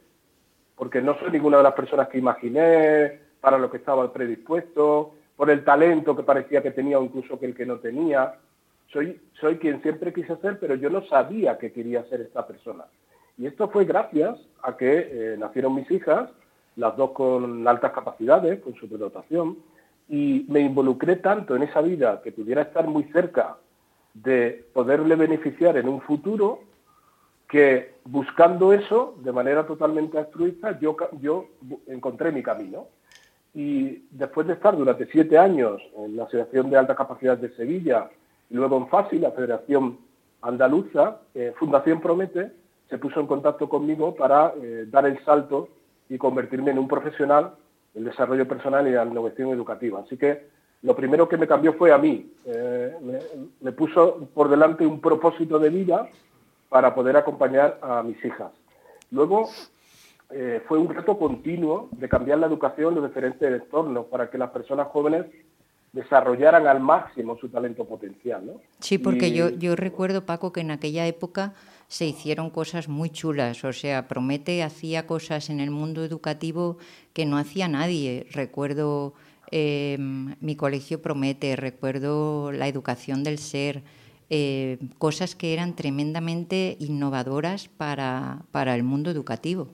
porque 0.76 1.02
no 1.02 1.18
soy 1.18 1.31
ninguna 1.31 1.57
de 1.57 1.64
las 1.64 1.73
personas 1.73 2.07
que 2.07 2.19
imaginé, 2.19 3.19
para 3.41 3.57
lo 3.57 3.72
que 3.72 3.77
estaba 3.77 4.14
predispuesto, 4.14 5.15
por 5.35 5.49
el 5.49 5.64
talento 5.64 6.15
que 6.15 6.22
parecía 6.22 6.61
que 6.61 6.69
tenía 6.69 6.99
o 6.99 7.03
incluso 7.03 7.40
que 7.40 7.48
el 7.48 7.56
que 7.56 7.65
no 7.65 7.80
tenía. 7.80 8.35
Soy, 8.93 9.19
soy 9.41 9.57
quien 9.57 9.81
siempre 9.81 10.13
quise 10.13 10.35
ser, 10.37 10.59
pero 10.59 10.75
yo 10.75 10.89
no 10.89 11.03
sabía 11.07 11.57
que 11.57 11.73
quería 11.73 12.03
ser 12.05 12.21
esta 12.21 12.45
persona. 12.45 12.85
Y 13.37 13.47
esto 13.47 13.67
fue 13.69 13.85
gracias 13.85 14.39
a 14.61 14.77
que 14.77 15.09
eh, 15.11 15.35
nacieron 15.37 15.73
mis 15.75 15.89
hijas, 15.89 16.29
las 16.75 16.95
dos 16.95 17.11
con 17.11 17.67
altas 17.67 17.91
capacidades, 17.91 18.61
con 18.61 18.75
superdotación, 18.75 19.57
y 20.07 20.45
me 20.47 20.59
involucré 20.59 21.15
tanto 21.15 21.55
en 21.55 21.63
esa 21.63 21.81
vida 21.81 22.21
que 22.23 22.31
pudiera 22.31 22.61
estar 22.61 22.87
muy 22.87 23.03
cerca 23.05 23.57
de 24.13 24.65
poderle 24.73 25.15
beneficiar 25.15 25.77
en 25.77 25.89
un 25.89 26.01
futuro, 26.01 26.61
que 27.47 27.95
buscando 28.05 28.73
eso 28.73 29.15
de 29.19 29.31
manera 29.31 29.65
totalmente 29.65 30.17
altruista, 30.17 30.79
yo, 30.79 30.95
yo 31.19 31.49
encontré 31.87 32.31
mi 32.31 32.43
camino. 32.43 32.87
Y 33.55 34.05
después 34.09 34.47
de 34.47 34.53
estar 34.53 34.75
durante 34.75 35.05
siete 35.07 35.37
años 35.37 35.81
en 35.97 36.15
la 36.15 36.23
Asociación 36.23 36.69
de 36.69 36.77
Alta 36.77 36.95
Capacidad 36.95 37.37
de 37.37 37.55
Sevilla, 37.55 38.09
luego 38.53 38.77
en 38.77 38.88
FASI, 38.88 39.19
la 39.19 39.31
Federación 39.31 39.97
Andaluza, 40.43 41.21
eh, 41.34 41.53
Fundación 41.57 42.01
Promete, 42.01 42.51
se 42.89 42.97
puso 42.97 43.19
en 43.19 43.27
contacto 43.27 43.67
conmigo 43.67 44.13
para 44.13 44.53
eh, 44.61 44.85
dar 44.88 45.05
el 45.07 45.23
salto 45.25 45.69
y 46.09 46.17
convertirme 46.17 46.71
en 46.71 46.80
un 46.80 46.88
profesional 46.88 47.55
del 47.93 48.05
desarrollo 48.05 48.47
personal 48.47 48.88
y 48.88 48.91
de 48.91 48.97
la 48.97 49.05
innovación 49.05 49.49
educativa. 49.49 50.01
Así 50.01 50.17
que 50.17 50.47
lo 50.81 50.95
primero 50.95 51.27
que 51.27 51.38
me 51.38 51.47
cambió 51.47 51.73
fue 51.73 51.91
a 51.91 51.97
mí. 51.97 52.31
Eh, 52.45 52.93
me, 53.61 53.71
puso 53.71 54.27
por 54.34 54.49
delante 54.49 54.85
un 54.85 54.99
propósito 54.99 55.57
de 55.57 55.69
vida 55.69 56.09
para 56.69 56.93
poder 56.93 57.15
acompañar 57.17 57.80
a 57.81 58.03
mis 58.03 58.23
hijas. 58.23 58.51
Luego 59.11 59.49
fue 60.67 60.80
un 60.80 60.89
reto 60.89 61.19
continuo 61.19 61.89
de 61.91 62.09
cambiar 62.09 62.39
la 62.39 62.47
educación 62.47 62.89
en 62.89 63.01
los 63.01 63.09
diferentes 63.09 63.61
entornos 63.61 64.07
para 64.07 64.31
que 64.31 64.39
las 64.39 64.49
personas 64.49 64.88
jóvenes 64.88 65.27
desarrollaran 65.93 66.67
al 66.67 66.79
máximo 66.79 67.37
su 67.37 67.49
talento 67.49 67.85
potencial. 67.85 68.45
¿no? 68.45 68.53
Sí, 68.79 68.97
porque 68.97 69.27
Y- 69.29 69.33
yo, 69.33 69.49
yo 69.51 69.75
recuerdo, 69.75 70.25
Paco, 70.25 70.51
que 70.51 70.61
en 70.61 70.71
aquella 70.71 71.07
época 71.07 71.53
se 71.87 72.05
hicieron 72.07 72.49
cosas 72.49 72.89
muy 72.89 73.11
chulas. 73.11 73.63
O 73.63 73.71
sea, 73.71 74.07
Promete 74.07 74.63
hacía 74.63 75.05
cosas 75.05 75.49
en 75.51 75.59
el 75.59 75.69
mundo 75.69 76.03
educativo 76.03 76.77
que 77.13 77.25
no 77.27 77.37
hacía 77.37 77.67
nadie. 77.67 78.25
Recuerdo 78.31 79.13
eh, 79.51 79.97
mi 79.99 80.55
colegio 80.55 80.99
Promete, 81.01 81.55
recuerdo 81.55 82.51
la 82.51 82.67
educación 82.67 83.23
del 83.23 83.37
ser, 83.37 83.83
eh, 84.31 84.79
cosas 84.97 85.35
que 85.35 85.53
eran 85.53 85.75
tremendamente 85.75 86.75
innovadoras 86.79 87.67
para, 87.67 88.39
para 88.51 88.73
el 88.73 88.81
mundo 88.81 89.11
educativo. 89.11 89.67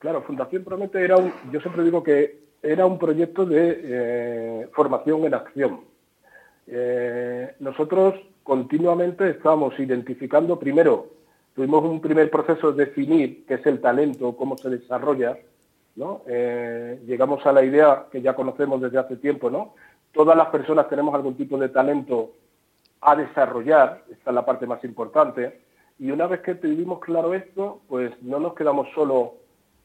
Claro, 0.00 0.22
Fundación 0.24 0.62
Promete 0.64 1.02
era 1.02 1.16
un, 1.16 1.32
yo 1.50 1.60
siempre 1.60 1.82
digo 1.84 2.02
que 2.02 2.43
era 2.64 2.86
un 2.86 2.98
proyecto 2.98 3.44
de 3.46 3.80
eh, 3.84 4.68
formación 4.72 5.24
en 5.24 5.34
acción. 5.34 5.80
Eh, 6.66 7.54
nosotros 7.60 8.14
continuamente 8.42 9.30
estábamos 9.30 9.78
identificando 9.78 10.58
primero 10.58 11.14
tuvimos 11.54 11.84
un 11.84 12.00
primer 12.00 12.30
proceso 12.30 12.72
de 12.72 12.86
definir 12.86 13.46
qué 13.46 13.54
es 13.54 13.66
el 13.66 13.80
talento, 13.80 14.36
cómo 14.36 14.56
se 14.56 14.68
desarrolla, 14.68 15.38
¿no? 15.96 16.22
Eh, 16.26 17.00
llegamos 17.06 17.46
a 17.46 17.52
la 17.52 17.64
idea 17.64 18.06
que 18.10 18.20
ya 18.20 18.34
conocemos 18.34 18.80
desde 18.80 18.98
hace 18.98 19.16
tiempo, 19.16 19.50
¿no? 19.50 19.74
Todas 20.12 20.36
las 20.36 20.48
personas 20.48 20.88
tenemos 20.88 21.14
algún 21.14 21.36
tipo 21.36 21.56
de 21.56 21.68
talento 21.68 22.32
a 23.00 23.14
desarrollar, 23.14 24.02
esta 24.10 24.30
es 24.30 24.34
la 24.34 24.44
parte 24.44 24.66
más 24.66 24.82
importante, 24.84 25.60
y 25.98 26.10
una 26.10 26.26
vez 26.26 26.40
que 26.40 26.56
tuvimos 26.56 26.98
claro 26.98 27.34
esto, 27.34 27.82
pues 27.88 28.10
no 28.22 28.40
nos 28.40 28.54
quedamos 28.54 28.88
solo, 28.94 29.34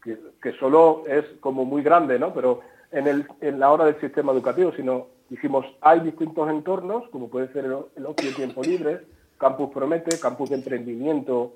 que, 0.03 0.17
que 0.41 0.51
solo 0.53 1.03
es 1.07 1.25
como 1.39 1.65
muy 1.65 1.81
grande, 1.83 2.17
¿no? 2.19 2.33
Pero 2.33 2.61
en, 2.91 3.07
el, 3.07 3.27
en 3.41 3.59
la 3.59 3.71
hora 3.71 3.85
del 3.85 3.99
sistema 3.99 4.31
educativo, 4.31 4.71
sino 4.75 5.07
dijimos, 5.29 5.65
hay 5.81 5.99
distintos 6.01 6.49
entornos, 6.49 7.07
como 7.09 7.29
puede 7.29 7.51
ser 7.53 7.65
el, 7.65 7.75
el 7.95 8.05
ocio 8.05 8.29
y 8.29 8.33
tiempo 8.33 8.63
libre, 8.63 9.01
Campus 9.37 9.69
Promete, 9.73 10.19
campus 10.19 10.49
de 10.49 10.55
emprendimiento 10.55 11.53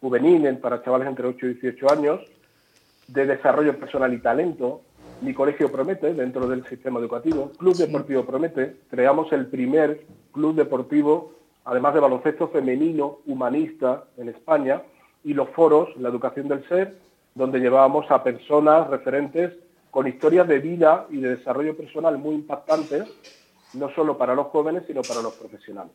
juvenil 0.00 0.46
en- 0.46 0.60
para 0.60 0.82
chavales 0.82 1.08
entre 1.08 1.26
8 1.26 1.46
y 1.46 1.54
18 1.54 1.90
años, 1.90 2.20
de 3.08 3.26
desarrollo 3.26 3.78
personal 3.78 4.12
y 4.12 4.18
talento, 4.18 4.82
Mi 5.20 5.32
Colegio 5.34 5.70
Promete, 5.72 6.12
dentro 6.14 6.46
del 6.46 6.66
sistema 6.66 7.00
educativo, 7.00 7.50
Club 7.58 7.76
Deportivo 7.76 8.24
Promete, 8.24 8.76
creamos 8.90 9.32
el 9.32 9.46
primer 9.46 10.02
club 10.32 10.54
deportivo, 10.54 11.32
además 11.64 11.94
de 11.94 12.00
baloncesto 12.00 12.48
femenino, 12.48 13.18
humanista 13.26 14.04
en 14.18 14.28
España, 14.28 14.82
y 15.24 15.34
los 15.34 15.48
foros, 15.50 15.88
la 15.96 16.08
educación 16.08 16.48
del 16.48 16.66
ser, 16.68 16.94
donde 17.36 17.60
llevábamos 17.60 18.10
a 18.10 18.24
personas 18.24 18.88
referentes 18.88 19.52
con 19.90 20.08
historias 20.08 20.48
de 20.48 20.58
vida 20.58 21.06
y 21.10 21.18
de 21.18 21.36
desarrollo 21.36 21.76
personal 21.76 22.18
muy 22.18 22.34
impactantes, 22.34 23.04
no 23.74 23.90
solo 23.94 24.16
para 24.16 24.34
los 24.34 24.46
jóvenes, 24.48 24.84
sino 24.86 25.02
para 25.02 25.20
los 25.22 25.34
profesionales. 25.34 25.92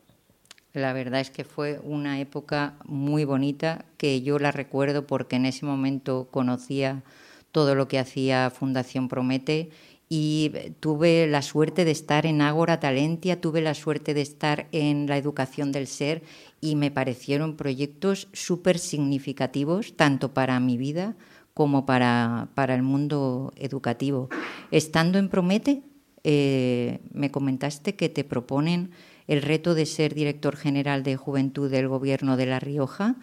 La 0.74 0.94
verdad 0.94 1.20
es 1.20 1.32
que 1.32 1.44
fue 1.44 1.80
una 1.84 2.20
época 2.20 2.76
muy 2.86 3.26
bonita 3.26 3.86
que 3.98 4.22
yo 4.22 4.40
la 4.40 4.52
recuerdo 4.52 5.06
porque 5.08 5.36
en 5.36 5.46
ese 5.46 5.66
momento 5.66 6.28
conocía 6.32 7.02
todo 7.52 7.76
lo 7.76 7.88
que 7.88 8.00
hacía 8.00 8.52
Fundación 8.52 9.10
Promete 9.10 9.72
y 10.14 10.52
tuve 10.82 11.26
la 11.26 11.42
suerte 11.42 11.86
de 11.86 11.92
estar 11.92 12.26
en 12.26 12.42
Ágora 12.42 12.82
Talentia, 12.82 13.40
tuve 13.40 13.62
la 13.62 13.74
suerte 13.74 14.14
de 14.14 14.20
estar 14.20 14.68
en 14.74 15.08
la 15.08 15.16
educación 15.16 15.72
del 15.72 15.88
ser 15.88 16.22
y 16.60 16.76
me 16.76 16.92
parecieron 16.92 17.56
proyectos 17.56 18.28
súper 18.34 18.78
significativos 18.78 19.96
tanto 19.96 20.34
para 20.34 20.60
mi 20.60 20.76
vida 20.76 21.16
como 21.54 21.86
para, 21.86 22.50
para 22.56 22.76
el 22.76 22.84
mundo 22.84 23.54
educativo. 23.56 24.28
Estando 24.70 25.18
en 25.18 25.30
Promete, 25.30 25.82
eh, 26.26 27.00
me 27.14 27.32
comentaste 27.32 27.96
que 27.96 28.10
te 28.10 28.26
proponen 28.26 28.92
el 29.28 29.42
reto 29.42 29.76
de 29.76 29.86
ser 29.86 30.14
director 30.14 30.58
general 30.58 31.04
de 31.04 31.16
Juventud 31.16 31.72
del 31.72 31.88
Gobierno 31.88 32.36
de 32.36 32.48
La 32.48 32.60
Rioja. 32.60 33.16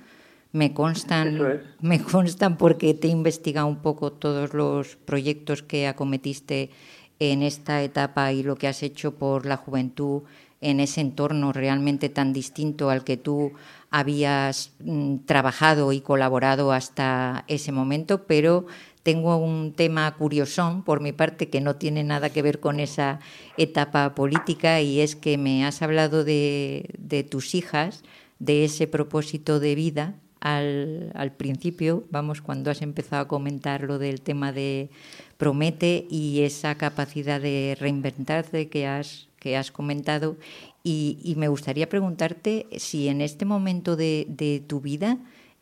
Me 0.53 0.73
constan, 0.73 1.37
Eso 1.37 1.49
es. 1.49 1.61
me 1.81 2.01
constan 2.01 2.57
porque 2.57 2.95
te 2.95 3.09
he 3.09 3.11
investigado 3.11 3.67
un 3.67 3.83
poco 3.83 4.13
todos 4.13 4.55
los 4.55 4.97
proyectos 4.97 5.63
que 5.63 5.87
acometiste 5.87 6.71
en 7.19 7.43
esta 7.43 7.83
etapa 7.83 8.33
y 8.33 8.43
lo 8.43 8.57
que 8.57 8.69
has 8.69 8.83
hecho 8.83 9.15
por 9.15 9.45
la 9.45 9.57
juventud 9.57 10.23
en 10.61 10.81
ese 10.81 11.01
entorno 11.01 11.53
realmente 11.53 12.09
tan 12.09 12.33
distinto 12.33 12.91
al 12.91 13.05
que 13.05 13.17
tú 13.17 13.53
habías 13.91 14.73
mm, 14.81 15.19
trabajado 15.19 15.93
y 15.93 16.01
colaborado 16.01 16.73
hasta 16.73 17.45
ese 17.47 17.71
momento, 17.71 18.27
pero 18.27 18.67
tengo 19.03 19.37
un 19.37 19.73
tema 19.73 20.13
curiosón 20.17 20.83
por 20.83 21.01
mi 21.01 21.13
parte 21.13 21.49
que 21.49 21.61
no 21.61 21.77
tiene 21.77 22.03
nada 22.05 22.31
que 22.31 22.43
ver 22.43 22.61
con 22.61 22.81
esa 22.81 23.21
etapa 23.57 24.15
política 24.15 24.81
y 24.81 25.01
es 25.01 25.15
que 25.15 25.39
me 25.39 25.65
has 25.65 25.81
hablado 25.83 26.25
de, 26.25 26.91
de 26.99 27.23
tus 27.23 27.55
hijas, 27.55 28.03
de 28.39 28.65
ese 28.65 28.87
propósito 28.87 29.61
de 29.61 29.75
vida 29.75 30.15
al, 30.41 31.33
principio, 31.37 32.05
vamos, 32.11 32.41
cuando 32.41 32.71
has 32.71 32.83
empezado 32.83 33.23
a 33.23 33.29
comentar 33.29 33.83
lo 33.83 33.99
del 33.99 34.21
tema 34.21 34.53
de 34.53 34.91
Promete 35.37 36.07
y 36.11 36.41
esa 36.43 36.77
capacidad 36.77 37.41
de 37.41 37.77
reinventarse 37.79 38.69
que 38.69 38.87
has, 38.87 39.29
que 39.39 39.57
has 39.57 39.71
comentado. 39.71 40.37
Y, 40.83 41.19
y 41.23 41.35
me 41.35 41.49
gustaría 41.49 41.89
preguntarte 41.89 42.67
si 42.77 43.09
en 43.09 43.21
este 43.21 43.45
momento 43.45 43.97
de, 43.97 44.27
de 44.29 44.63
tu 44.67 44.81
vida 44.81 45.19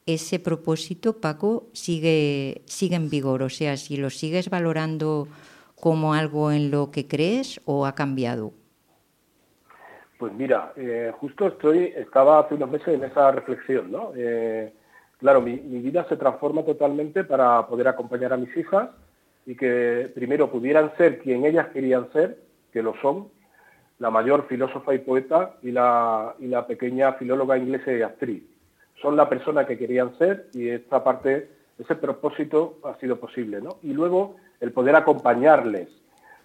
ese 0.07 0.39
propósito, 0.39 1.21
Paco, 1.21 1.69
sigue, 1.73 2.63
sigue 2.67 2.95
en 2.95 3.11
vigor, 3.11 3.43
o 3.43 3.51
sea, 3.51 3.77
si 3.77 3.97
lo 3.97 4.11
sigues 4.11 4.49
valorando 4.49 5.27
como 5.75 6.15
algo 6.15 6.53
en 6.53 6.71
lo 6.71 6.91
que 6.91 7.07
crees 7.07 7.61
o 7.65 7.87
ha 7.87 7.95
cambiado. 7.95 8.53
Pues 10.19 10.33
mira, 10.33 10.73
eh, 10.77 11.13
justo 11.19 11.47
estoy, 11.47 11.93
estaba 11.95 12.41
hace 12.41 12.55
unos 12.55 12.71
meses 12.71 12.89
en 12.89 13.05
esa 13.05 13.31
reflexión, 13.33 13.93
¿no? 13.93 14.13
Eh, 14.17 14.73
claro, 15.19 15.43
mi, 15.43 15.57
mi 15.57 15.81
vida 15.81 16.07
se 16.09 16.17
transforma 16.17 16.63
totalmente 16.65 17.25
para 17.25 17.67
poder 17.67 17.89
acompañar 17.89 18.33
a 18.33 18.39
mis 18.39 18.57
hijas 18.57 18.89
y 19.45 19.55
que 19.55 20.11
primero 20.15 20.51
pudieran 20.51 20.97
ser 20.97 21.19
quien 21.19 21.45
ellas 21.45 21.69
querían 21.69 22.11
ser, 22.13 22.39
que 22.73 22.83
lo 22.83 22.95
son, 23.01 23.29
la 23.99 24.11
mayor 24.11 24.47
filósofa 24.49 24.95
y 24.95 24.99
poeta 24.99 25.57
y 25.63 25.71
la, 25.71 26.35
y 26.39 26.47
la 26.47 26.67
pequeña 26.67 27.13
filóloga 27.15 27.57
inglesa 27.57 27.93
y 27.93 28.03
actriz. 28.03 28.43
Son 29.01 29.17
la 29.17 29.29
persona 29.29 29.67
que 29.67 29.79
querían 29.79 30.17
ser 30.19 30.49
y 30.53 30.69
esta 30.69 31.03
parte, 31.03 31.49
ese 31.79 31.95
propósito 31.95 32.79
ha 32.85 32.97
sido 32.97 33.19
posible, 33.19 33.61
¿no? 33.61 33.79
Y 33.83 33.93
luego 33.93 34.37
el 34.61 34.73
poder 34.73 34.97
acompañarles. 34.97 35.89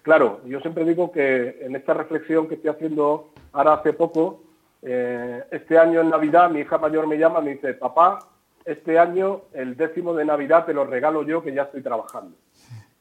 Claro, 0.02 0.42
yo 0.46 0.60
siempre 0.62 0.84
digo 0.84 1.12
que 1.12 1.60
en 1.62 1.76
esta 1.76 1.94
reflexión 1.94 2.48
que 2.48 2.56
estoy 2.56 2.72
haciendo 2.72 3.30
ahora 3.54 3.74
hace 3.74 3.94
poco, 3.94 4.42
eh, 4.82 5.44
este 5.52 5.78
año 5.78 6.02
en 6.02 6.10
Navidad 6.10 6.50
mi 6.50 6.62
hija 6.62 6.78
mayor 6.80 7.06
me 7.08 7.18
llama 7.18 7.40
y 7.40 7.44
me 7.44 7.52
dice, 7.52 7.76
papá, 7.76 8.20
este 8.66 8.98
año 8.98 9.42
el 9.54 9.76
décimo 9.78 10.14
de 10.14 10.26
Navidad 10.26 10.66
te 10.66 10.74
lo 10.74 10.86
regalo 10.86 11.24
yo 11.24 11.44
que 11.44 11.54
ya 11.54 11.64
estoy 11.64 11.82
trabajando. 11.82 12.36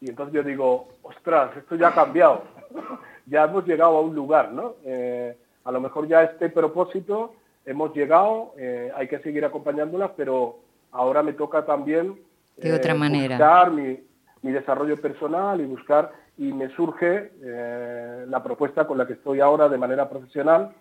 Y 0.01 0.10
entonces 0.10 0.35
yo 0.35 0.43
digo, 0.43 0.89
ostras, 1.02 1.56
esto 1.56 1.77
ya 1.77 1.89
ha 1.89 1.94
cambiado, 1.94 2.43
ya 3.27 3.44
hemos 3.44 3.66
llegado 3.66 3.97
a 3.97 4.01
un 4.01 4.14
lugar, 4.14 4.52
¿no? 4.52 4.74
Eh, 4.85 5.36
a 5.64 5.72
lo 5.72 5.81
mejor 5.81 6.06
ya 6.09 6.22
este 6.22 6.48
propósito 6.48 7.35
hemos 7.64 7.94
llegado, 7.94 8.55
eh, 8.59 8.90
hay 8.94 9.09
que 9.09 9.18
seguir 9.20 9.44
acompañándolas, 9.44 10.10
pero 10.16 10.59
ahora 10.93 11.22
me 11.22 11.35
toca 11.35 11.64
también 11.64 12.18
De 12.56 12.72
otra 12.72 12.94
manera. 12.94 13.36
buscar 13.36 13.70
mi, 13.70 14.01
mi 14.43 14.52
desarrollo 14.52 14.97
personal 15.01 15.60
y 15.60 15.64
buscar, 15.64 16.10
y 16.41 16.55
me 16.55 16.71
surge 16.71 17.33
eh, 17.43 18.25
la 18.27 18.43
propuesta 18.43 18.87
con 18.87 18.97
la 18.97 19.07
que 19.07 19.12
estoy 19.12 19.41
ahora 19.41 19.69
de 19.69 19.77
manera 19.77 20.09
profesional, 20.09 20.73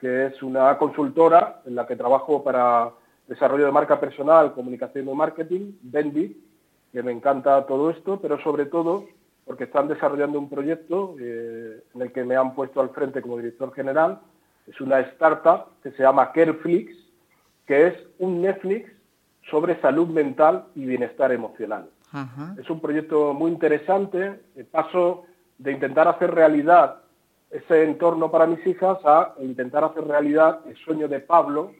que 0.00 0.28
es 0.28 0.42
una 0.42 0.78
consultora 0.78 1.60
en 1.66 1.74
la 1.74 1.86
que 1.86 1.96
trabajo 1.96 2.42
para 2.42 2.90
desarrollo 3.28 3.66
de 3.66 3.72
marca 3.72 4.00
personal, 4.00 4.54
comunicación 4.54 5.06
y 5.06 5.14
marketing, 5.14 5.72
Bendy, 5.82 6.42
que 6.90 7.02
me 7.02 7.12
encanta 7.12 7.66
todo 7.66 7.90
esto, 7.90 8.20
pero 8.22 8.40
sobre 8.40 8.64
todo 8.64 9.04
porque 9.44 9.64
están 9.64 9.86
desarrollando 9.86 10.38
un 10.38 10.48
proyecto 10.48 11.14
eh, 11.20 11.82
en 11.94 12.00
el 12.00 12.10
que 12.10 12.24
me 12.24 12.36
han 12.36 12.54
puesto 12.54 12.80
al 12.80 12.88
frente 12.88 13.20
como 13.20 13.36
director 13.36 13.70
general. 13.74 14.18
Es 14.66 14.80
una 14.80 15.00
startup 15.00 15.78
que 15.82 15.90
se 15.90 16.04
llama 16.04 16.32
Careflix, 16.32 16.96
que 17.66 17.88
es 17.88 17.94
un 18.18 18.40
Netflix 18.40 18.90
sobre 19.50 19.78
salud 19.82 20.08
mental 20.08 20.68
y 20.74 20.86
bienestar 20.86 21.32
emocional. 21.32 21.90
Ajá. 22.12 22.54
Es 22.60 22.68
un 22.70 22.80
proyecto 22.80 23.32
muy 23.34 23.50
interesante. 23.50 24.40
Paso 24.70 25.24
de 25.58 25.72
intentar 25.72 26.06
hacer 26.08 26.34
realidad 26.34 26.98
ese 27.50 27.84
entorno 27.84 28.30
para 28.30 28.46
mis 28.46 28.64
hijas 28.66 28.98
a 29.04 29.34
intentar 29.40 29.84
hacer 29.84 30.04
realidad 30.04 30.60
el 30.66 30.76
sueño 30.76 31.08
de 31.08 31.20
Pablo, 31.20 31.72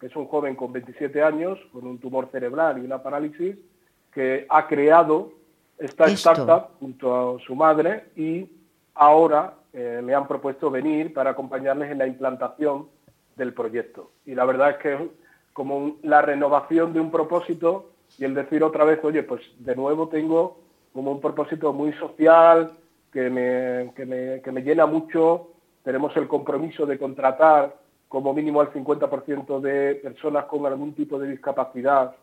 que 0.00 0.06
es 0.06 0.16
un 0.16 0.26
joven 0.26 0.56
con 0.56 0.72
27 0.72 1.22
años, 1.22 1.58
con 1.72 1.86
un 1.86 1.98
tumor 1.98 2.28
cerebral 2.32 2.78
y 2.78 2.84
una 2.84 3.02
parálisis, 3.02 3.56
que 4.12 4.46
ha 4.48 4.66
creado 4.66 5.32
esta 5.78 6.04
Esto. 6.06 6.30
startup 6.32 6.70
junto 6.80 7.36
a 7.36 7.40
su 7.40 7.54
madre 7.54 8.06
y 8.16 8.50
ahora 8.94 9.54
eh, 9.72 10.00
me 10.02 10.14
han 10.14 10.26
propuesto 10.26 10.68
venir 10.70 11.14
para 11.14 11.30
acompañarles 11.30 11.90
en 11.92 11.98
la 11.98 12.06
implantación 12.06 12.88
del 13.36 13.54
proyecto. 13.54 14.10
Y 14.26 14.34
la 14.34 14.44
verdad 14.44 14.70
es 14.70 14.76
que 14.78 14.94
es 14.94 15.00
como 15.52 15.76
un- 15.76 15.98
la 16.02 16.22
renovación 16.22 16.92
de 16.92 16.98
un 17.00 17.10
propósito 17.12 17.92
y 18.18 18.24
el 18.24 18.34
decir 18.34 18.62
otra 18.62 18.84
vez, 18.84 19.00
oye, 19.02 19.22
pues 19.22 19.40
de 19.58 19.76
nuevo 19.76 20.08
tengo 20.08 20.58
como 20.92 21.12
un 21.12 21.20
propósito 21.20 21.72
muy 21.72 21.92
social 21.94 22.72
que 23.12 23.30
me, 23.30 23.92
que 23.94 24.06
me, 24.06 24.40
que 24.42 24.52
me 24.52 24.62
llena 24.62 24.86
mucho. 24.86 25.48
Tenemos 25.82 26.16
el 26.16 26.28
compromiso 26.28 26.86
de 26.86 26.98
contratar 26.98 27.76
como 28.08 28.34
mínimo 28.34 28.60
al 28.60 28.72
50% 28.72 29.60
de 29.60 29.94
personas 29.96 30.44
con 30.46 30.66
algún 30.66 30.94
tipo 30.94 31.18
de 31.18 31.28
discapacidad 31.28 32.14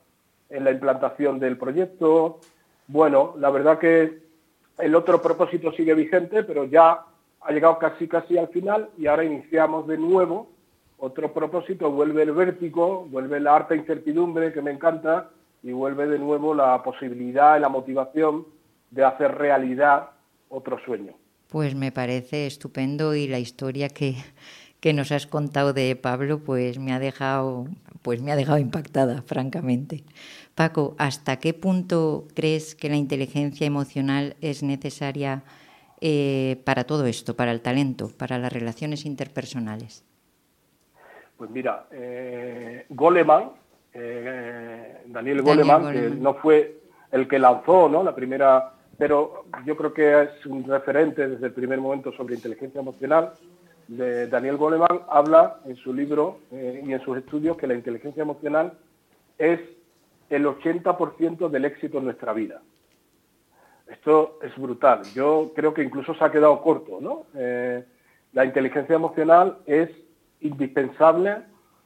en 0.49 0.63
la 0.63 0.71
implantación 0.71 1.39
del 1.39 1.57
proyecto. 1.57 2.39
Bueno, 2.87 3.33
la 3.37 3.49
verdad 3.49 3.79
que 3.79 4.19
el 4.79 4.95
otro 4.95 5.21
propósito 5.21 5.71
sigue 5.71 5.93
vigente, 5.93 6.43
pero 6.43 6.65
ya 6.65 7.05
ha 7.41 7.51
llegado 7.51 7.79
casi 7.79 8.07
casi 8.07 8.37
al 8.37 8.49
final 8.49 8.89
y 8.97 9.07
ahora 9.07 9.23
iniciamos 9.23 9.87
de 9.87 9.97
nuevo 9.97 10.49
otro 10.99 11.31
propósito, 11.31 11.91
vuelve 11.91 12.23
el 12.23 12.31
vértigo, 12.31 13.05
vuelve 13.09 13.39
la 13.39 13.55
harta 13.55 13.75
incertidumbre 13.75 14.51
que 14.51 14.61
me 14.61 14.71
encanta 14.71 15.29
y 15.63 15.71
vuelve 15.71 16.07
de 16.07 16.19
nuevo 16.19 16.53
la 16.53 16.81
posibilidad 16.83 17.57
y 17.57 17.59
la 17.59 17.69
motivación 17.69 18.45
de 18.91 19.03
hacer 19.03 19.35
realidad 19.35 20.09
otro 20.49 20.79
sueño. 20.85 21.13
Pues 21.49 21.75
me 21.75 21.91
parece 21.91 22.47
estupendo 22.47 23.15
y 23.15 23.27
la 23.27 23.39
historia 23.39 23.89
que, 23.89 24.15
que 24.79 24.93
nos 24.93 25.11
has 25.11 25.27
contado 25.27 25.73
de 25.73 25.95
Pablo 25.95 26.39
pues 26.39 26.79
me 26.79 26.93
ha 26.93 26.99
dejado 26.99 27.67
pues 28.01 28.21
me 28.21 28.31
ha 28.31 28.37
dejado 28.37 28.57
impactada, 28.57 29.21
francamente. 29.21 30.05
Paco, 30.55 30.95
¿hasta 30.97 31.39
qué 31.39 31.53
punto 31.53 32.25
crees 32.33 32.73
que 32.73 32.87
la 32.87 32.95
inteligencia 32.95 33.67
emocional 33.67 34.37
es 34.39 34.63
necesaria 34.63 35.43
eh, 35.99 36.61
para 36.63 36.85
todo 36.85 37.05
esto, 37.05 37.35
para 37.35 37.51
el 37.51 37.59
talento, 37.59 38.09
para 38.17 38.37
las 38.37 38.53
relaciones 38.53 39.05
interpersonales? 39.05 40.05
Pues 41.35 41.49
mira, 41.49 41.87
eh, 41.91 42.85
Goleman, 42.89 43.51
eh, 43.99 45.01
Daniel 45.07 45.41
Daniel 45.41 45.41
Goleman, 45.41 45.93
que 45.93 46.09
no 46.09 46.35
fue 46.35 46.77
el 47.11 47.27
que 47.27 47.39
lanzó 47.39 47.89
¿no? 47.89 48.03
la 48.03 48.13
primera, 48.13 48.73
pero 48.97 49.45
yo 49.65 49.75
creo 49.75 49.93
que 49.93 50.21
es 50.21 50.45
un 50.45 50.63
referente 50.65 51.27
desde 51.27 51.47
el 51.47 51.53
primer 51.53 51.79
momento 51.79 52.11
sobre 52.11 52.35
inteligencia 52.35 52.79
emocional. 52.79 53.33
De 53.87 54.27
Daniel 54.27 54.57
Goleman 54.57 55.01
habla 55.09 55.61
en 55.65 55.77
su 55.77 55.93
libro 55.93 56.39
eh, 56.51 56.83
y 56.85 56.93
en 56.93 57.01
sus 57.01 57.17
estudios 57.17 57.57
que 57.57 57.67
la 57.67 57.73
inteligencia 57.73 58.21
emocional 58.21 58.73
es 59.37 59.61
el 60.29 60.45
80% 60.45 61.49
del 61.49 61.65
éxito 61.65 61.97
en 61.97 62.05
nuestra 62.05 62.33
vida. 62.33 62.61
Esto 63.87 64.39
es 64.43 64.55
brutal. 64.57 65.03
Yo 65.13 65.53
creo 65.55 65.73
que 65.73 65.83
incluso 65.83 66.13
se 66.13 66.23
ha 66.23 66.31
quedado 66.31 66.61
corto, 66.61 66.99
¿no? 66.99 67.23
Eh, 67.35 67.83
la 68.33 68.43
inteligencia 68.43 68.95
emocional 68.95 69.59
es 69.65 69.89
indispensable 70.41 71.37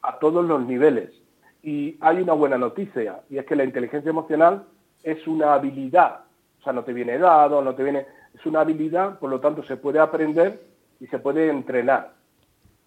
a 0.02 0.18
todos 0.18 0.44
los 0.44 0.66
niveles. 0.66 1.21
Y 1.62 1.96
hay 2.00 2.20
una 2.20 2.32
buena 2.32 2.58
noticia, 2.58 3.20
y 3.30 3.38
es 3.38 3.46
que 3.46 3.56
la 3.56 3.64
inteligencia 3.64 4.10
emocional 4.10 4.64
es 5.02 5.26
una 5.26 5.54
habilidad. 5.54 6.20
O 6.60 6.64
sea, 6.64 6.72
no 6.72 6.84
te 6.84 6.92
viene 6.92 7.18
dado, 7.18 7.62
no 7.62 7.74
te 7.74 7.82
viene... 7.82 8.06
Es 8.34 8.46
una 8.46 8.60
habilidad, 8.60 9.18
por 9.18 9.30
lo 9.30 9.40
tanto, 9.40 9.62
se 9.62 9.76
puede 9.76 9.98
aprender 9.98 10.60
y 11.00 11.06
se 11.06 11.18
puede 11.18 11.48
entrenar. 11.48 12.12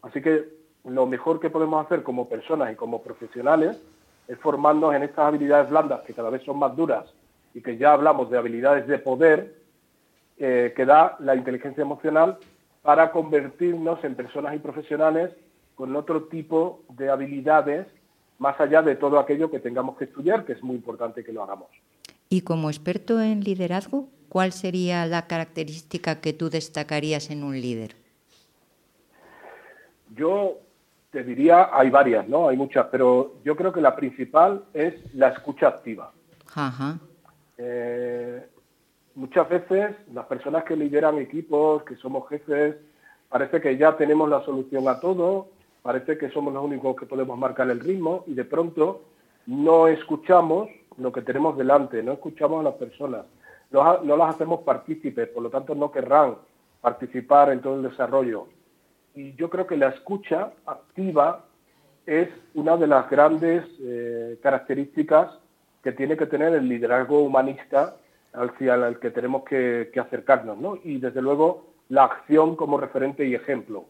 Así 0.02 0.22
que 0.22 0.46
lo 0.86 1.06
mejor 1.06 1.40
que 1.40 1.50
podemos 1.50 1.86
hacer 1.86 2.04
como 2.04 2.30
personas 2.30 2.72
y 2.72 2.76
como 2.76 3.02
profesionales 3.02 3.82
es 4.28 4.38
formarnos 4.40 4.94
en 4.96 5.04
estas 5.04 5.26
habilidades 5.26 5.70
blandas 5.70 6.02
que 6.02 6.14
cada 6.14 6.30
vez 6.30 6.44
son 6.44 6.60
más 6.60 6.76
duras 6.76 7.06
y 7.54 7.62
que 7.62 7.78
ya 7.78 7.94
hablamos 7.94 8.30
de 8.30 8.38
habilidades 8.38 8.88
de 8.88 9.00
poder 9.00 9.56
eh, 10.38 10.74
que 10.76 10.86
da 10.86 11.16
la 11.20 11.36
inteligencia 11.36 11.82
emocional 11.82 12.38
para 12.82 13.12
convertirnos 13.12 14.04
en 14.04 14.16
personas 14.16 14.56
y 14.56 14.60
profesionales 14.60 15.32
con 15.76 15.96
otro 15.96 16.24
tipo 16.24 16.84
de 16.90 17.10
habilidades 17.10 17.88
más 18.40 18.60
allá 18.60 18.82
de 18.82 18.96
todo 18.96 19.20
aquello 19.20 19.50
que 19.50 19.60
tengamos 19.60 19.98
que 19.98 20.06
estudiar, 20.06 20.46
que 20.46 20.54
es 20.54 20.64
muy 20.64 20.76
importante 20.76 21.24
que 21.24 21.34
lo 21.34 21.44
hagamos. 21.44 21.70
Y 22.30 22.42
como 22.42 22.70
experto 22.70 23.22
en 23.22 23.44
liderazgo, 23.44 24.10
¿cuál 24.30 24.52
sería 24.52 25.06
la 25.06 25.28
característica 25.28 26.20
que 26.22 26.34
tú 26.34 26.50
destacarías 26.50 27.30
en 27.30 27.44
un 27.44 27.60
líder? 27.60 27.96
Yo 30.16 30.58
te 31.12 31.24
diría, 31.24 31.70
hay 31.72 31.90
varias, 31.90 32.28
¿no? 32.28 32.50
Hay 32.50 32.58
muchas, 32.58 32.88
pero 32.92 33.36
yo 33.44 33.56
creo 33.56 33.72
que 33.72 33.82
la 33.82 33.96
principal 33.96 34.66
es 34.74 34.94
la 35.14 35.30
escucha 35.30 35.68
activa. 35.68 36.12
Ajá. 36.54 37.00
Eh, 37.58 38.46
muchas 39.16 39.48
veces 39.48 39.96
las 40.14 40.26
personas 40.26 40.66
que 40.66 40.76
lideran 40.76 41.18
equipos, 41.18 41.84
que 41.84 41.96
somos 41.96 42.28
jefes, 42.28 42.76
parece 43.30 43.62
que 43.62 43.78
ya 43.78 43.96
tenemos 43.96 44.30
la 44.30 44.44
solución 44.44 44.88
a 44.88 45.00
todo, 45.00 45.50
parece 45.86 46.18
que 46.18 46.32
somos 46.32 46.52
los 46.52 46.64
únicos 46.64 46.96
que 46.96 47.06
podemos 47.06 47.38
marcar 47.38 47.70
el 47.70 47.80
ritmo 47.80 48.24
y 48.26 48.34
de 48.34 48.44
pronto 48.44 49.04
no 49.46 49.88
escuchamos 49.88 50.68
lo 50.98 51.12
que 51.12 51.22
tenemos 51.22 51.56
delante, 51.56 52.02
no 52.02 52.14
escuchamos 52.14 52.62
a 52.62 52.64
las 52.64 52.74
personas, 52.74 53.26
no, 53.70 54.18
las 54.18 54.34
hacemos 54.34 54.62
partícipes, 54.62 55.28
por 55.28 55.44
lo 55.44 55.52
tanto 55.52 55.76
no 55.76 55.92
querrán 55.92 56.38
participar 56.82 57.52
en 57.52 57.62
todo 57.62 57.76
el 57.76 57.84
desarrollo. 57.84 58.48
Y 59.14 59.36
yo 59.36 59.48
creo 59.52 59.68
que 59.68 59.78
la 59.78 59.90
escucha 59.90 60.54
activa 60.66 61.46
es 62.08 62.30
una 62.56 62.78
de 62.78 62.88
las 62.88 63.08
grandes 63.08 63.64
eh, 63.80 64.40
características 64.42 65.38
que 65.84 65.92
tiene 65.92 66.18
que 66.18 66.26
tener 66.26 66.56
el 66.56 66.68
liderazgo 66.68 67.20
humanista 67.20 67.96
hacia 68.34 68.74
el 68.74 68.98
que 68.98 69.12
tenemos 69.12 69.44
que, 69.44 69.92
que 69.94 70.00
acercarnos, 70.00 70.58
¿no? 70.58 70.80
Y 70.84 70.98
desde 70.98 71.22
luego 71.22 71.68
la 71.90 72.06
acción 72.06 72.56
como 72.56 72.80
referente 72.80 73.24
y 73.28 73.36
ejemplo. 73.36 73.86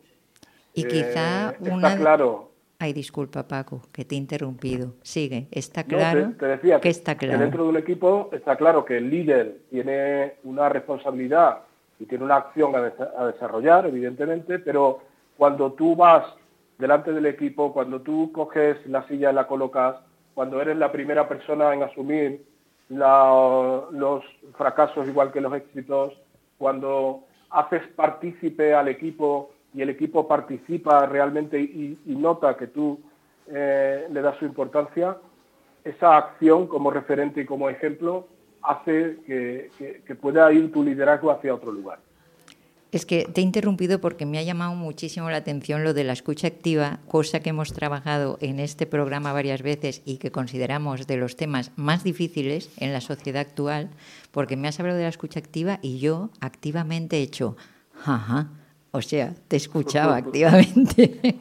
Y 0.75 0.83
Eh, 0.83 0.87
quizá 0.87 1.51
está 1.51 1.73
una... 1.73 1.95
claro. 1.95 2.51
Ay, 2.77 2.91
disculpa, 2.91 3.47
Paco, 3.47 3.81
que 3.93 4.03
te 4.03 4.15
he 4.15 4.17
interrumpido. 4.17 4.95
Sigue, 5.01 5.47
está 5.51 5.83
No, 5.83 5.87
claro 5.89 6.27
te, 6.31 6.33
te 6.35 6.45
decía 6.45 6.79
que 6.81 6.89
está 6.89 7.17
que 7.17 7.27
claro. 7.27 7.41
dentro 7.41 7.63
de 7.63 7.69
un 7.69 7.77
equipo 7.77 8.29
está 8.33 8.57
claro 8.57 8.83
que 8.83 8.97
el 8.97 9.09
líder 9.09 9.59
tiene 9.71 10.33
una 10.43 10.67
responsabilidad 10.67 11.59
y 11.99 12.05
tiene 12.05 12.25
una 12.25 12.35
acción 12.35 12.73
a 12.75 13.25
desarrollar, 13.27 13.85
evidentemente, 13.87 14.59
pero 14.59 14.99
cuando 15.37 15.71
tú 15.71 15.95
vas 15.95 16.25
delante 16.77 17.13
del 17.13 17.25
equipo, 17.27 17.71
cuando 17.71 18.01
tú 18.01 18.33
coges 18.33 18.75
la 18.87 19.07
silla 19.07 19.31
y 19.31 19.33
la 19.35 19.47
colocas, 19.47 19.95
cuando 20.33 20.61
eres 20.61 20.75
la 20.75 20.91
primera 20.91 21.29
persona 21.29 21.73
en 21.73 21.81
asumir 21.83 22.43
la- 22.89 23.83
los 23.91 24.23
fracasos 24.57 25.07
igual 25.07 25.31
que 25.31 25.39
los 25.39 25.53
éxitos, 25.53 26.13
cuando 26.57 27.23
haces 27.51 27.83
partícipe 27.95 28.73
al 28.73 28.89
equipo 28.89 29.51
y 29.75 29.81
el 29.81 29.89
equipo 29.89 30.27
participa 30.27 31.05
realmente 31.05 31.59
y, 31.59 31.97
y 32.05 32.15
nota 32.15 32.55
que 32.57 32.67
tú 32.67 32.99
eh, 33.47 34.07
le 34.11 34.21
das 34.21 34.37
su 34.39 34.45
importancia, 34.45 35.17
esa 35.83 36.17
acción 36.17 36.67
como 36.67 36.89
referente 36.91 37.41
y 37.41 37.45
como 37.45 37.69
ejemplo 37.69 38.27
hace 38.63 39.17
que, 39.27 39.69
que- 39.77 40.01
que 40.05 40.15
pueda 40.15 40.51
ir 40.51 40.71
tu 40.71 40.83
liderazgo 40.83 41.29
hacia 41.29 41.53
otro 41.53 41.71
lugar. 41.71 41.99
Es 42.91 43.05
que 43.05 43.25
te 43.25 43.41
he 43.41 43.43
interrumpido 43.43 43.99
porque 43.99 44.25
me 44.25 44.37
ha 44.39 44.43
llamado 44.43 44.73
muchísimo 44.73 45.29
la 45.29 45.37
atención 45.37 45.83
lo 45.83 45.93
de 45.93 46.05
la 46.05 46.13
escucha 46.13 46.47
activa, 46.47 46.99
cosa 47.09 47.41
que 47.41 47.49
hemos 47.49 47.73
trabajado 47.73 48.37
en 48.39 48.59
este 48.59 48.85
programa 48.85 49.33
varias 49.33 49.61
veces 49.61 50.01
y 50.05 50.17
que 50.17 50.31
consideramos 50.31 51.05
de 51.05 51.17
los 51.17 51.35
temas 51.35 51.71
más 51.75 52.03
difíciles 52.05 52.71
en 52.77 52.93
la 52.93 53.01
sociedad 53.01 53.41
actual, 53.41 53.89
porque 54.31 54.55
me 54.55 54.69
has 54.69 54.79
hablado 54.79 54.97
de 54.97 55.03
la 55.03 55.09
escucha 55.09 55.39
activa 55.39 55.79
y 55.81 55.99
yo 55.99 56.29
activamente 56.39 57.17
he 57.17 57.21
hecho, 57.21 57.57
ajá, 58.05 58.47
o 58.95 59.01
sea, 59.01 59.33
te 59.47 59.57
escuchaba 59.57 60.15
activamente. 60.17 61.35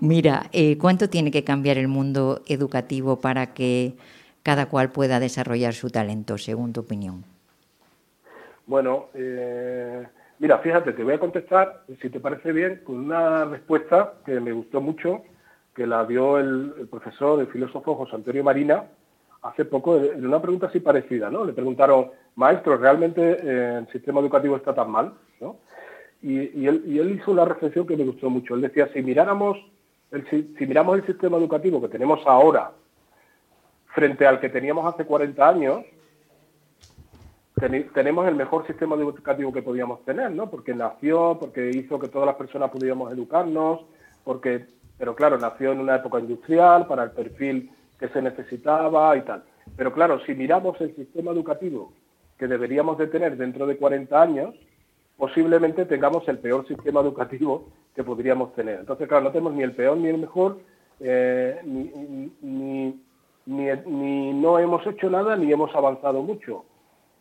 Mira, 0.00 0.44
eh, 0.52 0.78
¿cuánto 0.78 1.08
tiene 1.08 1.30
que 1.30 1.44
cambiar 1.44 1.78
el 1.78 1.88
mundo 1.88 2.42
educativo 2.46 3.20
para 3.20 3.54
que 3.54 3.94
cada 4.42 4.66
cual 4.66 4.90
pueda 4.90 5.20
desarrollar 5.20 5.74
su 5.74 5.90
talento, 5.90 6.38
según 6.38 6.72
tu 6.72 6.80
opinión? 6.80 7.24
Bueno, 8.66 9.06
eh, 9.14 10.06
mira, 10.38 10.58
fíjate, 10.58 10.92
te 10.92 11.04
voy 11.04 11.14
a 11.14 11.20
contestar, 11.20 11.84
si 12.00 12.10
te 12.10 12.20
parece 12.20 12.52
bien, 12.52 12.80
con 12.84 12.96
una 12.96 13.44
respuesta 13.44 14.14
que 14.24 14.40
me 14.40 14.52
gustó 14.52 14.80
mucho, 14.80 15.22
que 15.74 15.86
la 15.86 16.04
dio 16.04 16.38
el, 16.38 16.74
el 16.78 16.88
profesor, 16.88 17.40
el 17.40 17.48
filósofo 17.48 17.94
José 17.94 18.16
Antonio 18.16 18.44
Marina, 18.44 18.84
hace 19.42 19.64
poco, 19.66 19.96
en 19.98 20.26
una 20.26 20.40
pregunta 20.40 20.66
así 20.66 20.80
parecida, 20.80 21.30
¿no? 21.30 21.44
Le 21.44 21.52
preguntaron, 21.52 22.10
maestro, 22.36 22.76
¿realmente 22.76 23.38
eh, 23.42 23.78
el 23.78 23.88
sistema 23.92 24.20
educativo 24.20 24.56
está 24.56 24.74
tan 24.74 24.90
mal? 24.90 25.12
¿no? 25.40 25.56
Y, 26.26 26.66
él, 26.66 26.82
y 26.86 26.98
él 26.98 27.10
hizo 27.10 27.32
una 27.32 27.44
reflexión 27.44 27.86
que 27.86 27.98
me 27.98 28.04
gustó 28.04 28.30
mucho. 28.30 28.54
Él 28.54 28.62
decía, 28.62 28.88
si 28.94 29.02
miráramos 29.02 29.58
el, 30.10 30.26
si, 30.30 30.66
miramos 30.66 30.96
el 30.96 31.04
sistema 31.04 31.36
educativo 31.36 31.82
que 31.82 31.88
tenemos 31.88 32.20
ahora 32.24 32.72
frente 33.88 34.26
al 34.26 34.40
que 34.40 34.48
teníamos 34.48 34.86
hace 34.86 35.04
40 35.04 35.46
años, 35.46 35.84
tenemos 37.92 38.26
el 38.26 38.36
mejor 38.36 38.66
sistema 38.66 38.96
educativo 38.96 39.52
que 39.52 39.60
podíamos 39.60 40.02
tener, 40.06 40.30
¿no? 40.30 40.48
Porque 40.48 40.74
nació, 40.74 41.36
porque 41.38 41.70
hizo 41.70 41.98
que 41.98 42.08
todas 42.08 42.26
las 42.26 42.36
personas 42.36 42.70
pudiéramos 42.70 43.12
educarnos, 43.12 43.82
porque, 44.24 44.64
pero 44.96 45.14
claro, 45.14 45.36
nació 45.36 45.72
en 45.72 45.80
una 45.80 45.96
época 45.96 46.20
industrial 46.20 46.86
para 46.86 47.04
el 47.04 47.10
perfil 47.10 47.70
que 48.00 48.08
se 48.08 48.22
necesitaba 48.22 49.14
y 49.16 49.22
tal. 49.22 49.44
Pero 49.76 49.92
claro, 49.92 50.20
si 50.24 50.34
miramos 50.34 50.80
el 50.80 50.96
sistema 50.96 51.32
educativo 51.32 51.92
que 52.38 52.46
deberíamos 52.46 52.96
de 52.96 53.08
tener 53.08 53.36
dentro 53.36 53.66
de 53.66 53.76
40 53.76 54.20
años, 54.20 54.54
posiblemente 55.16 55.84
tengamos 55.86 56.26
el 56.28 56.38
peor 56.38 56.66
sistema 56.66 57.00
educativo 57.00 57.68
que 57.94 58.02
podríamos 58.04 58.52
tener. 58.54 58.80
Entonces, 58.80 59.06
claro, 59.08 59.24
no 59.24 59.30
tenemos 59.30 59.54
ni 59.54 59.62
el 59.62 59.72
peor 59.72 59.96
ni 59.96 60.08
el 60.08 60.18
mejor, 60.18 60.58
eh, 61.00 61.60
ni, 61.64 62.30
ni- 62.42 63.00
ni- 63.46 64.32
no 64.34 64.58
hemos 64.58 64.86
hecho 64.86 65.08
nada 65.10 65.36
ni 65.36 65.52
hemos 65.52 65.74
avanzado 65.74 66.22
mucho. 66.22 66.64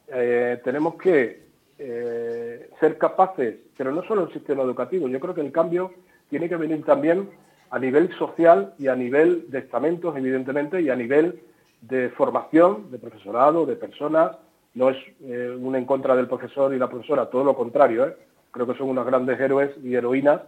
Eh, 0.07 0.59
tenemos 0.63 0.95
que 0.95 1.43
eh, 1.79 2.69
ser 2.79 2.97
capaces, 2.97 3.55
pero 3.77 3.91
no 3.91 4.03
solo 4.03 4.23
el 4.25 4.33
sistema 4.33 4.63
educativo, 4.63 5.07
yo 5.07 5.19
creo 5.19 5.33
que 5.33 5.41
el 5.41 5.51
cambio 5.51 5.91
tiene 6.29 6.47
que 6.47 6.55
venir 6.55 6.83
también 6.85 7.29
a 7.71 7.79
nivel 7.79 8.11
social 8.17 8.73
y 8.77 8.87
a 8.87 8.95
nivel 8.95 9.49
de 9.49 9.59
estamentos, 9.59 10.15
evidentemente, 10.15 10.81
y 10.81 10.89
a 10.89 10.95
nivel 10.95 11.41
de 11.81 12.09
formación 12.11 12.91
de 12.91 12.99
profesorado, 12.99 13.65
de 13.65 13.75
personas. 13.75 14.37
No 14.75 14.89
es 14.89 14.97
eh, 15.21 15.55
una 15.59 15.77
en 15.77 15.85
contra 15.85 16.15
del 16.15 16.27
profesor 16.27 16.73
y 16.73 16.79
la 16.79 16.89
profesora, 16.89 17.29
todo 17.29 17.43
lo 17.43 17.55
contrario. 17.55 18.07
¿eh? 18.07 18.15
Creo 18.51 18.67
que 18.67 18.77
son 18.77 18.89
unos 18.89 19.05
grandes 19.05 19.39
héroes 19.39 19.71
y 19.83 19.95
heroínas, 19.95 20.41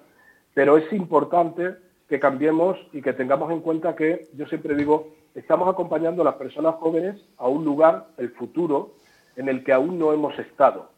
pero 0.54 0.78
es 0.78 0.92
importante 0.94 1.76
que 2.08 2.20
cambiemos 2.20 2.78
y 2.94 3.02
que 3.02 3.14
tengamos 3.14 3.52
en 3.52 3.62
cuenta 3.62 3.96
que, 3.96 4.28
yo 4.36 4.46
siempre 4.48 4.76
digo, 4.76 5.10
estamos 5.34 5.68
acompañando 5.68 6.22
a 6.22 6.26
las 6.26 6.36
personas 6.36 6.76
jóvenes 6.76 7.16
a 7.38 7.48
un 7.48 7.66
lugar, 7.66 8.08
el 8.18 8.30
futuro, 8.32 8.94
en 9.36 9.50
el 9.50 9.64
que 9.64 9.74
aún 9.74 10.00
no 10.00 10.14
hemos 10.14 10.38
estado. 10.40 10.90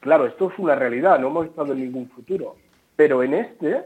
Claro, 0.00 0.26
esto 0.26 0.50
es 0.50 0.58
una 0.58 0.74
realidad, 0.74 1.18
no 1.18 1.28
hemos 1.28 1.46
estado 1.46 1.72
en 1.72 1.80
ningún 1.80 2.08
futuro, 2.10 2.56
pero 2.94 3.22
en 3.22 3.34
este, 3.34 3.84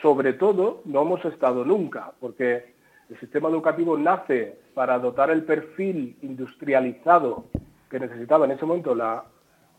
sobre 0.00 0.32
todo, 0.32 0.80
no 0.84 1.02
hemos 1.02 1.24
estado 1.24 1.64
nunca, 1.64 2.12
porque 2.20 2.74
El 3.10 3.20
sistema 3.20 3.50
educativo 3.50 3.98
nace 3.98 4.56
para 4.72 4.98
dotar 4.98 5.30
el 5.30 5.44
perfil 5.44 6.16
industrializado 6.22 7.44
que 7.90 8.00
necesitaba 8.00 8.46
en 8.46 8.52
ese 8.52 8.66
momento 8.66 8.94
la 8.94 9.24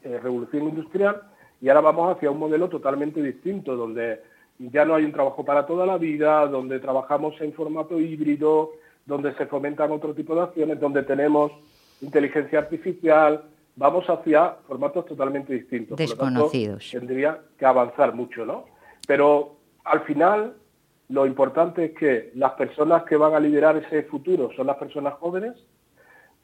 eh, 0.03 0.19
revolución 0.22 0.64
industrial 0.64 1.22
y 1.61 1.69
ahora 1.69 1.82
vamos 1.82 2.15
hacia 2.15 2.32
un 2.32 2.40
modelo 2.40 2.69
totalmente 2.69 3.22
distinto, 3.22 3.76
donde 3.76 4.22
ya 4.60 4.86
no 4.86 4.95
hay 4.95 5.06
un 5.06 5.11
trabajo 5.11 5.44
para 5.44 5.65
toda 5.65 5.86
la 5.86 5.98
vida, 5.98 6.48
donde 6.48 6.80
trabajamos 6.80 7.40
en 7.41 7.53
formato 7.53 7.99
híbrido, 7.99 8.72
donde 9.06 9.34
se 9.36 9.45
fomentan 9.45 9.91
otro 9.91 10.14
tipo 10.14 10.36
de 10.36 10.41
acciones, 10.41 10.80
donde 10.80 11.03
tenemos 11.03 11.52
inteligencia 12.02 12.60
artificial, 12.60 13.44
vamos 13.76 14.10
hacia 14.10 14.56
formatos 14.68 15.06
totalmente 15.06 15.53
distintos. 15.53 15.98
Por 15.98 16.10
lo 16.10 16.15
tanto, 16.15 16.44
Desconocidos. 16.44 16.90
tendría 16.91 17.40
que 17.57 17.65
avanzar 17.65 18.14
mucho, 18.14 18.45
¿no? 18.45 18.65
Pero 19.07 19.56
al 19.84 20.02
final 20.02 20.56
lo 21.10 21.26
importante 21.26 21.86
es 21.86 21.91
que 21.94 22.32
las 22.36 22.53
personas 22.53 23.03
que 23.03 23.15
van 23.15 23.34
a 23.34 23.40
liderar 23.40 23.77
ese 23.77 24.03
futuro 24.03 24.52
son 24.56 24.68
las 24.68 24.77
personas 24.77 25.14
jóvenes. 25.15 25.53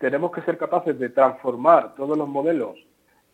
Tenemos 0.01 0.31
que 0.31 0.41
ser 0.41 0.57
capaces 0.57 0.97
de 0.97 1.09
transformar 1.09 1.93
todos 1.93 2.17
los 2.17 2.27
modelos 2.27 2.75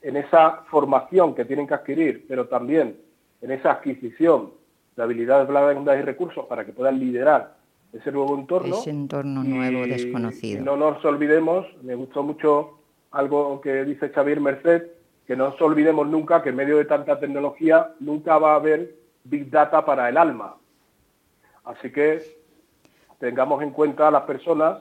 en 0.02 0.18
esa 0.18 0.64
formación 0.70 1.34
que 1.34 1.46
tienen 1.46 1.66
que 1.66 1.74
adquirir, 1.74 2.26
pero 2.28 2.50
también 2.50 2.98
en 3.42 3.52
esa 3.52 3.72
adquisición 3.72 4.52
de 4.98 5.02
habilidades 5.02 5.48
blandas 5.48 5.98
y 5.98 6.02
recursos 6.02 6.46
para 6.46 6.66
que 6.66 6.74
puedan 6.74 7.00
liderar 7.00 7.56
ese 7.94 8.12
nuevo 8.12 8.38
entorno. 8.38 8.76
Ese 8.76 8.90
entorno 8.90 9.46
nuevo 9.46 9.86
Y 9.86 9.90
desconocido. 9.92 10.62
no 10.66 10.76
nos 10.76 11.04
olvidemos, 11.06 11.66
me 11.84 11.96
gustó 11.96 12.22
mucho 12.22 12.80
algo 13.12 13.62
que 13.62 13.86
dice 13.86 14.10
Xavier 14.10 14.42
Merced, 14.42 14.88
que 15.26 15.38
no 15.38 15.52
nos 15.52 15.62
olvidemos 15.62 16.06
nunca 16.06 16.44
que 16.44 16.50
en 16.50 16.58
medio 16.58 16.78
de 16.80 16.84
tanta 16.86 17.18
tecnología 17.18 17.94
nunca 18.02 18.38
va 18.40 18.52
a 18.52 18.56
haber 18.56 18.94
Big 19.24 19.50
Data 19.50 19.86
para 19.86 20.10
el 20.10 20.18
alma. 20.18 20.58
Así 21.64 21.94
que 21.94 22.22
tengamos 23.20 23.64
en 23.64 23.72
cuenta 23.72 24.10
a 24.10 24.12
las 24.12 24.24
personas 24.24 24.80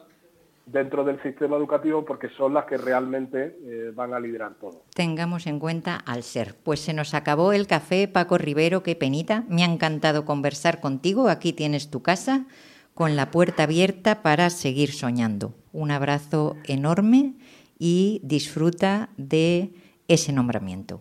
dentro 0.66 1.04
del 1.04 1.22
sistema 1.22 1.56
educativo 1.56 2.04
porque 2.04 2.28
son 2.30 2.52
las 2.52 2.64
que 2.66 2.76
realmente 2.76 3.56
eh, 3.64 3.92
van 3.94 4.12
a 4.12 4.20
liderar 4.20 4.54
todo. 4.54 4.82
Tengamos 4.94 5.46
en 5.46 5.60
cuenta 5.60 5.96
al 5.96 6.24
ser. 6.24 6.56
Pues 6.62 6.80
se 6.80 6.92
nos 6.92 7.14
acabó 7.14 7.52
el 7.52 7.68
café, 7.68 8.08
Paco 8.08 8.36
Rivero, 8.36 8.82
qué 8.82 8.96
penita. 8.96 9.44
Me 9.48 9.62
ha 9.62 9.66
encantado 9.66 10.24
conversar 10.24 10.80
contigo. 10.80 11.28
Aquí 11.28 11.52
tienes 11.52 11.88
tu 11.88 12.02
casa 12.02 12.46
con 12.94 13.14
la 13.14 13.30
puerta 13.30 13.62
abierta 13.62 14.22
para 14.22 14.50
seguir 14.50 14.90
soñando. 14.92 15.54
Un 15.72 15.92
abrazo 15.92 16.56
enorme 16.64 17.34
y 17.78 18.20
disfruta 18.24 19.10
de 19.16 19.70
ese 20.08 20.32
nombramiento. 20.32 21.00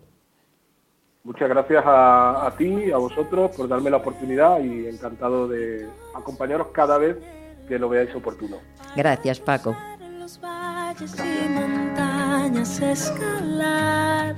Muchas 1.24 1.48
gracias 1.48 1.82
a, 1.84 2.46
a 2.46 2.56
ti, 2.56 2.92
a 2.92 2.98
vosotros, 2.98 3.50
por 3.56 3.66
darme 3.66 3.90
la 3.90 3.96
oportunidad 3.96 4.60
y 4.60 4.86
encantado 4.86 5.48
de 5.48 5.88
acompañaros 6.14 6.68
cada 6.68 6.98
vez 6.98 7.16
que 7.66 7.78
lo 7.78 7.88
veáis 7.88 8.14
oportuno. 8.14 8.58
Gracias, 8.94 9.40
Paco. 9.40 9.76
valles 10.40 11.14
y 11.18 11.48
montañas 11.48 12.80
escalar 12.80 14.34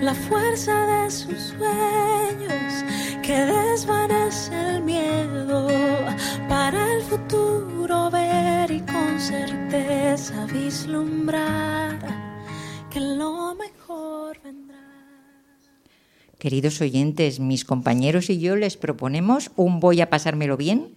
la 0.00 0.14
fuerza 0.14 0.86
de 0.86 1.10
sus 1.10 1.38
sueños 1.38 2.84
que 3.22 3.38
desvanece 3.38 4.76
el 4.76 4.82
miedo 4.82 5.68
para 6.48 6.94
el 6.94 7.02
futuro 7.02 8.10
ver 8.10 8.70
y 8.70 8.80
con 8.80 9.18
certeza 9.18 10.46
vislumbrar 10.46 11.98
que 12.90 13.00
lo 13.00 13.54
mejor 13.54 14.38
vendrá. 14.42 14.76
Queridos 16.38 16.80
oyentes, 16.80 17.40
mis 17.40 17.64
compañeros 17.64 18.28
y 18.30 18.38
yo 18.38 18.54
les 18.56 18.76
proponemos 18.76 19.50
un 19.56 19.80
voy 19.80 20.00
a 20.02 20.10
pasármelo 20.10 20.56
bien 20.56 20.94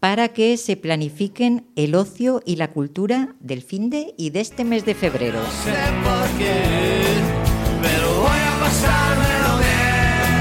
para 0.00 0.28
que 0.28 0.56
se 0.56 0.76
planifiquen 0.76 1.66
el 1.74 1.94
ocio 1.94 2.40
y 2.44 2.56
la 2.56 2.70
cultura 2.70 3.34
del 3.40 3.62
fin 3.62 3.90
de 3.90 4.14
y 4.16 4.30
de 4.30 4.40
este 4.40 4.64
mes 4.64 4.84
de 4.84 4.94
febrero. 4.94 5.40
sé 5.64 5.72
por 6.04 6.28
qué, 6.38 6.62
pero 7.82 8.14
voy 8.20 8.28
a 8.28 8.60
pasármelo 8.60 9.58
bien. 9.58 10.38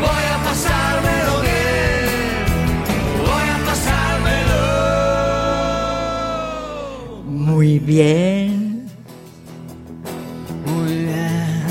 Voy 0.00 0.24
a 0.30 0.36
pasármelo 0.44 1.40
bien. 1.40 2.44
Voy 3.18 3.48
a 3.48 3.58
pasármelo. 3.64 4.60
Muy 7.24 7.78
bien. 7.78 8.86
Muy 10.66 10.94
bien. 10.96 11.64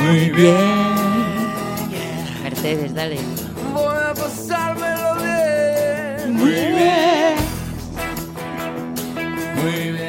Muy 0.00 0.30
bien. 0.30 0.90
Mercedes, 2.44 2.94
dale. 2.94 3.18
Pasármelo 4.30 5.16
bien. 5.16 6.34
Muy 6.36 6.50
bien. 6.50 7.34
Muy 9.56 9.90
bien. 9.90 9.99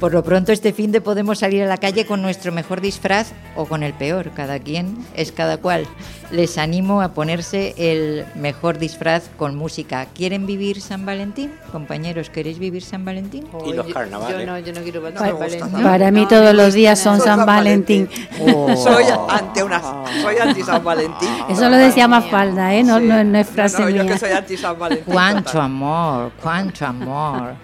Por 0.00 0.14
lo 0.14 0.22
pronto 0.22 0.52
este 0.52 0.72
fin 0.72 0.92
de 0.92 1.00
podemos 1.00 1.40
salir 1.40 1.64
a 1.64 1.66
la 1.66 1.76
calle 1.76 2.06
con 2.06 2.22
nuestro 2.22 2.52
mejor 2.52 2.80
disfraz 2.80 3.32
o 3.56 3.64
con 3.64 3.82
el 3.82 3.94
peor, 3.94 4.30
cada 4.30 4.60
quien 4.60 4.96
es 5.14 5.32
cada 5.32 5.56
cual. 5.56 5.86
Les 6.30 6.56
animo 6.56 7.02
a 7.02 7.14
ponerse 7.14 7.74
el 7.78 8.24
mejor 8.36 8.78
disfraz 8.78 9.28
con 9.36 9.56
música. 9.56 10.06
¿Quieren 10.14 10.46
vivir 10.46 10.80
San 10.80 11.04
Valentín? 11.04 11.52
Compañeros, 11.72 12.30
¿queréis 12.30 12.60
vivir 12.60 12.84
San 12.84 13.04
Valentín? 13.04 13.48
Y 13.66 13.72
los 13.72 13.86
carnavales. 13.92 14.38
Yo 14.38 14.46
no, 14.46 14.58
yo 14.60 14.72
no 14.72 14.82
quiero 14.82 15.00
No 15.00 15.18
San 15.18 15.30
gusta 15.30 15.44
Valentín. 15.46 15.70
San 15.72 15.82
Para 15.82 16.10
mí 16.12 16.26
todos 16.26 16.54
los 16.54 16.74
días 16.74 16.98
son 16.98 17.20
San 17.20 17.44
Valentín. 17.44 18.08
Oh. 18.40 18.76
Soy 18.76 19.04
ante 19.28 19.64
una, 19.64 19.80
soy 20.22 20.36
anti 20.36 20.62
San 20.62 20.84
Valentín. 20.84 21.28
Eso 21.48 21.68
lo 21.68 21.76
decía 21.76 22.06
Mafalda, 22.06 22.72
¿eh? 22.72 22.84
No, 22.84 23.00
no, 23.00 23.24
no 23.24 23.38
es 23.38 23.48
frase 23.48 23.78
No, 23.78 23.84
no, 23.86 23.90
yo 23.90 24.04
mía. 24.04 24.12
que 24.12 24.18
soy 24.18 24.30
anti 24.30 24.56
San 24.56 24.78
Valentín. 24.78 25.12
Cuánto 25.12 25.42
total. 25.50 25.62
amor, 25.62 26.32
cuánto 26.40 26.86
amor. 26.86 27.54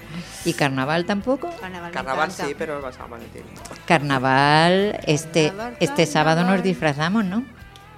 ¿Y 0.45 0.53
carnaval 0.53 1.07
tampoco? 1.07 1.51
Carnaval 1.93 2.31
sí, 2.31 2.55
pero 2.57 2.81
no 2.81 2.93
San 2.93 3.11
Valentín. 3.11 3.43
Carnaval, 3.87 5.01
este, 5.07 5.49
Carnaval, 5.49 5.77
este 5.81 6.07
sábado 6.07 6.37
nos 6.41 6.45
carnaval. 6.49 6.63
disfrazamos, 6.63 7.25
¿no? 7.25 7.45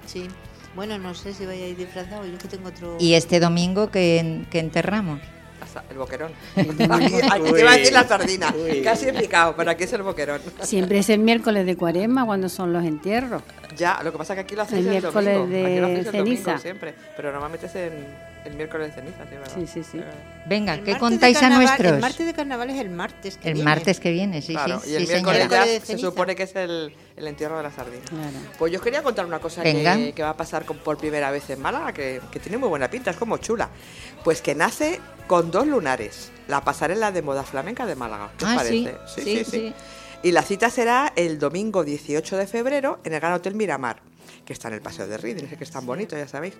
Sí. 0.06 0.28
Bueno, 0.74 0.98
no 0.98 1.14
sé 1.14 1.32
si 1.32 1.46
vaya 1.46 1.64
a 1.64 1.68
ir 1.68 1.76
disfrazado. 1.76 2.24
Yo 2.26 2.34
es 2.34 2.38
que 2.42 2.48
tengo 2.48 2.68
otro. 2.68 2.96
Y 3.00 3.14
este 3.14 3.40
domingo 3.40 3.90
que, 3.90 4.44
que 4.50 4.58
enterramos. 4.60 5.20
El 5.90 5.98
boquerón. 5.98 6.32
Aquí, 6.56 6.72
aquí 7.30 7.52
te 7.52 7.60
iba 7.60 7.70
a 7.72 7.76
decir 7.76 7.92
la 7.92 8.04
sardina. 8.04 8.54
Casi 8.84 9.08
he 9.08 9.12
picado, 9.12 9.54
pero 9.56 9.70
aquí 9.70 9.84
es 9.84 9.92
el 9.92 10.02
boquerón. 10.02 10.40
Siempre 10.62 10.98
es 10.98 11.10
el 11.10 11.18
miércoles 11.20 11.66
de 11.66 11.76
cuaresma 11.76 12.24
cuando 12.24 12.48
son 12.48 12.72
los 12.72 12.84
entierros. 12.84 13.42
Ya, 13.76 14.00
lo 14.02 14.10
que 14.12 14.16
pasa 14.18 14.32
es 14.32 14.36
que 14.38 14.40
aquí 14.42 14.54
lo 14.54 14.62
hacéis 14.62 14.80
El 14.86 14.86
el, 14.86 14.90
miércoles 15.02 15.34
domingo. 15.38 15.54
de 15.54 15.66
aquí 15.66 15.80
lo 15.80 15.86
hacéis 15.86 15.98
el 16.06 16.12
domingo 16.12 16.24
ceniza. 16.44 16.58
siempre. 16.58 16.94
Pero 17.16 17.30
normalmente 17.32 17.66
es 17.66 17.74
en 17.74 17.92
el 18.46 18.54
miércoles 18.54 18.88
de 18.88 19.02
ceniza, 19.02 19.24
¿sí, 19.24 19.30
verdad? 19.36 19.52
Sí, 19.54 19.66
sí, 19.66 19.82
sí. 19.82 20.00
Venga, 20.46 20.74
El 20.74 20.84
¿qué 20.84 20.96
contáis 20.98 21.36
a 21.36 21.40
carnaval- 21.40 21.66
nuestros? 21.66 21.92
El 21.94 22.00
martes 22.00 22.26
de 22.26 22.32
carnaval 22.34 22.70
es 22.70 22.78
el 22.80 22.90
martes. 22.90 23.36
Que 23.36 23.48
El 23.48 23.54
viene. 23.54 23.70
martes 23.70 24.00
que 24.00 24.10
viene, 24.12 24.40
sí, 24.42 24.52
Claro, 24.52 24.80
sí. 24.80 24.90
y 24.90 24.94
el 24.94 25.02
sí, 25.06 25.12
miércoles 25.12 25.42
señora. 25.42 25.66
ya 25.66 25.80
se 25.80 25.98
supone 25.98 26.36
que 26.36 26.44
es 26.44 26.54
el, 26.56 26.94
el 27.16 27.26
entierro 27.26 27.56
de 27.56 27.62
la 27.64 27.70
sardina. 27.72 28.04
Claro. 28.08 28.36
Pues 28.58 28.72
yo 28.72 28.78
os 28.78 28.84
quería 28.84 29.02
contar 29.02 29.26
una 29.26 29.38
cosa 29.40 29.62
Venga. 29.62 29.96
que, 29.96 30.12
que 30.12 30.22
va 30.22 30.30
a 30.30 30.36
pasar 30.36 30.64
con- 30.64 30.78
por 30.78 30.96
primera 30.98 31.30
vez 31.30 31.48
en 31.50 31.60
Málaga, 31.60 31.92
que, 31.92 32.20
que 32.30 32.40
tiene 32.40 32.58
muy 32.58 32.68
buena 32.68 32.88
pinta, 32.88 33.10
es 33.10 33.16
como 33.16 33.38
chula. 33.38 33.68
Pues 34.24 34.40
que 34.42 34.54
nace 34.54 35.00
con 35.26 35.50
dos 35.50 35.66
lunares, 35.66 36.30
la 36.48 36.60
pasarela 36.62 37.10
de 37.12 37.22
moda 37.22 37.42
flamenca 37.42 37.84
de 37.86 37.96
Málaga. 37.96 38.30
¿Qué 38.38 38.44
os 38.44 38.50
Ah, 38.52 38.64
sí, 38.64 38.86
parece? 38.88 39.22
sí, 39.22 39.44
sí. 39.44 39.74
Y 40.22 40.32
la 40.32 40.42
cita 40.42 40.70
será 40.70 41.12
el 41.16 41.38
domingo 41.38 41.84
18 41.84 42.36
de 42.36 42.46
febrero 42.46 43.00
en 43.04 43.12
el 43.14 43.20
Gran 43.20 43.32
Hotel 43.34 43.54
Miramar, 43.54 43.98
que 44.44 44.52
está 44.52 44.68
en 44.68 44.74
el 44.74 44.80
Paseo 44.80 45.06
de 45.06 45.18
Riding, 45.18 45.46
que 45.48 45.62
es 45.64 45.70
tan 45.70 45.84
bonito, 45.86 46.16
ya 46.16 46.26
sabéis. 46.26 46.54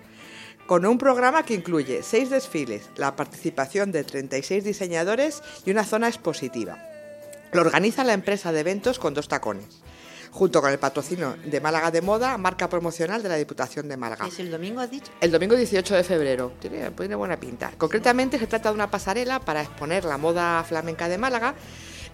Con 0.67 0.85
un 0.85 0.97
programa 0.97 1.43
que 1.43 1.53
incluye 1.53 2.03
seis 2.03 2.29
desfiles, 2.29 2.89
la 2.97 3.15
participación 3.15 3.93
de 3.93 4.03
36 4.03 4.65
diseñadores 4.65 5.41
y 5.65 5.71
una 5.71 5.85
zona 5.85 6.09
expositiva. 6.09 6.77
Lo 7.53 7.61
organiza 7.61 8.03
la 8.03 8.11
empresa 8.11 8.51
de 8.51 8.59
eventos 8.59 8.99
con 8.99 9.13
dos 9.13 9.29
tacones, 9.29 9.81
junto 10.29 10.61
con 10.61 10.69
el 10.69 10.77
patrocinio 10.77 11.37
de 11.45 11.61
Málaga 11.61 11.89
de 11.89 12.01
Moda, 12.01 12.37
marca 12.37 12.67
promocional 12.67 13.23
de 13.23 13.29
la 13.29 13.35
Diputación 13.35 13.87
de 13.87 13.95
Málaga. 13.95 14.27
¿Es 14.27 14.39
el 14.39 14.51
domingo, 14.51 14.81
has 14.81 14.91
dicho? 14.91 15.09
El 15.21 15.31
domingo 15.31 15.55
18 15.55 15.95
de 15.95 16.03
febrero. 16.03 16.51
Tiene, 16.59 16.91
tiene 16.91 17.15
buena 17.15 17.39
pinta. 17.39 17.71
Concretamente 17.77 18.37
se 18.37 18.47
trata 18.47 18.67
de 18.67 18.75
una 18.75 18.91
pasarela 18.91 19.39
para 19.39 19.61
exponer 19.61 20.03
la 20.03 20.17
moda 20.17 20.61
flamenca 20.65 21.07
de 21.07 21.17
Málaga 21.17 21.55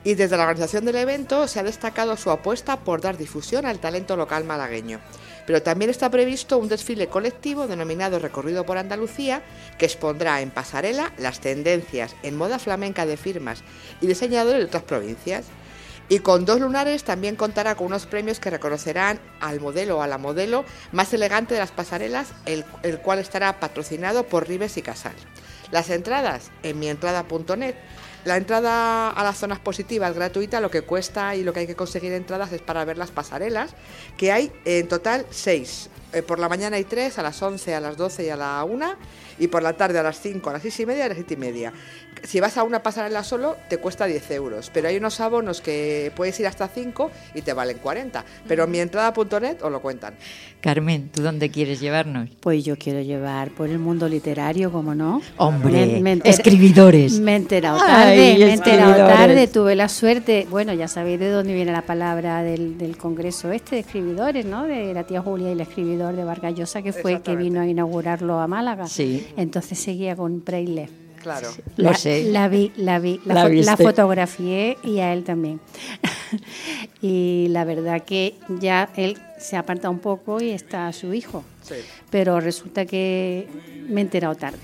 y 0.04 0.14
desde 0.14 0.38
la 0.38 0.44
organización 0.44 0.86
del 0.86 0.98
evento 0.98 1.48
se 1.48 1.60
ha 1.60 1.64
destacado 1.64 2.16
su 2.18 2.30
apuesta 2.30 2.80
por 2.82 3.02
dar 3.02 3.18
difusión 3.18 3.66
al 3.66 3.80
talento 3.80 4.16
local 4.16 4.44
malagueño. 4.44 5.00
Pero 5.46 5.62
también 5.62 5.92
está 5.92 6.10
previsto 6.10 6.58
un 6.58 6.70
desfile 6.70 7.08
colectivo 7.08 7.68
denominado 7.68 8.20
Recorrido 8.20 8.66
por 8.66 8.78
Andalucía 8.78 9.42
que 9.78 9.86
expondrá 9.86 10.42
en 10.42 10.52
pasarela 10.52 11.12
las 11.18 11.40
tendencias 11.40 12.16
en 12.24 12.38
moda 12.38 12.60
flamenca 12.60 13.06
de 13.06 13.18
firmas 13.18 13.64
y 14.02 14.08
diseñadores 14.08 14.60
de 14.60 14.66
otras 14.66 14.84
provincias. 14.84 15.46
Y 16.10 16.20
con 16.20 16.46
dos 16.46 16.60
lunares 16.60 17.04
también 17.06 17.36
contará 17.36 17.76
con 17.76 17.88
unos 17.88 18.06
premios 18.06 18.40
que 18.40 18.50
reconocerán 18.50 19.20
al 19.40 19.62
modelo 19.62 20.00
o 20.00 20.02
a 20.02 20.08
la 20.08 20.18
modelo 20.18 20.66
más 20.92 21.14
elegante 21.14 21.54
de 21.54 21.62
las 21.62 21.72
pasarelas, 21.72 22.34
el, 22.46 22.66
el 22.84 23.00
cual 23.00 23.20
estará 23.20 23.60
patrocinado 23.60 24.24
por 24.24 24.48
Ribes 24.48 24.78
y 24.78 24.82
Casal. 24.82 25.14
Las 25.72 25.90
entradas 25.90 26.52
en 26.62 26.78
mientrada.net 26.78 27.76
La 28.26 28.38
entrada 28.38 29.10
a 29.10 29.24
las 29.24 29.38
zonas 29.38 29.60
positivas 29.60 30.16
gratuita, 30.16 30.62
lo 30.62 30.72
que 30.72 30.82
cuesta 30.82 31.36
y 31.36 31.44
lo 31.44 31.52
que 31.52 31.62
hay 31.62 31.68
que 31.68 31.76
conseguir 31.76 32.14
entradas 32.14 32.54
es 32.54 32.62
para 32.62 32.86
ver 32.86 32.98
las 32.98 33.12
pasarelas, 33.12 33.76
que 34.18 34.32
hay 34.32 34.52
en 34.64 34.88
total 34.88 35.26
seis. 35.30 35.90
Eh, 36.14 36.22
por 36.22 36.40
la 36.40 36.48
mañana 36.50 36.78
hay 36.78 36.84
tres, 36.84 37.18
a 37.20 37.24
las 37.24 37.42
11, 37.42 37.74
a 37.76 37.80
las 37.80 37.98
12 37.98 38.26
y 38.26 38.30
a 38.30 38.36
la 38.38 38.64
1, 38.64 38.94
y 39.40 39.48
por 39.48 39.64
la 39.64 39.74
tarde 39.74 39.98
a 40.00 40.04
las 40.04 40.20
5, 40.20 40.50
a 40.50 40.54
las 40.54 40.62
6 40.62 40.80
y 40.82 40.86
media 40.86 41.00
y 41.00 41.06
a 41.06 41.08
las 41.10 41.18
7 41.18 41.34
y 41.34 41.38
media. 41.38 41.74
Si 42.24 42.40
vas 42.40 42.58
a 42.58 42.64
una 42.64 42.82
pasarela 42.84 43.24
solo, 43.24 43.58
te 43.70 43.78
cuesta 43.78 44.06
10 44.06 44.32
euros, 44.32 44.70
pero 44.74 44.88
hay 44.88 44.96
unos 44.98 45.20
abonos 45.20 45.60
que 45.60 46.12
puedes 46.16 46.40
ir 46.40 46.48
hasta 46.48 46.68
5 46.68 47.12
y 47.36 47.42
te 47.42 47.52
valen 47.54 47.80
40. 47.80 48.24
Pero 48.48 48.64
en 48.66 48.72
mi 48.72 48.80
entrada.net 48.80 49.58
os 49.62 49.72
lo 49.72 49.82
cuentan. 49.82 50.14
Carmen, 50.62 51.10
¿tú 51.10 51.22
dónde 51.24 51.50
quieres 51.50 51.82
llevarnos? 51.82 52.30
Pues 52.40 52.64
yo 52.64 52.78
quiero 52.78 53.02
llevar 53.02 53.50
por 53.52 53.68
el 53.70 53.80
mundo 53.80 54.08
literario, 54.08 54.72
como 54.72 54.96
no. 54.96 55.22
Hombre, 55.38 55.98
enter- 56.00 56.22
escribidores. 56.24 57.20
Me 57.20 57.34
he 57.34 57.36
enterado 57.36 57.80
Ay, 57.82 57.88
tarde, 57.88 58.16
me 58.16 58.46
he 58.46 58.54
enterado 58.54 59.08
tarde, 59.08 59.48
tuve 59.48 59.76
la 59.76 59.90
suerte. 59.90 60.48
Bueno, 60.50 60.72
ya 60.74 60.88
sabéis 60.88 61.20
de 61.20 61.30
dónde 61.30 61.54
viene 61.54 61.72
la 61.74 61.82
palabra 61.82 62.44
del, 62.44 62.78
del 62.78 62.96
congreso 62.98 63.52
este 63.52 63.76
de 63.76 63.82
escribidores, 63.82 64.46
¿no? 64.46 64.64
De 64.64 64.94
la 64.94 65.04
tía 65.04 65.22
Julia 65.22 65.50
y 65.50 65.54
el 65.54 65.62
de 66.12 66.24
Vargas 66.26 66.54
Llosa, 66.56 66.82
que 66.82 66.92
fue 66.92 67.14
el 67.14 67.22
que 67.22 67.36
vino 67.36 67.62
a 67.62 67.68
inaugurarlo 67.68 68.40
a 68.40 68.48
Málaga. 68.48 68.88
Sí. 68.88 69.26
Entonces 69.38 69.80
seguía 69.80 70.16
con 70.16 70.42
Preyle. 70.42 70.90
Claro. 71.22 71.48
Lo 71.78 71.92
La- 71.92 71.96
sé. 71.96 72.26
La 72.32 72.50
vi, 72.50 72.74
la 72.76 73.00
vi, 73.00 73.22
la, 73.24 73.34
La 73.36 73.42
fo- 73.42 73.44
la 73.46 73.50
viste. 73.76 73.84
fotografié 73.84 74.78
y 74.84 75.00
a 75.00 75.14
él 75.14 75.24
también. 75.24 75.62
y 77.02 77.48
la 77.50 77.64
verdad 77.64 78.04
que 78.04 78.36
ya 78.60 78.90
él 78.98 79.18
se 79.40 79.56
aparta 79.56 79.90
un 79.90 80.00
poco 80.00 80.42
y 80.42 80.50
está 80.50 80.92
su 80.92 81.14
hijo. 81.14 81.44
Sí. 81.62 81.76
Pero 82.10 82.40
resulta 82.42 82.86
que 82.86 83.48
me 83.88 84.02
he 84.02 84.04
enterado 84.04 84.36
tarde. 84.36 84.60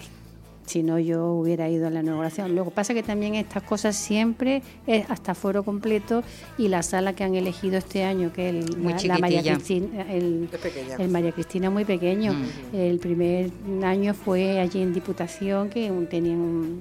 Si 0.70 0.84
no, 0.84 1.00
yo 1.00 1.26
hubiera 1.34 1.68
ido 1.68 1.88
a 1.88 1.90
la 1.90 2.02
inauguración. 2.02 2.54
Luego 2.54 2.70
pasa 2.70 2.94
que 2.94 3.02
también 3.02 3.34
estas 3.34 3.64
cosas 3.64 3.96
siempre 3.96 4.62
es 4.86 5.10
hasta 5.10 5.34
foro 5.34 5.64
completo 5.64 6.22
y 6.60 6.68
la 6.68 6.84
sala 6.84 7.14
que 7.14 7.24
han 7.24 7.34
elegido 7.34 7.78
este 7.80 8.04
año, 8.04 8.32
que 8.32 8.50
el, 8.50 8.78
Muy 8.78 8.94
la, 8.94 9.02
la 9.16 9.18
María. 9.18 9.42
Cristina, 9.56 10.04
el, 10.12 10.48
Es 10.54 11.00
el 11.00 11.10
María 11.10 11.32
Cristina 11.32 11.72
muy 11.72 11.86
pequeño. 11.86 12.34
Mm. 12.34 12.76
El 12.76 13.00
primer 13.00 13.50
año 13.84 14.14
fue 14.14 14.60
allí 14.60 14.84
en 14.84 14.94
Diputación, 14.94 15.70
que 15.70 15.90
un- 15.90 16.06
tenían 16.06 16.38
un, 16.38 16.80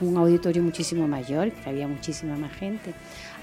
un 0.00 0.16
auditorio 0.16 0.60
muchísimo 0.60 1.06
mayor, 1.06 1.52
que 1.52 1.70
había 1.70 1.86
muchísima 1.86 2.36
más 2.36 2.52
gente. 2.54 2.92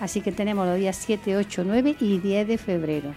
Así 0.01 0.19
que 0.19 0.33
tenemos 0.33 0.67
los 0.67 0.77
días 0.77 0.97
7, 0.97 1.37
8, 1.37 1.63
9 1.65 1.95
y 2.01 2.17
10 2.19 2.47
de 2.49 2.57
febrero. 2.57 3.13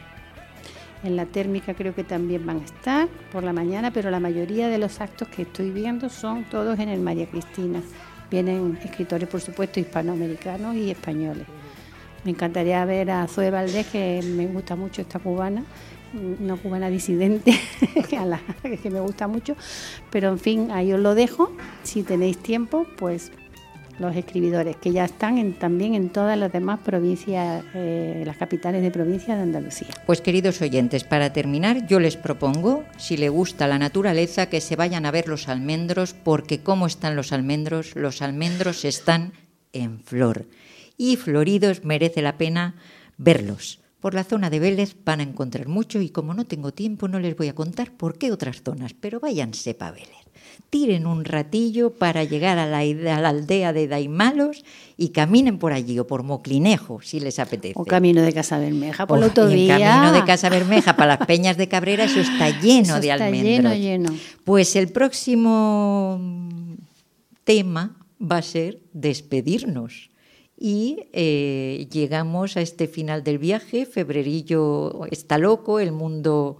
En 1.03 1.17
la 1.17 1.27
térmica 1.27 1.75
creo 1.75 1.95
que 1.95 2.05
también 2.05 2.47
van 2.47 2.61
a 2.61 2.65
estar 2.65 3.09
por 3.33 3.43
la 3.43 3.53
mañana, 3.53 3.91
pero 3.91 4.11
la 4.11 4.21
mayoría 4.21 4.69
de 4.69 4.79
los 4.79 5.01
actos 5.01 5.29
que 5.29 5.43
estoy 5.43 5.71
viendo 5.71 6.09
son 6.09 6.45
todos 6.45 6.79
en 6.79 6.89
el 6.89 7.01
María 7.01 7.27
Cristina. 7.27 7.83
Vienen 8.31 8.79
escritores, 8.83 9.29
por 9.29 9.41
supuesto, 9.41 9.81
hispanoamericanos 9.81 10.77
y 10.77 10.91
españoles. 10.91 11.47
Me 12.25 12.31
encantaría 12.31 12.85
ver 12.85 13.11
a 13.11 13.27
Zoe 13.27 13.51
Valdés, 13.51 13.89
que 13.89 14.21
me 14.23 14.47
gusta 14.47 14.77
mucho 14.77 15.03
esta 15.03 15.19
cubana, 15.19 15.65
una 16.41 16.57
cubana 16.57 16.89
disidente, 16.89 17.53
que 18.09 18.91
me 18.91 19.01
gusta 19.01 19.27
mucho. 19.27 19.57
Pero 20.11 20.29
en 20.29 20.39
fin, 20.39 20.71
ahí 20.71 20.93
os 20.93 21.01
lo 21.01 21.17
dejo. 21.17 21.53
Si 21.83 22.05
tenéis 22.05 22.39
tiempo, 22.39 22.87
pues 22.97 23.33
los 23.99 24.17
escribidores, 24.17 24.77
que 24.77 24.91
ya 24.93 25.05
están 25.05 25.39
en- 25.39 25.55
también 25.55 25.95
en 25.95 26.09
todas 26.11 26.37
las 26.39 26.53
demás 26.53 26.81
provincias, 26.81 27.65
eh, 27.75 28.23
las 28.27 28.37
capitales 28.37 28.83
de 28.83 28.91
provincia 28.91 29.37
de 29.37 29.43
Andalucía. 29.43 29.89
Pues 30.07 30.21
queridos 30.21 30.61
oyentes, 30.61 31.05
para 31.05 31.33
terminar, 31.33 31.87
yo 31.87 32.01
les 32.01 32.17
propongo, 32.17 32.85
si 32.97 33.17
le 33.17 33.29
gusta 33.29 33.67
la 33.67 33.79
naturaleza, 33.79 34.47
que 34.47 34.61
se 34.61 34.77
vayan 34.77 35.07
a 35.07 35.11
ver 35.11 35.29
los 35.29 35.49
almendros, 35.49 36.15
porque 36.15 36.61
¿cómo 36.61 36.87
están 36.87 37.17
los 37.17 37.33
almendros? 37.33 37.95
Los 37.95 38.23
almendros 38.23 38.85
están 38.85 39.33
en 39.73 40.01
flor 40.01 40.47
y 40.97 41.17
floridos 41.17 41.85
merece 41.85 42.23
la 42.23 42.37
pena 42.39 42.75
verlos. 43.19 43.81
Por 44.01 44.15
la 44.15 44.25
zona 44.25 44.51
de 44.51 44.59
Vélez 44.59 44.97
van 45.05 45.21
a 45.21 45.23
encontrar 45.23 45.69
mucho 45.69 46.01
y 46.01 46.11
como 46.11 46.35
no 46.35 46.45
tengo 46.45 46.73
tiempo 46.73 47.07
no 47.07 47.21
les 47.21 47.37
voy 47.37 47.49
a 47.49 47.55
contar 47.55 47.93
por 47.93 48.19
qué 48.19 48.33
otras 48.33 48.63
zonas, 48.65 48.95
pero 48.95 49.21
váyanse 49.21 49.75
para 49.75 49.93
Vélez. 49.93 50.22
Tiren 50.71 51.07
un 51.07 51.25
ratillo 51.25 51.91
para 51.91 52.25
llegar 52.25 52.59
a 52.59 52.67
la, 52.67 52.79
a 52.79 53.21
la 53.21 53.29
aldea 53.29 53.73
de 53.73 53.89
Daimalos 53.89 54.65
y 54.97 55.11
caminen 55.11 55.59
por 55.59 55.73
allí 55.73 55.99
o 55.99 56.07
por 56.07 56.23
Moclinejo, 56.23 57.01
si 57.03 57.21
les 57.21 57.39
apetece. 57.39 57.75
O 57.77 57.85
camino 57.85 58.23
de 58.23 58.33
Casa 58.33 58.59
Bermeja 58.59 59.07
por 59.07 59.19
la 59.19 59.27
y 59.27 59.71
en 59.71 59.79
camino 59.79 60.13
de 60.13 60.25
Casa 60.25 60.49
Bermeja 60.49 60.97
para 60.97 61.19
las 61.19 61.27
Peñas 61.27 61.57
de 61.57 61.69
Cabrera, 61.69 62.05
eso 62.05 62.21
está 62.21 62.49
lleno 62.61 62.97
Eso 62.97 63.01
de 63.01 63.11
está 63.11 63.31
lleno, 63.31 63.75
lleno. 63.75 64.15
Pues 64.45 64.75
el 64.77 64.89
próximo 64.89 66.21
tema 67.45 67.97
va 68.21 68.39
a 68.39 68.43
ser 68.43 68.81
despedirnos. 68.93 70.11
Y 70.59 71.09
eh, 71.13 71.89
llegamos 71.91 72.57
a 72.57 72.61
este 72.61 72.87
final 72.87 73.25
del 73.25 73.39
viaje. 73.39 73.85
Febrerillo 73.85 75.07
está 75.11 75.37
loco, 75.37 75.81
el 75.81 75.91
mundo 75.91 76.59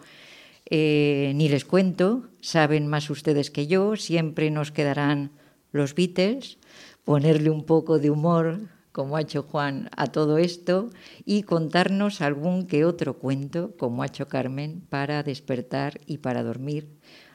eh, 0.69 1.33
ni 1.37 1.49
les 1.49 1.65
cuento, 1.65 2.25
saben 2.43 2.89
más 2.89 3.09
ustedes 3.09 3.51
que 3.51 3.67
yo, 3.67 3.97
siempre 3.97 4.51
nos 4.51 4.73
quedarán 4.73 5.31
los 5.71 5.95
Beatles, 5.95 6.59
ponerle 7.05 7.49
un 7.49 7.65
poco 7.65 7.99
de 7.99 8.11
humor, 8.11 8.69
como 8.91 9.17
ha 9.17 9.23
hecho 9.23 9.45
Juan, 9.45 9.89
a 9.97 10.09
todo 10.09 10.37
esto 10.37 10.91
y 11.25 11.45
contarnos 11.45 12.21
algún 12.21 12.67
que 12.67 12.85
otro 12.85 13.19
cuento, 13.19 13.75
como 13.79 14.03
ha 14.03 14.07
hecho 14.07 14.29
Carmen, 14.29 14.83
para 14.91 15.23
despertar 15.23 16.01
y 16.05 16.19
para 16.19 16.43
dormir, 16.43 16.89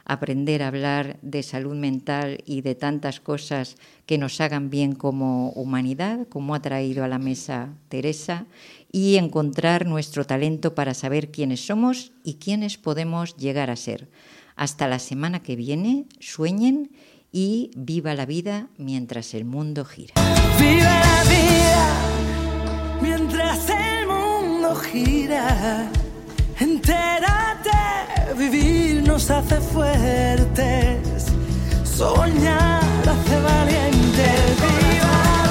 aprender 0.05 0.61
a 0.61 0.67
hablar 0.67 1.17
de 1.21 1.41
salud 1.41 1.75
mental 1.75 2.43
y 2.45 2.61
de 2.61 2.75
tantas 2.75 3.19
cosas 3.19 3.75
que 4.05 4.17
nos 4.17 4.39
hagan 4.39 4.69
bien 4.69 4.93
como 4.93 5.49
humanidad, 5.51 6.27
como 6.27 6.53
ha 6.53 6.61
traído 6.61 7.03
a 7.03 7.07
la 7.07 7.17
mesa 7.17 7.73
Teresa, 7.89 8.45
y 8.91 9.15
encontrar 9.15 9.85
nuestro 9.85 10.25
talento 10.25 10.75
para 10.75 10.93
saber 10.93 11.31
quiénes 11.31 11.65
somos 11.65 12.11
y 12.23 12.35
quiénes 12.35 12.77
podemos 12.77 13.35
llegar 13.35 13.71
a 13.71 13.75
ser. 13.75 14.09
Hasta 14.57 14.87
la 14.87 14.97
semana 14.97 15.43
que 15.43 15.55
viene, 15.55 16.07
sueñen 16.19 16.91
y 17.31 17.69
viva 17.75 18.15
la 18.15 18.25
vida 18.25 18.69
mientras 18.77 19.35
el 19.35 19.45
mundo 19.45 19.85
gira. 19.85 20.15
Viva 20.59 20.99
la 20.99 21.23
vida 21.29 21.87
mientras 22.99 23.69
el 23.69 24.07
mundo 24.07 24.75
gira. 24.75 25.91
Entérate, 26.59 27.69
vivir 28.35 29.03
nos 29.03 29.29
hace 29.29 29.61
fuertes. 29.61 31.27
Soñar 31.83 32.83
hace 33.07 33.39
valientes. 33.39 34.41
Viva 34.59 35.46